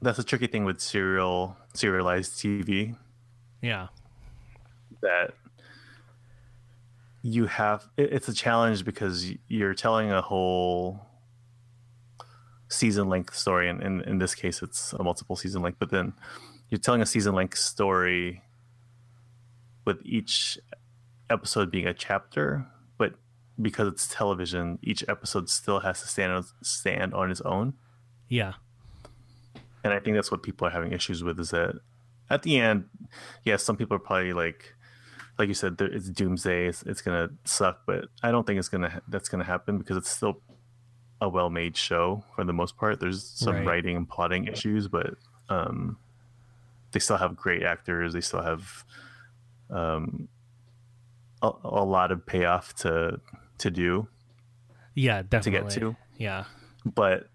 that's 0.00 0.18
a 0.18 0.24
tricky 0.24 0.48
thing 0.48 0.64
with 0.64 0.80
serial 0.80 1.56
serialized 1.74 2.32
TV 2.34 2.96
yeah 3.60 3.88
that 5.00 5.34
you 7.22 7.46
have 7.46 7.88
it's 7.96 8.28
a 8.28 8.34
challenge 8.34 8.84
because 8.84 9.32
you're 9.48 9.74
telling 9.74 10.10
a 10.10 10.20
whole 10.20 11.00
season 12.68 13.08
length 13.08 13.34
story 13.34 13.68
and 13.68 13.82
in, 13.82 14.00
in 14.02 14.18
this 14.18 14.34
case 14.34 14.62
it's 14.62 14.92
a 14.94 15.02
multiple 15.02 15.36
season 15.36 15.62
length 15.62 15.78
but 15.78 15.90
then 15.90 16.12
you're 16.68 16.78
telling 16.78 17.02
a 17.02 17.06
season 17.06 17.34
length 17.34 17.58
story 17.58 18.42
with 19.84 19.98
each 20.04 20.58
episode 21.30 21.70
being 21.70 21.86
a 21.86 21.94
chapter 21.94 22.66
but 22.98 23.14
because 23.60 23.88
it's 23.88 24.08
television 24.08 24.78
each 24.82 25.04
episode 25.08 25.48
still 25.48 25.80
has 25.80 26.00
to 26.00 26.08
stand 26.08 26.32
on, 26.32 26.44
stand 26.62 27.14
on 27.14 27.30
its 27.30 27.40
own. 27.42 27.74
Yeah. 28.28 28.54
And 29.84 29.92
I 29.92 29.98
think 29.98 30.16
that's 30.16 30.30
what 30.30 30.42
people 30.42 30.66
are 30.66 30.70
having 30.70 30.92
issues 30.92 31.22
with 31.22 31.38
is 31.40 31.50
that 31.50 31.74
at 32.30 32.42
the 32.42 32.58
end, 32.58 32.86
yes, 33.44 33.62
some 33.62 33.76
people 33.76 33.96
are 33.96 34.00
probably 34.00 34.32
like, 34.32 34.74
like 35.38 35.48
you 35.48 35.54
said, 35.54 35.76
it's 35.80 36.08
doomsday, 36.08 36.66
it's, 36.68 36.82
it's 36.84 37.00
gonna 37.02 37.30
suck, 37.44 37.80
but 37.86 38.06
I 38.22 38.30
don't 38.30 38.46
think 38.46 38.58
it's 38.58 38.68
gonna 38.68 39.00
that's 39.08 39.28
gonna 39.28 39.44
happen 39.44 39.78
because 39.78 39.96
it's 39.96 40.10
still 40.10 40.40
a 41.20 41.28
well-made 41.28 41.76
show 41.76 42.24
for 42.34 42.44
the 42.44 42.52
most 42.52 42.76
part. 42.76 43.00
There's 43.00 43.22
some 43.24 43.54
Right. 43.56 43.66
writing 43.66 43.96
and 43.96 44.08
plotting 44.08 44.46
issues, 44.46 44.88
but 44.88 45.14
um, 45.48 45.96
they 46.90 46.98
still 47.00 47.16
have 47.16 47.36
great 47.36 47.62
actors. 47.62 48.12
They 48.12 48.20
still 48.20 48.42
have 48.42 48.84
um, 49.70 50.28
a, 51.42 51.50
a 51.64 51.84
lot 51.84 52.10
of 52.12 52.26
payoff 52.26 52.74
to 52.76 53.20
to 53.58 53.70
do 53.70 54.08
yeah 54.94 55.22
definitely. 55.22 55.70
to 55.70 55.80
get 55.80 55.80
to, 55.80 55.96
yeah 56.18 56.44
but 56.84 57.28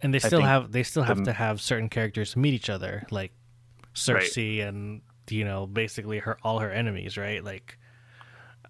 and 0.00 0.14
they 0.14 0.18
still 0.18 0.40
have 0.40 0.72
they 0.72 0.82
still 0.82 1.02
have 1.02 1.18
the- 1.18 1.24
to 1.24 1.32
have 1.32 1.60
certain 1.60 1.88
characters 1.88 2.36
meet 2.36 2.54
each 2.54 2.70
other 2.70 3.04
like 3.10 3.32
cersei 3.94 4.66
and 4.66 5.02
you 5.30 5.44
know 5.44 5.66
basically 5.66 6.18
her 6.18 6.36
all 6.42 6.58
her 6.58 6.70
enemies 6.70 7.16
right 7.16 7.44
like 7.44 7.78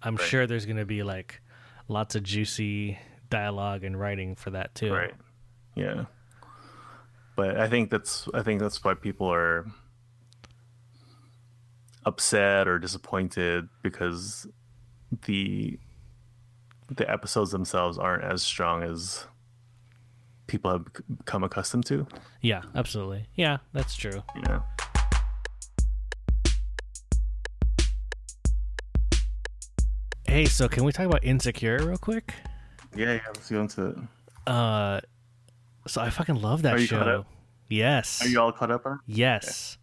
i'm 0.03 0.15
Right. 0.15 0.25
sure 0.27 0.47
there's 0.47 0.65
gonna 0.65 0.85
be 0.85 1.03
like 1.03 1.41
lots 1.87 2.15
of 2.15 2.23
juicy 2.23 2.97
dialogue 3.29 3.83
and 3.83 3.99
writing 3.99 4.35
for 4.35 4.51
that 4.51 4.75
too 4.75 4.93
Right. 4.93 5.13
Yeah. 5.75 6.05
But 7.35 7.57
I 7.59 7.67
think 7.67 7.89
that's 7.89 8.27
I 8.33 8.43
think 8.43 8.59
that's 8.61 8.83
why 8.83 8.93
people 8.93 9.27
are 9.31 9.65
upset 12.05 12.67
or 12.67 12.77
disappointed 12.79 13.67
because 13.81 14.45
the 15.25 15.79
the 16.89 17.09
episodes 17.09 17.51
themselves 17.51 17.97
aren't 17.97 18.23
as 18.23 18.43
strong 18.43 18.83
as 18.83 19.25
people 20.47 20.69
have 20.71 20.85
become 21.17 21.43
accustomed 21.43 21.85
to. 21.87 22.05
Yeah, 22.41 22.61
absolutely. 22.75 23.25
Yeah, 23.35 23.57
that's 23.71 23.95
true. 23.95 24.21
Yeah. 24.47 24.61
Hey, 30.33 30.45
so 30.45 30.67
can 30.67 30.83
we 30.83 30.91
talk 30.91 31.05
about 31.05 31.23
Insecure 31.23 31.77
real 31.85 31.99
quick? 31.99 32.33
Yeah, 32.95 33.13
yeah. 33.13 33.19
Let's 33.27 33.51
go 33.51 33.61
into 33.61 33.85
it. 33.85 33.97
Uh, 34.47 34.99
so 35.85 36.01
I 36.01 36.09
fucking 36.09 36.41
love 36.41 36.63
that 36.63 36.73
Are 36.73 36.79
you 36.79 36.87
caught 36.87 37.05
show. 37.05 37.19
up? 37.19 37.27
Yes. 37.69 38.19
Are 38.25 38.27
you 38.27 38.41
all 38.41 38.51
caught 38.51 38.71
up 38.71 38.83
on? 38.87 38.93
it? 38.93 38.99
Yes. 39.05 39.77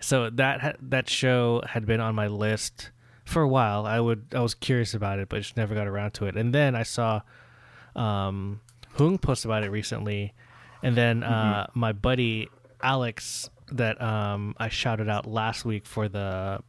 So 0.00 0.28
that 0.28 0.60
ha- 0.60 0.74
that 0.82 1.08
show 1.08 1.62
had 1.66 1.86
been 1.86 2.00
on 2.00 2.14
my 2.14 2.26
list 2.26 2.90
for 3.24 3.40
a 3.40 3.48
while. 3.48 3.86
I 3.86 3.98
would 3.98 4.26
I 4.34 4.40
was 4.40 4.52
curious 4.54 4.92
about 4.92 5.20
it, 5.20 5.30
but 5.30 5.38
just 5.38 5.56
never 5.56 5.74
got 5.74 5.86
around 5.86 6.10
to 6.14 6.26
it. 6.26 6.36
And 6.36 6.54
then 6.54 6.74
I 6.74 6.82
saw 6.82 7.22
um 7.96 8.60
Hung 8.98 9.16
post 9.16 9.46
about 9.46 9.64
it 9.64 9.70
recently, 9.70 10.34
and 10.82 10.94
then 10.94 11.22
uh, 11.22 11.66
my 11.72 11.92
buddy 11.92 12.50
Alex 12.82 13.48
that 13.72 14.02
um 14.02 14.54
I 14.58 14.68
shouted 14.68 15.08
out 15.08 15.24
last 15.24 15.64
week 15.64 15.86
for 15.86 16.10
the 16.10 16.60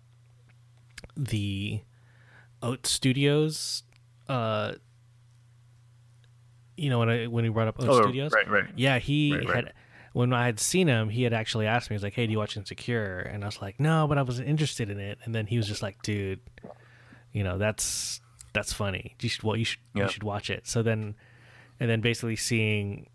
the 1.17 1.81
Oat 2.63 2.85
Studios 2.87 3.83
uh 4.27 4.73
you 6.77 6.89
know 6.89 6.99
when 6.99 7.09
I 7.09 7.27
when 7.27 7.43
he 7.43 7.49
brought 7.49 7.67
up 7.67 7.79
Oat 7.79 7.89
Oh, 7.89 8.01
Studios 8.01 8.31
right, 8.33 8.49
right. 8.49 8.65
yeah, 8.75 8.99
he 8.99 9.33
Right, 9.33 9.47
right. 9.47 9.55
had 9.65 9.73
when 10.13 10.31
I 10.33 10.45
had 10.45 10.59
seen 10.61 10.87
him, 10.87 11.09
he 11.09 11.23
had 11.23 11.33
actually 11.33 11.67
asked 11.67 11.89
me, 11.89 11.93
he 11.93 11.97
was 11.97 12.03
like, 12.03 12.13
Hey, 12.13 12.25
do 12.25 12.31
you 12.31 12.37
watch 12.37 12.55
Insecure? 12.55 13.19
And 13.19 13.43
I 13.43 13.47
was 13.47 13.61
like, 13.61 13.79
No, 13.79 14.07
but 14.07 14.17
I 14.17 14.21
wasn't 14.21 14.47
interested 14.47 14.89
in 14.89 14.99
it. 14.99 15.19
And 15.25 15.35
then 15.35 15.45
he 15.45 15.57
was 15.57 15.67
just 15.67 15.81
like, 15.81 16.01
Dude, 16.01 16.39
you 17.31 17.43
know, 17.43 17.57
that's 17.57 18.21
that's 18.53 18.71
funny. 18.73 19.15
You 19.21 19.29
should 19.29 19.43
well 19.43 19.55
you 19.57 19.65
should 19.65 19.79
Yeah. 19.93 20.03
you 20.05 20.09
should 20.09 20.23
watch 20.23 20.49
it. 20.49 20.67
So 20.67 20.81
then 20.83 21.15
and 21.79 21.89
then 21.89 22.01
basically 22.01 22.35
seeing 22.37 23.09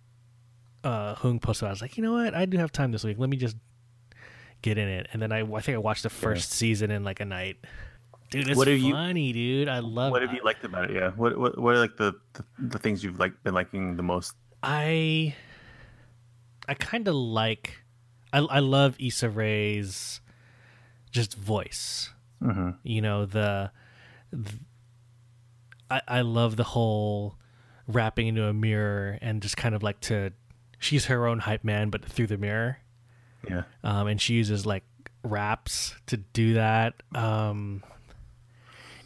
uh 0.85 1.15
Hung 1.15 1.39
post 1.39 1.63
it, 1.63 1.67
I 1.67 1.71
was 1.71 1.81
like, 1.83 1.97
you 1.97 2.03
know 2.03 2.13
what, 2.13 2.35
I 2.35 2.45
do 2.47 2.57
have 2.59 2.73
time 2.73 2.93
this 2.93 3.05
week. 3.05 3.19
Let 3.19 3.29
me 3.31 3.37
just 3.37 3.57
get 4.63 4.77
in 4.79 4.89
it. 4.89 5.09
And 5.13 5.21
then 5.23 5.33
I 5.33 5.41
I 5.41 5.61
think 5.61 5.75
I 5.75 5.79
watched 5.79 6.03
the 6.03 6.11
first 6.11 6.53
season 6.53 6.91
in 6.91 7.03
like 7.05 7.21
a 7.21 7.25
night. 7.25 7.57
Dude, 8.31 8.49
it's 8.49 8.57
What 8.57 8.69
have 8.69 8.79
you- 8.79 8.93
funny, 8.95 9.33
dude. 9.33 9.69
I 9.69 9.81
love 9.81 10.13
What 10.13 10.23
have 10.23 10.33
you 10.33 10.43
liked 10.45 10.65
about 10.65 10.91
it? 10.91 10.95
Yeah. 10.97 11.11
What 11.11 11.37
what 11.37 11.59
what 11.59 11.75
are 11.75 11.79
like 11.81 11.97
the 11.97 12.15
the, 12.35 12.45
the 12.59 12.79
things 12.79 13.03
you've 13.03 13.19
like 13.19 13.43
been 13.43 13.55
liking 13.55 13.97
the 13.97 14.03
most? 14.05 14.35
I 14.63 15.35
I 16.69 16.75
kind 16.75 17.09
of 17.09 17.15
like 17.15 17.79
I 18.33 18.39
I 18.39 18.59
love 18.61 18.95
Issa 19.01 19.29
Rae's 19.31 20.21
just 21.11 21.35
voice. 21.35 22.11
Mm-hmm. 22.43 22.71
You 22.85 23.03
know 23.03 23.27
the, 23.27 23.73
th 24.33 24.55
I 25.91 26.01
I 26.07 26.21
love 26.21 26.57
the 26.57 26.65
whole 26.65 27.37
rapping 27.89 28.29
into 28.29 28.45
a 28.45 28.53
mirror 28.53 29.19
and 29.21 29.43
just 29.43 29.57
kind 29.57 29.75
of 29.75 29.83
like 29.83 29.99
to 30.03 30.31
she's 30.79 31.07
her 31.07 31.27
own 31.27 31.41
hype 31.41 31.65
man 31.65 31.91
but 31.91 32.05
through 32.05 32.29
the 32.29 32.39
mirror. 32.39 32.79
Yeah. 33.49 33.65
Um 33.83 34.07
and 34.07 34.21
she 34.21 34.35
uses 34.35 34.65
like 34.65 34.85
raps 35.25 35.95
to 36.07 36.17
do 36.19 36.55
that. 36.55 37.03
Um 37.15 37.83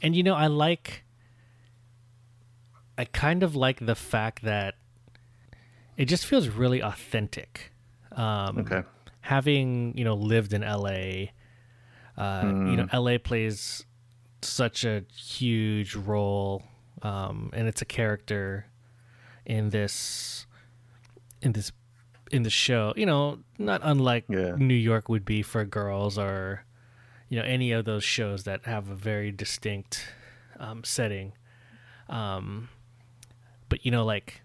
and 0.05 0.15
you 0.15 0.23
know 0.23 0.35
I 0.35 0.47
like 0.47 1.03
I 2.97 3.05
kind 3.07 3.43
of 3.43 3.57
like 3.57 3.85
the 3.85 3.95
fact 3.95 4.43
that 4.45 4.77
it 5.97 6.05
just 6.07 6.27
feels 6.27 6.49
really 6.49 6.81
authentic. 6.83 7.73
Um, 8.13 8.59
Okay. 8.59 8.83
Having 9.23 9.97
you 9.97 10.05
know 10.05 10.15
lived 10.15 10.53
in 10.53 10.61
LA, 10.63 11.33
uh, 12.17 12.53
you 12.69 12.77
know 12.77 12.87
Hmm. 12.91 12.97
LA 13.07 13.19
plays 13.19 13.85
such 14.43 14.85
a 14.85 15.05
huge 15.17 15.95
role, 15.97 16.63
um, 17.03 17.51
and 17.55 17.67
it's 17.67 17.81
a 17.81 17.87
character 17.87 18.67
in 19.47 19.71
this 19.71 20.47
in 21.41 21.53
this 21.53 21.73
in 22.31 22.43
the 22.43 22.51
show. 22.51 22.93
You 22.97 23.07
know, 23.07 23.39
not 23.59 23.81
unlike 23.83 24.27
Yeah. 24.29 24.57
New 24.59 24.75
York 24.75 25.09
would 25.09 25.25
be 25.25 25.41
for 25.43 25.65
girls 25.65 26.19
or 26.19 26.64
you 27.35 27.41
know 27.41 27.47
any 27.47 27.73
of 27.73 27.85
those 27.85 28.05
shows 28.05 28.45
that 28.45 28.65
have 28.65 28.89
a 28.89 28.95
very 28.95 29.33
distinct 29.33 30.07
um, 30.61 30.85
setting. 30.85 31.33
Um, 32.09 32.69
but 33.69 33.85
you 33.85 33.91
know, 33.91 34.05
like 34.05 34.41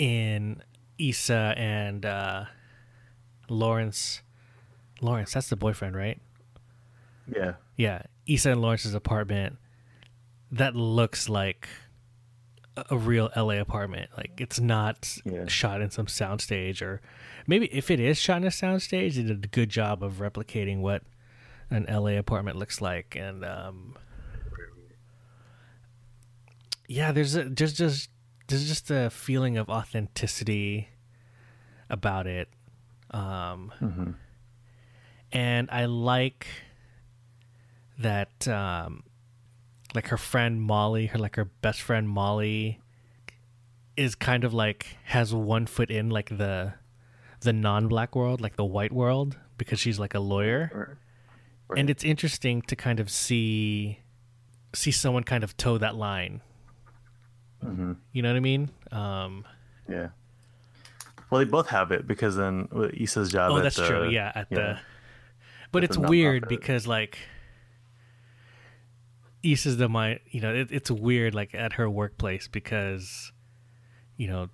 in 0.00 0.62
Issa 0.98 1.54
and 1.56 2.04
uh, 2.04 2.46
Lawrence, 3.48 4.22
Lawrence, 5.00 5.32
that's 5.32 5.48
the 5.48 5.54
boyfriend, 5.54 5.94
right? 5.94 6.20
Yeah. 7.32 7.52
Yeah, 7.76 8.02
Issa 8.26 8.50
and 8.50 8.60
Lawrence's 8.60 8.94
apartment. 8.94 9.58
That 10.50 10.74
looks 10.74 11.28
like 11.28 11.68
a- 12.90 12.98
real 12.98 13.30
LA 13.36 13.60
apartment. 13.60 14.10
Like 14.16 14.40
it's 14.40 14.58
not 14.58 15.18
Yeah. 15.24 15.46
shot 15.46 15.80
in 15.82 15.90
some 15.92 16.06
soundstage, 16.06 16.82
or 16.82 17.00
maybe 17.46 17.66
if 17.66 17.92
it 17.92 18.00
is 18.00 18.18
shot 18.18 18.38
in 18.38 18.44
a 18.44 18.50
soundstage, 18.50 19.14
they 19.14 19.22
did 19.22 19.44
a 19.44 19.48
good 19.48 19.68
job 19.68 20.02
of 20.02 20.14
replicating 20.14 20.80
what 20.80 21.04
an 21.70 21.86
LA 21.88 22.12
apartment 22.18 22.56
looks 22.56 22.80
like. 22.80 23.16
And 23.16 23.44
um, 23.44 23.96
yeah, 26.86 27.12
there's 27.12 27.34
a, 27.34 27.44
just 27.48 27.76
just 27.76 28.10
there's 28.48 28.66
just 28.66 28.90
a 28.90 29.10
feeling 29.10 29.56
of 29.58 29.68
authenticity 29.68 30.88
about 31.90 32.26
it. 32.26 32.48
Um, 33.10 33.72
Mm-hmm. 33.80 34.10
and 35.32 35.68
I 35.70 35.86
like 35.86 36.46
that 37.98 38.46
um 38.46 39.02
like 39.94 40.08
her 40.08 40.18
friend 40.18 40.60
Molly, 40.62 41.06
her 41.06 41.18
like 41.18 41.36
her 41.36 41.46
best 41.46 41.80
friend 41.82 42.08
Molly 42.08 42.80
is 43.96 44.14
kind 44.14 44.44
of 44.44 44.52
like 44.54 44.96
has 45.04 45.34
one 45.34 45.66
foot 45.66 45.90
in 45.90 46.10
like 46.10 46.28
the 46.36 46.74
the 47.40 47.52
non-black 47.52 48.14
world, 48.14 48.40
like 48.40 48.56
the 48.56 48.64
white 48.64 48.92
world 48.92 49.36
because 49.56 49.78
she's 49.80 49.98
like 49.98 50.14
a 50.14 50.20
lawyer. 50.20 50.70
Right. 51.68 51.80
And 51.80 51.90
it's 51.90 52.04
interesting 52.04 52.62
to 52.62 52.76
kind 52.76 53.00
of 53.00 53.10
see 53.10 54.00
see 54.74 54.90
someone 54.90 55.24
kind 55.24 55.44
of 55.44 55.56
toe 55.56 55.78
that 55.78 55.96
line. 55.96 56.40
Mm-hmm. 57.64 57.92
You 58.12 58.22
know 58.22 58.30
what 58.30 58.36
I 58.36 58.40
mean? 58.40 58.70
Um 58.90 59.44
Yeah. 59.88 60.08
Well, 61.30 61.40
they 61.40 61.44
both 61.44 61.68
have 61.68 61.92
it 61.92 62.06
because 62.06 62.36
then 62.36 62.68
Issa's 62.94 63.30
job. 63.30 63.52
Oh, 63.52 63.58
at 63.58 63.62
that's 63.62 63.76
the, 63.76 63.86
true. 63.86 64.08
Yeah, 64.08 64.32
at 64.34 64.48
the 64.48 64.78
But 65.72 65.84
At 65.84 65.90
it's 65.90 65.98
weird 65.98 66.44
nonprofit. 66.44 66.48
because 66.48 66.86
like 66.86 67.18
Issa's 69.42 69.76
the 69.76 69.88
my 69.88 70.20
you 70.30 70.40
know 70.40 70.54
it, 70.54 70.68
it's 70.70 70.90
weird 70.90 71.34
like 71.34 71.54
at 71.54 71.74
her 71.74 71.88
workplace 71.88 72.48
because 72.48 73.30
you 74.16 74.26
know 74.26 74.48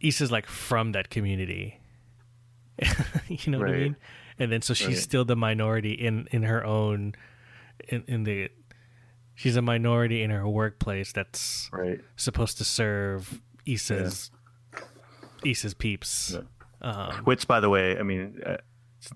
Issa's 0.00 0.32
like 0.32 0.46
from 0.46 0.92
that 0.92 1.10
community. 1.10 1.78
you 3.28 3.52
know 3.52 3.58
what 3.58 3.68
I 3.68 3.72
mean? 3.72 3.96
And 4.38 4.50
then 4.50 4.62
so 4.62 4.74
she's 4.74 4.88
Right. 4.88 4.96
still 4.98 5.24
the 5.24 5.36
minority 5.36 5.92
in 5.92 6.26
in 6.32 6.42
her 6.44 6.64
own 6.64 7.14
in 7.88 8.04
in 8.08 8.24
the 8.24 8.50
she's 9.34 9.56
a 9.56 9.62
minority 9.62 10.22
in 10.22 10.30
her 10.30 10.48
workplace 10.48 11.12
that's 11.12 11.68
Right. 11.72 12.00
supposed 12.16 12.58
to 12.58 12.64
serve 12.64 13.40
Issa's 13.66 14.30
Issa's 15.44 15.74
peeps. 15.74 16.34
Yeah. 16.34 16.42
Um, 16.82 17.14
Which, 17.24 17.46
by 17.46 17.60
the 17.60 17.68
way, 17.68 17.98
I 17.98 18.02
mean, 18.02 18.40
uh, 18.44 18.56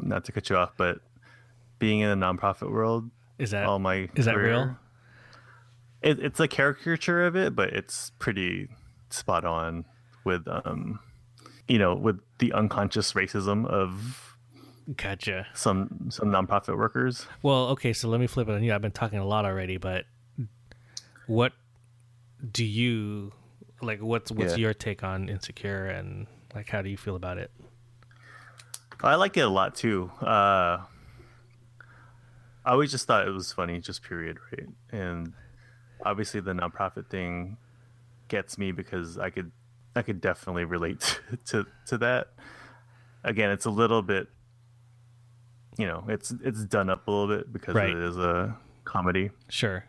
not 0.01 0.25
to 0.27 0.33
cut 0.33 0.49
you 0.51 0.57
off, 0.57 0.73
but 0.77 1.01
being 1.79 2.01
in 2.01 2.09
the 2.19 2.27
nonprofit 2.27 2.71
world, 2.71 3.11
is 3.39 3.51
that 3.51 3.67
all 3.67 3.79
my 3.79 4.09
is 4.15 4.25
that 4.27 4.37
real? 4.37 4.77
It, 6.03 6.21
it's 6.21 6.39
a 6.41 6.47
caricature 6.49 7.27
of 7.27 7.35
it, 7.37 7.57
but 7.57 7.71
it's 7.71 8.11
pretty 8.19 8.69
spot 9.11 9.45
on 9.45 9.85
with, 10.25 10.47
um, 10.47 11.01
you 11.69 11.79
know, 11.79 11.95
with 11.95 12.21
the 12.39 12.53
unconscious 12.53 13.13
racism 13.15 13.67
of 13.67 14.36
Gotcha. 14.97 15.47
some 15.55 16.07
some 16.11 16.29
nonprofit 16.29 16.77
workers. 16.77 17.27
Well, 17.43 17.69
okay, 17.71 17.93
so 17.93 18.09
let 18.09 18.21
me 18.21 18.27
flip 18.29 18.49
it 18.49 18.53
on 18.53 18.63
you. 18.63 18.73
I've 18.75 18.83
been 18.83 18.93
talking 18.93 19.19
a 19.19 19.25
lot 19.27 19.45
already, 19.45 19.79
but 19.79 20.05
what 21.27 21.53
do 22.53 22.65
you 22.65 23.33
like? 23.83 24.01
What's 24.01 24.31
what's 24.31 24.53
Yeah. 24.53 24.59
your 24.59 24.75
take 24.75 25.03
on 25.03 25.29
insecure 25.29 25.87
and 25.87 26.29
like 26.55 26.69
how 26.69 26.83
do 26.83 26.89
you 26.89 26.97
feel 26.97 27.17
about 27.17 27.39
it? 27.39 27.51
I 29.03 29.17
like 29.17 29.37
it 29.37 29.41
a 29.41 29.49
lot 29.49 29.75
too. 29.75 30.11
Uh, 30.23 30.79
I 32.65 32.71
always 32.73 32.91
just 32.91 33.07
thought 33.07 33.27
it 33.27 33.31
was 33.31 33.53
funny, 33.53 33.81
just 33.81 34.03
period, 34.03 34.39
right? 34.53 34.69
And 34.91 35.33
obviously, 36.05 36.41
the 36.41 36.53
nonprofit 36.53 37.09
thing 37.09 37.57
gets 38.29 38.57
me 38.59 38.73
because 38.73 39.19
I 39.19 39.31
could, 39.31 39.53
I 39.95 40.03
could 40.03 40.21
definitely 40.21 40.65
relate 40.65 41.21
to 41.47 41.67
to 41.87 41.99
that. 41.99 42.29
Again, 43.25 43.51
it's 43.51 43.65
a 43.67 43.71
little 43.71 44.03
bit, 44.03 44.29
you 45.79 45.87
know, 45.87 46.05
it's 46.09 46.33
it's 46.43 46.65
done 46.65 46.89
up 46.91 47.07
a 47.07 47.11
little 47.11 47.37
bit 47.37 47.53
because 47.53 47.75
Right. 47.75 47.91
it 47.91 47.97
is 47.99 48.17
a 48.17 48.57
comedy. 48.85 49.31
Sure. 49.49 49.85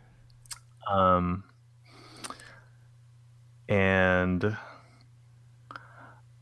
Um, 0.90 1.44
and 3.68 4.56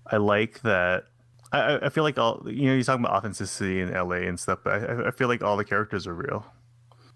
I 0.07 0.17
like 0.17 0.61
that. 0.63 1.05
I, 1.53 1.77
I- 1.87 1.89
feel 1.89 2.05
like 2.05 2.19
all 2.19 2.43
you 2.47 2.67
know, 2.67 2.75
you're 2.75 2.83
talking 2.85 3.05
about 3.05 3.17
authenticity 3.17 3.81
in 3.81 3.93
LA 3.93 4.27
and 4.27 4.39
stuff, 4.39 4.61
but 4.65 4.73
I, 4.89 5.09
I 5.09 5.11
feel 5.11 5.29
like 5.29 5.43
all 5.43 5.57
the 5.57 5.65
characters 5.65 6.07
are 6.07 6.15
real. 6.15 6.47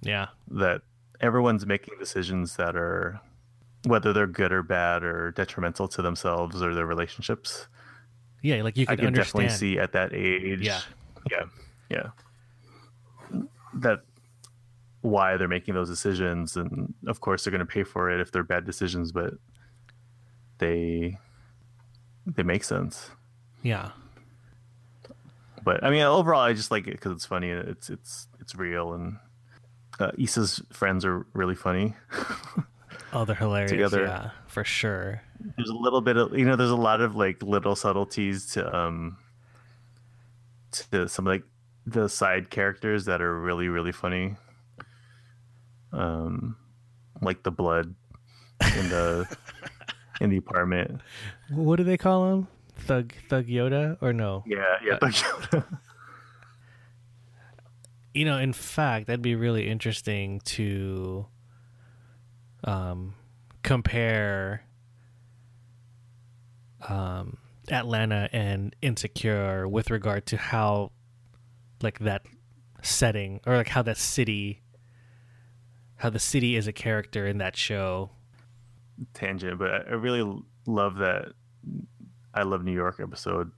Yeah. 0.03 0.29
That 0.51 0.83
everyone's 1.21 1.67
making 1.67 1.95
decisions 1.99 2.57
that 2.57 2.77
are 2.77 3.21
whether 3.87 4.13
they're 4.13 4.27
good 4.27 4.53
or 4.53 4.63
bad 4.63 5.03
or 5.03 5.31
detrimental 5.33 5.89
to 5.89 6.03
themselves 6.03 6.63
or 6.63 6.75
their 6.75 6.87
relationships. 6.87 7.67
Yeah, 8.43 8.63
like 8.63 8.77
you 8.77 8.87
I 8.89 8.97
can 8.97 9.07
can 9.07 9.15
definitely 9.15 9.51
see 9.51 9.79
at 9.79 9.93
that 9.93 10.13
age. 10.15 10.61
Yeah. 10.63 10.81
yeah, 11.31 11.45
yeah. 11.91 12.11
That 13.75 14.01
why 15.03 15.37
they're 15.37 15.49
making 15.49 15.75
those 15.75 15.89
decisions, 15.89 16.57
and 16.57 16.95
of 17.07 17.21
course 17.21 17.45
they're 17.45 17.51
going 17.51 17.61
to 17.61 17.67
pay 17.67 17.85
for 17.85 18.11
it 18.11 18.21
if 18.21 18.33
they're 18.33 18.43
bad 18.43 18.65
decisions, 18.65 19.13
but 19.13 19.35
they 20.59 21.19
they 22.27 22.43
make 22.43 22.65
sense. 22.65 23.11
Yeah. 23.63 23.91
But 25.63 25.85
I 25.85 25.91
mean, 25.91 26.03
overall, 26.03 26.41
I 26.41 26.53
just 26.53 26.71
like 26.71 26.87
it 26.87 26.93
because 26.93 27.13
it's 27.13 27.27
funny. 27.27 27.51
It's 27.51 27.91
it's 27.91 28.29
it's 28.41 28.55
real, 28.55 28.95
and 28.95 29.19
uh, 29.99 30.13
Issa's 30.19 30.63
friends 30.73 31.05
are 31.05 31.27
really 31.35 31.55
funny. 31.55 31.95
Oh, 33.13 33.25
they're 33.25 33.35
hilarious. 33.35 33.71
Together. 33.71 34.05
Yeah, 34.05 34.31
for 34.47 34.65
sure. 34.65 35.23
there's 35.57 35.69
a 35.69 35.75
little 35.75 36.01
bit 36.01 36.17
of 36.17 36.37
you 36.37 36.45
know 36.45 36.57
there's 36.57 36.71
a 36.71 36.77
lot 36.77 37.01
of 37.01 37.17
like 37.17 37.43
little 37.43 37.75
subtleties 37.75 38.47
to 38.53 38.77
um 38.77 39.17
to 40.91 41.09
some 41.09 41.25
like 41.25 41.43
the 41.87 42.09
side 42.09 42.51
characters 42.51 43.05
that 43.07 43.21
are 43.23 43.39
really 43.41 43.69
really 43.69 43.93
funny 43.93 44.37
um 45.93 46.57
like 47.23 47.43
the 47.43 47.51
blood 47.51 47.95
in 48.77 48.89
the 48.91 49.37
in 50.21 50.31
the 50.31 50.37
apartment 50.37 51.01
What 51.51 51.77
do 51.77 51.85
they 51.85 51.97
call 51.97 52.33
him? 52.33 52.49
Thug 52.79 53.13
Thug 53.29 53.47
Yoda 53.47 53.97
or 54.01 54.13
no? 54.13 54.45
yeah 54.47 54.77
yeah 54.85 54.99
Thug 54.99 55.13
Yoda. 55.13 55.79
You 58.13 58.25
know, 58.25 58.39
in 58.39 58.53
fact, 58.53 59.07
that'd 59.07 59.23
be 59.23 59.37
really 59.37 59.69
interesting 59.69 60.41
to 60.47 61.27
um, 62.65 63.15
compare 63.63 64.65
um, 66.89 67.39
Atlanta 67.71 68.29
and 68.33 68.75
Insecure 68.83 69.69
with 69.69 69.91
regard 69.91 70.27
to 70.27 70.37
how, 70.37 70.91
like, 71.83 71.99
that 72.01 72.23
setting 72.83 73.41
or 73.47 73.57
like 73.57 73.69
how 73.69 73.83
that 73.83 73.97
city, 73.99 74.63
how 75.97 76.11
the 76.11 76.19
city 76.19 76.57
is 76.57 76.67
a 76.67 76.73
character 76.73 77.27
in 77.27 77.39
that 77.39 77.57
show. 77.57 78.11
tangent 79.15 79.59
but 79.59 79.71
I- 79.89 79.93
really 79.93 80.23
love 80.67 80.97
that 80.99 81.33
i 82.35 82.43
love 82.43 82.63
new 82.65 82.73
york 82.73 83.01
episode 83.01 83.51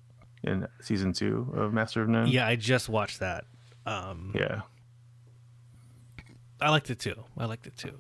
in 0.45 0.67
season 0.81 1.13
two 1.13 1.53
of 1.57 1.73
master 1.73 2.01
of 2.03 2.09
none 2.09 2.27
Yeah, 2.29 2.47
I 2.47 2.57
just 2.57 2.89
watched 2.89 3.21
that. 3.21 3.45
Um, 3.87 4.33
yeah 4.35 4.63
I 6.61 6.71
liked 6.71 6.91
it 6.91 6.99
too. 7.01 7.25
I 7.37 7.47
liked 7.47 7.67
it 7.67 7.77
too. 7.77 7.99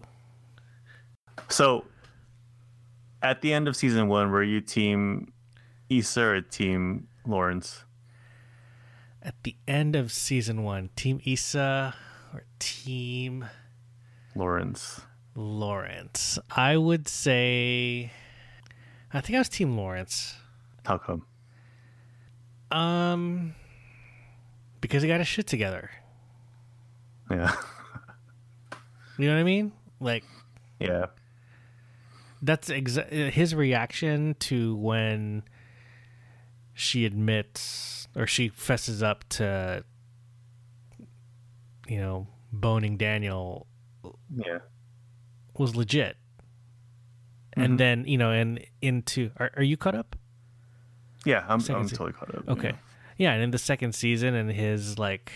So, 1.48 1.84
at 3.20 3.42
the 3.42 3.52
end 3.52 3.66
of 3.66 3.74
season 3.76 4.06
one, 4.08 4.30
were 4.30 4.42
you 4.44 4.60
team 4.60 5.32
Issa 5.88 6.20
or 6.22 6.40
team 6.42 7.08
Lawrence? 7.26 7.84
At 9.24 9.34
the 9.44 9.54
end 9.68 9.94
of 9.94 10.10
season 10.10 10.64
one, 10.64 10.90
Team 10.96 11.20
Issa 11.24 11.94
or 12.34 12.42
Team 12.58 13.44
Lawrence. 14.34 15.00
Lawrence. 15.36 16.38
I 16.50 16.76
would 16.76 17.06
say 17.08 18.10
I 19.12 19.20
think 19.20 19.36
I 19.36 19.38
was 19.38 19.48
Team 19.48 19.76
Lawrence. 19.76 20.34
How 20.84 20.98
come? 20.98 21.24
Um 22.70 23.54
because 24.80 25.02
he 25.02 25.08
got 25.08 25.20
his 25.20 25.28
shit 25.28 25.46
together. 25.46 25.90
Yeah, 27.30 27.54
You 29.18 29.28
know 29.28 29.34
what 29.34 29.40
I 29.40 29.44
mean? 29.44 29.72
Like 30.00 30.24
yeah, 30.80 31.06
that's 32.42 32.68
exa- 32.68 33.30
his 33.30 33.54
reaction 33.54 34.34
to 34.40 34.74
when 34.74 35.44
she 36.74 37.06
admits 37.06 38.01
or 38.16 38.26
she 38.26 38.48
fesses 38.48 39.02
up 39.02 39.28
to 39.30 39.84
you 41.88 41.98
know 41.98 42.26
boning 42.52 42.96
Daniel 42.96 43.66
yeah. 44.34 44.58
was 45.56 45.74
legit. 45.76 46.16
Mhm. 47.56 47.64
And 47.64 47.80
then, 47.80 48.04
you 48.06 48.16
know, 48.16 48.30
and 48.30 48.64
into 48.80 49.30
are, 49.36 49.50
are 49.56 49.62
you 49.62 49.76
caught 49.76 49.94
up? 49.94 50.16
Yeah, 51.24 51.44
I'm, 51.48 51.60
Second 51.60 51.82
I'm 51.82 51.88
se- 51.88 51.96
totally 51.96 52.12
caught 52.12 52.34
up. 52.34 52.48
Okay. 52.48 52.68
yeah. 52.68 52.76
Yeah, 53.18 53.32
and 53.34 53.42
in 53.42 53.50
the 53.50 53.58
second 53.58 53.94
season 53.94 54.34
and 54.34 54.50
his 54.50 54.98
like 54.98 55.30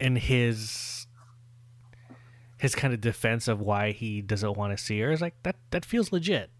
in 0.00 0.16
his 0.16 1.06
his 2.58 2.74
kind 2.74 2.94
of 2.94 3.00
defense 3.00 3.46
of 3.48 3.60
why 3.60 3.90
he 3.92 4.20
doesn't 4.22 4.56
want 4.56 4.76
to 4.76 4.82
see 4.82 4.98
her 5.00 5.10
is 5.12 5.20
like 5.20 5.34
that 5.42 5.56
that 5.70 5.84
feels 5.84 6.10
legit 6.12 6.50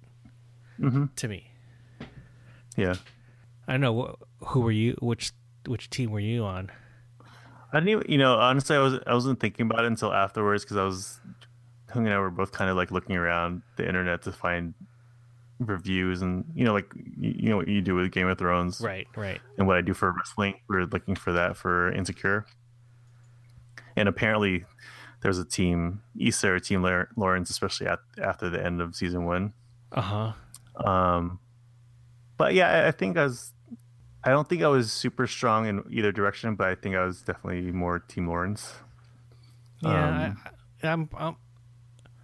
Mhm. 0.81 1.15
to 1.17 1.29
me. 1.29 1.53
Yeah. 2.77 2.95
I 3.69 3.73
don't 3.73 3.81
know 3.83 4.17
who 4.41 4.61
were 4.61 4.73
you 4.73 4.97
which 5.01 5.33
which 5.67 5.91
team 5.91 6.11
were 6.11 6.19
you 6.21 6.43
on? 6.45 6.71
I 7.73 7.81
didn't 7.81 7.89
even, 7.91 8.05
you 8.11 8.17
know, 8.19 8.35
honestly, 8.37 8.75
I 8.75 8.81
was 8.81 8.99
I 9.07 9.15
wasn't 9.15 9.39
thinking 9.41 9.67
about 9.71 9.85
it 9.85 9.89
until 9.89 10.13
afterwards 10.13 10.65
because 10.65 10.77
I 10.79 10.85
was 10.85 11.21
Hung 11.91 12.07
and 12.07 12.15
I 12.15 12.19
were 12.19 12.31
both 12.31 12.51
kind 12.53 12.71
of 12.71 12.77
like 12.77 12.91
looking 12.91 13.15
around 13.17 13.63
the 13.77 13.87
internet 13.87 14.23
to 14.23 14.33
find 14.33 14.75
reviews 15.61 16.23
and 16.23 16.45
you 16.55 16.65
know 16.65 16.73
like 16.73 16.87
you, 16.95 17.35
you 17.37 17.49
know 17.51 17.57
what 17.57 17.69
you 17.69 17.81
do 17.83 17.95
with 17.95 18.11
Game 18.13 18.29
of 18.29 18.39
Thrones 18.39 18.81
Right, 18.81 19.07
right. 19.17 19.41
and 19.59 19.67
what 19.67 19.77
I 19.77 19.81
do 19.83 19.93
for 19.93 20.13
wrestling. 20.13 20.55
We 20.69 20.77
are 20.77 20.87
looking 20.87 21.15
for 21.15 21.33
that 21.33 21.57
for 21.57 21.93
Insecure. 21.93 22.47
And 23.97 24.09
apparently, 24.09 24.65
there's 25.23 25.39
a 25.39 25.45
team, 25.45 26.03
Issa 26.19 26.49
or 26.53 26.61
Team 26.61 26.83
Lawrence, 27.17 27.51
especially 27.51 27.89
at, 27.89 27.99
after 28.23 28.49
the 28.49 28.65
end 28.65 28.81
of 28.81 28.95
season 28.95 29.25
one. 29.25 29.53
Uh-huh. 29.91 30.33
Um, 30.77 31.41
but 32.37 32.55
yeah, 32.55 32.69
I, 32.85 32.89
I 32.89 32.91
think 32.93 33.17
I 33.19 33.25
was. 33.25 33.53
I 34.25 34.31
don't 34.31 34.49
think 34.49 34.63
I 34.63 34.69
was 34.69 34.93
super 34.93 35.27
strong 35.27 35.67
in 35.67 35.85
either 35.91 36.13
direction, 36.13 36.55
but 36.57 36.69
I 36.69 36.75
think 36.75 36.97
I 36.97 37.05
was 37.05 37.23
definitely 37.23 37.73
more 37.73 38.01
Team 38.01 38.27
Lawrence 38.27 38.75
Yeah, 39.81 40.27
Um, 40.27 40.39
I, 40.83 40.89
I'm, 40.89 41.09
I'm 41.17 41.37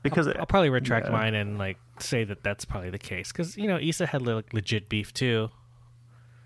because 0.03 0.29
I'll 0.29 0.47
probably 0.47 0.71
retract 0.71 1.07
yeah. 1.07 1.13
mine 1.13 1.35
and 1.35 1.59
like 1.59 1.79
say 1.99 2.25
that 2.25 2.45
that's 2.45 2.65
probably 2.65 2.91
the 2.91 2.99
case 2.99 3.33
because 3.33 3.57
you 3.57 3.67
know 3.67 3.79
Issa 3.79 4.07
had 4.07 4.23
like 4.23 4.53
legit 4.53 4.89
beef 4.89 5.13
too. 5.15 5.51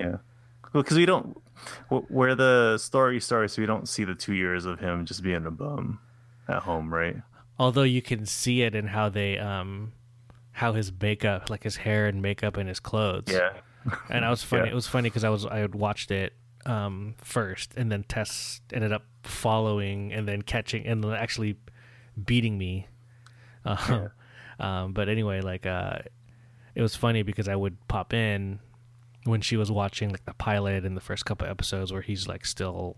Yeah, 0.00 0.16
because 0.72 0.96
we 0.96 1.06
don't 1.06 1.36
where 1.88 2.34
the 2.34 2.78
story 2.78 3.20
starts. 3.20 3.58
We 3.58 3.66
don't 3.66 3.88
see 3.88 4.04
the 4.04 4.14
two 4.14 4.34
years 4.34 4.64
of 4.64 4.78
him 4.78 5.04
just 5.04 5.22
being 5.22 5.44
a 5.44 5.50
bum 5.50 5.98
at 6.48 6.62
home, 6.62 6.92
right? 6.94 7.16
Although 7.58 7.82
you 7.82 8.00
can 8.00 8.26
see 8.26 8.62
it 8.62 8.74
in 8.74 8.86
how 8.86 9.08
they 9.08 9.38
um 9.38 9.92
how 10.52 10.72
his 10.72 10.92
makeup, 11.00 11.50
like 11.50 11.64
his 11.64 11.76
hair 11.76 12.06
and 12.06 12.22
makeup 12.22 12.56
and 12.56 12.68
his 12.68 12.80
clothes. 12.80 13.24
Yeah, 13.28 13.50
And 14.10 14.24
I 14.24 14.30
was 14.30 14.42
funny. 14.42 14.64
Yeah. 14.64 14.72
It 14.72 14.74
was 14.74 14.86
funny 14.86 15.08
because 15.08 15.24
I 15.24 15.28
was 15.28 15.46
I 15.46 15.58
had 15.58 15.74
watched 15.74 16.10
it 16.10 16.34
um 16.66 17.14
first 17.18 17.72
and 17.76 17.90
then 17.90 18.02
Tess 18.02 18.60
ended 18.72 18.92
up 18.92 19.04
following 19.22 20.12
and 20.12 20.26
then 20.26 20.42
catching 20.42 20.86
and 20.86 21.02
then 21.02 21.12
actually 21.12 21.56
beating 22.24 22.58
me. 22.58 22.86
Um, 23.64 24.10
um, 24.60 24.92
but 24.92 25.08
anyway, 25.10 25.40
like 25.42 25.66
uh, 25.66 25.98
it 26.74 26.80
was 26.80 26.96
funny 26.96 27.22
because 27.22 27.48
I 27.48 27.56
would 27.56 27.76
pop 27.86 28.14
in 28.14 28.60
when 29.24 29.40
she 29.42 29.56
was 29.56 29.70
watching 29.70 30.10
like 30.10 30.24
the 30.24 30.32
pilot 30.32 30.86
and 30.86 30.96
the 30.96 31.02
first 31.02 31.26
couple 31.26 31.46
episodes 31.46 31.92
where 31.92 32.00
he's 32.00 32.26
like 32.26 32.46
still 32.46 32.96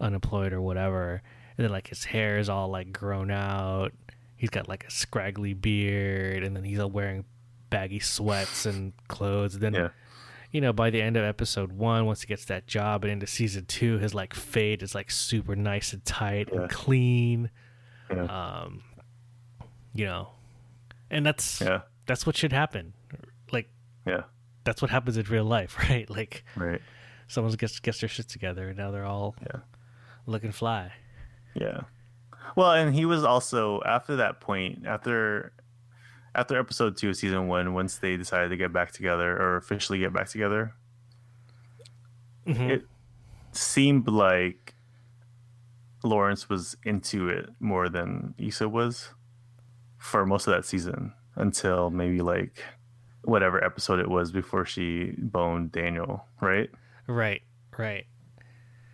unemployed 0.00 0.52
or 0.52 0.62
whatever, 0.62 1.22
and 1.56 1.64
then 1.64 1.70
like 1.70 1.88
his 1.88 2.04
hair 2.04 2.38
is 2.38 2.48
all 2.48 2.68
like 2.68 2.92
grown 2.92 3.30
out. 3.30 3.92
He's 4.36 4.50
got 4.50 4.68
like 4.68 4.84
a 4.84 4.90
scraggly 4.90 5.52
beard, 5.52 6.42
and 6.44 6.56
then 6.56 6.64
he's 6.64 6.78
all 6.78 6.90
wearing 6.90 7.24
baggy 7.70 8.00
sweats 8.00 8.66
and 8.66 8.92
clothes. 9.08 9.54
And 9.54 9.62
then 9.62 9.74
yeah, 9.74 9.88
you 10.50 10.60
know, 10.60 10.72
by 10.72 10.90
the 10.90 11.00
end 11.02 11.16
of 11.16 11.24
episode 11.24 11.72
one, 11.72 12.06
once 12.06 12.22
he 12.22 12.26
gets 12.26 12.44
that 12.46 12.66
job 12.66 13.04
and 13.04 13.12
into 13.12 13.26
season 13.26 13.64
two, 13.66 13.98
his 13.98 14.14
like 14.14 14.34
fade 14.34 14.82
is 14.82 14.94
like 14.94 15.10
super 15.10 15.54
nice 15.56 15.92
and 15.92 16.04
tight 16.04 16.48
Yeah. 16.52 16.60
and 16.62 16.70
clean. 16.70 17.50
yeah, 18.10 18.24
Um, 18.62 18.82
you 19.94 20.06
know, 20.06 20.30
and 21.10 21.24
that's 21.26 21.60
yeah, 21.60 21.82
that's 22.06 22.26
what 22.26 22.36
should 22.36 22.52
happen. 22.52 22.92
Like 23.52 23.68
yeah. 24.06 24.22
that's 24.64 24.80
what 24.82 24.90
happens 24.90 25.16
in 25.16 25.26
real 25.26 25.44
life, 25.44 25.76
right? 25.90 26.08
Like 26.08 26.44
Right. 26.56 26.80
someone 27.26 27.52
gets 27.54 27.78
gets 27.80 28.00
their 28.00 28.08
shit 28.08 28.28
together, 28.28 28.68
and 28.68 28.78
now 28.78 28.90
they're 28.90 29.04
all 29.04 29.34
Yeah. 29.42 29.60
looking 30.26 30.52
fly. 30.52 30.92
Yeah. 31.54 31.82
Well, 32.56 32.72
and 32.72 32.94
he 32.94 33.04
was 33.04 33.24
also 33.24 33.82
after 33.84 34.16
that 34.16 34.40
point, 34.40 34.86
after 34.86 35.52
after 36.38 36.58
episode 36.58 36.96
two 36.96 37.10
of 37.10 37.16
season 37.16 37.48
one, 37.48 37.74
once 37.74 37.98
they 37.98 38.16
decided 38.16 38.48
to 38.50 38.56
get 38.56 38.72
back 38.72 38.92
together 38.92 39.36
or 39.36 39.56
officially 39.56 39.98
get 39.98 40.12
back 40.12 40.28
together, 40.28 40.72
Mhm. 42.46 42.70
it 42.70 42.86
seemed 43.52 44.06
like 44.08 44.74
Lawrence 46.04 46.48
was 46.48 46.76
into 46.84 47.28
it 47.28 47.50
more 47.60 47.88
than 47.88 48.34
Issa 48.38 48.68
was 48.68 49.12
for 49.98 50.24
most 50.24 50.46
of 50.46 50.52
that 50.54 50.64
season 50.64 51.12
until 51.34 51.90
maybe 51.90 52.20
like 52.20 52.62
whatever 53.22 53.62
episode 53.62 53.98
it 53.98 54.08
was 54.08 54.30
before 54.30 54.64
she 54.64 55.12
boned 55.18 55.72
Daniel, 55.72 56.26
right? 56.40 56.70
Right, 57.08 57.42
right. 57.76 58.06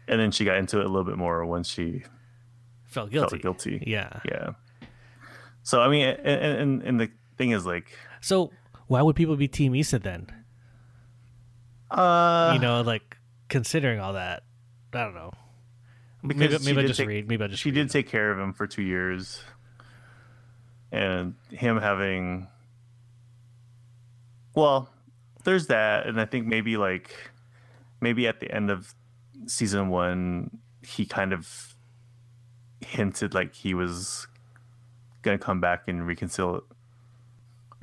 And 0.09 0.19
then 0.21 0.31
she 0.31 0.45
got 0.45 0.57
into 0.57 0.81
it 0.81 0.85
a 0.87 0.89
little 0.89 1.05
bit 1.05 1.19
more 1.19 1.45
once 1.47 1.69
she 1.69 2.05
Felt 2.87 3.11
guilty. 3.11 3.39
felt 3.39 3.43
guilty. 3.43 3.85
Yeah. 3.87 4.21
Yeah. 4.25 4.51
So 5.63 5.81
I 5.83 5.89
mean, 5.89 6.07
and, 6.09 6.57
and 6.61 6.83
and 6.83 7.01
the 7.01 7.11
thing 7.37 7.51
is 7.51 7.65
like, 7.67 7.97
So 8.21 8.51
why 8.87 9.03
would 9.03 9.17
people 9.17 9.37
be 9.37 9.49
Team 9.49 9.75
Issa 9.75 9.99
then? 9.99 10.29
uh, 11.91 12.53
you 12.55 12.61
know, 12.61 12.81
like 12.83 13.17
considering 13.49 14.01
all 14.01 14.15
that, 14.15 14.43
I 14.93 15.05
don't 15.05 15.15
know. 15.15 15.33
because 16.27 16.65
Maybe, 16.65 16.75
maybe 16.77 16.85
I 16.85 16.87
just 16.89 16.99
take- 16.99 17.09
read. 17.09 17.29
Maybe 17.29 17.45
I 17.45 17.47
just 17.49 17.63
she 17.63 17.71
read. 17.71 17.75
did 17.75 17.91
take 17.91 18.09
care 18.09 18.31
of 18.33 18.39
him 18.39 18.53
for 18.53 18.67
two 18.67 18.83
years, 18.83 19.43
and 20.91 21.35
him 21.51 21.79
having, 21.79 22.49
well, 24.55 24.89
there's 25.45 25.67
that, 25.69 26.07
and 26.07 26.21
I 26.21 26.25
think 26.25 26.47
maybe 26.47 26.77
like, 26.77 27.15
maybe 28.01 28.27
at 28.27 28.41
the 28.41 28.51
end 28.51 28.71
of 28.71 28.95
season 29.47 29.89
one, 29.89 30.59
he 30.83 31.07
kind 31.07 31.33
of 31.33 31.75
hinted 32.81 33.35
like 33.35 33.55
he 33.55 33.75
was 33.75 34.27
gonna 35.23 35.39
come 35.39 35.61
back 35.61 35.89
and 35.89 36.07
reconcile 36.07 36.63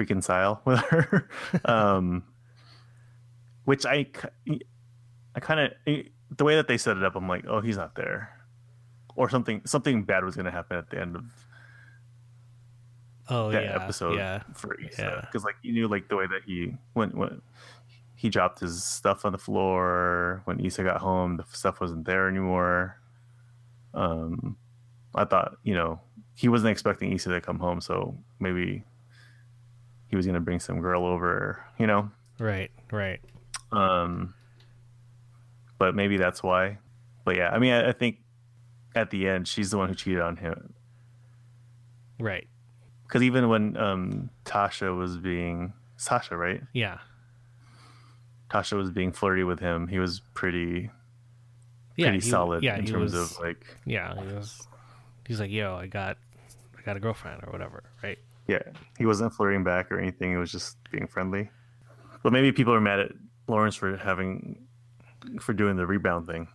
reconcile 0.02 0.62
with 0.66 0.80
her. 0.80 1.30
Um 1.66 2.24
which 3.66 3.86
i 3.86 4.06
i 5.36 5.39
kind 5.39 5.60
of 5.60 5.72
the 6.36 6.43
way 6.43 6.56
that 6.56 6.68
they 6.68 6.78
set 6.78 6.97
it 6.97 7.04
up 7.04 7.16
i'm 7.16 7.28
like 7.28 7.45
oh 7.47 7.62
he's 7.62 7.78
not 7.78 7.95
there. 7.95 8.30
Or 9.16 9.30
something 9.30 9.62
something 9.66 10.04
bad 10.04 10.24
was 10.24 10.36
gonna 10.36 10.52
happen 10.52 10.78
at 10.78 10.89
the 10.89 10.99
end 10.99 11.16
of 11.16 11.26
Oh 13.30 13.49
that 13.52 13.64
yeah, 13.64 13.76
episode 13.82 14.18
yeah, 14.18 14.43
for 14.54 14.76
Yeah. 14.97 15.22
Because 15.22 15.45
like 15.45 15.56
you 15.62 15.72
knew 15.72 15.88
like 15.88 16.10
the 16.10 16.18
way 16.18 16.28
that 16.28 16.41
he 16.45 16.74
went 16.95 17.16
when 17.16 17.41
he 18.16 18.30
dropped 18.30 18.60
his 18.60 18.84
stuff 18.84 19.24
on 19.26 19.32
the 19.32 19.38
floor 19.38 20.41
when 20.45 20.60
Issa 20.60 20.84
got 20.84 20.99
home 20.99 21.38
the 21.38 21.45
stuff 21.52 21.80
wasn't 21.80 22.06
there 22.06 22.28
anymore. 22.28 22.99
Um 23.93 24.58
I 25.16 25.26
thought 25.26 25.56
you 25.64 25.76
know 25.76 25.99
he 26.36 26.49
wasn't 26.49 26.72
expecting 26.72 27.14
Issa 27.14 27.30
to 27.30 27.41
come 27.41 27.60
home 27.60 27.80
so 27.80 28.18
maybe 28.39 28.84
he 30.12 30.16
was 30.16 30.28
gonna 30.28 30.39
bring 30.39 30.59
some 30.59 30.80
girl 30.82 31.05
over 31.05 31.64
you 31.80 31.88
know 31.88 32.12
right, 32.38 32.70
right. 32.91 33.20
um 33.72 34.34
but 35.80 35.95
maybe 35.95 36.18
that's 36.18 36.43
why 36.43 36.78
but 37.26 37.36
yeah 37.36 37.49
I 37.49 37.57
mean 37.57 37.74
I, 37.74 37.89
I 37.89 37.91
think 37.93 38.20
at 38.93 39.09
the 39.09 39.28
end 39.28 39.47
she's 39.47 39.72
the 39.72 39.78
one 39.78 39.89
who 39.89 39.95
cheated 39.95 40.22
on 40.22 40.38
him 40.38 40.74
Right. 42.20 42.47
because 43.07 43.24
even 43.24 43.49
when 43.49 43.76
um 43.78 44.30
Tasha 44.45 44.95
was 44.95 45.18
being 45.18 45.74
Sasha 45.97 46.36
right 46.38 46.62
Yeah. 46.74 46.99
Tasha 48.51 48.76
was 48.78 48.91
being 48.91 49.12
flirty 49.14 49.43
with 49.43 49.59
him, 49.59 49.88
he 49.88 49.97
was 49.97 50.20
pretty 50.34 50.89
Yeah. 51.95 52.07
pretty 52.07 52.24
he- 52.24 52.30
solid 52.30 52.64
Yeah. 52.64 52.78
in 52.78 52.86
terms 52.86 53.14
was, 53.14 53.32
of 53.38 53.39
like 53.39 53.66
Yeah. 53.86 54.14
He 54.22 54.34
was. 54.34 54.68
He's 55.26 55.39
like, 55.39 55.51
yo, 55.51 55.76
I 55.76 55.88
got, 55.88 56.18
I 56.78 56.82
got 56.82 56.97
a 56.97 56.99
girlfriend 56.99 57.41
or 57.45 57.51
whatever. 57.51 57.84
Right. 58.03 58.20
Yeah, 58.48 58.62
he 58.98 59.06
wasn't 59.06 59.34
flirting 59.34 59.64
back 59.64 59.92
or 59.92 60.00
anything. 60.00 60.34
It 60.34 60.38
was 60.38 60.52
just 60.52 60.78
being 60.92 61.08
friendly. 61.08 61.50
But 62.24 62.34
maybe 62.34 62.52
people 62.52 62.74
are 62.74 62.82
mad 62.82 63.00
at 63.00 63.12
Lawrence 63.48 63.76
for 63.76 63.98
having 63.98 64.68
for 65.39 65.54
doing 65.54 65.76
the 65.76 65.86
rebound 65.86 66.28
thing. 66.28 66.48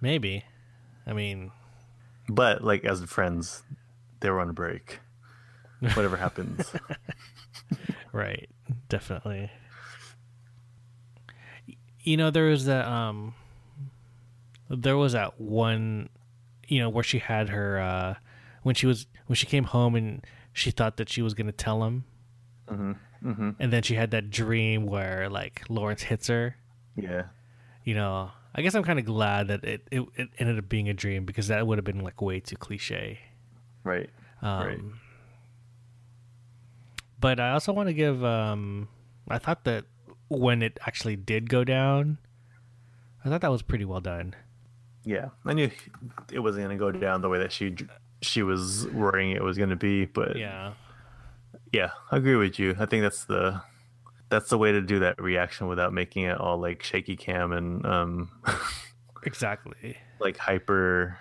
Maybe. 0.00 0.44
I 1.06 1.12
mean, 1.12 1.50
But 2.28 2.62
like 2.62 2.84
as 2.84 3.02
friends, 3.04 3.62
they 4.20 4.30
were 4.30 4.40
on 4.40 4.48
a 4.48 4.52
break. 4.52 5.00
Whatever 5.80 6.16
happens. 6.16 6.72
right. 8.12 8.48
Definitely. 8.88 9.50
You 12.00 12.16
know, 12.16 12.30
there 12.30 12.44
was 12.44 12.66
that. 12.66 12.86
Um. 12.86 13.34
There 14.72 14.96
was 14.96 15.12
that 15.14 15.40
one, 15.40 16.10
you 16.68 16.78
know, 16.78 16.88
where 16.88 17.02
she 17.02 17.18
had 17.18 17.48
her 17.48 17.80
uh, 17.80 18.14
when 18.70 18.76
she 18.76 18.86
was 18.86 19.08
when 19.26 19.34
she 19.34 19.46
came 19.46 19.64
home 19.64 19.96
and 19.96 20.24
she 20.52 20.70
thought 20.70 20.96
that 20.98 21.08
she 21.08 21.22
was 21.22 21.34
gonna 21.34 21.50
tell 21.50 21.82
him, 21.82 22.04
hmm 22.68 22.92
hmm 23.20 23.50
and 23.58 23.72
then 23.72 23.82
she 23.82 23.96
had 23.96 24.12
that 24.12 24.30
dream 24.30 24.86
where 24.86 25.28
like 25.28 25.64
Lawrence 25.68 26.02
hits 26.02 26.28
her. 26.28 26.54
Yeah. 26.94 27.24
you 27.84 27.94
know, 27.96 28.30
I 28.54 28.62
guess 28.62 28.76
I'm 28.76 28.84
kind 28.84 29.00
of 29.00 29.04
glad 29.04 29.48
that 29.48 29.64
it, 29.64 29.88
it, 29.90 30.02
it 30.14 30.28
ended 30.38 30.56
up 30.56 30.68
being 30.68 30.88
a 30.88 30.94
dream 30.94 31.24
because 31.24 31.48
that 31.48 31.66
would 31.66 31.78
have 31.78 31.84
been 31.84 31.98
like 31.98 32.22
way 32.22 32.38
too 32.38 32.54
cliche. 32.56 33.18
Right. 33.82 34.08
Um, 34.40 34.66
Right. 34.66 34.80
But 37.18 37.40
I 37.40 37.50
also 37.50 37.72
want 37.72 37.88
to 37.88 37.92
give. 37.92 38.22
Um, 38.24 38.88
I 39.28 39.38
thought 39.38 39.64
that 39.64 39.84
when 40.28 40.62
it 40.62 40.78
actually 40.86 41.16
did 41.16 41.50
go 41.50 41.64
down, 41.64 42.18
I 43.24 43.28
thought 43.28 43.40
that 43.40 43.50
was 43.50 43.62
pretty 43.62 43.84
well 43.84 44.00
done. 44.00 44.34
Yeah. 45.04 45.30
I 45.44 45.54
knew 45.54 45.70
it 46.32 46.38
wasn't 46.38 46.64
gonna 46.64 46.78
go 46.78 46.92
down 46.92 47.20
the 47.20 47.28
way 47.28 47.38
that 47.38 47.50
she 47.52 47.74
she 48.22 48.42
was 48.42 48.86
worrying 48.88 49.32
it 49.32 49.42
was 49.42 49.58
gonna 49.58 49.76
be, 49.76 50.04
but 50.04 50.36
Yeah, 50.36 50.74
Yeah, 51.72 51.90
I 52.10 52.16
agree 52.16 52.36
with 52.36 52.58
you. 52.58 52.76
I 52.78 52.86
think 52.86 53.02
that's 53.02 53.24
the 53.24 53.62
that's 54.28 54.48
the 54.48 54.58
way 54.58 54.72
to 54.72 54.80
do 54.80 55.00
that 55.00 55.20
reaction 55.20 55.66
without 55.66 55.92
making 55.92 56.24
it 56.24 56.38
all 56.38 56.58
like 56.58 56.82
shaky 56.82 57.16
cam 57.16 57.52
and 57.52 57.84
um 57.84 58.30
exactly. 59.24 59.96
like 60.20 60.36
hyper 60.36 61.18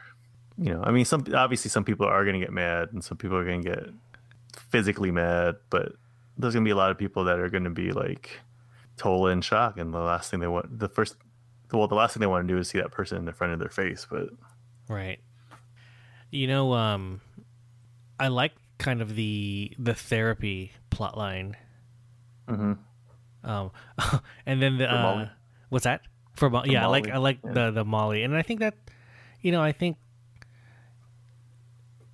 you 0.58 0.74
know, 0.74 0.84
I 0.84 0.92
mean 0.92 1.06
some 1.06 1.26
obviously 1.34 1.70
some 1.70 1.86
people 1.86 2.06
are 2.06 2.24
going 2.26 2.38
to 2.38 2.46
get 2.46 2.52
mad 2.52 2.90
and 2.92 3.04
some 3.04 3.18
people 3.18 3.38
are 3.38 3.46
going 3.46 3.64
to 3.64 3.70
get 3.70 3.90
physically 4.70 5.10
mad, 5.10 5.56
but 5.70 5.94
there's 6.38 6.54
going 6.54 6.66
to 6.66 6.68
be 6.68 6.72
a 6.72 6.76
lot 6.76 6.92
of 6.92 6.98
people 6.98 7.24
that 7.26 7.40
are 7.40 7.50
going 7.50 7.64
to 7.64 7.70
be 7.70 7.92
like 7.92 8.42
total 8.98 9.28
in 9.28 9.42
shock 9.42 9.78
and 9.78 9.94
the 9.94 10.00
last 10.00 10.30
thing 10.30 10.42
they 10.42 10.48
want 10.48 10.78
the 10.78 10.90
first 10.90 11.16
well 11.72 11.88
the 11.88 11.96
last 11.96 12.14
thing 12.14 12.20
they 12.20 12.28
want 12.28 12.46
to 12.46 12.54
do 12.54 12.60
is 12.60 12.68
see 12.68 12.78
that 12.78 12.92
person 12.92 13.18
in 13.18 13.26
the 13.26 13.32
front 13.32 13.54
of 13.54 13.60
their 13.60 13.70
face, 13.70 14.06
but 14.10 14.30
Right. 14.90 15.20
You 16.32 16.48
know, 16.48 16.74
um, 16.74 17.22
I 18.20 18.28
like 18.28 18.54
kind 18.78 19.02
of 19.02 19.16
the 19.16 19.74
the 19.78 19.94
therapy 19.94 20.72
plot 20.90 21.18
line. 21.18 21.56
mhm. 22.48 22.78
Um, 23.44 23.72
and 24.46 24.62
then 24.62 24.78
the 24.78 24.94
uh, 24.94 25.02
Molly? 25.02 25.30
what's 25.70 25.86
that 25.86 26.02
for? 26.34 26.50
Mo- 26.50 26.66
yeah, 26.66 26.84
I 26.84 26.88
like 26.88 27.10
I 27.10 27.18
like 27.18 27.40
yeah. 27.44 27.54
the 27.54 27.72
the 27.72 27.86
Molly, 27.86 28.24
and 28.24 28.36
I 28.36 28.42
think 28.42 28.60
that 28.60 28.76
you 29.42 29.52
know 29.52 29.62
I 29.62 29.72
think 29.72 29.98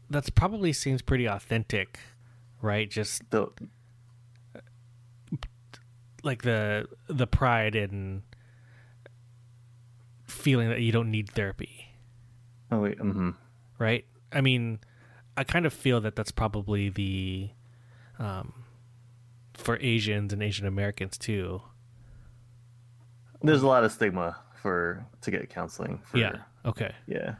that's 0.09 0.29
probably 0.29 0.71
seems 0.71 1.01
pretty 1.01 1.25
authentic, 1.25 1.99
right? 2.61 2.89
Just 2.89 3.29
the 3.31 3.47
like 6.23 6.43
the 6.43 6.87
the 7.07 7.27
pride 7.27 7.75
and 7.75 8.21
feeling 10.25 10.69
that 10.69 10.81
you 10.81 10.91
don't 10.91 11.09
need 11.11 11.29
therapy, 11.29 11.87
oh 12.71 12.79
wait, 12.79 12.99
mhm. 12.99 13.35
Right? 13.77 14.05
I 14.31 14.41
mean, 14.41 14.79
I 15.37 15.43
kind 15.43 15.65
of 15.65 15.73
feel 15.73 16.01
that 16.01 16.15
that's 16.15 16.31
probably 16.31 16.89
the 16.89 17.49
um, 18.19 18.65
for 19.53 19.77
Asians 19.81 20.33
and 20.33 20.41
Asian 20.41 20.65
Americans 20.65 21.17
too. 21.17 21.61
There's 23.41 23.61
a 23.61 23.67
lot 23.67 23.83
of 23.83 23.91
stigma 23.91 24.37
for 24.61 25.05
to 25.21 25.31
get 25.31 25.49
counseling 25.49 26.01
for 26.05 26.17
Yeah. 26.17 26.37
Okay. 26.65 26.93
yeah. 27.07 27.35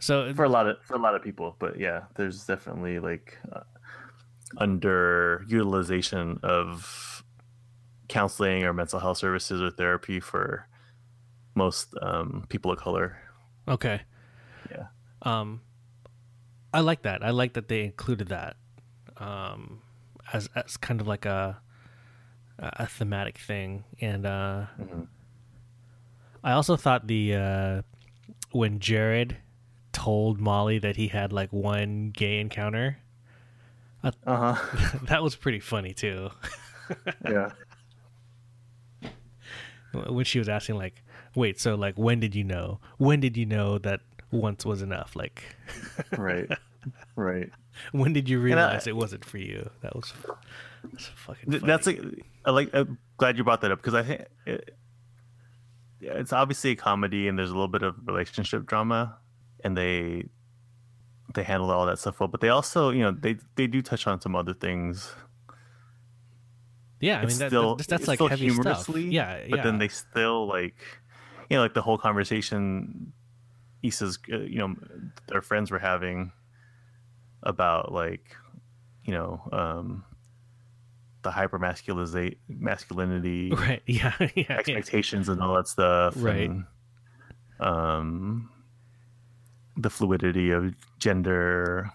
So 0.00 0.32
for 0.34 0.44
a 0.44 0.48
lot 0.48 0.66
of 0.66 0.76
for 0.82 0.94
a 0.94 0.98
lot 0.98 1.14
of 1.14 1.22
people 1.22 1.56
but 1.58 1.78
yeah 1.78 2.02
there's 2.14 2.44
definitely 2.44 3.00
like 3.00 3.36
uh, 3.52 3.62
underutilization 4.56 6.42
of 6.44 7.24
counseling 8.08 8.64
or 8.64 8.72
mental 8.72 9.00
health 9.00 9.18
services 9.18 9.60
or 9.60 9.70
therapy 9.70 10.20
for 10.20 10.66
most 11.54 11.94
um, 12.00 12.46
people 12.48 12.70
of 12.70 12.78
color 12.78 13.18
Okay. 13.66 14.00
Um, 15.22 15.60
I 16.72 16.80
like 16.80 17.02
that. 17.02 17.24
I 17.24 17.30
like 17.30 17.54
that 17.54 17.68
they 17.68 17.82
included 17.82 18.28
that, 18.28 18.56
um, 19.16 19.80
as 20.32 20.48
as 20.54 20.76
kind 20.76 21.00
of 21.00 21.06
like 21.06 21.24
a 21.24 21.58
a 22.58 22.86
thematic 22.86 23.38
thing, 23.38 23.84
and 24.00 24.26
uh, 24.26 24.66
Mhm. 24.78 25.06
I 26.42 26.52
also 26.52 26.76
thought 26.76 27.06
the 27.06 27.34
uh, 27.34 27.82
when 28.52 28.78
Jared 28.80 29.38
told 29.92 30.40
Molly 30.40 30.78
that 30.78 30.96
he 30.96 31.08
had 31.08 31.32
like 31.32 31.52
one 31.52 32.10
gay 32.10 32.38
encounter, 32.38 32.98
uh-huh 34.02 34.98
that 35.04 35.22
was 35.22 35.34
pretty 35.36 35.60
funny 35.60 35.94
too. 35.94 36.30
yeah 37.28 37.50
when 39.92 40.24
she 40.24 40.38
was 40.38 40.48
asking 40.48 40.76
like, 40.76 41.02
"Wait, 41.34 41.58
so 41.58 41.74
like 41.74 41.96
when 41.96 42.20
did 42.20 42.34
you 42.34 42.44
know? 42.44 42.80
When 42.98 43.20
did 43.20 43.36
you 43.36 43.46
know 43.46 43.78
that 43.78 44.00
once 44.30 44.64
was 44.64 44.82
enough? 44.82 45.14
Like." 45.16 45.44
right 46.16 46.48
right 47.16 47.50
When 47.92 48.12
did 48.12 48.28
you 48.28 48.38
I- 48.40 48.42
realize 48.42 48.86
it 48.86 48.96
wasn't 48.96 49.24
for 49.24 49.38
you? 49.38 49.68
That 49.82 49.94
was 49.94 50.12
that's 50.84 51.06
fucking. 51.06 51.50
Funny. 51.52 51.66
that's 51.66 51.86
a, 51.88 51.98
I 52.44 52.50
like 52.50 52.70
I'm 52.72 52.98
glad 53.16 53.36
you 53.36 53.44
brought 53.44 53.60
that 53.62 53.72
up 53.72 53.78
because 53.80 53.94
I 53.94 54.02
think 54.02 54.24
it, 54.46 54.76
yeah, 56.00 56.12
it's 56.12 56.32
obviously 56.32 56.70
a 56.70 56.76
comedy 56.76 57.26
and 57.28 57.36
there's 57.38 57.50
a 57.50 57.54
little 57.54 57.68
bit 57.68 57.82
of 57.82 57.96
relationship 58.06 58.64
drama 58.66 59.18
and 59.64 59.76
they 59.76 60.24
they 61.34 61.42
handle 61.42 61.70
all 61.70 61.84
that 61.86 61.98
stuff 61.98 62.20
well 62.20 62.28
but 62.28 62.40
they 62.40 62.48
also 62.48 62.90
you 62.90 63.00
know 63.02 63.10
they 63.10 63.36
they 63.56 63.66
do 63.66 63.82
touch 63.82 64.06
on 64.06 64.20
some 64.20 64.34
other 64.36 64.54
things 64.54 65.12
yeah. 67.00 67.18
I 67.20 67.26
mean, 67.26 67.38
that, 67.38 67.48
still 67.50 67.76
that- 67.76 67.86
that's 67.88 68.08
like 68.08 68.18
heavy 68.20 68.48
stuff. 68.50 68.86
humorously 68.86 69.08
Yeah, 69.10 69.40
but 69.50 69.58
yeah. 69.58 69.62
then 69.62 69.78
they 69.78 69.88
still 69.88 70.46
like 70.48 70.76
you 71.50 71.56
know 71.56 71.62
like 71.62 71.74
the 71.74 71.82
whole 71.82 71.98
conversation 71.98 73.12
Issa's, 73.82 74.18
uh, 74.32 74.38
you 74.38 74.58
know, 74.58 74.74
their 75.28 75.42
friends 75.42 75.70
were 75.70 75.78
having 75.78 76.32
about 77.42 77.92
like, 77.92 78.36
you 79.04 79.12
know, 79.12 79.40
um, 79.52 80.04
the 81.22 81.30
hyper 81.30 81.58
masculinity, 81.58 83.50
right? 83.50 83.82
Yeah, 83.86 84.14
yeah, 84.34 84.52
expectations 84.52 85.28
yeah. 85.28 85.34
and 85.34 85.42
all 85.42 85.54
that 85.54 85.68
stuff, 85.68 86.14
right? 86.16 86.50
And, 86.50 86.64
um, 87.60 88.50
the 89.76 89.90
fluidity 89.90 90.50
of 90.50 90.74
gender, 90.98 91.90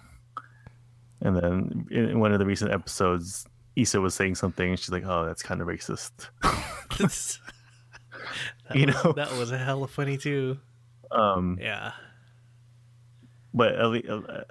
and 1.21 1.35
then 1.35 1.87
in 1.91 2.19
one 2.19 2.33
of 2.33 2.39
the 2.39 2.45
recent 2.45 2.71
episodes, 2.71 3.45
Issa 3.75 3.99
was 3.99 4.13
saying 4.13 4.35
something. 4.35 4.69
and 4.69 4.79
she's 4.79 4.89
like, 4.89 5.03
"Oh, 5.05 5.25
that's 5.25 5.43
kind 5.43 5.61
of 5.61 5.67
racist." 5.67 6.29
you 8.73 8.85
was, 8.85 9.03
know, 9.03 9.13
that 9.13 9.31
was 9.37 9.51
a 9.51 9.57
hell 9.57 9.77
hella 9.77 9.87
funny 9.87 10.17
too. 10.17 10.57
Um, 11.13 11.57
yeah, 11.61 11.91
but 13.53 13.73
at 13.73 14.09
uh, 14.09 14.43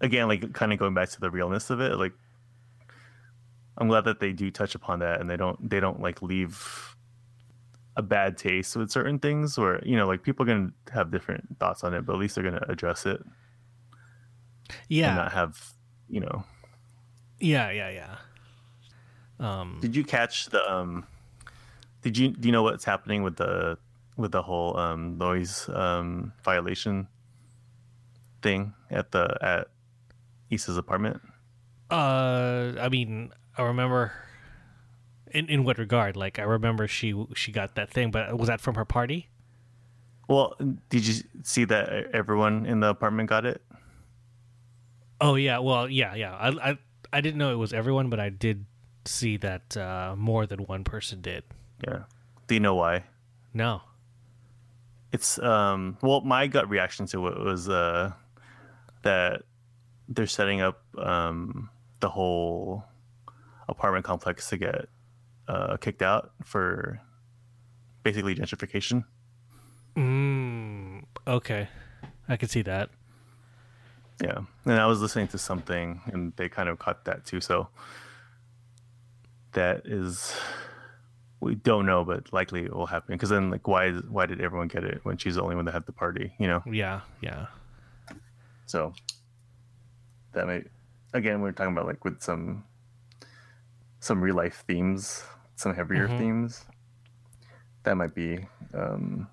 again, 0.00 0.28
like 0.28 0.52
kind 0.52 0.72
of 0.72 0.78
going 0.78 0.94
back 0.94 1.08
to 1.10 1.20
the 1.20 1.30
realness 1.30 1.70
of 1.70 1.80
it, 1.80 1.96
like 1.96 2.12
I'm 3.78 3.88
glad 3.88 4.04
that 4.04 4.20
they 4.20 4.32
do 4.32 4.50
touch 4.50 4.74
upon 4.74 5.00
that 5.00 5.20
and 5.20 5.28
they 5.28 5.36
don't 5.36 5.68
they 5.68 5.80
don't 5.80 6.00
like 6.00 6.22
leave 6.22 6.96
a 7.96 8.02
bad 8.02 8.36
taste 8.36 8.76
with 8.76 8.90
certain 8.90 9.18
things 9.18 9.56
where 9.56 9.82
you 9.84 9.96
know 9.96 10.06
like 10.06 10.22
people 10.22 10.44
are 10.44 10.46
gonna 10.46 10.72
have 10.92 11.10
different 11.10 11.58
thoughts 11.58 11.82
on 11.82 11.94
it, 11.94 12.04
but 12.04 12.14
at 12.14 12.18
least 12.18 12.34
they're 12.34 12.44
gonna 12.44 12.64
address 12.68 13.06
it. 13.06 13.22
Yeah, 14.88 15.08
and 15.08 15.16
not 15.16 15.32
have 15.32 15.72
you 16.08 16.20
know. 16.20 16.44
Yeah, 17.40 17.70
yeah, 17.70 17.90
yeah. 17.90 18.16
Um, 19.40 19.78
did 19.80 19.96
you 19.96 20.04
catch 20.04 20.46
the 20.46 20.72
um? 20.72 21.06
Did 22.02 22.16
you 22.18 22.28
do 22.28 22.48
you 22.48 22.52
know 22.52 22.62
what's 22.62 22.84
happening 22.84 23.22
with 23.22 23.36
the 23.36 23.78
with 24.16 24.32
the 24.32 24.42
whole 24.42 24.76
um 24.76 25.18
noise 25.18 25.68
um 25.70 26.32
violation 26.44 27.08
thing 28.42 28.74
at 28.90 29.12
the 29.12 29.36
at 29.42 29.68
Issa's 30.50 30.76
apartment? 30.76 31.20
Uh, 31.90 32.72
I 32.80 32.88
mean, 32.90 33.32
I 33.56 33.62
remember. 33.62 34.12
In 35.30 35.48
in 35.48 35.64
what 35.64 35.78
regard? 35.78 36.16
Like, 36.16 36.38
I 36.38 36.42
remember 36.42 36.86
she 36.86 37.12
she 37.34 37.50
got 37.50 37.74
that 37.74 37.90
thing, 37.90 38.12
but 38.12 38.38
was 38.38 38.46
that 38.46 38.60
from 38.60 38.76
her 38.76 38.84
party? 38.84 39.28
Well, 40.28 40.54
did 40.88 41.06
you 41.06 41.24
see 41.42 41.64
that 41.64 42.14
everyone 42.14 42.66
in 42.66 42.80
the 42.80 42.88
apartment 42.88 43.28
got 43.28 43.44
it? 43.44 43.60
Oh 45.20 45.34
yeah, 45.34 45.58
well 45.58 45.88
yeah 45.88 46.14
yeah. 46.14 46.34
I 46.34 46.70
I 46.70 46.78
I 47.12 47.20
didn't 47.20 47.38
know 47.38 47.52
it 47.52 47.56
was 47.56 47.72
everyone, 47.72 48.10
but 48.10 48.20
I 48.20 48.28
did 48.28 48.66
see 49.06 49.36
that 49.38 49.76
uh, 49.76 50.14
more 50.16 50.46
than 50.46 50.60
one 50.60 50.84
person 50.84 51.20
did. 51.20 51.44
Yeah. 51.86 52.04
Do 52.46 52.54
you 52.54 52.60
know 52.60 52.76
why? 52.76 53.04
No. 53.52 53.82
It's 55.14 55.38
um 55.38 55.96
well 56.02 56.20
my 56.20 56.46
gut 56.46 56.68
reaction 56.68 57.06
to 57.06 57.28
it 57.28 57.38
was 57.38 57.68
uh 57.68 58.12
that 59.02 59.42
they're 60.08 60.26
setting 60.26 60.60
up 60.60 60.82
um 60.98 61.70
the 62.00 62.10
whole 62.10 62.84
apartment 63.68 64.04
complex 64.04 64.48
to 64.50 64.56
get 64.58 64.88
uh, 65.48 65.76
kicked 65.76 66.02
out 66.02 66.32
for 66.42 67.00
basically 68.02 68.34
gentrification. 68.34 69.04
Mm, 69.96 71.04
okay, 71.26 71.68
I 72.28 72.36
can 72.36 72.48
see 72.48 72.62
that. 72.62 72.90
Yeah, 74.22 74.40
and 74.64 74.74
I 74.74 74.86
was 74.86 75.00
listening 75.00 75.28
to 75.28 75.38
something, 75.38 76.00
and 76.12 76.32
they 76.36 76.48
kind 76.48 76.68
of 76.68 76.78
caught 76.78 77.04
that 77.06 77.24
too. 77.24 77.40
So 77.40 77.68
that 79.52 79.86
is, 79.86 80.34
we 81.40 81.54
don't 81.54 81.86
know, 81.86 82.04
but 82.04 82.32
likely 82.32 82.64
it 82.64 82.74
will 82.74 82.86
happen. 82.86 83.14
Because 83.14 83.30
then, 83.30 83.50
like, 83.50 83.68
why 83.68 83.92
why 83.92 84.26
did 84.26 84.40
everyone 84.40 84.68
get 84.68 84.84
it 84.84 85.00
when 85.02 85.16
she's 85.16 85.34
the 85.34 85.42
only 85.42 85.56
one 85.56 85.64
that 85.66 85.72
had 85.72 85.86
the 85.86 85.92
party? 85.92 86.32
You 86.38 86.46
know? 86.46 86.62
Yeah, 86.70 87.00
yeah. 87.20 87.46
So 88.66 88.94
that 90.32 90.46
may, 90.46 90.64
again, 91.12 91.36
we 91.36 91.44
we're 91.44 91.52
talking 91.52 91.72
about 91.72 91.86
like 91.86 92.04
with 92.04 92.22
some 92.22 92.64
some 94.00 94.20
real 94.20 94.34
life 94.34 94.64
themes, 94.66 95.24
some 95.56 95.74
heavier 95.74 96.08
mm-hmm. 96.08 96.18
themes. 96.18 96.64
That 97.84 97.96
might 97.96 98.14
be 98.14 98.46
um, 98.72 99.28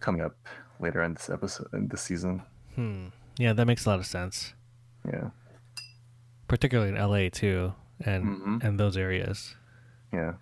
coming 0.00 0.22
up 0.22 0.36
later 0.80 1.02
in 1.02 1.14
this 1.14 1.30
episode 1.30 1.68
in 1.72 1.88
this 1.88 2.02
season. 2.02 2.42
Hmm. 2.74 3.08
Yeah, 3.38 3.52
that 3.52 3.66
makes 3.66 3.86
a 3.86 3.90
lot 3.90 3.98
of 3.98 4.06
sense. 4.06 4.54
Yeah. 5.06 5.30
Particularly 6.48 6.90
in 6.90 6.96
LA 6.96 7.28
too, 7.30 7.74
and 8.00 8.24
mm-hmm. 8.24 8.58
and 8.62 8.80
those 8.80 8.96
areas. 8.96 9.54
Yeah. 10.12 10.32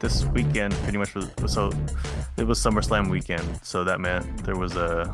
This 0.00 0.24
weekend 0.26 0.72
pretty 0.74 0.98
much 0.98 1.14
was 1.14 1.28
so 1.46 1.72
it 2.36 2.46
was 2.46 2.58
SummerSlam 2.60 3.10
weekend, 3.10 3.60
so 3.62 3.84
that 3.84 4.00
meant 4.00 4.44
there 4.44 4.56
was 4.56 4.76
a 4.76 5.12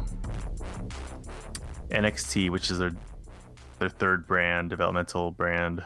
NXT, 1.91 2.51
which 2.51 2.71
is 2.71 2.79
their 2.79 2.93
their 3.79 3.89
third 3.89 4.27
brand, 4.27 4.71
developmental 4.71 5.31
brand. 5.31 5.85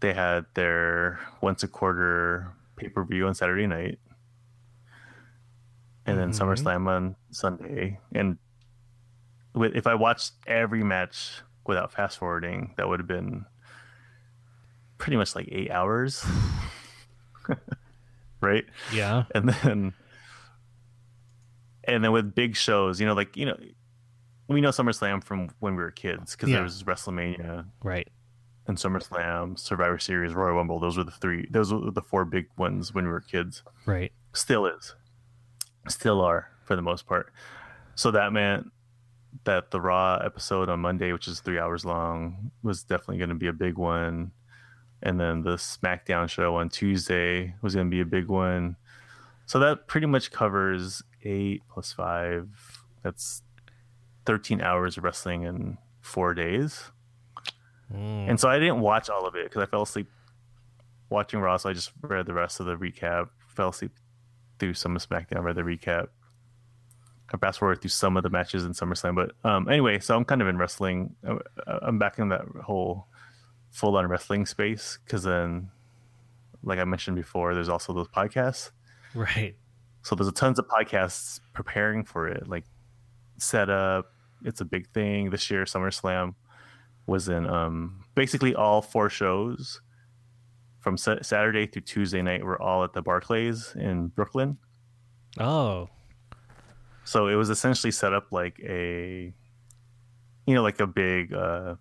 They 0.00 0.12
had 0.12 0.46
their 0.54 1.20
once 1.40 1.62
a 1.62 1.68
quarter 1.68 2.52
pay 2.76 2.88
per 2.88 3.04
view 3.04 3.26
on 3.26 3.34
Saturday 3.34 3.66
night, 3.66 3.98
and 6.04 6.18
then 6.18 6.32
mm-hmm. 6.32 6.42
SummerSlam 6.42 6.88
on 6.88 7.16
Sunday. 7.30 8.00
And 8.14 8.38
with, 9.54 9.74
if 9.74 9.86
I 9.86 9.94
watched 9.94 10.32
every 10.46 10.82
match 10.82 11.42
without 11.66 11.92
fast 11.92 12.18
forwarding, 12.18 12.74
that 12.76 12.88
would 12.88 13.00
have 13.00 13.06
been 13.06 13.44
pretty 14.98 15.16
much 15.16 15.34
like 15.34 15.48
eight 15.50 15.70
hours, 15.70 16.24
right? 18.40 18.64
Yeah. 18.92 19.24
And 19.34 19.48
then 19.48 19.94
and 21.84 22.04
then 22.04 22.12
with 22.12 22.34
big 22.34 22.56
shows, 22.56 23.00
you 23.00 23.06
know, 23.06 23.14
like 23.14 23.36
you 23.36 23.46
know, 23.46 23.56
we 24.48 24.60
know 24.60 24.70
SummerSlam 24.70 25.22
from 25.22 25.50
when 25.60 25.76
we 25.76 25.82
were 25.82 25.90
kids 25.90 26.32
because 26.32 26.48
yeah. 26.48 26.56
there 26.56 26.64
was 26.64 26.82
WrestleMania, 26.84 27.66
right? 27.82 28.08
And 28.66 28.76
SummerSlam, 28.78 29.58
Survivor 29.58 29.98
Series, 29.98 30.34
Royal 30.34 30.54
Rumble. 30.54 30.78
Those 30.78 30.96
were 30.96 31.04
the 31.04 31.10
three. 31.10 31.48
Those 31.50 31.72
were 31.72 31.90
the 31.90 32.02
four 32.02 32.24
big 32.24 32.46
ones 32.56 32.94
when 32.94 33.04
we 33.04 33.10
were 33.10 33.20
kids. 33.20 33.62
Right. 33.86 34.12
Still 34.34 34.66
is. 34.66 34.94
Still 35.88 36.20
are 36.20 36.48
for 36.64 36.76
the 36.76 36.82
most 36.82 37.06
part. 37.06 37.32
So 37.96 38.12
that 38.12 38.32
meant 38.32 38.70
that 39.44 39.70
the 39.70 39.80
Raw 39.80 40.16
episode 40.16 40.68
on 40.68 40.80
Monday, 40.80 41.12
which 41.12 41.28
is 41.28 41.40
three 41.40 41.58
hours 41.58 41.84
long, 41.84 42.50
was 42.62 42.82
definitely 42.82 43.18
going 43.18 43.30
to 43.30 43.34
be 43.34 43.48
a 43.48 43.52
big 43.52 43.76
one. 43.76 44.32
And 45.02 45.18
then 45.18 45.42
the 45.42 45.56
SmackDown 45.56 46.28
show 46.28 46.56
on 46.56 46.68
Tuesday 46.68 47.54
was 47.60 47.74
going 47.74 47.88
to 47.88 47.90
be 47.90 48.00
a 48.00 48.06
big 48.06 48.28
one. 48.28 48.76
So 49.46 49.58
that 49.58 49.88
pretty 49.88 50.06
much 50.06 50.30
covers 50.30 51.02
eight 51.24 51.62
plus 51.68 51.92
five. 51.92 52.48
That's 53.02 53.42
13 54.26 54.60
hours 54.60 54.96
of 54.96 55.04
wrestling 55.04 55.42
in 55.42 55.78
four 56.00 56.34
days. 56.34 56.84
Mm. 57.92 58.30
And 58.30 58.40
so 58.40 58.48
I 58.48 58.58
didn't 58.58 58.80
watch 58.80 59.10
all 59.10 59.26
of 59.26 59.34
it 59.34 59.44
because 59.44 59.62
I 59.62 59.66
fell 59.66 59.82
asleep 59.82 60.08
watching 61.10 61.40
Raw. 61.40 61.56
So 61.56 61.70
I 61.70 61.72
just 61.72 61.92
read 62.00 62.26
the 62.26 62.34
rest 62.34 62.60
of 62.60 62.66
the 62.66 62.76
recap, 62.76 63.28
fell 63.48 63.70
asleep 63.70 63.92
through 64.58 64.74
some 64.74 64.94
of 64.96 65.06
SmackDown, 65.06 65.42
read 65.42 65.56
the 65.56 65.62
recap. 65.62 66.08
I 67.32 67.36
fast 67.38 67.58
forward 67.58 67.80
through 67.80 67.90
some 67.90 68.16
of 68.16 68.22
the 68.22 68.30
matches 68.30 68.64
in 68.64 68.72
SummerSlam. 68.72 69.14
But 69.14 69.32
um, 69.48 69.68
anyway, 69.68 69.98
so 69.98 70.16
I'm 70.16 70.24
kind 70.24 70.42
of 70.42 70.48
in 70.48 70.58
wrestling. 70.58 71.14
Uh, 71.26 71.38
I'm 71.66 71.98
back 71.98 72.18
in 72.18 72.28
that 72.28 72.42
whole 72.62 73.06
full 73.70 73.96
on 73.96 74.06
wrestling 74.06 74.44
space 74.44 74.98
because 75.04 75.22
then, 75.22 75.70
like 76.62 76.78
I 76.78 76.84
mentioned 76.84 77.16
before, 77.16 77.54
there's 77.54 77.70
also 77.70 77.92
those 77.92 78.08
podcasts. 78.08 78.70
Right. 79.14 79.54
So 80.02 80.14
there's 80.14 80.28
a 80.28 80.32
tons 80.32 80.58
of 80.58 80.66
podcasts 80.68 81.40
preparing 81.54 82.04
for 82.04 82.28
it, 82.28 82.48
like 82.48 82.64
setup. 83.38 84.12
It's 84.44 84.60
a 84.60 84.64
big 84.64 84.88
thing 84.90 85.30
this 85.30 85.50
year. 85.50 85.64
SummerSlam 85.64 86.34
was 87.06 87.28
in 87.28 87.46
um, 87.46 88.04
basically 88.14 88.54
all 88.54 88.82
four 88.82 89.08
shows 89.08 89.80
from 90.80 90.96
sa- 90.96 91.22
Saturday 91.22 91.66
through 91.66 91.82
Tuesday 91.82 92.22
night 92.22 92.44
were 92.44 92.60
all 92.60 92.84
at 92.84 92.92
the 92.92 93.02
Barclays 93.02 93.74
in 93.76 94.08
Brooklyn. 94.08 94.58
Oh. 95.38 95.88
So 97.04 97.28
it 97.28 97.34
was 97.34 97.50
essentially 97.50 97.90
set 97.90 98.12
up 98.12 98.30
like 98.30 98.60
a, 98.60 99.32
you 100.46 100.54
know, 100.54 100.62
like 100.62 100.80
a 100.80 100.86
big, 100.86 101.32
uh, 101.32 101.76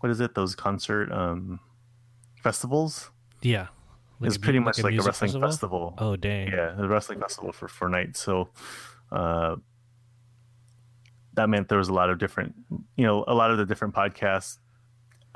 what 0.00 0.10
is 0.10 0.20
it? 0.20 0.34
Those 0.34 0.54
concert 0.54 1.10
um, 1.12 1.60
festivals. 2.42 3.10
Yeah. 3.42 3.68
Like 4.20 4.28
it's 4.28 4.38
pretty 4.38 4.58
much 4.58 4.82
like, 4.82 4.94
a, 4.94 5.02
wrestling 5.02 5.30
festival? 5.40 5.48
festival? 5.48 5.94
Oh 5.98 6.16
dang! 6.16 6.48
Yeah, 6.48 6.74
the 6.76 6.88
wrestling 6.88 7.20
festival 7.20 7.52
for 7.52 7.68
four 7.68 7.88
nights. 7.88 8.20
So, 8.20 8.48
uh, 9.12 9.56
that 11.34 11.48
meant 11.48 11.68
there 11.68 11.78
was 11.78 11.88
a 11.88 11.94
lot 11.94 12.10
of 12.10 12.18
different, 12.18 12.56
you 12.96 13.06
know, 13.06 13.24
a 13.28 13.34
lot 13.34 13.52
of 13.52 13.58
the 13.58 13.64
different 13.64 13.94
podcast 13.94 14.58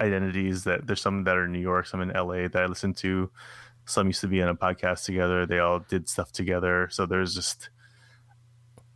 identities 0.01 0.65
that 0.65 0.87
there's 0.87 1.01
some 1.01 1.23
that 1.25 1.37
are 1.37 1.45
in 1.45 1.53
New 1.53 1.61
York, 1.61 1.87
some 1.87 2.01
in 2.01 2.09
LA 2.09 2.49
that 2.49 2.57
I 2.57 2.67
listen 2.67 2.93
to. 2.95 3.31
Some 3.85 4.09
used 4.09 4.21
to 4.23 4.29
be 4.29 4.43
on 4.43 4.49
a 4.49 4.55
podcast 4.55 5.05
together. 5.05 5.47
They 5.47 5.61
all 5.61 5.79
did 5.79 6.09
stuff 6.09 6.33
together. 6.33 6.89
So 6.91 7.07
there's 7.07 7.35
just 7.35 7.71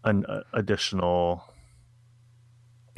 an 0.07 0.25
uh, 0.27 0.43
additional 0.55 1.45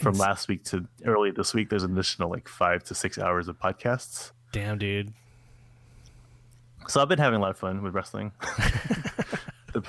from 0.00 0.10
it's, 0.10 0.20
last 0.20 0.48
week 0.48 0.64
to 0.64 0.86
early 1.04 1.30
this 1.30 1.54
week. 1.54 1.70
There's 1.70 1.82
an 1.82 1.92
additional 1.92 2.30
like 2.30 2.48
five 2.48 2.84
to 2.84 2.94
six 2.94 3.18
hours 3.18 3.48
of 3.48 3.58
podcasts. 3.58 4.32
Damn, 4.52 4.78
dude. 4.78 5.12
So 6.86 7.02
I've 7.02 7.08
been 7.08 7.18
having 7.18 7.38
a 7.38 7.42
lot 7.42 7.50
of 7.50 7.58
fun 7.58 7.82
with 7.82 7.94
wrestling. 7.94 8.32
the 9.72 9.82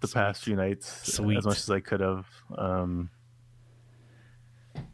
the 0.00 0.08
past 0.08 0.44
few 0.44 0.56
nights, 0.56 1.14
Sweet. 1.14 1.38
as 1.38 1.46
much 1.46 1.58
as 1.58 1.70
I 1.70 1.80
could 1.80 2.00
have. 2.00 2.26
Um, 2.56 3.10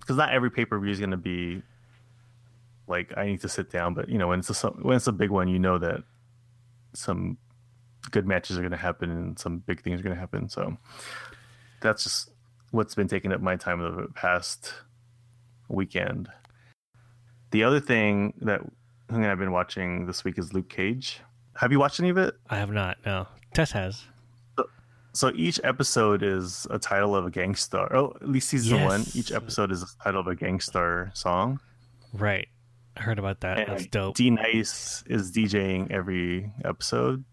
because 0.00 0.16
not 0.16 0.32
every 0.32 0.50
pay 0.50 0.64
per 0.64 0.78
view 0.78 0.90
is 0.90 0.98
going 0.98 1.10
to 1.10 1.16
be 1.16 1.62
like 2.88 3.12
I 3.16 3.26
need 3.26 3.40
to 3.42 3.48
sit 3.48 3.70
down, 3.70 3.94
but 3.94 4.08
you 4.08 4.18
know 4.18 4.28
when 4.28 4.38
it's 4.38 4.64
a 4.64 4.68
when 4.68 4.96
it's 4.96 5.06
a 5.06 5.12
big 5.12 5.30
one, 5.30 5.48
you 5.48 5.58
know 5.58 5.78
that 5.78 6.02
some 6.94 7.36
good 8.10 8.26
matches 8.26 8.56
are 8.56 8.60
going 8.60 8.72
to 8.72 8.76
happen 8.76 9.10
and 9.10 9.38
some 9.38 9.58
big 9.58 9.80
things 9.82 10.00
are 10.00 10.02
going 10.02 10.14
to 10.14 10.20
happen. 10.20 10.48
So 10.48 10.76
that's 11.82 12.04
just 12.04 12.30
what's 12.70 12.94
been 12.94 13.08
taking 13.08 13.32
up 13.32 13.40
my 13.40 13.56
time 13.56 13.80
the 13.80 14.08
past 14.14 14.72
weekend. 15.68 16.28
The 17.50 17.64
other 17.64 17.80
thing 17.80 18.34
that 18.40 18.60
thing 19.10 19.26
I've 19.26 19.38
been 19.38 19.52
watching 19.52 20.06
this 20.06 20.24
week 20.24 20.38
is 20.38 20.54
Luke 20.54 20.68
Cage. 20.70 21.20
Have 21.56 21.70
you 21.70 21.78
watched 21.78 22.00
any 22.00 22.08
of 22.08 22.16
it? 22.16 22.34
I 22.48 22.56
have 22.56 22.70
not. 22.70 22.96
No, 23.04 23.26
Tess 23.52 23.72
has. 23.72 24.04
So 25.14 25.30
each 25.34 25.60
episode 25.62 26.22
is 26.22 26.66
a 26.70 26.78
title 26.78 27.14
of 27.14 27.26
a 27.26 27.30
Gang 27.30 27.54
Starr. 27.54 27.94
Oh, 27.94 28.14
at 28.22 28.26
least 28.30 28.48
season 28.48 28.78
Yes. 28.78 28.88
one. 28.88 29.04
Each 29.12 29.30
episode 29.30 29.70
is 29.70 29.82
a 29.82 29.86
title 30.02 30.20
of 30.22 30.26
a 30.26 30.34
Gang 30.34 30.58
Starr 30.58 31.10
song. 31.12 31.60
Right. 32.14 32.48
I 32.96 33.02
heard 33.02 33.18
about 33.18 33.40
that. 33.40 33.66
That's 33.66 33.86
dope. 33.88 34.16
D 34.16 34.30
Nice 34.30 35.04
is 35.06 35.30
DJing 35.30 35.90
every 35.90 36.50
episode. 36.64 37.24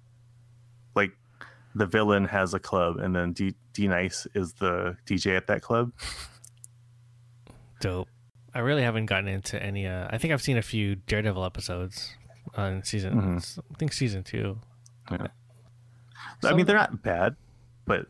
The 1.76 1.86
villain 1.86 2.26
has 2.26 2.54
a 2.54 2.60
club, 2.60 2.98
and 2.98 3.16
then 3.16 3.34
D 3.34 3.54
D 3.74 3.88
Nice 3.88 4.28
is 4.34 4.54
the 4.54 4.98
DJ 5.06 5.38
at 5.38 5.48
that 5.48 5.62
club. 5.62 5.92
dope. 7.80 8.08
I 8.54 8.60
really 8.60 8.82
haven't 8.82 9.06
gotten 9.06 9.28
into 9.28 9.62
any. 9.62 9.86
Uh, 9.88 10.08
I 10.10 10.18
think 10.18 10.34
I've 10.34 10.42
seen 10.42 10.58
a 10.58 10.62
few 10.64 10.96
Daredevil 10.96 11.46
episodes 11.46 12.16
on 12.56 12.84
season. 12.84 13.14
Mhm. 13.40 13.60
I 13.72 13.78
think 13.78 13.94
season 13.94 14.24
two. 14.24 14.60
I 15.08 16.54
mean, 16.54 16.66
they're 16.66 16.76
not 16.76 17.02
bad, 17.04 17.36
but 17.86 18.08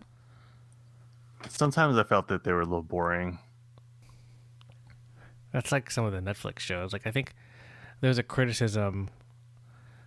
sometimes 1.50 1.98
I 1.98 2.04
felt 2.04 2.28
that 2.30 2.44
they 2.44 2.54
were 2.54 2.62
a 2.62 2.66
little 2.66 2.82
boring. 2.84 3.40
That's 5.52 5.72
like 5.72 5.90
some 5.92 6.06
of 6.06 6.14
the 6.14 6.20
Netflix 6.20 6.60
shows. 6.60 6.94
Like 6.94 7.06
I 7.08 7.12
think 7.12 7.34
there's 8.02 8.18
a 8.18 8.24
criticism 8.24 9.10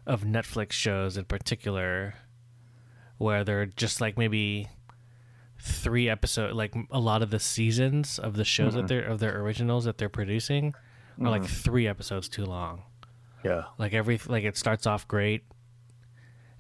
of 0.07 0.23
Netflix 0.23 0.73
shows 0.73 1.17
in 1.17 1.25
particular 1.25 2.15
where 3.23 3.45
they're 3.45 3.67
just 3.67 4.01
like 4.01 4.19
maybe 4.19 4.69
three 5.61 6.09
episode 6.09 6.53
like 6.55 6.75
a 6.91 6.99
lot 6.99 7.23
of 7.23 7.31
the 7.31 7.39
seasons 7.39 8.19
of 8.19 8.35
the 8.35 8.45
shows 8.45 8.75
that 8.75 8.89
they're 8.89 9.05
of 9.05 9.21
their 9.21 9.41
originals 9.41 9.85
that 9.85 9.97
they're 9.97 10.09
producing 10.09 10.75
are 11.21 11.31
like 11.31 11.45
three 11.45 11.87
episodes 11.87 12.29
too 12.29 12.45
long. 12.45 12.83
Yeah, 13.45 13.65
Like 13.79 13.93
every 13.95 14.21
like 14.27 14.45
it 14.45 14.57
starts 14.57 14.87
off 14.87 15.07
great 15.07 15.45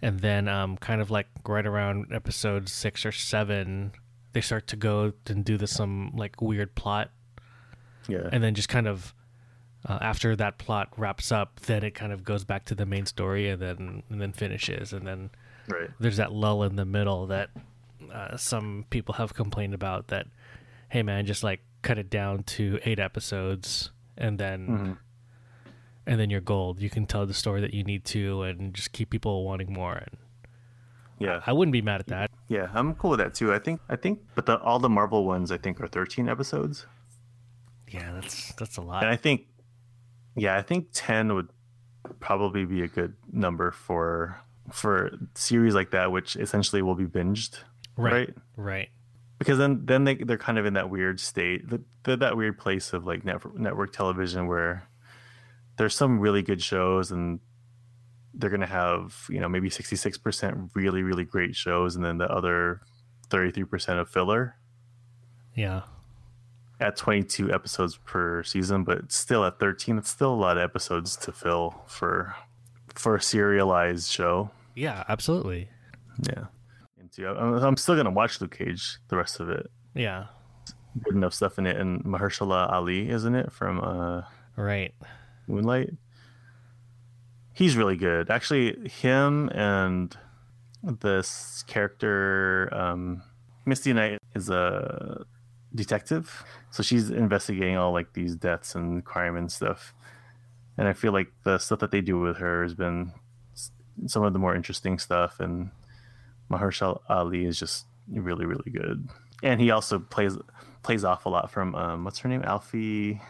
and 0.01 0.21
then 0.21 0.49
um 0.49 0.77
kind 0.77 1.01
of 1.01 1.11
like 1.11 1.27
right 1.47 1.67
around 1.67 2.13
episode 2.13 2.69
6 2.69 3.07
or 3.07 3.13
7 3.13 3.93
they 4.33 4.41
start 4.41 4.67
to 4.69 4.77
go 4.77 5.13
and 5.29 5.45
do 5.45 5.57
this 5.57 5.73
some 5.73 6.13
like 6.17 6.41
weird 6.41 6.75
plot. 6.75 7.11
Yeah, 8.09 8.29
and 8.33 8.43
then 8.43 8.55
just 8.55 8.69
kind 8.69 8.87
of 8.89 9.15
uh, 9.89 9.99
after 10.01 10.35
that 10.37 10.59
plot 10.59 10.89
wraps 10.97 11.33
up, 11.33 11.61
then 11.61 11.83
it 11.83 11.95
kind 11.95 12.13
of 12.13 12.25
goes 12.25 12.45
back 12.45 12.65
to 12.67 12.75
the 12.75 12.87
main 12.87 13.07
story, 13.07 13.49
and 13.49 13.61
then 13.61 14.03
and 14.09 14.21
then 14.21 14.33
finishes, 14.33 14.93
and 14.93 15.07
then 15.07 15.31
right. 15.73 15.91
there's 16.01 16.17
that 16.19 16.33
lull 16.33 16.63
in 16.63 16.77
the 16.77 16.85
middle 16.85 17.27
that 17.29 17.51
uh, 18.13 18.37
some 18.37 18.85
people 18.91 19.15
have 19.15 19.35
complained 19.35 19.75
about. 19.75 20.09
That 20.09 20.27
hey 20.89 21.03
man, 21.03 21.27
just 21.27 21.43
like 21.43 21.61
cut 21.83 21.99
it 21.99 22.11
down 22.11 22.43
to 22.45 22.79
eight 22.85 22.99
episodes, 23.01 23.91
and 24.17 24.39
then 24.39 24.69
Mhm. 24.69 24.99
and 26.07 26.21
then 26.21 26.31
you're 26.31 26.41
gold. 26.41 26.81
You 26.81 26.91
can 26.91 27.07
tell 27.07 27.27
the 27.27 27.35
story 27.35 27.61
that 27.63 27.73
you 27.75 27.85
need 27.85 28.05
to, 28.07 28.43
and 28.43 28.75
just 28.75 28.93
keep 28.93 29.11
people 29.11 29.45
wanting 29.45 29.73
more. 29.73 29.95
And 29.95 30.17
Yeah, 31.19 31.41
I 31.47 31.53
wouldn't 31.53 31.73
be 31.73 31.83
mad 31.83 32.01
at 32.01 32.07
that. 32.09 32.31
yeah, 32.49 32.71
I'm 32.75 32.95
cool 32.95 33.11
with 33.11 33.21
that 33.21 33.35
too. 33.35 33.53
I 33.53 33.59
think, 33.59 33.81
I 33.89 33.97
think, 33.97 34.21
but 34.35 34.47
the 34.47 34.59
all 34.61 34.79
the 34.79 34.89
Marvel 34.89 35.25
ones 35.25 35.51
I 35.53 35.59
think 35.59 35.81
are 35.81 35.87
13 35.89 36.29
episodes. 36.29 36.87
Yeah, 37.89 38.13
that's 38.13 38.53
that's 38.55 38.77
a 38.77 38.81
lot. 38.83 39.03
And. 39.05 39.13
I 39.13 39.17
think, 39.17 39.47
yeah, 40.35 40.57
I 40.57 40.63
think 40.63 40.89
ten 40.93 41.35
would 41.35 41.49
probably 42.21 42.65
be 42.65 42.83
a 42.83 42.89
good 42.89 43.15
number 43.31 43.71
for 43.71 44.41
for 44.71 45.11
series 45.35 45.75
like 45.75 45.91
that, 45.91 46.13
which 46.13 46.37
essentially 46.37 46.83
will 46.83 46.95
be 46.95 47.07
binged, 47.07 47.59
right? 47.97 48.13
Right. 48.13 48.35
Right. 48.57 48.89
Because 49.39 49.59
then 49.59 49.85
then 49.87 50.05
they 50.05 50.15
they're 50.15 50.39
kind 50.39 50.59
of 50.59 50.67
in 50.67 50.75
that 50.75 50.89
weird 50.89 51.19
state, 51.19 51.69
the, 51.69 51.83
the, 52.05 52.17
that 52.19 52.37
weird 52.37 52.59
place 52.59 52.93
of 52.93 53.05
like 53.07 53.25
network 53.25 53.59
network 53.59 53.93
television 53.93 54.47
where 54.47 54.87
there's 55.79 55.95
some 55.97 56.21
really 56.21 56.43
good 56.43 56.63
shows 56.63 57.11
and 57.11 57.41
they're 58.35 58.51
gonna 58.51 58.67
have 58.67 59.27
you 59.29 59.41
know 59.41 59.49
maybe 59.49 59.69
sixty 59.69 59.97
six 59.97 60.17
percent 60.17 60.71
really 60.75 61.03
really 61.03 61.25
great 61.25 61.57
shows, 61.57 61.97
and 61.97 62.05
then 62.05 62.19
the 62.19 62.31
other 62.31 62.81
thirty 63.31 63.51
three 63.51 63.65
percent 63.65 63.99
of 63.99 64.09
filler. 64.09 64.57
Yeah. 65.55 65.83
at 66.81 66.97
22 66.97 67.53
episodes 67.53 67.99
per 68.07 68.43
season, 68.43 68.85
but 68.85 69.13
still 69.13 69.45
at 69.45 69.61
13, 69.61 69.99
it's 69.99 70.09
still 70.09 70.33
a 70.33 70.35
lot 70.35 70.57
of 70.57 70.63
episodes 70.63 71.15
to 71.19 71.31
fill 71.31 71.83
for 71.87 72.35
for 72.95 73.17
a 73.17 73.23
serialized 73.23 74.11
show. 74.11 74.51
Yeah. 74.75 75.05
Absolutely. 75.09 75.69
Yeah. 76.29 76.47
Into 77.01 77.29
I'm, 77.29 77.77
still 77.77 77.97
gonna 77.97 78.11
watch 78.11 78.41
Luke 78.41 78.57
Cage 78.57 78.99
the 79.09 79.17
rest 79.17 79.41
of 79.41 79.49
it. 79.49 79.71
Yeah. 79.95 80.27
Good 81.05 81.15
enough 81.15 81.35
stuff 81.35 81.59
in 81.59 81.67
it, 81.67 81.77
and 81.77 82.05
Mahershala 82.05 82.71
Ali, 82.71 83.09
isn't 83.09 83.35
it 83.35 83.51
from 83.51 83.81
uh, 83.81 84.23
Right. 84.57 84.95
Moonlight? 85.47 85.91
He's 87.55 87.77
really 87.77 87.97
good. 87.97 88.31
Actually, 88.31 88.89
him 88.89 89.49
and 89.51 90.17
this 90.83 91.65
character, 91.67 92.69
um, 92.73 93.23
Misty 93.65 93.93
Knight, 93.93 94.19
is 94.35 94.49
a 94.51 95.25
detective. 95.75 96.45
So 96.71 96.83
she's 96.83 97.11
investigating 97.11 97.77
all 97.77 97.93
like 97.93 98.13
these 98.13 98.37
deaths 98.37 98.75
and 98.75 99.05
crime 99.05 99.37
and 99.37 99.51
stuff. 99.51 99.95
And 100.79 100.89
I 100.89 100.93
feel 100.95 101.13
like 101.13 101.29
the 101.45 101.59
stuff 101.59 101.81
that 101.81 101.91
they 101.91 102.01
do 102.01 102.19
with 102.19 102.39
her 102.39 102.63
has 102.63 102.75
been 102.75 103.13
some 104.07 104.25
of 104.25 104.33
the 104.33 104.39
more 104.39 104.55
interesting 104.57 104.99
stuff. 104.99 105.39
And 105.41 105.71
Mahershala 106.51 107.01
Ali 107.09 107.45
is 107.45 107.59
just 107.59 107.87
really, 108.11 108.47
really 108.47 108.71
good. 108.71 109.09
And 109.43 109.61
he 109.61 109.71
also 109.71 109.99
plays 109.99 110.37
plays 110.83 111.05
off 111.05 111.27
a 111.27 111.29
lot 111.29 111.51
from 111.51 111.75
um, 111.75 112.05
what's 112.05 112.19
her 112.21 112.29
name, 112.29 112.43
Alfie, 112.43 113.21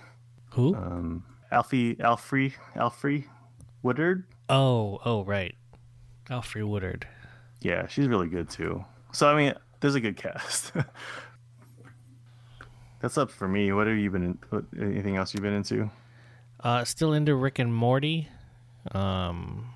Who? 0.52 0.74
um, 0.74 1.24
Alfie, 1.50 1.96
Alfrey, 1.96 2.54
Alfre 2.76 3.24
Woodard. 3.82 4.24
Oh, 4.48 5.00
oh, 5.04 5.24
right. 5.24 5.54
Alfred 6.30 6.64
Woodard. 6.64 7.06
Yeah, 7.60 7.86
she's 7.88 8.08
really 8.08 8.28
good 8.28 8.48
too. 8.48 8.84
So 9.12 9.28
I 9.28 9.36
mean, 9.36 9.54
there's 9.80 9.94
a 9.94 10.00
good 10.00 10.16
cast. 10.16 10.72
That's 13.00 13.18
up 13.18 13.30
for 13.30 13.48
me. 13.48 13.72
What 13.72 13.86
have 13.88 13.96
you 13.96 14.10
been? 14.10 14.38
What, 14.50 14.64
anything 14.80 15.16
else 15.16 15.34
you've 15.34 15.42
been 15.42 15.52
into? 15.54 15.90
Uh, 16.62 16.84
still 16.84 17.12
into 17.12 17.34
Rick 17.34 17.58
and 17.58 17.74
Morty. 17.74 18.28
Um, 18.92 19.74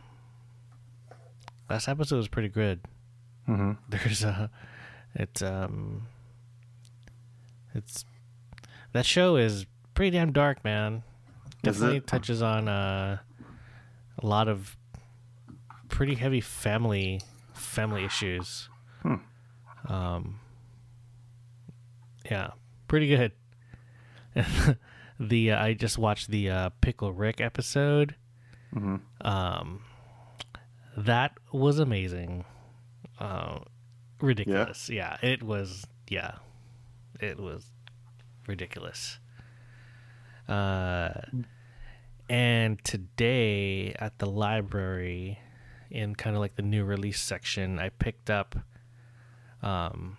last 1.68 1.88
episode 1.88 2.16
was 2.16 2.28
pretty 2.28 2.48
good. 2.48 2.80
Mm-hmm. 3.48 3.72
There's 3.88 4.22
a, 4.22 4.50
it's 5.14 5.42
um, 5.42 6.06
it's 7.74 8.04
that 8.92 9.04
show 9.06 9.36
is 9.36 9.66
pretty 9.94 10.16
damn 10.16 10.32
dark, 10.32 10.64
man. 10.64 11.02
Definitely 11.62 11.98
it? 11.98 12.06
touches 12.06 12.42
on 12.42 12.68
uh, 12.68 13.18
a 14.18 14.26
lot 14.26 14.48
of 14.48 14.76
pretty 15.88 16.14
heavy 16.14 16.40
family 16.40 17.20
family 17.52 18.04
issues. 18.04 18.68
Hmm. 19.02 19.14
Um, 19.88 20.40
yeah, 22.30 22.50
pretty 22.86 23.08
good. 23.08 23.32
the 25.18 25.52
uh, 25.52 25.62
I 25.64 25.74
just 25.74 25.98
watched 25.98 26.30
the 26.30 26.50
uh, 26.50 26.70
Pickle 26.80 27.12
Rick 27.12 27.40
episode. 27.40 28.14
Mm-hmm. 28.74 28.96
Um, 29.26 29.82
that 30.96 31.32
was 31.52 31.78
amazing. 31.78 32.44
Uh, 33.18 33.60
ridiculous. 34.20 34.88
Yeah. 34.90 35.16
it 35.22 35.42
was. 35.42 35.86
Yeah, 36.08 36.32
it 37.20 37.38
was 37.38 37.64
ridiculous. 38.46 39.18
Uh, 40.48 41.10
and 42.28 42.82
today 42.84 43.94
at 43.98 44.18
the 44.18 44.26
library, 44.26 45.38
in 45.90 46.14
kind 46.14 46.36
of 46.36 46.40
like 46.40 46.56
the 46.56 46.62
new 46.62 46.84
release 46.84 47.20
section, 47.20 47.78
I 47.78 47.88
picked 47.88 48.30
up 48.30 48.56
um, 49.62 50.16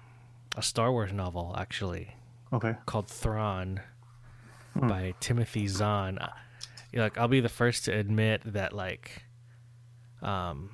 a 0.55 0.61
Star 0.61 0.91
Wars 0.91 1.13
novel 1.13 1.55
actually 1.57 2.15
Okay. 2.51 2.75
called 2.85 3.07
Thrawn 3.09 3.81
Hmm. 4.79 4.87
by 4.87 5.13
Timothy 5.19 5.67
Zahn. 5.67 6.17
Uh, 6.17 6.31
Like 6.93 7.17
I'll 7.17 7.27
be 7.27 7.41
the 7.41 7.49
first 7.49 7.85
to 7.85 7.91
admit 7.91 8.41
that 8.45 8.73
like 8.73 9.23
um 10.21 10.69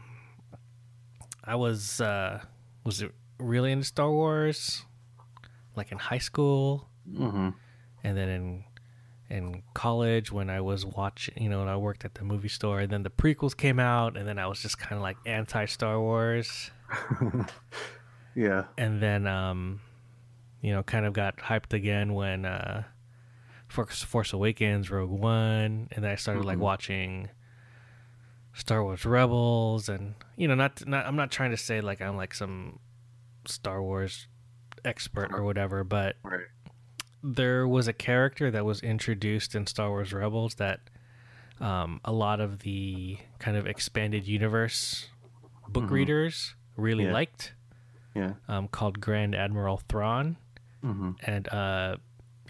I 1.43 1.55
was 1.55 1.99
uh 2.01 2.41
was 2.85 3.03
really 3.39 3.71
into 3.71 3.85
Star 3.85 4.09
Wars 4.11 4.85
like 5.75 5.91
in 5.91 5.97
high 5.97 6.19
school 6.19 6.89
Mm-hmm. 7.11 7.49
and 8.03 8.17
then 8.17 8.30
in 8.30 8.63
in 9.30 9.63
college 9.73 10.31
when 10.31 10.49
I 10.49 10.61
was 10.61 10.85
watching, 10.85 11.34
you 11.41 11.49
know, 11.49 11.59
when 11.59 11.67
I 11.67 11.75
worked 11.75 12.05
at 12.05 12.13
the 12.13 12.23
movie 12.23 12.49
store, 12.49 12.81
and 12.81 12.91
then 12.91 13.01
the 13.03 13.09
prequels 13.09 13.57
came 13.57 13.80
out, 13.80 14.15
and 14.15 14.27
then 14.27 14.38
I 14.38 14.45
was 14.45 14.61
just 14.61 14.77
kind 14.77 14.93
of 14.95 15.01
like 15.01 15.17
anti 15.25 15.65
Star 15.65 15.99
Wars, 15.99 16.69
yeah. 18.35 18.65
and 18.77 19.01
then, 19.01 19.25
um, 19.27 19.81
you 20.61 20.71
know, 20.71 20.84
kind 20.84 21.05
of 21.05 21.13
got 21.13 21.38
hyped 21.38 21.73
again 21.73 22.13
when 22.13 22.45
uh, 22.45 22.84
Force, 23.73 24.03
Force 24.03 24.31
Awakens, 24.33 24.89
Rogue 24.91 25.09
One, 25.09 25.87
and 25.91 26.03
then 26.03 26.11
I 26.11 26.15
started 26.15 26.45
like 26.45 26.57
Mhm. 26.57 26.61
watching 26.61 27.29
Star 28.53 28.83
Wars 28.83 29.03
Rebels, 29.05 29.89
and 29.89 30.13
you 30.37 30.47
know, 30.47 30.55
not 30.55 30.85
not 30.87 31.05
I'm 31.07 31.15
not 31.15 31.31
trying 31.31 31.51
to 31.51 31.57
say 31.57 31.81
like 31.81 32.01
I'm 32.01 32.15
like 32.15 32.33
some 32.33 32.79
Star 33.45 33.81
Wars 33.81 34.27
expert 34.85 35.31
or 35.33 35.43
whatever, 35.43 35.83
but 35.83 36.17
Right. 36.23 36.45
there 37.23 37.67
was 37.67 37.87
a 37.87 37.93
character 37.93 38.51
that 38.51 38.63
was 38.65 38.81
introduced 38.81 39.55
in 39.55 39.65
Star 39.65 39.89
Wars 39.89 40.13
Rebels 40.13 40.55
that 40.55 40.79
um, 41.59 42.01
a 42.03 42.11
lot 42.11 42.39
of 42.41 42.59
the 42.59 43.17
kind 43.39 43.55
of 43.55 43.65
expanded 43.67 44.27
universe 44.27 45.09
book 45.69 45.85
Mhm. 45.85 45.91
readers 45.91 46.55
really 46.75 47.05
Yeah. 47.05 47.13
liked, 47.13 47.53
Yeah. 48.15 48.33
um, 48.47 48.67
called 48.67 48.99
Grand 48.99 49.33
Admiral 49.35 49.77
Thrawn, 49.77 50.37
Mm-hmm. 50.83 51.11
and 51.23 51.47
uh, 51.49 51.97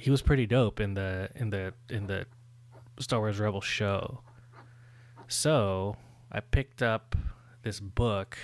he 0.03 0.11
was 0.11 0.21
pretty 0.21 0.45
dope 0.45 0.81
in 0.81 0.95
the 0.95 1.30
in 1.34 1.49
the 1.49 1.73
in 1.89 2.07
the 2.07 2.25
Star 2.99 3.19
Wars 3.21 3.39
Rebels 3.39 3.63
show. 3.63 4.19
So 5.30 5.95
I 6.30 6.41
picked 6.41 6.84
up 6.84 7.15
this 7.61 7.80
book, 7.80 8.38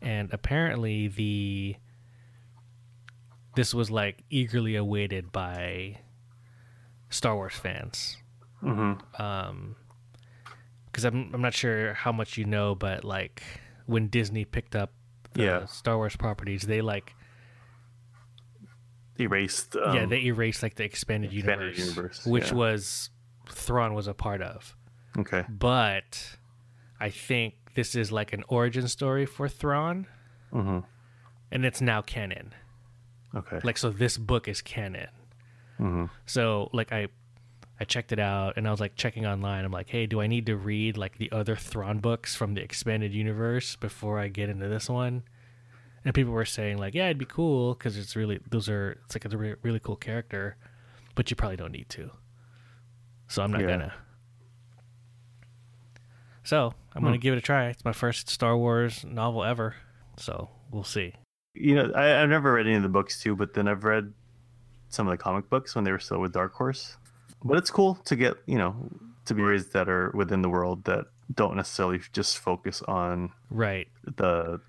and 0.00 0.28
apparently 0.32 1.06
the 1.06 1.76
this 3.54 3.72
was 3.72 3.92
like 3.92 4.24
eagerly 4.28 4.74
awaited 4.74 5.30
by 5.30 6.00
Star 7.08 7.36
Wars 7.36 7.54
fans. 7.54 8.16
Mm-hmm. 8.60 9.22
Um, 9.22 9.76
because 10.86 11.04
I'm 11.04 11.30
I'm 11.32 11.42
not 11.42 11.54
sure 11.54 11.94
how 11.94 12.10
much 12.10 12.36
you 12.36 12.44
know, 12.44 12.74
but 12.74 13.04
like 13.04 13.40
when 13.86 14.08
Disney 14.08 14.44
picked 14.44 14.74
up 14.74 14.90
the 15.34 15.44
Yeah. 15.44 15.64
Star 15.66 15.96
Wars 15.96 16.16
properties, 16.16 16.62
they 16.62 16.80
like 16.80 17.14
Erased. 19.18 19.76
Um, 19.76 19.94
yeah 19.94 20.06
they 20.06 20.22
erased 20.24 20.62
like 20.62 20.74
the 20.76 20.84
expanded, 20.84 21.32
expanded 21.32 21.76
universe, 21.78 21.96
universe, 21.96 22.26
which 22.26 22.48
yeah. 22.48 22.54
was 22.56 23.10
Thrawn 23.48 23.94
was 23.94 24.06
a 24.06 24.14
part 24.14 24.40
of. 24.42 24.74
Okay. 25.18 25.44
But 25.48 26.36
I 26.98 27.10
think 27.10 27.54
this 27.74 27.94
is 27.94 28.10
like 28.10 28.32
an 28.32 28.44
origin 28.48 28.88
story 28.88 29.26
for 29.26 29.48
Thrawn, 29.48 30.06
Mm-hmm. 30.52 30.80
and 31.50 31.64
it's 31.64 31.80
now 31.80 32.02
canon. 32.02 32.52
Okay. 33.34 33.60
Like 33.64 33.78
so, 33.78 33.90
this 33.90 34.18
book 34.18 34.46
is 34.48 34.60
canon. 34.60 35.08
mm-hmm. 35.80 36.04
So 36.26 36.68
like 36.72 36.92
I 36.92 37.08
I 37.80 37.84
checked 37.84 38.12
it 38.12 38.18
out 38.18 38.56
and 38.56 38.68
I 38.68 38.70
was 38.70 38.78
like 38.80 38.94
checking 38.96 39.26
online. 39.26 39.64
I'm 39.64 39.72
like, 39.72 39.88
hey, 39.88 40.06
do 40.06 40.20
I 40.20 40.26
need 40.26 40.46
to 40.46 40.56
read 40.56 40.96
like 40.96 41.18
the 41.18 41.32
other 41.32 41.56
Thrawn 41.56 41.98
books 41.98 42.36
from 42.36 42.54
the 42.54 42.62
expanded 42.62 43.12
universe 43.12 43.76
before 43.76 44.18
I 44.20 44.28
get 44.28 44.48
into 44.48 44.68
this 44.68 44.88
one? 44.88 45.22
And 46.04 46.14
people 46.14 46.32
were 46.32 46.44
saying 46.44 46.78
like, 46.78 46.94
yeah, 46.94 47.06
it'd 47.06 47.18
be 47.18 47.24
cool 47.24 47.74
because 47.74 47.96
it's 47.96 48.16
really 48.16 48.40
those 48.50 48.68
are 48.68 48.98
it's 49.04 49.14
like 49.14 49.24
a 49.24 49.36
re- 49.36 49.54
really 49.62 49.78
cool 49.80 49.96
character, 49.96 50.56
but 51.14 51.30
you 51.30 51.36
probably 51.36 51.56
don't 51.56 51.72
need 51.72 51.88
to. 51.90 52.10
So 53.28 53.42
I'm 53.42 53.52
not 53.52 53.60
Yeah. 53.62 53.68
gonna. 53.68 53.92
So 56.44 56.74
I'm 56.94 57.02
gonna 57.02 57.16
Hmm. 57.16 57.20
give 57.20 57.34
it 57.34 57.38
a 57.38 57.42
try. 57.42 57.66
It's 57.66 57.84
my 57.84 57.92
first 57.92 58.28
Star 58.28 58.56
Wars 58.56 59.04
novel 59.04 59.44
ever, 59.44 59.76
so 60.16 60.50
we'll 60.70 60.84
see. 60.84 61.14
You 61.54 61.74
know, 61.76 61.92
I, 61.94 62.20
I've 62.22 62.28
never 62.28 62.52
read 62.52 62.66
any 62.66 62.76
of 62.76 62.82
the 62.82 62.88
books 62.88 63.20
too, 63.22 63.36
but 63.36 63.54
then 63.54 63.68
I've 63.68 63.84
read 63.84 64.12
some 64.88 65.06
of 65.06 65.12
the 65.12 65.22
comic 65.22 65.48
books 65.48 65.74
when 65.74 65.84
they 65.84 65.92
were 65.92 65.98
still 65.98 66.18
with 66.18 66.32
Dark 66.32 66.54
Horse. 66.54 66.96
But 67.44 67.58
it's 67.58 67.70
cool 67.70 67.94
to 68.06 68.16
get, 68.16 68.36
you 68.46 68.58
know, 68.58 68.88
to 69.26 69.34
be 69.34 69.42
raised 69.42 69.72
that 69.72 69.88
are 69.88 70.10
within 70.14 70.42
the 70.42 70.48
world 70.48 70.84
that 70.84 71.06
don't 71.34 71.56
necessarily 71.56 72.00
just 72.12 72.38
focus 72.38 72.82
on 72.82 73.32
Right. 73.50 73.88
the, 74.04 74.60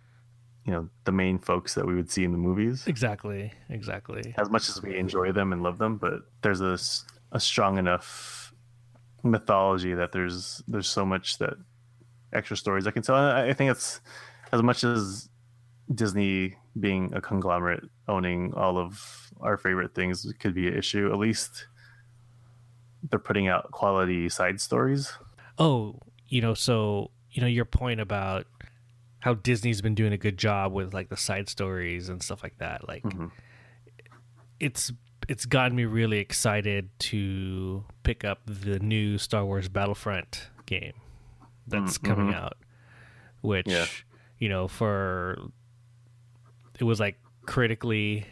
you 0.65 0.71
know, 0.71 0.89
the 1.03 1.11
main 1.11 1.39
folks 1.39 1.73
that 1.75 1.85
we 1.85 1.93
would 1.95 2.09
see 2.09 2.23
in 2.23 2.31
the 2.31 2.37
movies. 2.37 2.87
Exactly. 2.87 3.51
Exactly. 3.69 4.33
As 4.37 4.49
much 4.49 4.69
as 4.69 4.81
we 4.81 4.97
enjoy 4.97 5.31
them 5.31 5.51
and 5.51 5.61
love 5.61 5.77
them, 5.77 5.97
but 5.97 6.21
there's 6.41 6.61
a, 6.61 6.77
a 7.35 7.39
strong 7.39 7.77
enough 7.77 8.53
mythology 9.23 9.93
that 9.93 10.11
there's 10.11 10.61
there's 10.67 10.87
so 10.87 11.05
much 11.05 11.37
that 11.37 11.53
extra 12.33 12.57
stories 12.57 12.87
I 12.87 12.91
can 12.91 13.03
tell. 13.03 13.15
I, 13.15 13.49
I 13.49 13.53
think 13.53 13.71
it's 13.71 14.01
as 14.51 14.61
much 14.61 14.83
as 14.83 15.29
Disney 15.93 16.55
being 16.79 17.13
a 17.13 17.21
conglomerate 17.21 17.83
owning 18.07 18.53
all 18.53 18.77
of 18.77 19.31
our 19.41 19.57
favorite 19.57 19.93
things 19.93 20.31
could 20.39 20.53
be 20.53 20.67
an 20.67 20.77
issue. 20.77 21.11
At 21.11 21.19
least 21.19 21.67
they're 23.09 23.19
putting 23.19 23.47
out 23.47 23.71
quality 23.71 24.29
side 24.29 24.61
stories. 24.61 25.11
Oh, 25.57 25.99
you 26.27 26.41
know, 26.41 26.53
so 26.53 27.11
you 27.31 27.41
know 27.41 27.47
your 27.47 27.65
point 27.65 27.99
about 27.99 28.45
how 29.23 29.33
Disney's 29.35 29.81
been 29.81 29.95
doing 29.95 30.11
a 30.11 30.17
good 30.17 30.37
job 30.37 30.73
with 30.73 30.93
like 30.93 31.07
the 31.07 31.15
side 31.15 31.47
stories 31.47 32.09
and 32.09 32.21
stuff 32.21 32.43
like 32.43 32.57
that. 32.57 32.85
Like 32.87 33.03
Mhm. 33.03 33.31
it's 34.59 34.91
it's 35.29 35.45
gotten 35.45 35.75
me 35.77 35.85
really 35.85 36.19
excited 36.19 36.89
to 36.99 37.85
pick 38.03 38.25
up 38.25 38.41
the 38.45 38.77
new 38.79 39.17
Star 39.17 39.45
Wars 39.45 39.69
Battlefront 39.69 40.49
game 40.65 40.91
that's 41.65 41.97
Mm, 41.97 42.03
coming 42.03 42.27
mhm. 42.33 42.35
out, 42.35 42.57
which 43.39 43.67
Yeah. 43.69 43.85
you 44.39 44.49
know 44.49 44.67
for 44.67 45.37
it 46.77 46.83
was 46.83 46.99
like 46.99 47.17
critically 47.45 48.25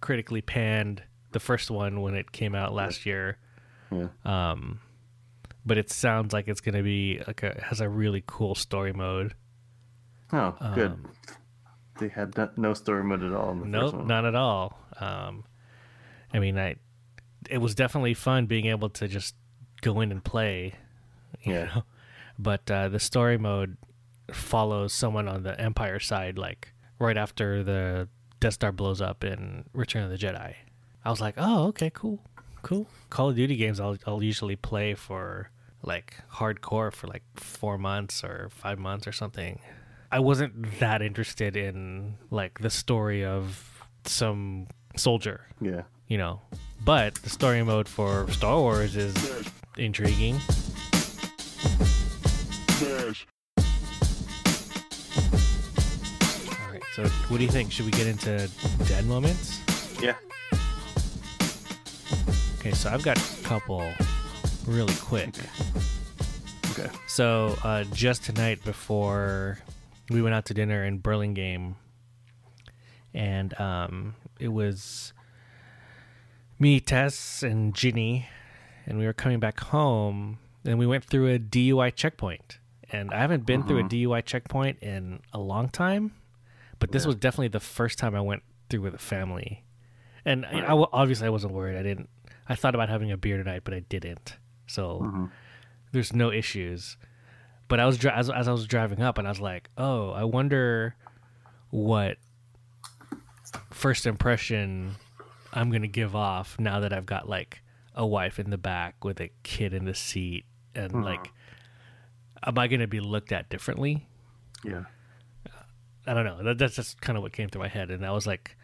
critically 0.00 0.40
panned 0.42 1.04
the 1.30 1.38
first 1.40 1.70
one 1.70 2.00
when 2.00 2.16
it 2.16 2.32
came 2.32 2.56
out 2.56 2.74
last 2.74 3.06
year. 3.06 3.38
Yeah. 3.92 4.08
Um, 4.24 4.80
but 5.64 5.78
it 5.78 5.90
sounds 5.90 6.32
like 6.32 6.48
it's 6.48 6.60
going 6.60 6.74
to 6.74 6.82
be 6.82 7.20
like 7.24 7.44
a 7.44 7.62
has 7.62 7.80
a 7.80 7.88
really 7.88 8.24
cool 8.26 8.56
story 8.56 8.92
mode. 8.92 9.34
Oh, 10.32 10.56
good. 10.74 10.92
Um, 10.92 11.10
They 11.98 12.08
had 12.08 12.36
no- 12.36 12.50
no 12.56 12.74
story 12.74 13.04
mode 13.04 13.22
at 13.22 13.32
all 13.32 13.50
in 13.52 13.70
the 13.70 13.78
first 13.80 13.94
Nope, 13.94 14.06
not 14.06 14.24
at 14.24 14.34
all. 14.34 14.78
Um, 14.98 15.44
I 16.32 16.38
mean, 16.38 16.58
I 16.58 16.76
it 17.50 17.58
was 17.58 17.74
definitely 17.74 18.14
fun 18.14 18.46
being 18.46 18.66
able 18.66 18.88
to 18.88 19.08
just 19.08 19.34
go 19.82 20.00
in 20.00 20.10
and 20.10 20.24
play. 20.24 20.74
You 21.42 21.52
Yeah. 21.54 21.64
know? 21.66 21.82
But 22.38 22.68
uh, 22.70 22.88
the 22.88 22.98
story 22.98 23.36
mode 23.36 23.76
follows 24.32 24.92
someone 24.94 25.28
on 25.28 25.42
the 25.42 25.60
Empire 25.60 26.00
side, 26.00 26.38
like 26.38 26.72
right 26.98 27.16
after 27.16 27.62
the 27.62 28.08
Death 28.40 28.54
Star 28.54 28.72
blows 28.72 29.00
up 29.02 29.22
in 29.22 29.64
Return 29.74 30.02
of 30.04 30.10
the 30.10 30.16
Jedi. 30.18 30.54
I 31.04 31.10
was 31.10 31.20
like, 31.20 31.34
oh, 31.36 31.66
okay, 31.68 31.90
cool, 31.92 32.20
cool. 32.62 32.86
Call 33.10 33.28
of 33.30 33.36
Duty 33.36 33.56
games, 33.56 33.78
I'll 33.80 33.98
I'll 34.06 34.22
usually 34.22 34.56
play 34.56 34.94
for 34.94 35.50
like 35.82 36.16
hardcore 36.32 36.92
for 36.92 37.06
like 37.06 37.22
four 37.34 37.76
months 37.76 38.24
or 38.24 38.48
five 38.50 38.78
months 38.78 39.06
or 39.06 39.12
something. 39.12 39.60
I 40.12 40.18
wasn't 40.20 40.78
that 40.78 41.00
interested 41.00 41.56
in 41.56 42.18
like 42.30 42.58
the 42.60 42.68
story 42.70 43.24
of 43.24 43.86
some 44.04 44.66
soldier, 44.94 45.46
Yeah. 45.60 45.82
you 46.06 46.18
know. 46.18 46.42
But 46.84 47.14
the 47.16 47.30
story 47.30 47.62
mode 47.62 47.88
for 47.88 48.30
Star 48.30 48.58
Wars 48.58 48.94
is 48.94 49.14
intriguing. 49.78 50.38
All 56.50 56.72
right, 56.72 56.82
so 56.94 57.04
what 57.28 57.38
do 57.38 57.44
you 57.44 57.50
think? 57.50 57.72
Should 57.72 57.86
we 57.86 57.92
get 57.92 58.06
into 58.06 58.48
Dad 58.86 59.06
Moments? 59.06 59.60
Yeah. 60.00 60.14
Okay, 62.58 62.72
so 62.72 62.90
I've 62.90 63.02
got 63.02 63.18
a 63.18 63.42
couple 63.44 63.82
really 64.66 64.94
quick. 64.96 65.30
Okay. 66.72 66.88
So 67.06 67.56
uh, 67.64 67.84
just 67.92 68.24
tonight 68.24 68.64
before 68.64 69.58
we 70.12 70.22
went 70.22 70.34
out 70.34 70.44
to 70.46 70.54
dinner 70.54 70.84
in 70.84 70.98
Burlingame, 70.98 71.76
and 73.14 73.58
um, 73.60 74.14
it 74.38 74.48
was 74.48 75.12
me, 76.58 76.80
Tess, 76.80 77.42
and 77.42 77.74
Ginny, 77.74 78.28
and 78.86 78.98
we 78.98 79.06
were 79.06 79.12
coming 79.12 79.40
back 79.40 79.60
home, 79.60 80.38
and 80.64 80.78
we 80.78 80.86
went 80.86 81.04
through 81.04 81.32
a 81.34 81.38
DUI 81.38 81.94
checkpoint. 81.94 82.58
And 82.90 83.12
I 83.14 83.18
haven't 83.20 83.46
been 83.46 83.62
through 83.62 83.78
a 83.78 83.84
DUI 83.84 84.22
checkpoint 84.24 84.78
in 84.82 85.20
a 85.32 85.38
long 85.40 85.70
time, 85.70 86.12
but 86.78 86.92
this 86.92 87.04
Yeah. 87.04 87.08
was 87.08 87.16
definitely 87.16 87.48
the 87.48 87.58
first 87.60 87.98
time 87.98 88.14
I 88.14 88.20
went 88.20 88.42
through 88.68 88.82
with 88.82 88.94
a 88.94 88.98
family. 88.98 89.64
And 90.26 90.44
I- 90.44 90.52
Right. 90.52 90.64
I 90.64 90.68
w 90.68 90.86
obviously 90.92 91.26
I 91.26 91.30
wasn't 91.30 91.54
worried. 91.54 91.76
I 91.78 91.82
didn't. 91.82 92.10
I 92.48 92.54
thought 92.54 92.74
about 92.74 92.90
having 92.90 93.10
a 93.10 93.16
beer 93.16 93.38
tonight, 93.38 93.62
but 93.64 93.72
I 93.72 93.80
didn't. 93.80 94.36
So 94.66 95.00
Mhm. 95.00 95.30
there's 95.92 96.12
no 96.12 96.30
issues. 96.30 96.96
But 97.72 97.80
I 97.80 97.86
was 97.86 97.96
dri- 97.96 98.10
as, 98.10 98.28
as 98.28 98.48
I 98.48 98.52
was 98.52 98.66
driving 98.66 99.00
up, 99.00 99.16
and 99.16 99.26
I 99.26 99.30
was 99.30 99.40
like, 99.40 99.70
"Oh, 99.78 100.10
I 100.10 100.24
wonder 100.24 100.94
what 101.70 102.18
first 103.70 104.04
impression 104.04 104.96
I'm 105.54 105.70
gonna 105.70 105.86
give 105.88 106.14
off 106.14 106.58
now 106.60 106.80
that 106.80 106.92
I've 106.92 107.06
got 107.06 107.30
like 107.30 107.62
a 107.94 108.06
wife 108.06 108.38
in 108.38 108.50
the 108.50 108.58
back 108.58 109.02
with 109.02 109.22
a 109.22 109.30
kid 109.42 109.72
in 109.72 109.86
the 109.86 109.94
seat, 109.94 110.44
and 110.74 110.92
Mhm. 110.92 111.02
like, 111.02 111.32
am 112.42 112.58
I 112.58 112.68
gonna 112.68 112.86
be 112.86 113.00
looked 113.00 113.32
at 113.32 113.48
differently? 113.48 114.06
Yeah. 114.62 114.84
I 116.06 116.12
don't 116.12 116.26
know. 116.26 116.42
That, 116.42 116.58
that's 116.58 116.76
just 116.76 117.00
kind 117.00 117.16
of 117.16 117.22
what 117.22 117.32
came 117.32 117.48
through 117.48 117.62
my 117.62 117.68
head, 117.68 117.90
and 117.90 118.02
that 118.04 118.12
was 118.12 118.26
like 118.26 118.54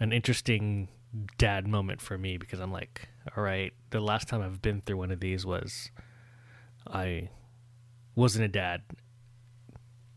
an 0.00 0.10
interesting 0.10 0.88
dad 1.36 1.66
moment 1.68 2.00
for 2.00 2.16
me 2.16 2.38
because 2.38 2.60
I'm 2.60 2.72
like, 2.72 3.10
all 3.36 3.44
right, 3.44 3.74
the 3.90 4.00
last 4.00 4.26
time 4.26 4.40
I've 4.40 4.62
been 4.62 4.80
through 4.80 4.96
one 4.96 5.10
of 5.10 5.20
these 5.20 5.44
was 5.44 5.90
I 6.90 7.28
wasn't 8.14 8.44
a 8.44 8.48
dad 8.48 8.82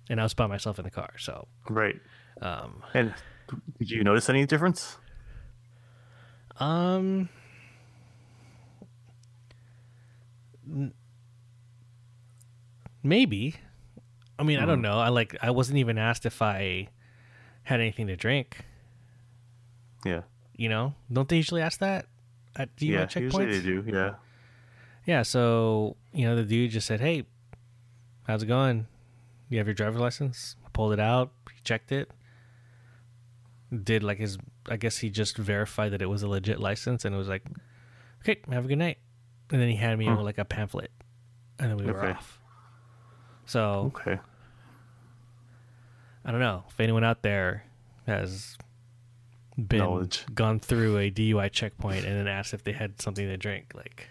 and 0.09 0.19
I 0.19 0.23
was 0.23 0.33
by 0.33 0.47
myself 0.47 0.77
in 0.79 0.85
the 0.85 0.91
car. 0.91 1.13
So, 1.17 1.47
Right. 1.69 1.99
um, 2.41 2.83
And 2.93 3.13
did 3.79 3.89
you 3.91 4.03
notice 4.03 4.29
any 4.29 4.45
difference? 4.45 4.97
um, 6.59 7.29
n- 10.69 10.93
maybe. 13.03 13.55
I 14.39 14.43
mean, 14.43 14.59
I 14.59 14.65
don't 14.65 14.79
Mhm. 14.79 14.83
know. 14.83 14.99
I 14.99 15.09
like, 15.09 15.35
I 15.41 15.49
wasn't 15.51 15.77
even 15.79 15.97
asked 15.97 16.25
if 16.25 16.41
I 16.41 16.89
had 17.63 17.79
anything 17.79 18.07
to 18.07 18.15
drink. 18.15 18.65
Yeah. 20.05 20.21
You 20.55 20.69
know, 20.69 20.95
don't 21.11 21.27
they 21.27 21.37
usually 21.37 21.61
ask 21.61 21.79
that 21.79 22.07
at 22.55 22.75
DUI 22.75 22.99
yeah. 23.01 23.05
checkpoints? 23.05 23.21
Usually 23.21 23.45
they 23.59 23.61
do. 23.61 23.83
Yeah. 23.87 24.15
Yeah, 25.05 25.21
so 25.23 25.95
you 26.11 26.25
know 26.25 26.35
the 26.35 26.43
dude 26.43 26.71
just 26.71 26.85
said, 26.87 26.99
"Hey, 26.99 27.25
how's 28.27 28.43
it 28.43 28.47
going? 28.47 28.87
You 29.49 29.57
have 29.57 29.67
your 29.67 29.73
driver's 29.73 29.99
license?" 30.01 30.55
I 30.65 30.69
pulled 30.69 30.93
it 30.93 30.99
out, 30.99 31.31
he 31.53 31.59
checked 31.63 31.91
it, 31.91 32.11
did 33.83 34.03
like 34.03 34.19
his. 34.19 34.37
I 34.69 34.77
guess 34.77 34.97
he 34.99 35.09
just 35.09 35.37
verified 35.37 35.93
that 35.93 36.01
it 36.01 36.07
was 36.07 36.21
a 36.23 36.27
legit 36.27 36.59
license, 36.59 37.05
and 37.05 37.15
it 37.15 37.17
was 37.17 37.27
like, 37.29 37.43
"Okay, 38.21 38.41
have 38.51 38.65
a 38.65 38.67
good 38.67 38.77
night." 38.77 38.97
And 39.49 39.61
then 39.61 39.69
he 39.69 39.75
handed 39.75 39.97
me 39.97 40.05
Hmm. 40.05 40.15
like 40.21 40.37
a 40.37 40.45
pamphlet, 40.45 40.91
and 41.57 41.69
then 41.71 41.77
we 41.77 41.85
were 41.91 42.05
off. 42.11 42.39
So 43.45 43.91
Okay. 43.95 44.19
I 46.25 46.31
don't 46.31 46.41
know 46.41 46.65
if 46.67 46.77
anyone 46.81 47.05
out 47.05 47.21
there 47.23 47.63
has 48.05 48.57
been 49.57 49.79
Knowledge. 49.79 50.25
gone 50.35 50.59
through 50.59 50.97
a 50.97 51.09
DUI 51.09 51.47
checkpoint 51.49 52.05
and 52.05 52.15
then 52.17 52.27
asked 52.27 52.53
if 52.53 52.63
they 52.65 52.73
had 52.73 53.01
something 53.01 53.25
to 53.25 53.37
drink, 53.37 53.71
like. 53.73 54.09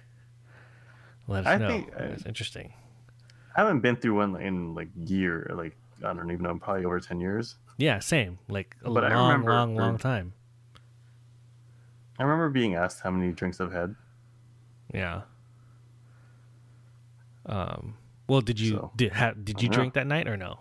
Let 1.29 1.47
us 1.47 1.55
I 1.55 1.59
know. 1.59 1.69
think, 1.69 1.93
uh, 1.95 2.05
It's 2.05 2.25
interesting. 2.25 2.73
I 3.57 3.61
haven't 3.63 3.81
been 3.81 3.97
through 3.97 4.15
one 4.17 4.41
in 4.41 4.75
like 4.75 4.89
year, 4.97 5.51
like 5.55 5.75
I 6.05 6.13
don't 6.13 6.31
even 6.31 6.43
know, 6.43 6.59
probably 6.59 6.85
over 6.85 7.01
ten 7.01 7.21
years. 7.21 7.57
Yeah, 7.79 7.99
same. 8.01 8.39
Like 8.49 8.77
a 8.85 8.91
But 8.91 9.05
I 9.05 9.15
long, 9.15 9.29
remember 9.33 9.53
long, 9.53 9.75
long 9.77 9.99
time. 9.99 10.33
I 12.19 12.23
remember 12.23 12.49
being 12.51 12.75
asked 12.75 13.01
how 13.01 13.11
many 13.11 13.33
drinks 13.33 13.61
I've 13.61 13.73
had. 13.73 13.95
Yeah. 14.93 15.23
Um. 17.47 17.97
Well, 18.29 18.41
did 18.41 18.59
you 18.59 18.71
So, 18.73 18.93
did 18.97 19.13
ha, 19.13 19.33
did 19.33 19.63
you 19.63 19.69
don't 19.69 19.71
know. 19.71 19.77
drink 19.83 19.95
that 19.95 20.07
night 20.07 20.27
or 20.29 20.37
no? 20.37 20.59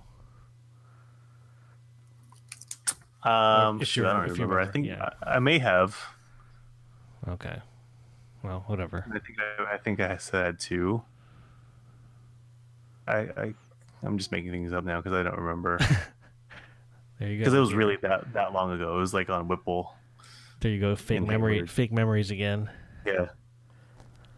Um, 3.23 3.81
if 3.81 3.97
you 3.97 4.03
I 4.05 4.07
don't 4.13 4.21
remember- 4.21 4.33
remember. 4.33 4.59
I 4.59 4.67
think 4.67 4.85
yeah. 4.85 5.09
I, 5.25 5.35
I 5.35 5.39
may 5.39 5.57
have. 5.59 5.97
Okay. 7.27 7.59
Well, 8.43 8.63
whatever. 8.67 9.05
I 9.11 9.17
think 9.19 9.39
I, 9.39 9.73
I 9.73 9.77
think 9.79 9.99
I 9.99 10.17
said 10.17 10.59
two. 10.59 11.01
I, 13.07 13.17
I 13.17 13.53
I'm 14.03 14.17
just 14.17 14.31
making 14.31 14.51
things 14.51 14.73
up 14.73 14.83
now 14.83 15.01
because 15.01 15.13
I 15.13 15.23
don't 15.23 15.37
remember 15.37 15.79
There 17.19 17.29
you 17.29 17.37
go. 17.37 17.39
because 17.39 17.53
it 17.53 17.59
was 17.59 17.73
really 17.73 17.97
that 17.97 18.33
that 18.33 18.53
long 18.53 18.71
ago. 18.71 18.97
It 18.97 18.99
was 18.99 19.13
like 19.13 19.29
on 19.29 19.47
Whipple. 19.47 19.93
There 20.59 20.71
you 20.71 20.79
go. 20.79 20.95
Fake 20.95 21.25
memory. 21.25 21.55
Hayward. 21.55 21.69
Fake 21.69 21.91
memories 21.91 22.31
again. 22.31 22.69
Yeah. 23.05 23.29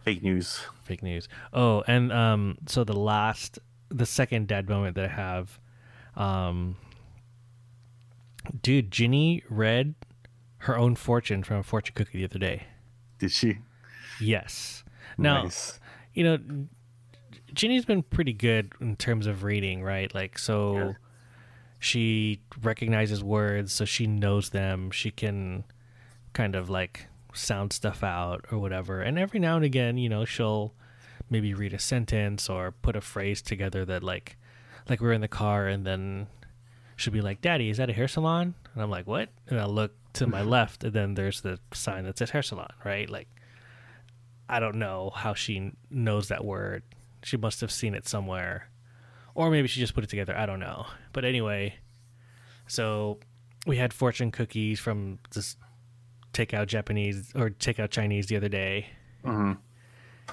Fake 0.03 0.21
news. 0.21 0.61
Fake 0.83 1.01
news. 1.01 1.27
Oh, 1.53 1.83
and 1.87 2.11
um. 2.11 2.57
So 2.67 2.83
the 2.83 2.93
last, 2.97 3.59
the 3.89 4.05
second 4.05 4.47
dad 4.47 4.69
moment 4.69 4.95
that 4.95 5.05
I 5.05 5.13
have, 5.13 5.59
um. 6.15 6.77
Dude, 8.61 8.91
Ginny 8.91 9.43
read 9.49 9.95
her 10.59 10.77
own 10.77 10.95
fortune 10.95 11.43
from 11.43 11.57
a 11.57 11.63
fortune 11.63 11.95
cookie 11.95 12.19
the 12.19 12.25
other 12.25 12.39
day. 12.39 12.67
Did 13.19 13.31
she? 13.31 13.57
Yes. 14.21 14.83
Now, 15.17 15.43
nice. 15.43 15.79
you 16.13 16.23
know, 16.23 16.37
Ginny's 17.57 17.85
been 17.85 18.03
pretty 18.03 18.33
good 18.33 18.71
in 18.79 18.95
terms 18.95 19.25
of 19.25 19.43
reading, 19.43 19.81
right? 19.81 20.13
Like, 20.13 20.37
so 20.37 20.75
Yeah. 20.77 20.93
she 21.79 22.41
recognizes 22.61 23.23
words, 23.23 23.73
so 23.73 23.83
she 23.83 24.05
knows 24.05 24.51
them. 24.51 24.91
She 24.91 25.09
can 25.11 25.63
kind 26.33 26.55
of 26.55 26.69
like 26.69 27.07
sound 27.33 27.73
stuff 27.73 28.03
out 28.03 28.45
or 28.51 28.59
whatever. 28.59 29.01
And 29.01 29.17
every 29.17 29.39
now 29.39 29.55
and 29.55 29.65
again, 29.65 29.97
you 29.97 30.07
know, 30.07 30.23
she'll 30.23 30.75
maybe 31.31 31.53
read 31.55 31.73
a 31.73 31.79
sentence 31.79 32.47
or 32.47 32.71
put 32.71 32.95
a 32.95 33.01
phrase 33.01 33.41
together 33.41 33.83
that, 33.85 34.03
like, 34.03 34.37
like 34.87 35.01
we're 35.01 35.11
in 35.13 35.21
the 35.21 35.27
car 35.27 35.67
and 35.67 35.83
then 35.85 36.27
she'll 36.95 37.11
be 37.13 37.21
like, 37.21 37.41
Daddy, 37.41 37.69
is 37.71 37.77
that 37.77 37.89
a 37.89 37.93
hair 37.93 38.07
salon? 38.07 38.53
And 38.75 38.83
I'm 38.83 38.91
like, 38.91 39.07
What? 39.07 39.29
And 39.47 39.59
I'll 39.59 39.67
look 39.73 39.95
to 40.13 40.27
my 40.27 40.41
left 40.55 40.83
and 40.83 40.93
then 40.93 41.15
there's 41.15 41.41
the 41.41 41.59
sign 41.73 42.03
that 42.05 42.19
says 42.19 42.29
hair 42.29 42.43
salon, 42.43 42.69
right? 42.85 43.09
Like, 43.09 43.27
I 44.47 44.59
don't 44.59 44.75
know 44.75 45.11
how 45.15 45.33
she 45.33 45.71
knows 45.89 46.27
that 46.27 46.45
word. 46.45 46.83
She 47.23 47.37
must 47.37 47.61
have 47.61 47.71
seen 47.71 47.93
it 47.93 48.07
somewhere. 48.07 48.69
Or 49.35 49.51
maybe 49.51 49.67
she 49.67 49.79
just 49.79 49.93
put 49.93 50.03
it 50.03 50.09
together. 50.09 50.35
I 50.35 50.45
don't 50.45 50.59
know. 50.59 50.87
But 51.13 51.25
anyway, 51.25 51.75
so 52.67 53.19
we 53.65 53.77
had 53.77 53.93
fortune 53.93 54.31
cookies 54.31 54.79
from 54.79 55.19
this 55.31 55.55
takeout 56.33 56.67
Japanese 56.67 57.31
or 57.35 57.49
takeout 57.49 57.89
Chinese 57.89 58.27
the 58.27 58.35
other 58.37 58.49
day. 58.49 58.87
hmm 59.23 59.53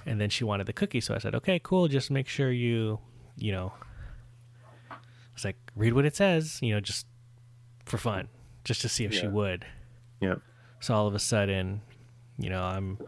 And 0.06 0.20
then 0.20 0.30
she 0.30 0.44
wanted 0.44 0.66
the 0.66 0.72
cookie. 0.72 1.00
So 1.00 1.14
I 1.14 1.18
said, 1.18 1.34
okay, 1.34 1.60
cool. 1.62 1.88
Just 1.88 2.10
make 2.10 2.28
sure 2.28 2.50
you, 2.50 2.98
you 3.36 3.52
know, 3.52 3.72
it's 5.34 5.44
like, 5.44 5.56
read 5.76 5.92
what 5.94 6.04
it 6.04 6.14
says, 6.16 6.60
you 6.62 6.72
know, 6.74 6.80
just 6.80 7.06
for 7.84 7.98
fun, 7.98 8.28
just 8.64 8.80
to 8.82 8.88
see 8.88 9.04
if 9.04 9.12
she 9.12 9.26
would. 9.26 9.66
Yep. 10.20 10.40
So 10.80 10.94
all 10.94 11.06
of 11.06 11.14
a 11.14 11.18
sudden, 11.18 11.80
you 12.38 12.50
know, 12.50 12.62
I'm, 12.62 12.98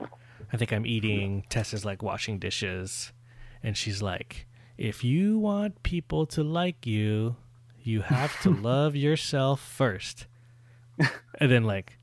I 0.53 0.57
think 0.57 0.73
I'm 0.73 0.87
eating. 0.87 1.45
Tessa's 1.49 1.85
like 1.85 2.03
washing 2.03 2.39
dishes, 2.39 3.13
and 3.67 3.77
she's 3.77 4.01
like, 4.01 4.47
"If 4.79 5.03
you 5.03 5.41
want 5.41 5.83
people 5.83 6.25
to 6.27 6.45
like 6.45 6.87
you, 6.87 7.35
you 7.83 8.01
have 8.01 8.41
to 8.43 8.51
love 8.71 8.95
yourself 8.95 9.61
first. 9.61 10.29
And 11.41 11.51
then 11.51 11.65
like, 11.65 11.99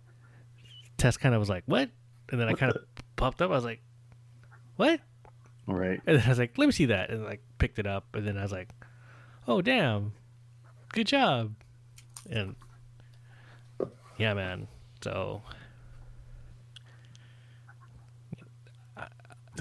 Tess 0.98 1.16
kind 1.16 1.34
of 1.34 1.40
was 1.40 1.48
like, 1.48 1.64
"What?" 1.66 1.90
And 2.30 2.40
then 2.40 2.50
I 2.50 2.54
kind 2.54 2.74
of 2.74 2.84
popped 3.16 3.42
up. 3.42 3.50
I 3.50 3.56
was 3.56 3.64
like, 3.64 3.82
"What?" 4.76 5.00
Right. 5.66 6.02
And 6.06 6.18
then 6.18 6.26
I 6.26 6.30
was 6.30 6.38
like, 6.38 6.58
"Let 6.58 6.66
me 6.66 6.74
see 6.74 6.88
that," 6.88 7.10
and 7.10 7.24
like 7.24 7.42
picked 7.60 7.80
it 7.80 7.88
up. 7.88 8.14
And 8.14 8.28
then 8.28 8.38
I 8.38 8.44
was 8.44 8.52
like, 8.52 8.68
"Oh 9.48 9.62
damn, 9.62 10.12
good 10.92 11.08
job!" 11.08 11.54
And 12.30 12.58
yeah, 14.18 14.34
man. 14.34 14.68
So 15.02 15.42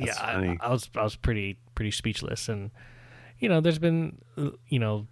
yeah, 0.00 0.14
I. 0.18 0.56
I 0.60 0.70
was 0.70 0.88
I 0.96 1.02
was 1.02 1.16
pretty 1.16 1.58
pretty 1.82 1.90
speechless, 1.90 2.48
and 2.48 2.70
you 3.40 3.48
know, 3.48 3.60
there's 3.60 3.80
been 3.80 4.18
you 4.68 4.78
know 4.78 5.08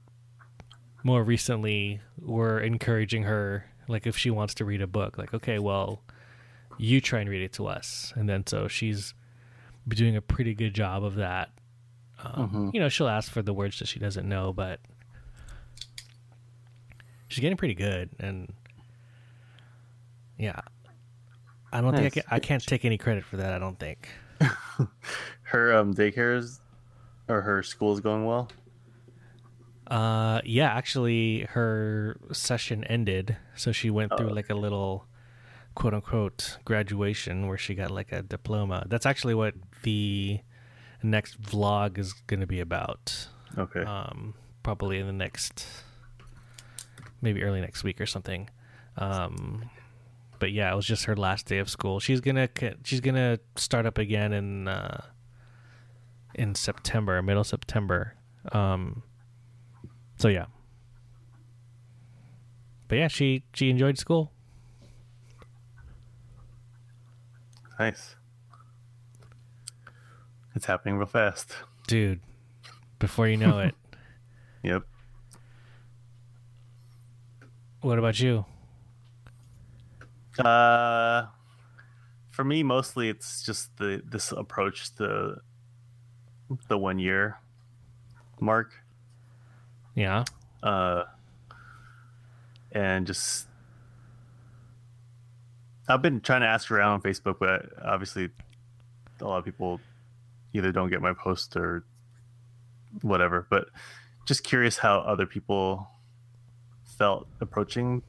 more 1.02 1.24
recently 1.24 1.98
we're 2.20 2.60
encouraging 2.60 3.24
her 3.24 3.64
like 3.88 4.06
if 4.06 4.16
she 4.16 4.30
wants 4.30 4.54
to 4.54 4.64
read 4.64 4.80
a 4.80 4.86
book, 4.86 5.18
like 5.18 5.34
okay, 5.34 5.58
well, 5.58 6.00
you 6.78 7.00
try 7.00 7.18
and 7.18 7.28
read 7.28 7.42
it 7.42 7.52
to 7.54 7.66
us, 7.66 8.12
and 8.14 8.28
then 8.28 8.46
so 8.46 8.68
she's 8.68 9.14
doing 9.88 10.14
a 10.14 10.20
pretty 10.22 10.54
good 10.54 10.72
job 10.72 11.02
of 11.02 11.16
that. 11.16 11.50
Um, 12.22 12.50
Mhm. 12.50 12.74
You 12.74 12.78
know, 12.80 12.88
she'll 12.88 13.08
ask 13.08 13.32
for 13.32 13.42
the 13.42 13.52
words 13.52 13.80
that 13.80 13.88
she 13.88 13.98
doesn't 13.98 14.28
know, 14.28 14.52
but 14.52 14.78
she's 17.26 17.40
getting 17.40 17.56
pretty 17.56 17.74
good, 17.74 18.10
and 18.20 18.52
yeah, 20.38 20.60
I 21.72 21.80
don't 21.80 21.94
think 21.96 22.06
I 22.06 22.10
can. 22.10 22.22
I 22.30 22.38
can't 22.38 22.64
take 22.64 22.84
any 22.84 22.96
credit 22.96 23.24
for 23.24 23.38
that. 23.38 23.52
I 23.52 23.58
don't 23.58 23.78
think. 23.80 24.08
Her 25.50 25.74
um 25.76 25.94
daycare's 25.94 26.60
or 27.28 27.42
her 27.42 27.62
school 27.62 27.92
is 27.92 28.00
going 28.00 28.24
well. 28.24 28.48
Uh, 29.86 30.40
yeah, 30.44 30.68
actually, 30.68 31.42
her 31.50 32.16
session 32.32 32.84
ended, 32.84 33.36
so 33.56 33.72
she 33.72 33.90
went 33.90 34.16
through 34.16 34.30
Oh. 34.30 34.32
like 34.32 34.48
a 34.50 34.54
little 34.54 35.06
quote 35.74 35.94
unquote 35.94 36.58
graduation 36.64 37.48
where 37.48 37.58
she 37.58 37.74
got 37.74 37.90
like 37.90 38.12
a 38.12 38.22
diploma. 38.22 38.84
That's 38.88 39.06
actually 39.06 39.34
what 39.34 39.54
the 39.82 40.40
next 41.02 41.40
vlog 41.42 41.98
is 41.98 42.12
going 42.28 42.40
to 42.40 42.46
be 42.46 42.60
about. 42.60 43.28
Okay. 43.58 43.82
Um, 43.82 44.34
probably 44.62 44.98
in 45.00 45.06
the 45.08 45.12
next, 45.12 45.66
maybe 47.20 47.42
early 47.42 47.60
next 47.60 47.82
week 47.82 48.00
or 48.00 48.06
something. 48.06 48.48
Um, 48.96 49.70
but 50.38 50.52
yeah, 50.52 50.72
it 50.72 50.76
was 50.76 50.86
just 50.86 51.06
her 51.06 51.16
last 51.16 51.46
day 51.46 51.58
of 51.58 51.68
school. 51.68 51.98
She's 51.98 52.20
gonna 52.20 52.48
she's 52.84 53.00
gonna 53.00 53.40
start 53.56 53.86
up 53.86 53.98
again 53.98 54.32
in 54.32 54.68
uh, 54.68 55.02
in 56.34 56.54
September, 56.54 57.20
middle 57.22 57.44
September. 57.44 58.14
Um, 58.52 59.02
so 60.18 60.28
yeah, 60.28 60.46
but 62.88 62.96
yeah, 62.98 63.08
she 63.08 63.44
she 63.54 63.70
enjoyed 63.70 63.98
school. 63.98 64.32
nice. 67.78 68.14
It's 70.54 70.66
happening 70.66 70.96
real 70.96 71.06
fast. 71.06 71.54
dude. 71.86 72.20
Before 72.98 73.26
you 73.26 73.38
know 73.38 73.60
it, 73.60 73.74
Yep. 74.62 74.82
what 77.80 77.98
about 77.98 78.20
you? 78.20 78.44
Uh, 80.38 81.26
for 82.30 82.44
me, 82.44 82.62
mostly 82.62 83.08
it's 83.08 83.42
just 83.42 83.74
the 83.78 84.02
this 84.04 84.32
approach 84.32 84.94
to 84.96 85.36
the 86.68 86.78
one 86.78 86.98
year 86.98 87.38
mark. 88.40 88.72
Yeah. 89.94 90.24
Uh, 90.62 91.04
and 92.72 93.06
just 93.06 93.46
I've 95.88 96.02
been 96.02 96.20
trying 96.20 96.42
to 96.42 96.46
ask 96.46 96.70
around 96.70 96.92
on 96.92 97.02
Facebook, 97.02 97.38
but 97.38 97.66
obviously 97.84 98.30
a 99.20 99.24
lot 99.24 99.38
of 99.38 99.44
people 99.44 99.80
either 100.52 100.72
don't 100.72 100.88
get 100.88 101.00
my 101.00 101.12
post 101.12 101.56
or 101.56 101.84
whatever. 103.02 103.46
But 103.50 103.68
just 104.26 104.44
curious 104.44 104.78
how 104.78 105.00
other 105.00 105.26
people 105.26 105.88
felt 106.84 107.26
approaching 107.40 108.02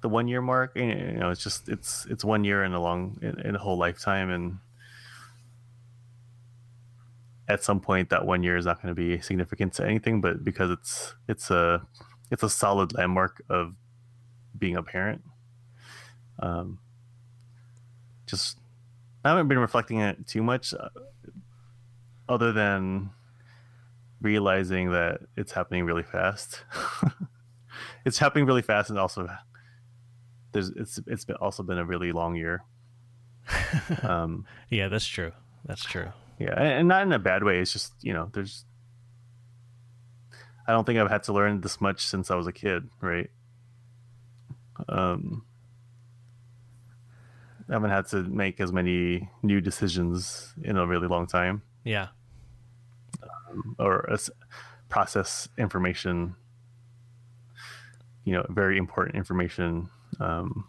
the 0.00 0.08
one 0.08 0.28
year 0.28 0.40
mark. 0.40 0.72
You 0.76 1.12
know, 1.12 1.30
it's 1.30 1.42
just 1.42 1.68
it's 1.68 2.06
it's 2.06 2.24
one 2.24 2.44
year 2.44 2.64
in 2.64 2.72
a 2.72 2.80
long 2.80 3.18
in, 3.22 3.38
in 3.40 3.54
a 3.54 3.58
whole 3.58 3.76
lifetime, 3.76 4.30
and 4.30 4.58
at 7.50 7.64
some 7.64 7.80
point 7.80 8.10
that 8.10 8.24
one 8.24 8.42
year 8.44 8.56
is 8.56 8.64
not 8.64 8.80
going 8.80 8.94
to 8.94 8.98
be 9.00 9.20
significant 9.20 9.74
to 9.74 9.84
anything. 9.84 10.20
But 10.20 10.44
because 10.44 10.70
it's 10.70 11.14
it's 11.28 11.50
a 11.50 11.86
it's 12.30 12.42
a 12.42 12.48
solid 12.48 12.94
landmark 12.94 13.42
of 13.48 13.74
being 14.56 14.76
a 14.76 14.82
parent. 14.82 15.22
Um, 16.38 16.78
just 18.26 18.58
I 19.24 19.30
haven't 19.30 19.48
been 19.48 19.58
reflecting 19.58 20.00
on 20.00 20.10
it 20.10 20.26
too 20.26 20.42
much, 20.42 20.72
uh, 20.72 20.88
other 22.28 22.52
than 22.52 23.10
realizing 24.22 24.92
that 24.92 25.20
it's 25.36 25.52
happening 25.52 25.84
really 25.84 26.04
fast. 26.04 26.62
it's 28.04 28.18
happening 28.18 28.46
really 28.46 28.62
fast, 28.62 28.90
and 28.90 28.98
also 28.98 29.28
there's 30.52 30.70
it's 30.70 31.00
it's 31.08 31.24
been 31.24 31.36
also 31.36 31.64
been 31.64 31.78
a 31.78 31.84
really 31.84 32.12
long 32.12 32.36
year. 32.36 32.62
um, 34.04 34.46
yeah, 34.68 34.86
that's 34.86 35.06
true. 35.06 35.32
That's 35.66 35.82
true. 35.82 36.12
Yeah, 36.40 36.54
and 36.58 36.88
not 36.88 37.02
in 37.02 37.12
a 37.12 37.18
bad 37.18 37.44
way. 37.44 37.60
It's 37.60 37.72
just 37.72 37.92
you 38.00 38.12
know, 38.12 38.30
there's. 38.32 38.64
I 40.66 40.72
don't 40.72 40.84
think 40.84 40.98
I've 40.98 41.10
had 41.10 41.24
to 41.24 41.32
learn 41.32 41.60
this 41.60 41.80
much 41.80 42.06
since 42.06 42.30
I 42.30 42.36
was 42.36 42.46
a 42.46 42.52
kid, 42.52 42.88
right? 43.00 43.28
Um, 44.88 45.44
I 47.68 47.74
haven't 47.74 47.90
had 47.90 48.06
to 48.08 48.22
make 48.22 48.60
as 48.60 48.72
many 48.72 49.28
new 49.42 49.60
decisions 49.60 50.54
in 50.62 50.76
a 50.76 50.86
really 50.86 51.08
long 51.08 51.26
time. 51.26 51.62
Yeah. 51.84 52.08
Um, 53.22 53.76
or 53.78 54.08
process 54.88 55.48
information, 55.58 56.34
you 58.24 58.32
know, 58.32 58.46
very 58.48 58.78
important 58.78 59.16
information. 59.16 59.88
Um, 60.18 60.66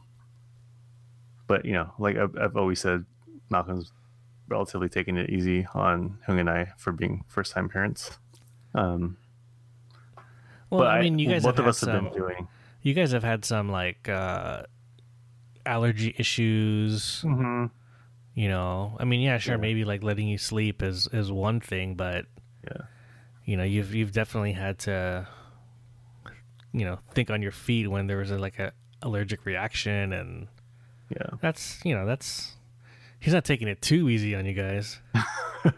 but 1.47 1.65
you 1.65 1.73
know, 1.73 1.91
like 1.97 2.17
I've, 2.17 2.35
I've 2.39 2.57
always 2.57 2.79
said, 2.79 3.05
Malcolm's 3.49 3.91
relatively 4.51 4.89
taking 4.89 5.17
it 5.17 5.29
easy 5.29 5.65
on 5.73 6.19
Hung 6.27 6.39
and 6.39 6.49
I 6.49 6.73
for 6.77 6.91
being 6.91 7.23
first 7.27 7.53
time 7.53 7.69
parents. 7.69 8.19
Um, 8.75 9.17
well, 10.69 10.87
I 10.87 11.01
mean, 11.01 11.19
you 11.19 11.29
guys 11.29 11.43
both 11.43 11.59
of 11.59 11.67
us 11.67 11.79
some, 11.79 11.89
have 11.89 12.03
been 12.03 12.13
doing. 12.13 12.47
You 12.81 12.93
guys 12.93 13.11
have 13.11 13.23
had 13.23 13.43
some 13.43 13.69
like 13.69 14.07
uh, 14.07 14.63
allergy 15.65 16.15
issues. 16.17 17.21
Mm-hmm. 17.25 17.65
You 18.33 18.47
know, 18.47 18.95
I 18.99 19.03
mean, 19.03 19.19
yeah, 19.19 19.37
sure, 19.37 19.55
yeah. 19.55 19.61
maybe 19.61 19.83
like 19.83 20.03
letting 20.03 20.27
you 20.27 20.37
sleep 20.37 20.81
is 20.81 21.07
is 21.11 21.31
one 21.31 21.59
thing, 21.59 21.95
but 21.95 22.25
yeah, 22.63 22.85
you 23.45 23.57
know, 23.57 23.63
you've 23.63 23.93
you've 23.93 24.13
definitely 24.13 24.53
had 24.53 24.79
to, 24.79 25.27
you 26.71 26.85
know, 26.85 26.99
think 27.13 27.29
on 27.29 27.41
your 27.41 27.51
feet 27.51 27.89
when 27.89 28.07
there 28.07 28.17
was 28.17 28.31
a, 28.31 28.37
like 28.37 28.57
a 28.59 28.71
allergic 29.01 29.45
reaction, 29.45 30.13
and 30.13 30.47
yeah, 31.09 31.31
that's 31.41 31.83
you 31.83 31.93
know 31.93 32.05
that's 32.05 32.55
he's 33.21 33.33
not 33.33 33.45
taking 33.45 33.69
it 33.69 33.81
too 33.81 34.09
easy 34.09 34.35
on 34.35 34.45
you 34.45 34.53
guys. 34.53 34.99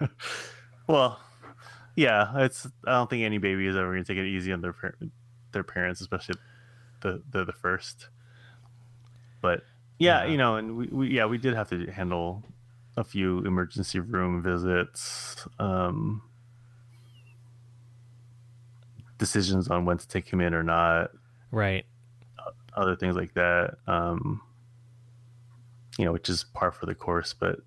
well, 0.87 1.19
yeah, 1.95 2.39
it's 2.39 2.65
I 2.87 2.93
don't 2.93 3.09
think 3.09 3.23
any 3.23 3.37
baby 3.37 3.67
is 3.67 3.75
ever 3.75 3.91
going 3.91 4.03
to 4.03 4.11
take 4.11 4.17
it 4.17 4.27
easy 4.27 4.51
on 4.51 4.61
their 4.61 4.73
their 5.51 5.63
parents, 5.63 6.01
especially 6.01 6.35
the 7.01 7.21
the, 7.29 7.45
the 7.45 7.53
first. 7.53 8.07
But 9.41 9.61
yeah, 9.99 10.23
yeah, 10.23 10.31
you 10.31 10.37
know, 10.37 10.55
and 10.55 10.75
we, 10.75 10.87
we 10.87 11.09
yeah 11.09 11.25
we 11.25 11.37
did 11.37 11.53
have 11.53 11.69
to 11.69 11.85
handle 11.91 12.43
a 12.97 13.03
few 13.03 13.39
emergency 13.39 13.99
room 13.99 14.41
visits, 14.41 15.45
um, 15.59 16.21
decisions 19.17 19.67
on 19.67 19.85
when 19.85 19.97
to 19.97 20.07
take 20.07 20.31
him 20.31 20.39
in 20.41 20.53
or 20.53 20.63
not, 20.63 21.11
right? 21.51 21.85
Other 22.75 22.95
things 22.95 23.15
like 23.15 23.33
that, 23.35 23.75
um, 23.85 24.41
you 25.97 26.05
know, 26.05 26.11
which 26.11 26.29
is 26.29 26.45
par 26.53 26.71
for 26.71 26.85
the 26.85 26.95
course, 26.95 27.33
but 27.33 27.59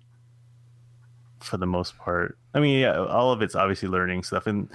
for 1.39 1.57
the 1.57 1.65
most 1.65 1.97
part, 1.97 2.37
I 2.53 2.59
mean, 2.59 2.79
yeah, 2.79 2.97
all 2.97 3.31
of 3.31 3.41
it's 3.41 3.55
obviously 3.55 3.87
learning 3.87 4.23
stuff 4.23 4.47
and 4.47 4.69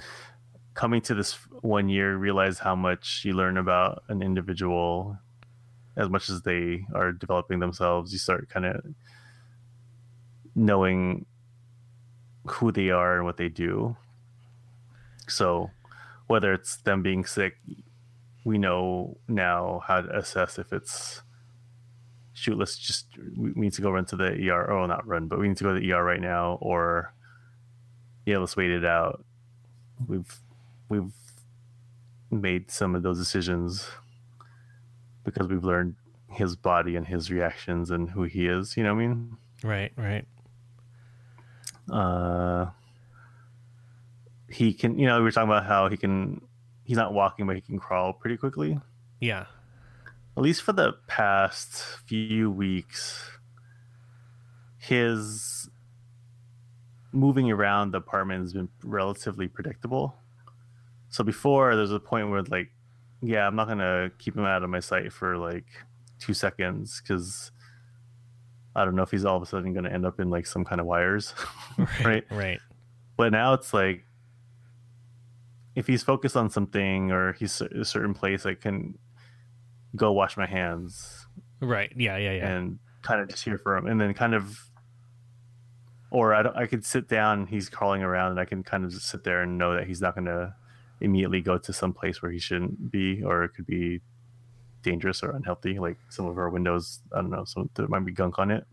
coming 0.73 1.01
to 1.01 1.13
this 1.13 1.33
one 1.61 1.89
year, 1.89 2.15
realize 2.15 2.59
how 2.59 2.75
much 2.75 3.23
you 3.25 3.33
learn 3.33 3.57
about 3.57 4.03
an 4.09 4.21
individual 4.21 5.17
as 5.95 6.09
much 6.09 6.29
as 6.29 6.41
they 6.41 6.85
are 6.93 7.11
developing 7.11 7.59
themselves, 7.59 8.11
you 8.11 8.19
start 8.19 8.49
kind 8.49 8.65
of 8.65 8.83
knowing 10.55 11.25
who 12.45 12.71
they 12.71 12.89
are 12.89 13.17
and 13.17 13.25
what 13.25 13.37
they 13.37 13.49
do. 13.49 13.95
So, 15.27 15.69
whether 16.27 16.53
it's 16.53 16.77
them 16.77 17.03
being 17.03 17.25
sick, 17.25 17.55
we 18.43 18.57
know 18.57 19.17
now 19.27 19.83
how 19.87 20.01
to 20.01 20.17
assess 20.17 20.57
if 20.57 20.73
it's 20.73 21.21
shoot. 22.43 22.57
Let's 22.57 22.77
just 22.77 23.07
we 23.35 23.51
need 23.55 23.73
to 23.73 23.81
go 23.81 23.91
run 23.91 24.05
to 24.05 24.15
the 24.15 24.49
ER. 24.49 24.71
Oh, 24.71 24.85
not 24.85 25.07
run, 25.07 25.27
but 25.27 25.39
we 25.39 25.47
need 25.47 25.57
to 25.57 25.63
go 25.63 25.73
to 25.73 25.79
the 25.79 25.91
ER 25.93 26.03
right 26.03 26.21
now, 26.21 26.57
or 26.61 27.13
yeah, 28.25 28.37
let's 28.37 28.55
wait 28.55 28.69
it 28.69 28.85
out. 28.85 29.23
We've 30.07 30.39
we've 30.89 31.11
made 32.29 32.71
some 32.71 32.95
of 32.95 33.03
those 33.03 33.17
decisions 33.17 33.87
because 35.23 35.47
we've 35.47 35.63
learned 35.63 35.95
his 36.29 36.55
body 36.55 36.95
and 36.95 37.07
his 37.07 37.31
reactions 37.31 37.91
and 37.91 38.09
who 38.09 38.23
he 38.23 38.47
is. 38.47 38.75
You 38.75 38.83
know 38.83 38.93
what 38.93 39.03
I 39.03 39.07
mean? 39.07 39.37
Right, 39.63 39.91
right. 39.95 40.25
Uh, 41.89 42.67
he 44.49 44.73
can. 44.73 44.99
You 44.99 45.07
know, 45.07 45.17
we 45.17 45.23
were 45.23 45.31
talking 45.31 45.49
about 45.49 45.65
how 45.65 45.87
he 45.89 45.97
can. 45.97 46.41
He's 46.83 46.97
not 46.97 47.13
walking, 47.13 47.47
but 47.47 47.55
he 47.55 47.61
can 47.61 47.79
crawl 47.79 48.11
pretty 48.11 48.35
quickly. 48.35 48.77
Yeah. 49.21 49.45
At 50.35 50.41
least 50.41 50.63
for 50.63 50.73
the 50.73 50.93
past 51.07 51.75
few 52.07 52.49
weeks, 52.49 53.29
his 54.79 55.69
moving 57.11 57.51
around 57.51 57.91
the 57.91 57.99
apartment 57.99 58.41
has 58.41 58.53
been 58.53 58.69
relatively 58.83 59.47
predictable. 59.47 60.15
So 61.09 61.23
before 61.23 61.75
there's 61.75 61.91
a 61.91 61.99
point 61.99 62.31
where 62.31 62.41
like 62.43 62.69
yeah, 63.21 63.47
I'm 63.47 63.55
not 63.55 63.67
gonna 63.67 64.11
keep 64.17 64.35
him 64.35 64.45
out 64.45 64.63
of 64.63 64.69
my 64.69 64.79
sight 64.79 65.13
for 65.13 65.37
like 65.37 65.65
two 66.19 66.33
seconds 66.33 67.01
because 67.01 67.51
I 68.75 68.83
don't 68.83 68.95
know 68.95 69.03
if 69.03 69.11
he's 69.11 69.23
all 69.23 69.37
of 69.37 69.43
a 69.43 69.45
sudden 69.45 69.73
gonna 69.73 69.89
end 69.89 70.05
up 70.05 70.19
in 70.19 70.29
like 70.29 70.45
some 70.45 70.65
kind 70.65 70.81
of 70.81 70.87
wires, 70.87 71.33
right? 71.77 71.89
right? 72.03 72.25
Right. 72.31 72.59
But 73.15 73.31
now 73.31 73.53
it's 73.53 73.73
like 73.73 74.03
if 75.75 75.87
he's 75.87 76.03
focused 76.03 76.35
on 76.35 76.49
something 76.49 77.11
or 77.11 77.33
he's 77.33 77.61
a 77.61 77.85
certain 77.85 78.13
place, 78.13 78.45
I 78.45 78.55
can 78.55 78.97
go 79.95 80.11
wash 80.11 80.37
my 80.37 80.45
hands. 80.45 81.27
Right. 81.59 81.91
Yeah. 81.95 82.17
Yeah. 82.17 82.33
Yeah. 82.33 82.47
And 82.49 82.79
kind 83.01 83.21
of 83.21 83.29
just 83.29 83.43
hear 83.43 83.57
for 83.57 83.77
him, 83.77 83.87
and 83.87 83.99
then 83.99 84.13
kind 84.13 84.33
of, 84.33 84.59
or 86.09 86.33
I, 86.33 86.63
I 86.63 86.65
could 86.67 86.85
sit 86.85 87.07
down. 87.07 87.47
He's 87.47 87.69
crawling 87.69 88.01
around, 88.01 88.31
and 88.31 88.39
I 88.39 88.45
can 88.45 88.63
kind 88.63 88.85
of 88.85 88.91
just 88.91 89.07
sit 89.07 89.23
there 89.23 89.41
and 89.41 89.57
know 89.57 89.75
that 89.75 89.87
he's 89.87 90.01
not 90.01 90.15
gonna 90.15 90.55
immediately 91.01 91.41
go 91.41 91.57
to 91.57 91.73
some 91.73 91.93
place 91.93 92.21
where 92.21 92.31
he 92.31 92.39
shouldn't 92.39 92.91
be, 92.91 93.21
or 93.23 93.43
it 93.43 93.49
could 93.55 93.65
be 93.65 94.01
dangerous 94.81 95.23
or 95.23 95.31
unhealthy. 95.31 95.79
Like 95.79 95.97
some 96.09 96.25
of 96.25 96.37
our 96.37 96.49
windows, 96.49 97.01
I 97.11 97.21
don't 97.21 97.29
know, 97.29 97.45
some 97.45 97.69
there 97.75 97.87
might 97.87 98.05
be 98.05 98.11
gunk 98.11 98.39
on 98.39 98.51
it. 98.51 98.65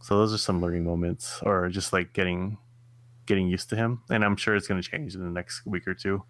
So 0.00 0.18
those 0.18 0.34
are 0.34 0.38
some 0.38 0.60
learning 0.60 0.84
moments, 0.84 1.40
or 1.42 1.68
just 1.68 1.92
like 1.92 2.12
getting 2.12 2.58
getting 3.26 3.48
used 3.48 3.68
to 3.70 3.76
him. 3.76 4.02
And 4.10 4.24
I'm 4.24 4.36
sure 4.36 4.56
it's 4.56 4.66
going 4.66 4.82
to 4.82 4.88
change 4.88 5.14
in 5.14 5.22
the 5.22 5.30
next 5.30 5.64
week 5.64 5.86
or 5.86 5.94
two 5.94 6.24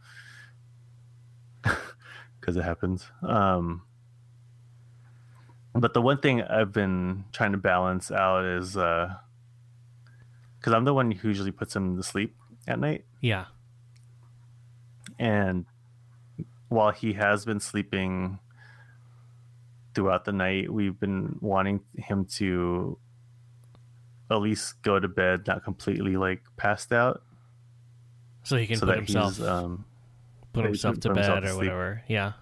because 2.42 2.56
it 2.56 2.64
happens. 2.64 3.06
Um, 3.22 3.82
but 5.74 5.94
the 5.94 6.02
one 6.02 6.18
thing 6.18 6.42
I've 6.42 6.72
been 6.72 7.24
trying 7.32 7.52
to 7.52 7.58
balance 7.58 8.10
out 8.10 8.44
is 8.44 8.72
because 8.72 9.14
uh, 10.66 10.76
I'm 10.76 10.84
the 10.84 10.92
one 10.92 11.12
who 11.12 11.28
usually 11.28 11.52
puts 11.52 11.74
him 11.74 11.96
to 11.96 12.02
sleep 12.02 12.34
at 12.66 12.80
night. 12.80 13.04
Yeah. 13.20 13.46
And 15.20 15.66
while 16.68 16.90
he 16.90 17.12
has 17.12 17.44
been 17.44 17.60
sleeping 17.60 18.40
throughout 19.94 20.24
the 20.24 20.32
night, 20.32 20.70
we've 20.70 20.98
been 20.98 21.38
wanting 21.40 21.80
him 21.96 22.24
to 22.24 22.98
at 24.30 24.40
least 24.40 24.82
go 24.82 24.98
to 24.98 25.06
bed, 25.06 25.46
not 25.46 25.62
completely 25.62 26.16
like 26.16 26.42
passed 26.56 26.92
out. 26.92 27.22
So 28.42 28.56
he 28.56 28.66
can 28.66 28.78
so 28.78 28.86
put 28.86 28.96
himself 28.96 29.40
um, 29.40 29.84
put 30.52 30.64
himself 30.64 31.00
to 31.00 31.14
bed 31.14 31.40
to 31.40 31.50
or 31.50 31.56
whatever. 31.56 32.02
Yeah. 32.08 32.32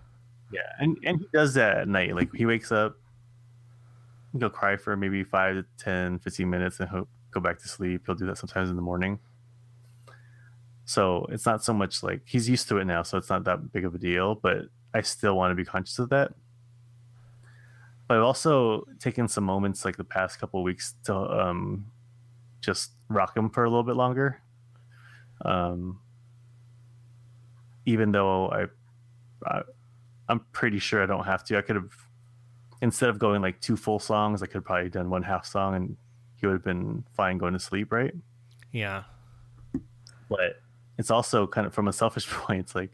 Yeah, 0.53 0.61
and 0.81 0.97
and 1.05 1.20
he 1.20 1.27
does 1.32 1.55
that 1.55 1.78
at 1.78 1.89
night. 1.89 2.15
Like 2.15 2.35
he 2.35 2.45
wakes 2.45 2.73
up, 2.73 2.97
he'll 4.39 4.51
cry 4.51 4.77
for 4.77 4.97
maybe 4.97 5.24
5 5.24 5.55
to 5.57 5.65
10 5.78 6.19
15 6.20 6.49
minutes 6.49 6.81
and 6.81 6.89
he'll 6.91 7.09
go 7.31 7.41
back 7.41 7.59
to 7.59 7.69
sleep 7.69 8.03
he'll 8.07 8.15
do 8.15 8.27
that 8.27 8.39
sometimes 8.39 8.70
in 8.70 8.77
the 8.77 8.82
morning 8.82 9.19
so 10.85 11.27
it's 11.31 11.47
not 11.47 11.65
so 11.65 11.73
much 11.73 12.03
like 12.03 12.20
he's 12.24 12.49
used 12.49 12.69
to 12.69 12.78
it 12.78 12.85
now 12.85 13.03
so 13.03 13.19
it's 13.19 13.31
not 13.31 13.45
that 13.45 13.73
big 13.73 13.85
of 13.85 13.95
a 13.95 13.99
deal 13.99 14.35
but 14.35 14.62
i 14.95 15.01
still 15.01 15.37
want 15.37 15.51
to 15.51 15.55
be 15.55 15.65
conscious 15.65 15.99
of 15.99 16.09
that 16.11 16.32
but 18.09 18.16
i've 18.16 18.23
also 18.23 18.85
taken 18.99 19.28
some 19.28 19.45
moments 19.45 19.85
like 19.85 19.97
the 19.97 20.05
past 20.05 20.39
couple 20.39 20.62
weeks 20.62 20.95
to 21.05 21.15
um 21.15 21.87
just 22.61 22.93
rock 23.09 23.37
him 23.37 23.49
for 23.49 23.65
a 23.65 23.69
little 23.69 23.85
bit 23.85 23.97
longer 23.97 24.41
um 25.45 26.01
even 27.86 28.12
though 28.12 28.48
i, 28.48 28.66
I 29.47 29.62
i'm 30.28 30.40
pretty 30.52 30.78
sure 30.78 31.02
i 31.02 31.07
don't 31.07 31.24
have 31.24 31.44
to 31.44 31.59
i 31.59 31.62
could 31.62 31.77
have 31.77 31.90
instead 32.82 33.11
of 33.11 33.19
going 33.19 33.43
like 33.43 33.61
two 33.61 33.77
full 33.77 33.98
songs, 33.98 34.43
I 34.43 34.47
could 34.47 34.57
have 34.57 34.65
probably 34.65 34.90
done 34.90 35.11
one 35.11 35.23
half 35.23 35.44
song 35.44 35.74
and 35.74 35.97
he 36.36 36.47
would 36.47 36.55
have 36.55 36.65
been 36.65 37.05
fine 37.15 37.39
going 37.39 37.52
to 37.52 37.59
sleep, 37.59 37.93
right? 37.93 38.15
Yeah. 38.73 39.05
But 40.28 40.61
it's 40.98 41.11
also 41.11 41.47
kind 41.47 41.66
of 41.66 41.74
from 41.74 41.89
a 41.89 41.93
selfish 41.93 42.27
point, 42.31 42.61
it's 42.61 42.74
like 42.74 42.90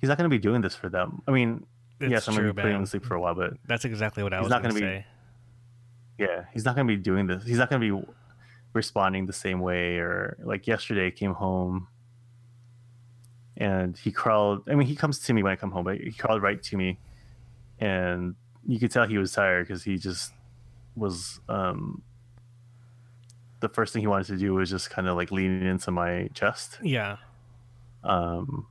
he's 0.00 0.08
not 0.08 0.18
going 0.18 0.28
to 0.28 0.34
be 0.34 0.40
doing 0.40 0.60
this 0.60 0.74
for 0.74 0.88
them. 0.88 1.22
I 1.26 1.30
mean, 1.30 1.66
It's 2.00 2.10
yes, 2.10 2.28
I'm 2.28 2.34
going 2.34 2.46
to 2.46 2.52
be 2.52 2.60
putting 2.60 2.76
him 2.76 2.84
to 2.84 2.90
sleep 2.90 3.04
for 3.04 3.14
a 3.14 3.20
while, 3.20 3.34
but 3.34 3.54
That's 3.66 3.84
exactly 3.84 4.22
what 4.22 4.32
I 4.32 4.40
was 4.40 4.50
not 4.50 4.62
going 4.62 4.74
to 4.74 4.80
gonna 4.80 4.98
be- 4.98 6.24
yeah, 6.24 6.44
he's 6.52 6.64
not 6.64 6.74
going 6.74 6.86
to 6.86 6.96
be 6.96 7.00
doing 7.00 7.26
this. 7.28 7.44
He's 7.44 7.58
not 7.58 7.70
going 7.70 7.80
to 7.80 8.02
be 8.02 8.08
responding 8.72 9.26
the 9.26 9.32
same 9.32 9.60
way. 9.60 9.98
Or 9.98 10.36
like 10.42 10.66
yesterday, 10.66 11.06
I 11.06 11.10
came 11.10 11.32
home 11.32 11.86
and 13.58 13.96
he 13.98 14.10
crawled. 14.10 14.66
I 14.70 14.74
mean, 14.74 14.86
he 14.88 14.94
comes 14.96 15.18
to 15.20 15.32
me 15.34 15.42
when 15.42 15.52
I 15.52 15.56
come 15.56 15.70
home, 15.72 15.84
but 15.84 15.98
he 15.98 16.12
crawled 16.12 16.40
right 16.42 16.62
to 16.62 16.76
me, 16.76 16.98
and 17.78 18.34
you 18.66 18.78
could 18.80 18.90
tell 18.90 19.06
he 19.06 19.18
was 19.18 19.32
tired 19.32 19.66
because 19.66 19.82
he 19.84 19.98
just 19.98 20.32
was. 20.96 21.40
um 21.48 22.02
The 23.60 23.68
first 23.68 23.92
thing 23.92 24.00
he 24.02 24.06
wanted 24.06 24.28
to 24.28 24.36
do 24.36 24.54
was 24.54 24.70
just 24.70 24.88
kind 24.90 25.08
of 25.08 25.16
like 25.16 25.30
leaning 25.32 25.66
into 25.66 25.90
my 25.90 26.28
chest. 26.34 26.78
Yeah. 26.82 27.16
um 28.04 28.66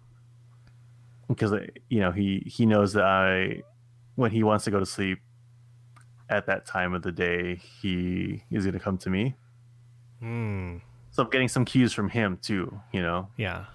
because 1.28 1.52
you 1.90 2.00
know 2.00 2.12
he 2.14 2.42
he 2.46 2.66
knows 2.66 2.94
that 2.94 3.04
i 3.04 3.62
when 4.16 4.32
he 4.32 4.42
wants 4.44 4.64
to 4.64 4.72
go 4.72 4.80
to 4.80 4.86
sleep 4.86 5.20
at 6.30 6.46
that 6.46 6.66
time 6.66 6.94
of 6.94 7.02
the 7.02 7.12
day 7.12 7.56
he 7.82 8.42
is 8.50 8.64
going 8.64 8.74
to 8.74 8.80
come 8.80 8.98
to 8.98 9.10
me 9.10 9.36
Hmm. 10.22 10.78
so 11.12 11.24
i'm 11.24 11.30
getting 11.30 11.50
some 11.50 11.66
cues 11.66 11.92
from 11.92 12.08
him 12.10 12.40
too 12.42 12.80
you 12.94 13.02
know 13.02 13.28
Yeah. 13.36 13.66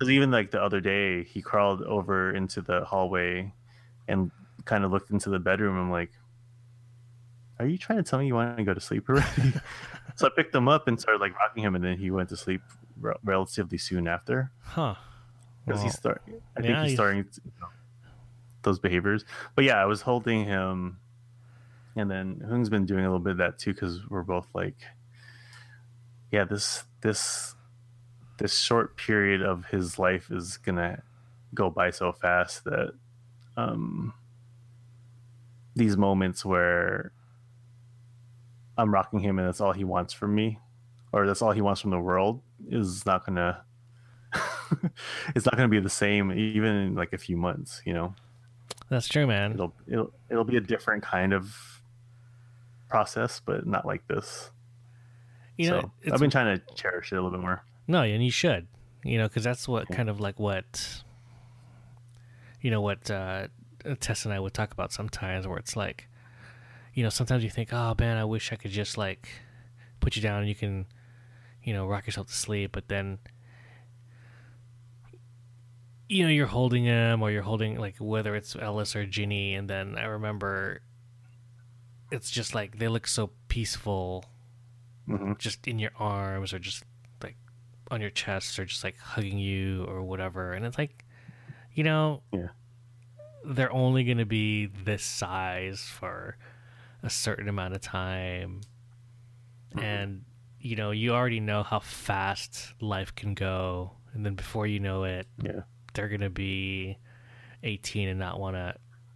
Because 0.00 0.10
even 0.10 0.30
like 0.30 0.50
the 0.50 0.60
other 0.62 0.80
day 0.80 1.22
he 1.24 1.42
crawled 1.42 1.82
over 1.82 2.34
into 2.34 2.62
the 2.62 2.84
hallway 2.86 3.52
and 4.08 4.30
kind 4.64 4.82
of 4.84 4.90
looked 4.90 5.10
into 5.10 5.28
the 5.30 5.38
bedroom 5.38 5.78
i'm 5.78 5.90
like 5.90 6.10
are 7.58 7.66
you 7.66 7.76
trying 7.76 7.98
to 7.98 8.02
tell 8.02 8.18
me 8.18 8.26
you 8.26 8.34
want 8.34 8.56
to 8.56 8.64
go 8.64 8.72
to 8.74 8.80
sleep 8.80 9.08
already 9.08 9.52
so 10.16 10.26
i 10.26 10.30
picked 10.34 10.54
him 10.54 10.68
up 10.68 10.88
and 10.88 10.98
started 10.98 11.20
like 11.20 11.34
rocking 11.38 11.62
him 11.62 11.74
and 11.74 11.84
then 11.84 11.98
he 11.98 12.10
went 12.10 12.28
to 12.30 12.36
sleep 12.36 12.62
re- 12.98 13.14
relatively 13.22 13.76
soon 13.78 14.08
after 14.08 14.50
Huh. 14.62 14.94
because 15.66 15.78
Well, 15.80 15.84
he's 15.84 15.96
start. 15.96 16.22
I 16.56 16.60
think 16.62 16.70
yeah, 16.70 16.80
he's 16.82 16.90
he's- 16.92 16.96
starting 16.96 17.24
to, 17.24 17.40
you 17.44 17.52
know, 17.60 17.66
those 18.62 18.78
behaviors. 18.78 19.24
But 19.54 19.64
yeah, 19.64 19.76
I 19.76 19.86
was 19.86 20.02
holding 20.02 20.44
him, 20.44 20.98
and 21.96 22.10
then 22.10 22.42
Hung's 22.46 22.68
been 22.68 22.84
doing 22.86 23.04
a 23.04 23.08
little 23.08 23.18
bit 23.24 23.32
of 23.32 23.38
that 23.38 23.58
too 23.58 23.72
because 23.74 24.06
we're 24.08 24.22
both 24.22 24.46
like, 24.54 24.76
yeah, 26.30 26.44
this 26.44 26.84
this 27.00 27.54
this 28.40 28.58
short 28.58 28.96
period 28.96 29.42
of 29.42 29.66
his 29.66 29.98
life 29.98 30.30
is 30.30 30.56
gonna 30.56 31.02
go 31.54 31.70
by 31.70 31.90
so 31.90 32.10
fast 32.10 32.64
that 32.64 32.92
um 33.56 34.14
these 35.76 35.96
moments 35.96 36.44
where 36.44 37.12
I'm 38.76 38.92
rocking 38.92 39.20
him 39.20 39.38
and 39.38 39.46
that's 39.46 39.60
all 39.60 39.72
he 39.72 39.84
wants 39.84 40.14
from 40.14 40.34
me, 40.34 40.58
or 41.12 41.26
that's 41.26 41.42
all 41.42 41.52
he 41.52 41.60
wants 41.60 41.80
from 41.82 41.90
the 41.90 42.00
world, 42.00 42.40
is 42.68 43.04
not 43.04 43.26
gonna 43.26 43.62
it's 45.34 45.44
not 45.44 45.56
going 45.56 45.68
to 45.68 45.68
be 45.68 45.80
the 45.80 45.90
same 45.90 46.30
even 46.32 46.72
in 46.72 46.94
like 46.94 47.12
a 47.12 47.18
few 47.18 47.36
months 47.36 47.82
you 47.84 47.92
know? 47.92 48.14
That's 48.88 49.08
true, 49.08 49.26
man. 49.26 49.52
it'll 49.52 49.74
it'll, 49.88 50.12
it'll 50.30 50.44
be 50.44 50.56
a 50.56 50.60
different 50.60 51.02
kind 51.02 51.32
of 51.32 51.82
process 52.88 53.40
but 53.44 53.66
not 53.66 53.84
like 53.84 54.06
this. 54.06 54.50
You 55.56 55.70
know, 55.70 55.92
it's, 56.02 56.12
i've 56.12 56.20
been 56.20 56.30
trying 56.30 56.58
to 56.58 56.74
cherish 56.74 57.12
it 57.12 57.16
a 57.16 57.18
little 57.20 57.36
bit 57.36 57.40
more 57.40 57.62
no, 57.90 58.02
and 58.02 58.24
you 58.24 58.30
should. 58.30 58.68
You 59.04 59.18
know, 59.18 59.28
because 59.28 59.44
that's 59.44 59.66
what 59.66 59.88
kind 59.88 60.08
of 60.08 60.20
like 60.20 60.38
what, 60.38 61.02
you 62.60 62.70
know, 62.70 62.80
what 62.80 63.10
uh, 63.10 63.48
Tess 63.98 64.24
and 64.24 64.34
I 64.34 64.38
would 64.38 64.52
talk 64.54 64.72
about 64.72 64.92
sometimes, 64.92 65.46
where 65.46 65.58
it's 65.58 65.74
like, 65.74 66.06
you 66.94 67.02
know, 67.02 67.08
sometimes 67.08 67.42
you 67.42 67.50
think, 67.50 67.72
oh 67.72 67.94
man, 67.98 68.18
I 68.18 68.24
wish 68.24 68.52
I 68.52 68.56
could 68.56 68.70
just 68.70 68.98
like 68.98 69.28
put 70.00 70.16
you 70.16 70.22
down 70.22 70.40
and 70.40 70.48
you 70.48 70.54
can, 70.54 70.86
you 71.62 71.72
know, 71.72 71.86
rock 71.86 72.06
yourself 72.06 72.28
to 72.28 72.34
sleep, 72.34 72.72
but 72.72 72.88
then. 72.88 73.18
You 76.12 76.24
know, 76.24 76.30
you're 76.30 76.48
holding 76.48 76.84
him, 76.84 77.22
or 77.22 77.30
you're 77.30 77.42
holding 77.42 77.78
like 77.78 77.94
whether 78.00 78.34
it's 78.34 78.56
Ellis 78.56 78.96
or 78.96 79.06
Ginny, 79.06 79.54
and 79.54 79.70
then 79.70 79.96
I 79.96 80.06
remember, 80.06 80.82
it's 82.10 82.30
just 82.32 82.52
like 82.52 82.78
they 82.78 82.88
look 82.88 83.06
so 83.06 83.30
peaceful 83.46 84.24
hmm 85.06 85.32
just 85.38 85.66
in 85.68 85.78
your 85.78 85.92
arms 85.96 86.52
or 86.52 86.58
just 86.58 86.82
on 87.90 88.00
your 88.00 88.10
chest 88.10 88.58
or 88.58 88.64
just 88.64 88.84
like 88.84 88.96
hugging 88.98 89.38
you 89.38 89.84
or 89.86 90.02
whatever 90.02 90.52
and 90.52 90.64
it's 90.64 90.78
like 90.78 91.04
you 91.72 91.82
know 91.84 92.22
Yeah. 92.32 92.48
they're 93.44 93.72
only 93.72 94.04
going 94.04 94.18
to 94.18 94.26
be 94.26 94.66
this 94.66 95.02
size 95.02 95.80
for 95.82 96.36
a 97.02 97.10
certain 97.10 97.48
amount 97.48 97.74
of 97.74 97.80
time 97.80 98.60
Mhm. 99.74 99.82
and 99.82 100.24
you 100.60 100.76
know 100.76 100.90
you 100.90 101.12
already 101.12 101.40
know 101.40 101.62
how 101.62 101.78
fast 101.80 102.74
life 102.80 103.14
can 103.14 103.34
go 103.34 103.92
and 104.12 104.26
then 104.26 104.34
before 104.34 104.66
you 104.66 104.80
know 104.80 105.04
it 105.04 105.26
yeah 105.42 105.60
they're 105.94 106.08
going 106.08 106.20
to 106.20 106.30
be 106.30 106.96
18 107.62 108.08
and 108.08 108.18
not 108.18 108.38
want 108.40 108.56
to 108.56 108.74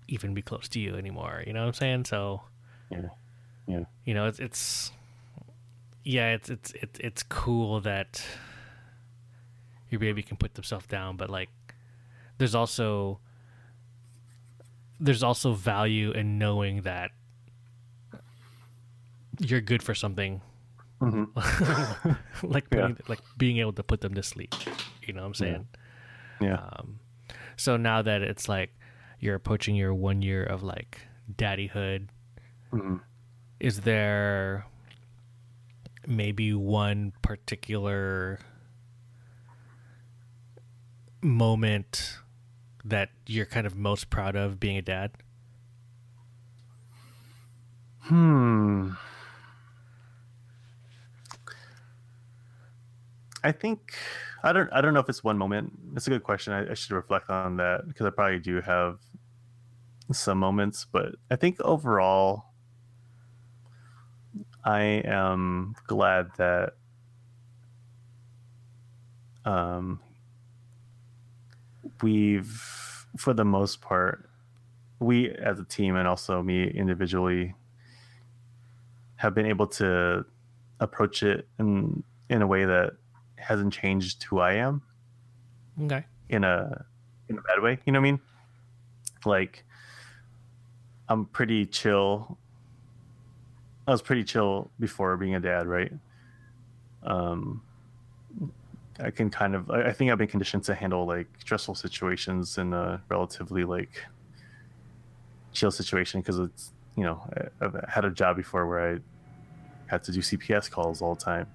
even 0.09 0.35
be 0.35 0.43
close 0.43 0.69
to 0.69 0.81
you 0.81 0.97
anymore 0.97 1.43
you 1.47 1.53
know 1.53 1.61
what 1.61 1.67
i'm 1.69 1.73
saying 1.75 2.05
so 2.05 2.43
Yeah. 2.91 3.09
Yeah. 3.67 3.85
you 4.05 4.15
know 4.15 4.27
it's 4.27 4.39
it's 4.39 4.93
yeah 6.05 6.33
it's 6.35 6.51
it's 6.51 6.73
it's, 6.73 7.01
it's 7.01 7.23
cool 7.25 7.81
that 7.81 8.23
your 9.91 10.01
baby 10.01 10.23
can 10.23 10.37
put 10.37 10.55
themselves 10.55 10.87
down 10.87 11.17
but 11.17 11.31
like 11.31 11.51
there's 12.39 12.55
also 12.55 13.21
there's 15.01 15.23
also 15.23 15.53
value 15.53 16.11
in 16.13 16.39
knowing 16.39 16.83
that 16.83 17.11
you're 19.41 19.61
good 19.61 19.83
for 19.83 19.95
something. 19.95 20.41
Hmm 21.01 21.25
like 22.43 22.67
Yeah. 22.73 22.93
like 23.09 23.19
being 23.37 23.59
able 23.59 23.73
to 23.75 23.83
put 23.83 24.01
them 24.01 24.15
to 24.15 24.23
sleep 24.23 24.55
you 25.03 25.13
know 25.13 25.23
what 25.23 25.27
i'm 25.29 25.35
saying? 25.35 25.69
Yeah. 26.41 26.55
Um, 26.57 27.01
so 27.57 27.77
now 27.77 28.01
that 28.03 28.23
it's 28.23 28.49
like 28.49 28.71
you're 29.21 29.35
approaching 29.35 29.75
your 29.77 29.93
one 29.95 30.23
year 30.23 30.43
of 30.45 30.63
like 30.63 31.01
daddyhood, 31.33 32.09
hmm 32.71 32.97
is 33.61 33.81
there 33.83 34.67
maybe 36.07 36.53
one 36.53 37.13
particular 37.23 38.39
moment 41.25 42.19
that 42.85 43.11
you're 43.27 43.47
kind 43.47 43.67
of 43.67 43.75
most 43.75 44.11
proud 44.11 44.37
of 44.37 44.61
being 44.61 44.77
a 44.77 44.83
dad? 44.83 45.13
Hmm. 48.01 48.91
I 53.43 53.53
think 53.53 53.95
I 54.43 54.53
don't 54.53 54.71
I 54.73 54.81
don't 54.81 54.95
know 54.95 55.01
if 55.01 55.09
it's 55.09 55.25
one 55.25 55.39
moment. 55.39 55.73
It's 55.97 56.07
a 56.07 56.11
good 56.11 56.23
question. 56.23 56.53
I, 56.53 56.71
I 56.71 56.75
should 56.75 56.93
reflect 56.93 57.31
on 57.31 57.57
that 57.57 57.89
because 57.89 58.07
I 58.07 58.11
probably 58.11 58.39
do 58.39 58.61
have 58.61 58.99
some 60.13 60.39
moments, 60.39 60.87
but 60.91 61.15
I 61.31 61.37
think 61.37 61.61
overall 61.61 62.45
I 64.65 65.03
am 65.05 65.75
glad 65.87 66.31
that 66.37 66.75
um 69.45 70.01
we've 72.05 73.07
for 73.17 73.33
the 73.35 73.45
most 73.45 73.81
part 73.81 74.29
we 75.01 75.31
as 75.31 75.59
a 75.59 75.65
team 75.65 75.97
and 75.97 76.07
also 76.07 76.43
me 76.43 76.69
individually 76.71 77.55
have 79.17 79.35
been 79.35 79.47
able 79.47 79.67
to 79.67 80.25
approach 80.81 81.23
it 81.23 81.49
in 81.59 82.03
in 82.29 82.43
a 82.43 82.47
way 82.47 82.65
that 82.65 82.93
hasn't 83.37 83.73
changed 83.73 84.23
who 84.25 84.39
I 84.39 84.53
am 84.55 84.83
Okay. 85.83 86.05
in 86.29 86.45
a 86.45 86.85
in 87.29 87.39
a 87.39 87.43
bad 87.43 87.63
way. 87.63 87.79
You 87.85 87.93
know 87.93 88.01
what 88.01 88.09
I 88.09 88.11
mean? 88.13 88.21
Like 89.25 89.65
I'm 91.09 91.27
pretty 91.27 91.67
chill. 91.67 92.39
I 93.87 93.91
was 93.93 94.03
pretty 94.03 94.25
chill 94.25 94.71
before 94.79 95.17
being 95.17 95.35
a 95.35 95.41
dad, 95.41 95.67
right? 95.67 95.93
Um 97.03 97.63
I 99.01 99.11
can 99.11 99.29
kind 99.31 99.55
of 99.55 99.71
I 99.71 99.89
I 99.89 99.93
think 99.93 100.11
I've 100.11 100.19
been 100.19 100.29
conditioned 100.29 100.65
to 100.65 100.75
handle 100.75 101.05
like 101.07 101.27
stressful 101.39 101.75
situations 101.75 102.59
in 102.59 102.73
a 102.73 103.03
relatively 103.09 103.65
like 103.65 104.05
chill 105.53 105.71
situation 105.71 106.21
because 106.21 106.39
it's 106.39 106.73
you 106.97 107.03
know, 107.03 107.21
I- 107.37 107.65
I've 107.65 107.85
had 107.89 108.05
a 108.05 108.11
job 108.11 108.37
before 108.37 108.67
where 108.69 108.95
I 108.95 108.99
had 109.87 110.05
to 110.05 110.13
do 110.13 110.21
CPS 110.21 110.71
calls 110.71 111.03
all 111.03 111.15
the 111.17 111.21
time, 111.25 111.49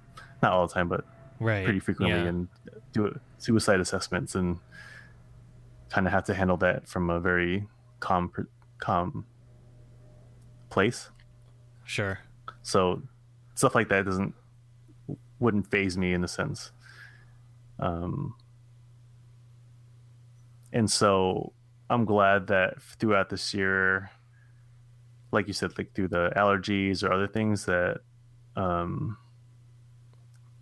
not 0.44 0.52
all 0.52 0.68
the 0.68 0.74
time, 0.74 0.90
but 0.90 1.06
right 1.40 1.64
pretty 1.64 1.80
frequently, 1.80 2.18
yeah. 2.20 2.26
and 2.26 2.48
do 2.92 3.18
suicide 3.38 3.80
assessments, 3.80 4.36
and 4.36 4.60
kind 5.90 6.06
of 6.08 6.12
have 6.14 6.26
to 6.26 6.34
handle 6.34 6.58
that 6.58 6.88
from 6.90 7.10
a 7.10 7.20
very 7.22 7.68
calm, 8.02 8.32
calm 8.80 9.26
place. 10.70 11.10
sure 11.86 12.20
So 12.62 13.02
stuff 13.56 13.76
like 13.76 13.88
that 13.90 14.04
doesn't 14.06 14.34
wouldn't 15.40 15.72
phase 15.72 15.98
me 15.98 16.14
in 16.14 16.24
a 16.24 16.28
sense. 16.28 16.72
Um, 17.80 18.36
and 20.72 20.90
so 20.90 21.54
I'm 21.90 22.06
glad 22.06 22.48
that 22.48 22.82
throughout 22.82 23.30
this 23.30 23.54
year, 23.54 24.12
like 25.32 25.48
you 25.48 25.54
said, 25.54 25.78
like 25.78 25.94
through 25.94 26.10
the 26.10 26.32
allergies 26.36 27.04
or 27.04 27.12
other 27.12 27.28
things 27.28 27.66
that 27.66 28.02
um, 28.56 29.18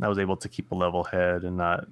I 0.02 0.08
was 0.08 0.20
able 0.20 0.38
to 0.38 0.50
keep 0.50 0.72
a 0.72 0.76
level 0.76 1.04
head 1.04 1.44
and 1.44 1.58
not 1.58 1.88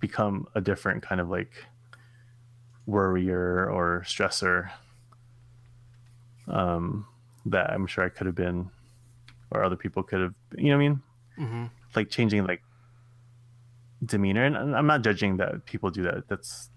become 0.00 0.46
a 0.54 0.60
different 0.60 1.02
kind 1.02 1.20
of 1.20 1.28
like 1.28 1.52
worrier 2.86 3.70
or 3.70 4.02
stressor 4.06 4.70
um, 6.48 7.06
that 7.46 7.70
I'm 7.70 7.86
sure 7.86 8.04
I 8.04 8.08
could 8.08 8.26
have 8.26 8.34
been, 8.34 8.70
or 9.50 9.62
other 9.62 9.76
people 9.76 10.02
could 10.02 10.20
have. 10.20 10.34
You 10.56 10.70
know 10.70 10.76
what 10.76 10.84
I 10.84 10.88
mean? 10.88 11.02
mm-hmm. 11.38 11.64
Like 11.96 12.10
changing 12.10 12.44
like 12.44 12.62
demeanor, 14.04 14.44
and 14.44 14.76
I'm 14.76 14.86
not 14.86 15.02
judging 15.02 15.38
that 15.38 15.64
people 15.64 15.90
do 15.90 16.02
that. 16.04 16.28
That's 16.28 16.70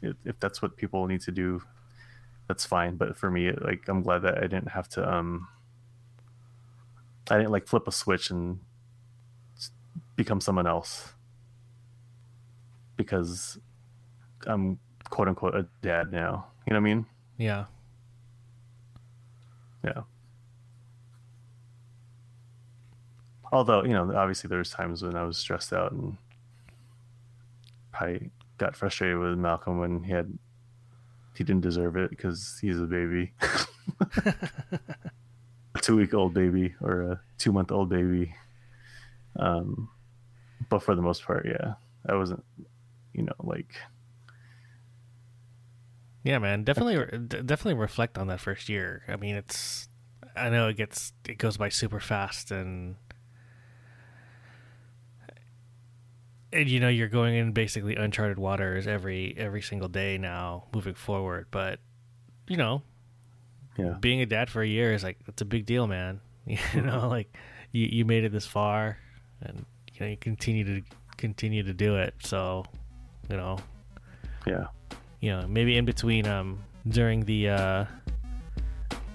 if, 0.00 0.16
if 0.24 0.40
that's 0.40 0.60
what 0.60 0.76
people 0.76 1.06
need 1.06 1.20
to 1.22 1.32
do, 1.32 1.62
that's 2.48 2.64
fine. 2.64 2.96
But 2.96 3.16
for 3.16 3.30
me, 3.30 3.52
like 3.52 3.88
I'm 3.88 4.02
glad 4.02 4.20
that 4.20 4.38
I 4.38 4.42
didn't 4.42 4.68
have 4.68 4.88
to. 4.90 5.08
um 5.08 5.48
I 7.30 7.38
didn't 7.38 7.52
like 7.52 7.68
flip 7.68 7.86
a 7.86 7.92
switch 7.92 8.30
and 8.30 8.58
become 10.16 10.40
someone 10.40 10.66
else 10.66 11.12
because 12.96 13.58
I'm 14.46 14.78
quote 15.08 15.28
unquote 15.28 15.54
a 15.54 15.66
dad 15.82 16.12
now. 16.12 16.46
You 16.66 16.72
know 16.74 16.80
what 16.80 16.88
I 16.88 16.94
mean? 16.94 17.06
yeah 17.38 17.64
Yeah. 19.84 20.02
Although, 23.52 23.84
you 23.84 23.92
know, 23.92 24.12
obviously 24.16 24.48
there 24.48 24.58
was 24.58 24.70
times 24.70 25.02
when 25.02 25.14
I 25.14 25.24
was 25.24 25.36
stressed 25.36 25.72
out 25.72 25.92
and 25.92 26.16
I 27.94 28.30
got 28.56 28.74
frustrated 28.74 29.18
with 29.18 29.38
Malcolm 29.38 29.78
when 29.78 30.02
he 30.02 30.12
had 30.12 30.38
he 31.36 31.44
didn't 31.44 31.62
deserve 31.62 31.96
it 31.96 32.10
because 32.10 32.58
he's 32.60 32.78
a 32.78 32.84
baby. 32.84 33.32
a 34.16 35.80
two 35.80 35.96
week 35.96 36.14
old 36.14 36.34
baby 36.34 36.74
or 36.80 37.02
a 37.02 37.20
two 37.38 37.52
month 37.52 37.70
old 37.70 37.90
baby. 37.90 38.34
Um 39.36 39.90
but 40.70 40.82
for 40.82 40.94
the 40.94 41.02
most 41.02 41.24
part, 41.24 41.44
yeah. 41.46 41.74
I 42.08 42.14
wasn't 42.14 42.44
you 43.12 43.24
know, 43.24 43.34
like 43.40 43.76
Yeah, 46.24 46.38
man, 46.38 46.64
definitely, 46.64 47.18
definitely 47.18 47.74
reflect 47.74 48.16
on 48.16 48.28
that 48.28 48.40
first 48.40 48.68
year. 48.68 49.02
I 49.08 49.16
mean, 49.16 49.34
it's, 49.34 49.88
I 50.36 50.48
know 50.50 50.68
it 50.68 50.76
gets, 50.76 51.12
it 51.28 51.36
goes 51.36 51.56
by 51.56 51.68
super 51.68 51.98
fast, 51.98 52.50
and, 52.52 52.94
and 56.52 56.68
you 56.68 56.80
know, 56.80 56.88
you're 56.88 57.08
going 57.08 57.34
in 57.34 57.52
basically 57.52 57.96
uncharted 57.96 58.38
waters 58.38 58.86
every 58.86 59.34
every 59.36 59.62
single 59.62 59.88
day 59.88 60.18
now, 60.18 60.64
moving 60.74 60.94
forward. 60.94 61.46
But, 61.50 61.80
you 62.48 62.56
know, 62.56 62.82
yeah. 63.78 63.94
being 64.00 64.20
a 64.20 64.26
dad 64.26 64.50
for 64.50 64.62
a 64.62 64.66
year 64.66 64.92
is 64.92 65.02
like 65.02 65.18
it's 65.26 65.42
a 65.42 65.46
big 65.46 65.66
deal, 65.66 65.86
man. 65.86 66.20
You 66.74 66.80
know, 66.82 67.08
like 67.08 67.34
you 67.70 67.86
you 67.86 68.04
made 68.04 68.24
it 68.24 68.32
this 68.32 68.46
far, 68.46 68.98
and 69.40 69.64
you 69.94 70.00
know 70.00 70.06
you 70.06 70.16
continue 70.16 70.64
to 70.64 70.82
continue 71.16 71.62
to 71.62 71.72
do 71.72 71.96
it. 71.96 72.14
So, 72.24 72.64
you 73.30 73.36
know, 73.36 73.58
Yeah. 74.46 74.66
you 75.20 75.30
know, 75.30 75.46
maybe 75.46 75.76
in 75.78 75.84
between 75.84 76.26
um 76.26 76.58
during 76.88 77.20
the 77.24 77.48
uh 77.50 77.84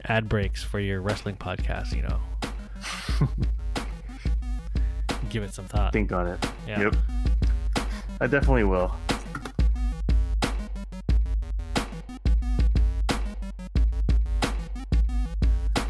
ad 0.05 0.29
breaks 0.29 0.63
for 0.63 0.79
your 0.79 1.01
wrestling 1.01 1.35
podcast, 1.35 1.93
you 1.93 2.03
know. 2.03 2.19
Give 5.29 5.43
it 5.43 5.53
some 5.53 5.65
thought. 5.65 5.91
Think 5.91 6.11
on 6.13 6.27
it. 6.27 6.45
Yeah. 6.65 6.79
Yep. 6.83 6.95
I 8.19 8.27
definitely 8.27 8.63
will. 8.63 8.93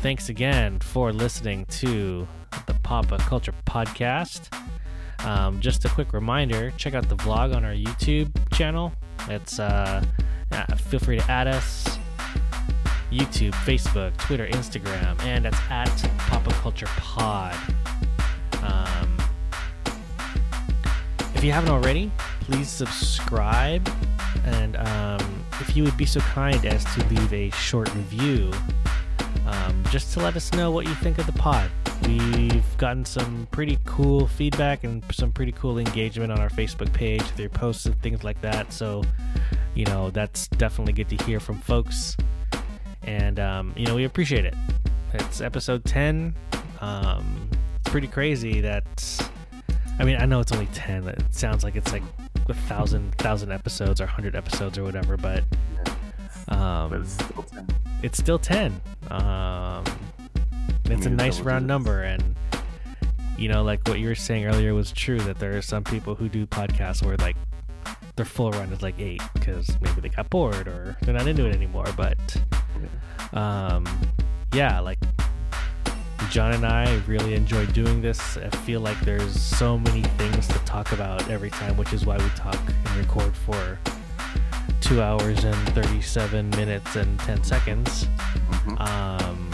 Thanks 0.01 0.29
again 0.29 0.79
for 0.79 1.11
listening 1.11 1.65
to 1.65 2.27
the 2.65 2.73
Papa 2.75 3.17
Culture 3.17 3.53
Podcast. 3.65 4.53
Um, 5.25 5.59
just 5.59 5.83
a 5.85 5.89
quick 5.89 6.13
reminder 6.13 6.71
check 6.77 6.93
out 6.93 7.09
the 7.09 7.15
vlog 7.15 7.55
on 7.55 7.65
our 7.65 7.73
YouTube 7.73 8.31
channel. 8.53 8.93
It's 9.27 9.59
uh, 9.59 10.03
feel 10.77 10.99
free 10.99 11.17
to 11.17 11.31
add 11.31 11.47
us 11.47 11.97
YouTube, 13.11 13.53
Facebook, 13.53 14.15
Twitter, 14.17 14.47
Instagram, 14.47 15.19
and 15.23 15.45
that's 15.45 15.59
at 15.69 16.11
Papa 16.17 16.51
Culture 16.51 16.87
Pod. 16.97 17.55
You 21.47 21.53
haven't 21.53 21.71
already, 21.71 22.11
please 22.41 22.67
subscribe. 22.67 23.89
And 24.43 24.75
um, 24.75 25.45
if 25.61 25.77
you 25.77 25.85
would 25.85 25.95
be 25.95 26.05
so 26.05 26.19
kind 26.19 26.65
as 26.65 26.83
to 26.93 27.05
leave 27.05 27.33
a 27.33 27.49
short 27.51 27.93
review 27.95 28.51
um, 29.45 29.81
just 29.89 30.11
to 30.13 30.19
let 30.19 30.35
us 30.35 30.51
know 30.51 30.71
what 30.71 30.85
you 30.85 30.93
think 30.95 31.19
of 31.19 31.25
the 31.25 31.31
pod. 31.31 31.71
We've 32.05 32.77
gotten 32.77 33.05
some 33.05 33.47
pretty 33.49 33.79
cool 33.85 34.27
feedback 34.27 34.83
and 34.83 35.01
some 35.13 35.31
pretty 35.31 35.53
cool 35.53 35.77
engagement 35.79 36.33
on 36.33 36.39
our 36.39 36.49
Facebook 36.49 36.91
page 36.91 37.21
through 37.21 37.49
posts 37.49 37.85
and 37.85 37.97
things 38.01 38.25
like 38.25 38.41
that. 38.41 38.73
So, 38.73 39.05
you 39.73 39.85
know, 39.85 40.09
that's 40.09 40.49
definitely 40.49 40.91
good 40.91 41.07
to 41.17 41.23
hear 41.23 41.39
from 41.39 41.59
folks. 41.59 42.17
And, 43.03 43.39
um, 43.39 43.73
you 43.77 43.85
know, 43.85 43.95
we 43.95 44.03
appreciate 44.03 44.43
it. 44.43 44.55
It's 45.13 45.39
episode 45.39 45.85
10. 45.85 46.35
Um, 46.81 47.49
it's 47.79 47.89
pretty 47.89 48.07
crazy 48.07 48.59
that, 48.59 48.85
I 49.99 50.03
mean, 50.05 50.17
I 50.19 50.25
know 50.25 50.39
it's 50.39 50.51
only 50.51 50.67
10. 50.67 51.07
It 51.07 51.23
sounds 51.31 51.63
like 51.63 51.75
it's 51.75 51.91
like 51.91 52.03
a 52.49 52.53
thousand, 52.53 53.15
thousand 53.15 53.51
episodes 53.51 53.99
or 53.99 54.05
hundred 54.05 54.35
episodes 54.35 54.77
or 54.77 54.83
whatever, 54.83 55.17
but, 55.17 55.43
um, 56.49 56.89
But 56.91 57.01
it's 57.01 57.13
still 57.13 57.43
10. 57.43 57.67
it's 58.03 58.17
still 58.17 58.39
10 58.39 58.81
um 59.09 59.83
it's 60.85 61.05
a 61.05 61.09
nice 61.09 61.39
round 61.41 61.63
digits. 61.63 61.67
number 61.67 62.03
and 62.03 62.35
you 63.37 63.49
know 63.49 63.63
like 63.63 63.85
what 63.87 63.99
you 63.99 64.07
were 64.07 64.15
saying 64.15 64.45
earlier 64.45 64.73
was 64.73 64.91
true 64.91 65.19
that 65.21 65.39
there 65.39 65.57
are 65.57 65.61
some 65.61 65.83
people 65.83 66.13
who 66.15 66.29
do 66.29 66.45
podcasts 66.45 67.03
where 67.03 67.17
like 67.17 67.35
their 68.15 68.25
full 68.25 68.51
run 68.51 68.71
is 68.71 68.81
like 68.81 68.97
eight 68.99 69.21
because 69.33 69.69
maybe 69.81 69.99
they 70.01 70.09
got 70.09 70.29
bored 70.29 70.67
or 70.67 70.95
they're 71.01 71.13
not 71.13 71.27
into 71.27 71.45
it 71.45 71.53
anymore 71.55 71.85
but 71.97 72.17
um 73.33 73.85
yeah 74.53 74.79
like 74.79 74.99
john 76.29 76.53
and 76.53 76.65
i 76.65 76.95
really 77.07 77.33
enjoy 77.33 77.65
doing 77.67 78.01
this 78.01 78.37
i 78.37 78.49
feel 78.57 78.81
like 78.81 78.99
there's 79.01 79.39
so 79.39 79.77
many 79.77 80.01
things 80.01 80.47
to 80.47 80.55
talk 80.59 80.91
about 80.91 81.27
every 81.29 81.49
time 81.49 81.75
which 81.77 81.93
is 81.93 82.05
why 82.05 82.17
we 82.17 82.29
talk 82.29 82.57
and 82.67 82.95
record 82.97 83.35
for 83.35 83.79
two 84.81 85.01
hours 85.01 85.43
and 85.43 85.55
37 85.69 86.49
minutes 86.51 86.95
and 86.95 87.19
10 87.21 87.43
seconds 87.43 88.07
Mhm. 88.49 88.79
um, 88.79 89.51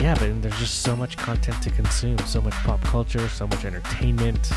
yeah, 0.00 0.14
but 0.14 0.42
there's 0.42 0.58
just 0.58 0.82
so 0.82 0.94
much 0.94 1.16
content 1.16 1.60
to 1.62 1.70
consume, 1.70 2.18
so 2.20 2.40
much 2.40 2.52
pop 2.64 2.80
culture, 2.82 3.28
so 3.28 3.46
much 3.46 3.64
entertainment, 3.64 4.50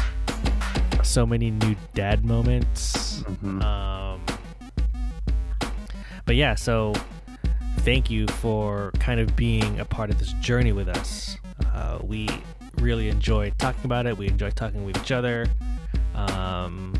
so 1.01 1.25
many 1.25 1.49
new 1.49 1.75
dad 1.93 2.25
moments. 2.25 3.23
Mhm. 3.23 3.63
Um, 3.63 4.21
but 6.25 6.35
yeah, 6.35 6.55
so 6.55 6.93
thank 7.83 8.09
you 8.09 8.27
for 8.27 8.91
kind 8.99 9.19
of 9.19 9.35
being 9.35 9.79
a 9.79 9.85
part 9.85 10.09
of 10.09 10.19
this 10.19 10.33
journey 10.33 10.71
with 10.71 10.87
us. 10.89 11.37
Uh, 11.73 11.99
we 12.03 12.27
really 12.77 13.09
enjoy 13.09 13.51
talking 13.57 13.85
about 13.85 14.05
it. 14.05 14.17
We 14.17 14.27
enjoy 14.27 14.51
talking 14.51 14.83
with 14.83 14.97
each 14.97 15.11
other. 15.11 15.47
Um, 16.15 16.93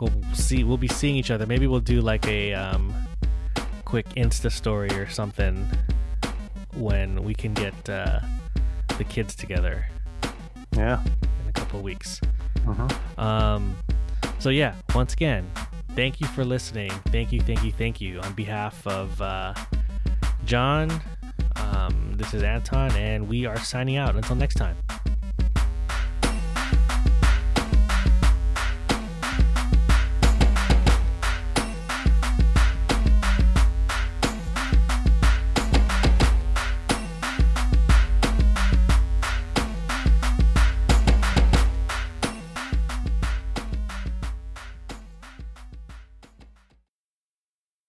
we'll 0.00 0.12
see. 0.32 0.64
We'll 0.64 0.76
be 0.76 0.88
seeing 0.88 1.16
each 1.16 1.30
other. 1.30 1.46
Maybe 1.46 1.66
we'll 1.66 1.80
do 1.80 2.00
like 2.00 2.26
a 2.26 2.54
um, 2.54 2.94
quick 3.84 4.08
Insta 4.10 4.50
story 4.50 4.90
or 4.92 5.08
something 5.08 5.66
when 6.74 7.22
we 7.22 7.34
can 7.34 7.54
get 7.54 7.88
uh, 7.88 8.20
the 8.98 9.04
kids 9.04 9.34
together 9.34 9.86
Yeah. 10.76 11.02
in 11.04 11.48
a 11.48 11.52
couple 11.52 11.78
of 11.78 11.84
weeks. 11.84 12.20
Uh-huh. 12.66 13.22
Um, 13.22 13.76
so 14.38 14.48
yeah, 14.50 14.74
once 14.94 15.12
again, 15.12 15.48
thank 15.94 16.20
you 16.20 16.26
for 16.28 16.44
listening. 16.44 16.90
Thank 17.08 17.32
you, 17.32 17.40
thank 17.40 17.64
you, 17.64 17.72
thank 17.72 18.00
you. 18.00 18.20
On 18.20 18.32
behalf 18.32 18.86
of 18.86 19.20
uh, 19.20 19.54
John, 20.44 20.90
um, 21.56 22.14
this 22.16 22.34
is 22.34 22.42
Anton, 22.42 22.90
and 22.92 23.28
we 23.28 23.46
are 23.46 23.58
signing 23.58 23.96
out. 23.96 24.16
Until 24.16 24.36
next 24.36 24.54
time. 24.54 24.76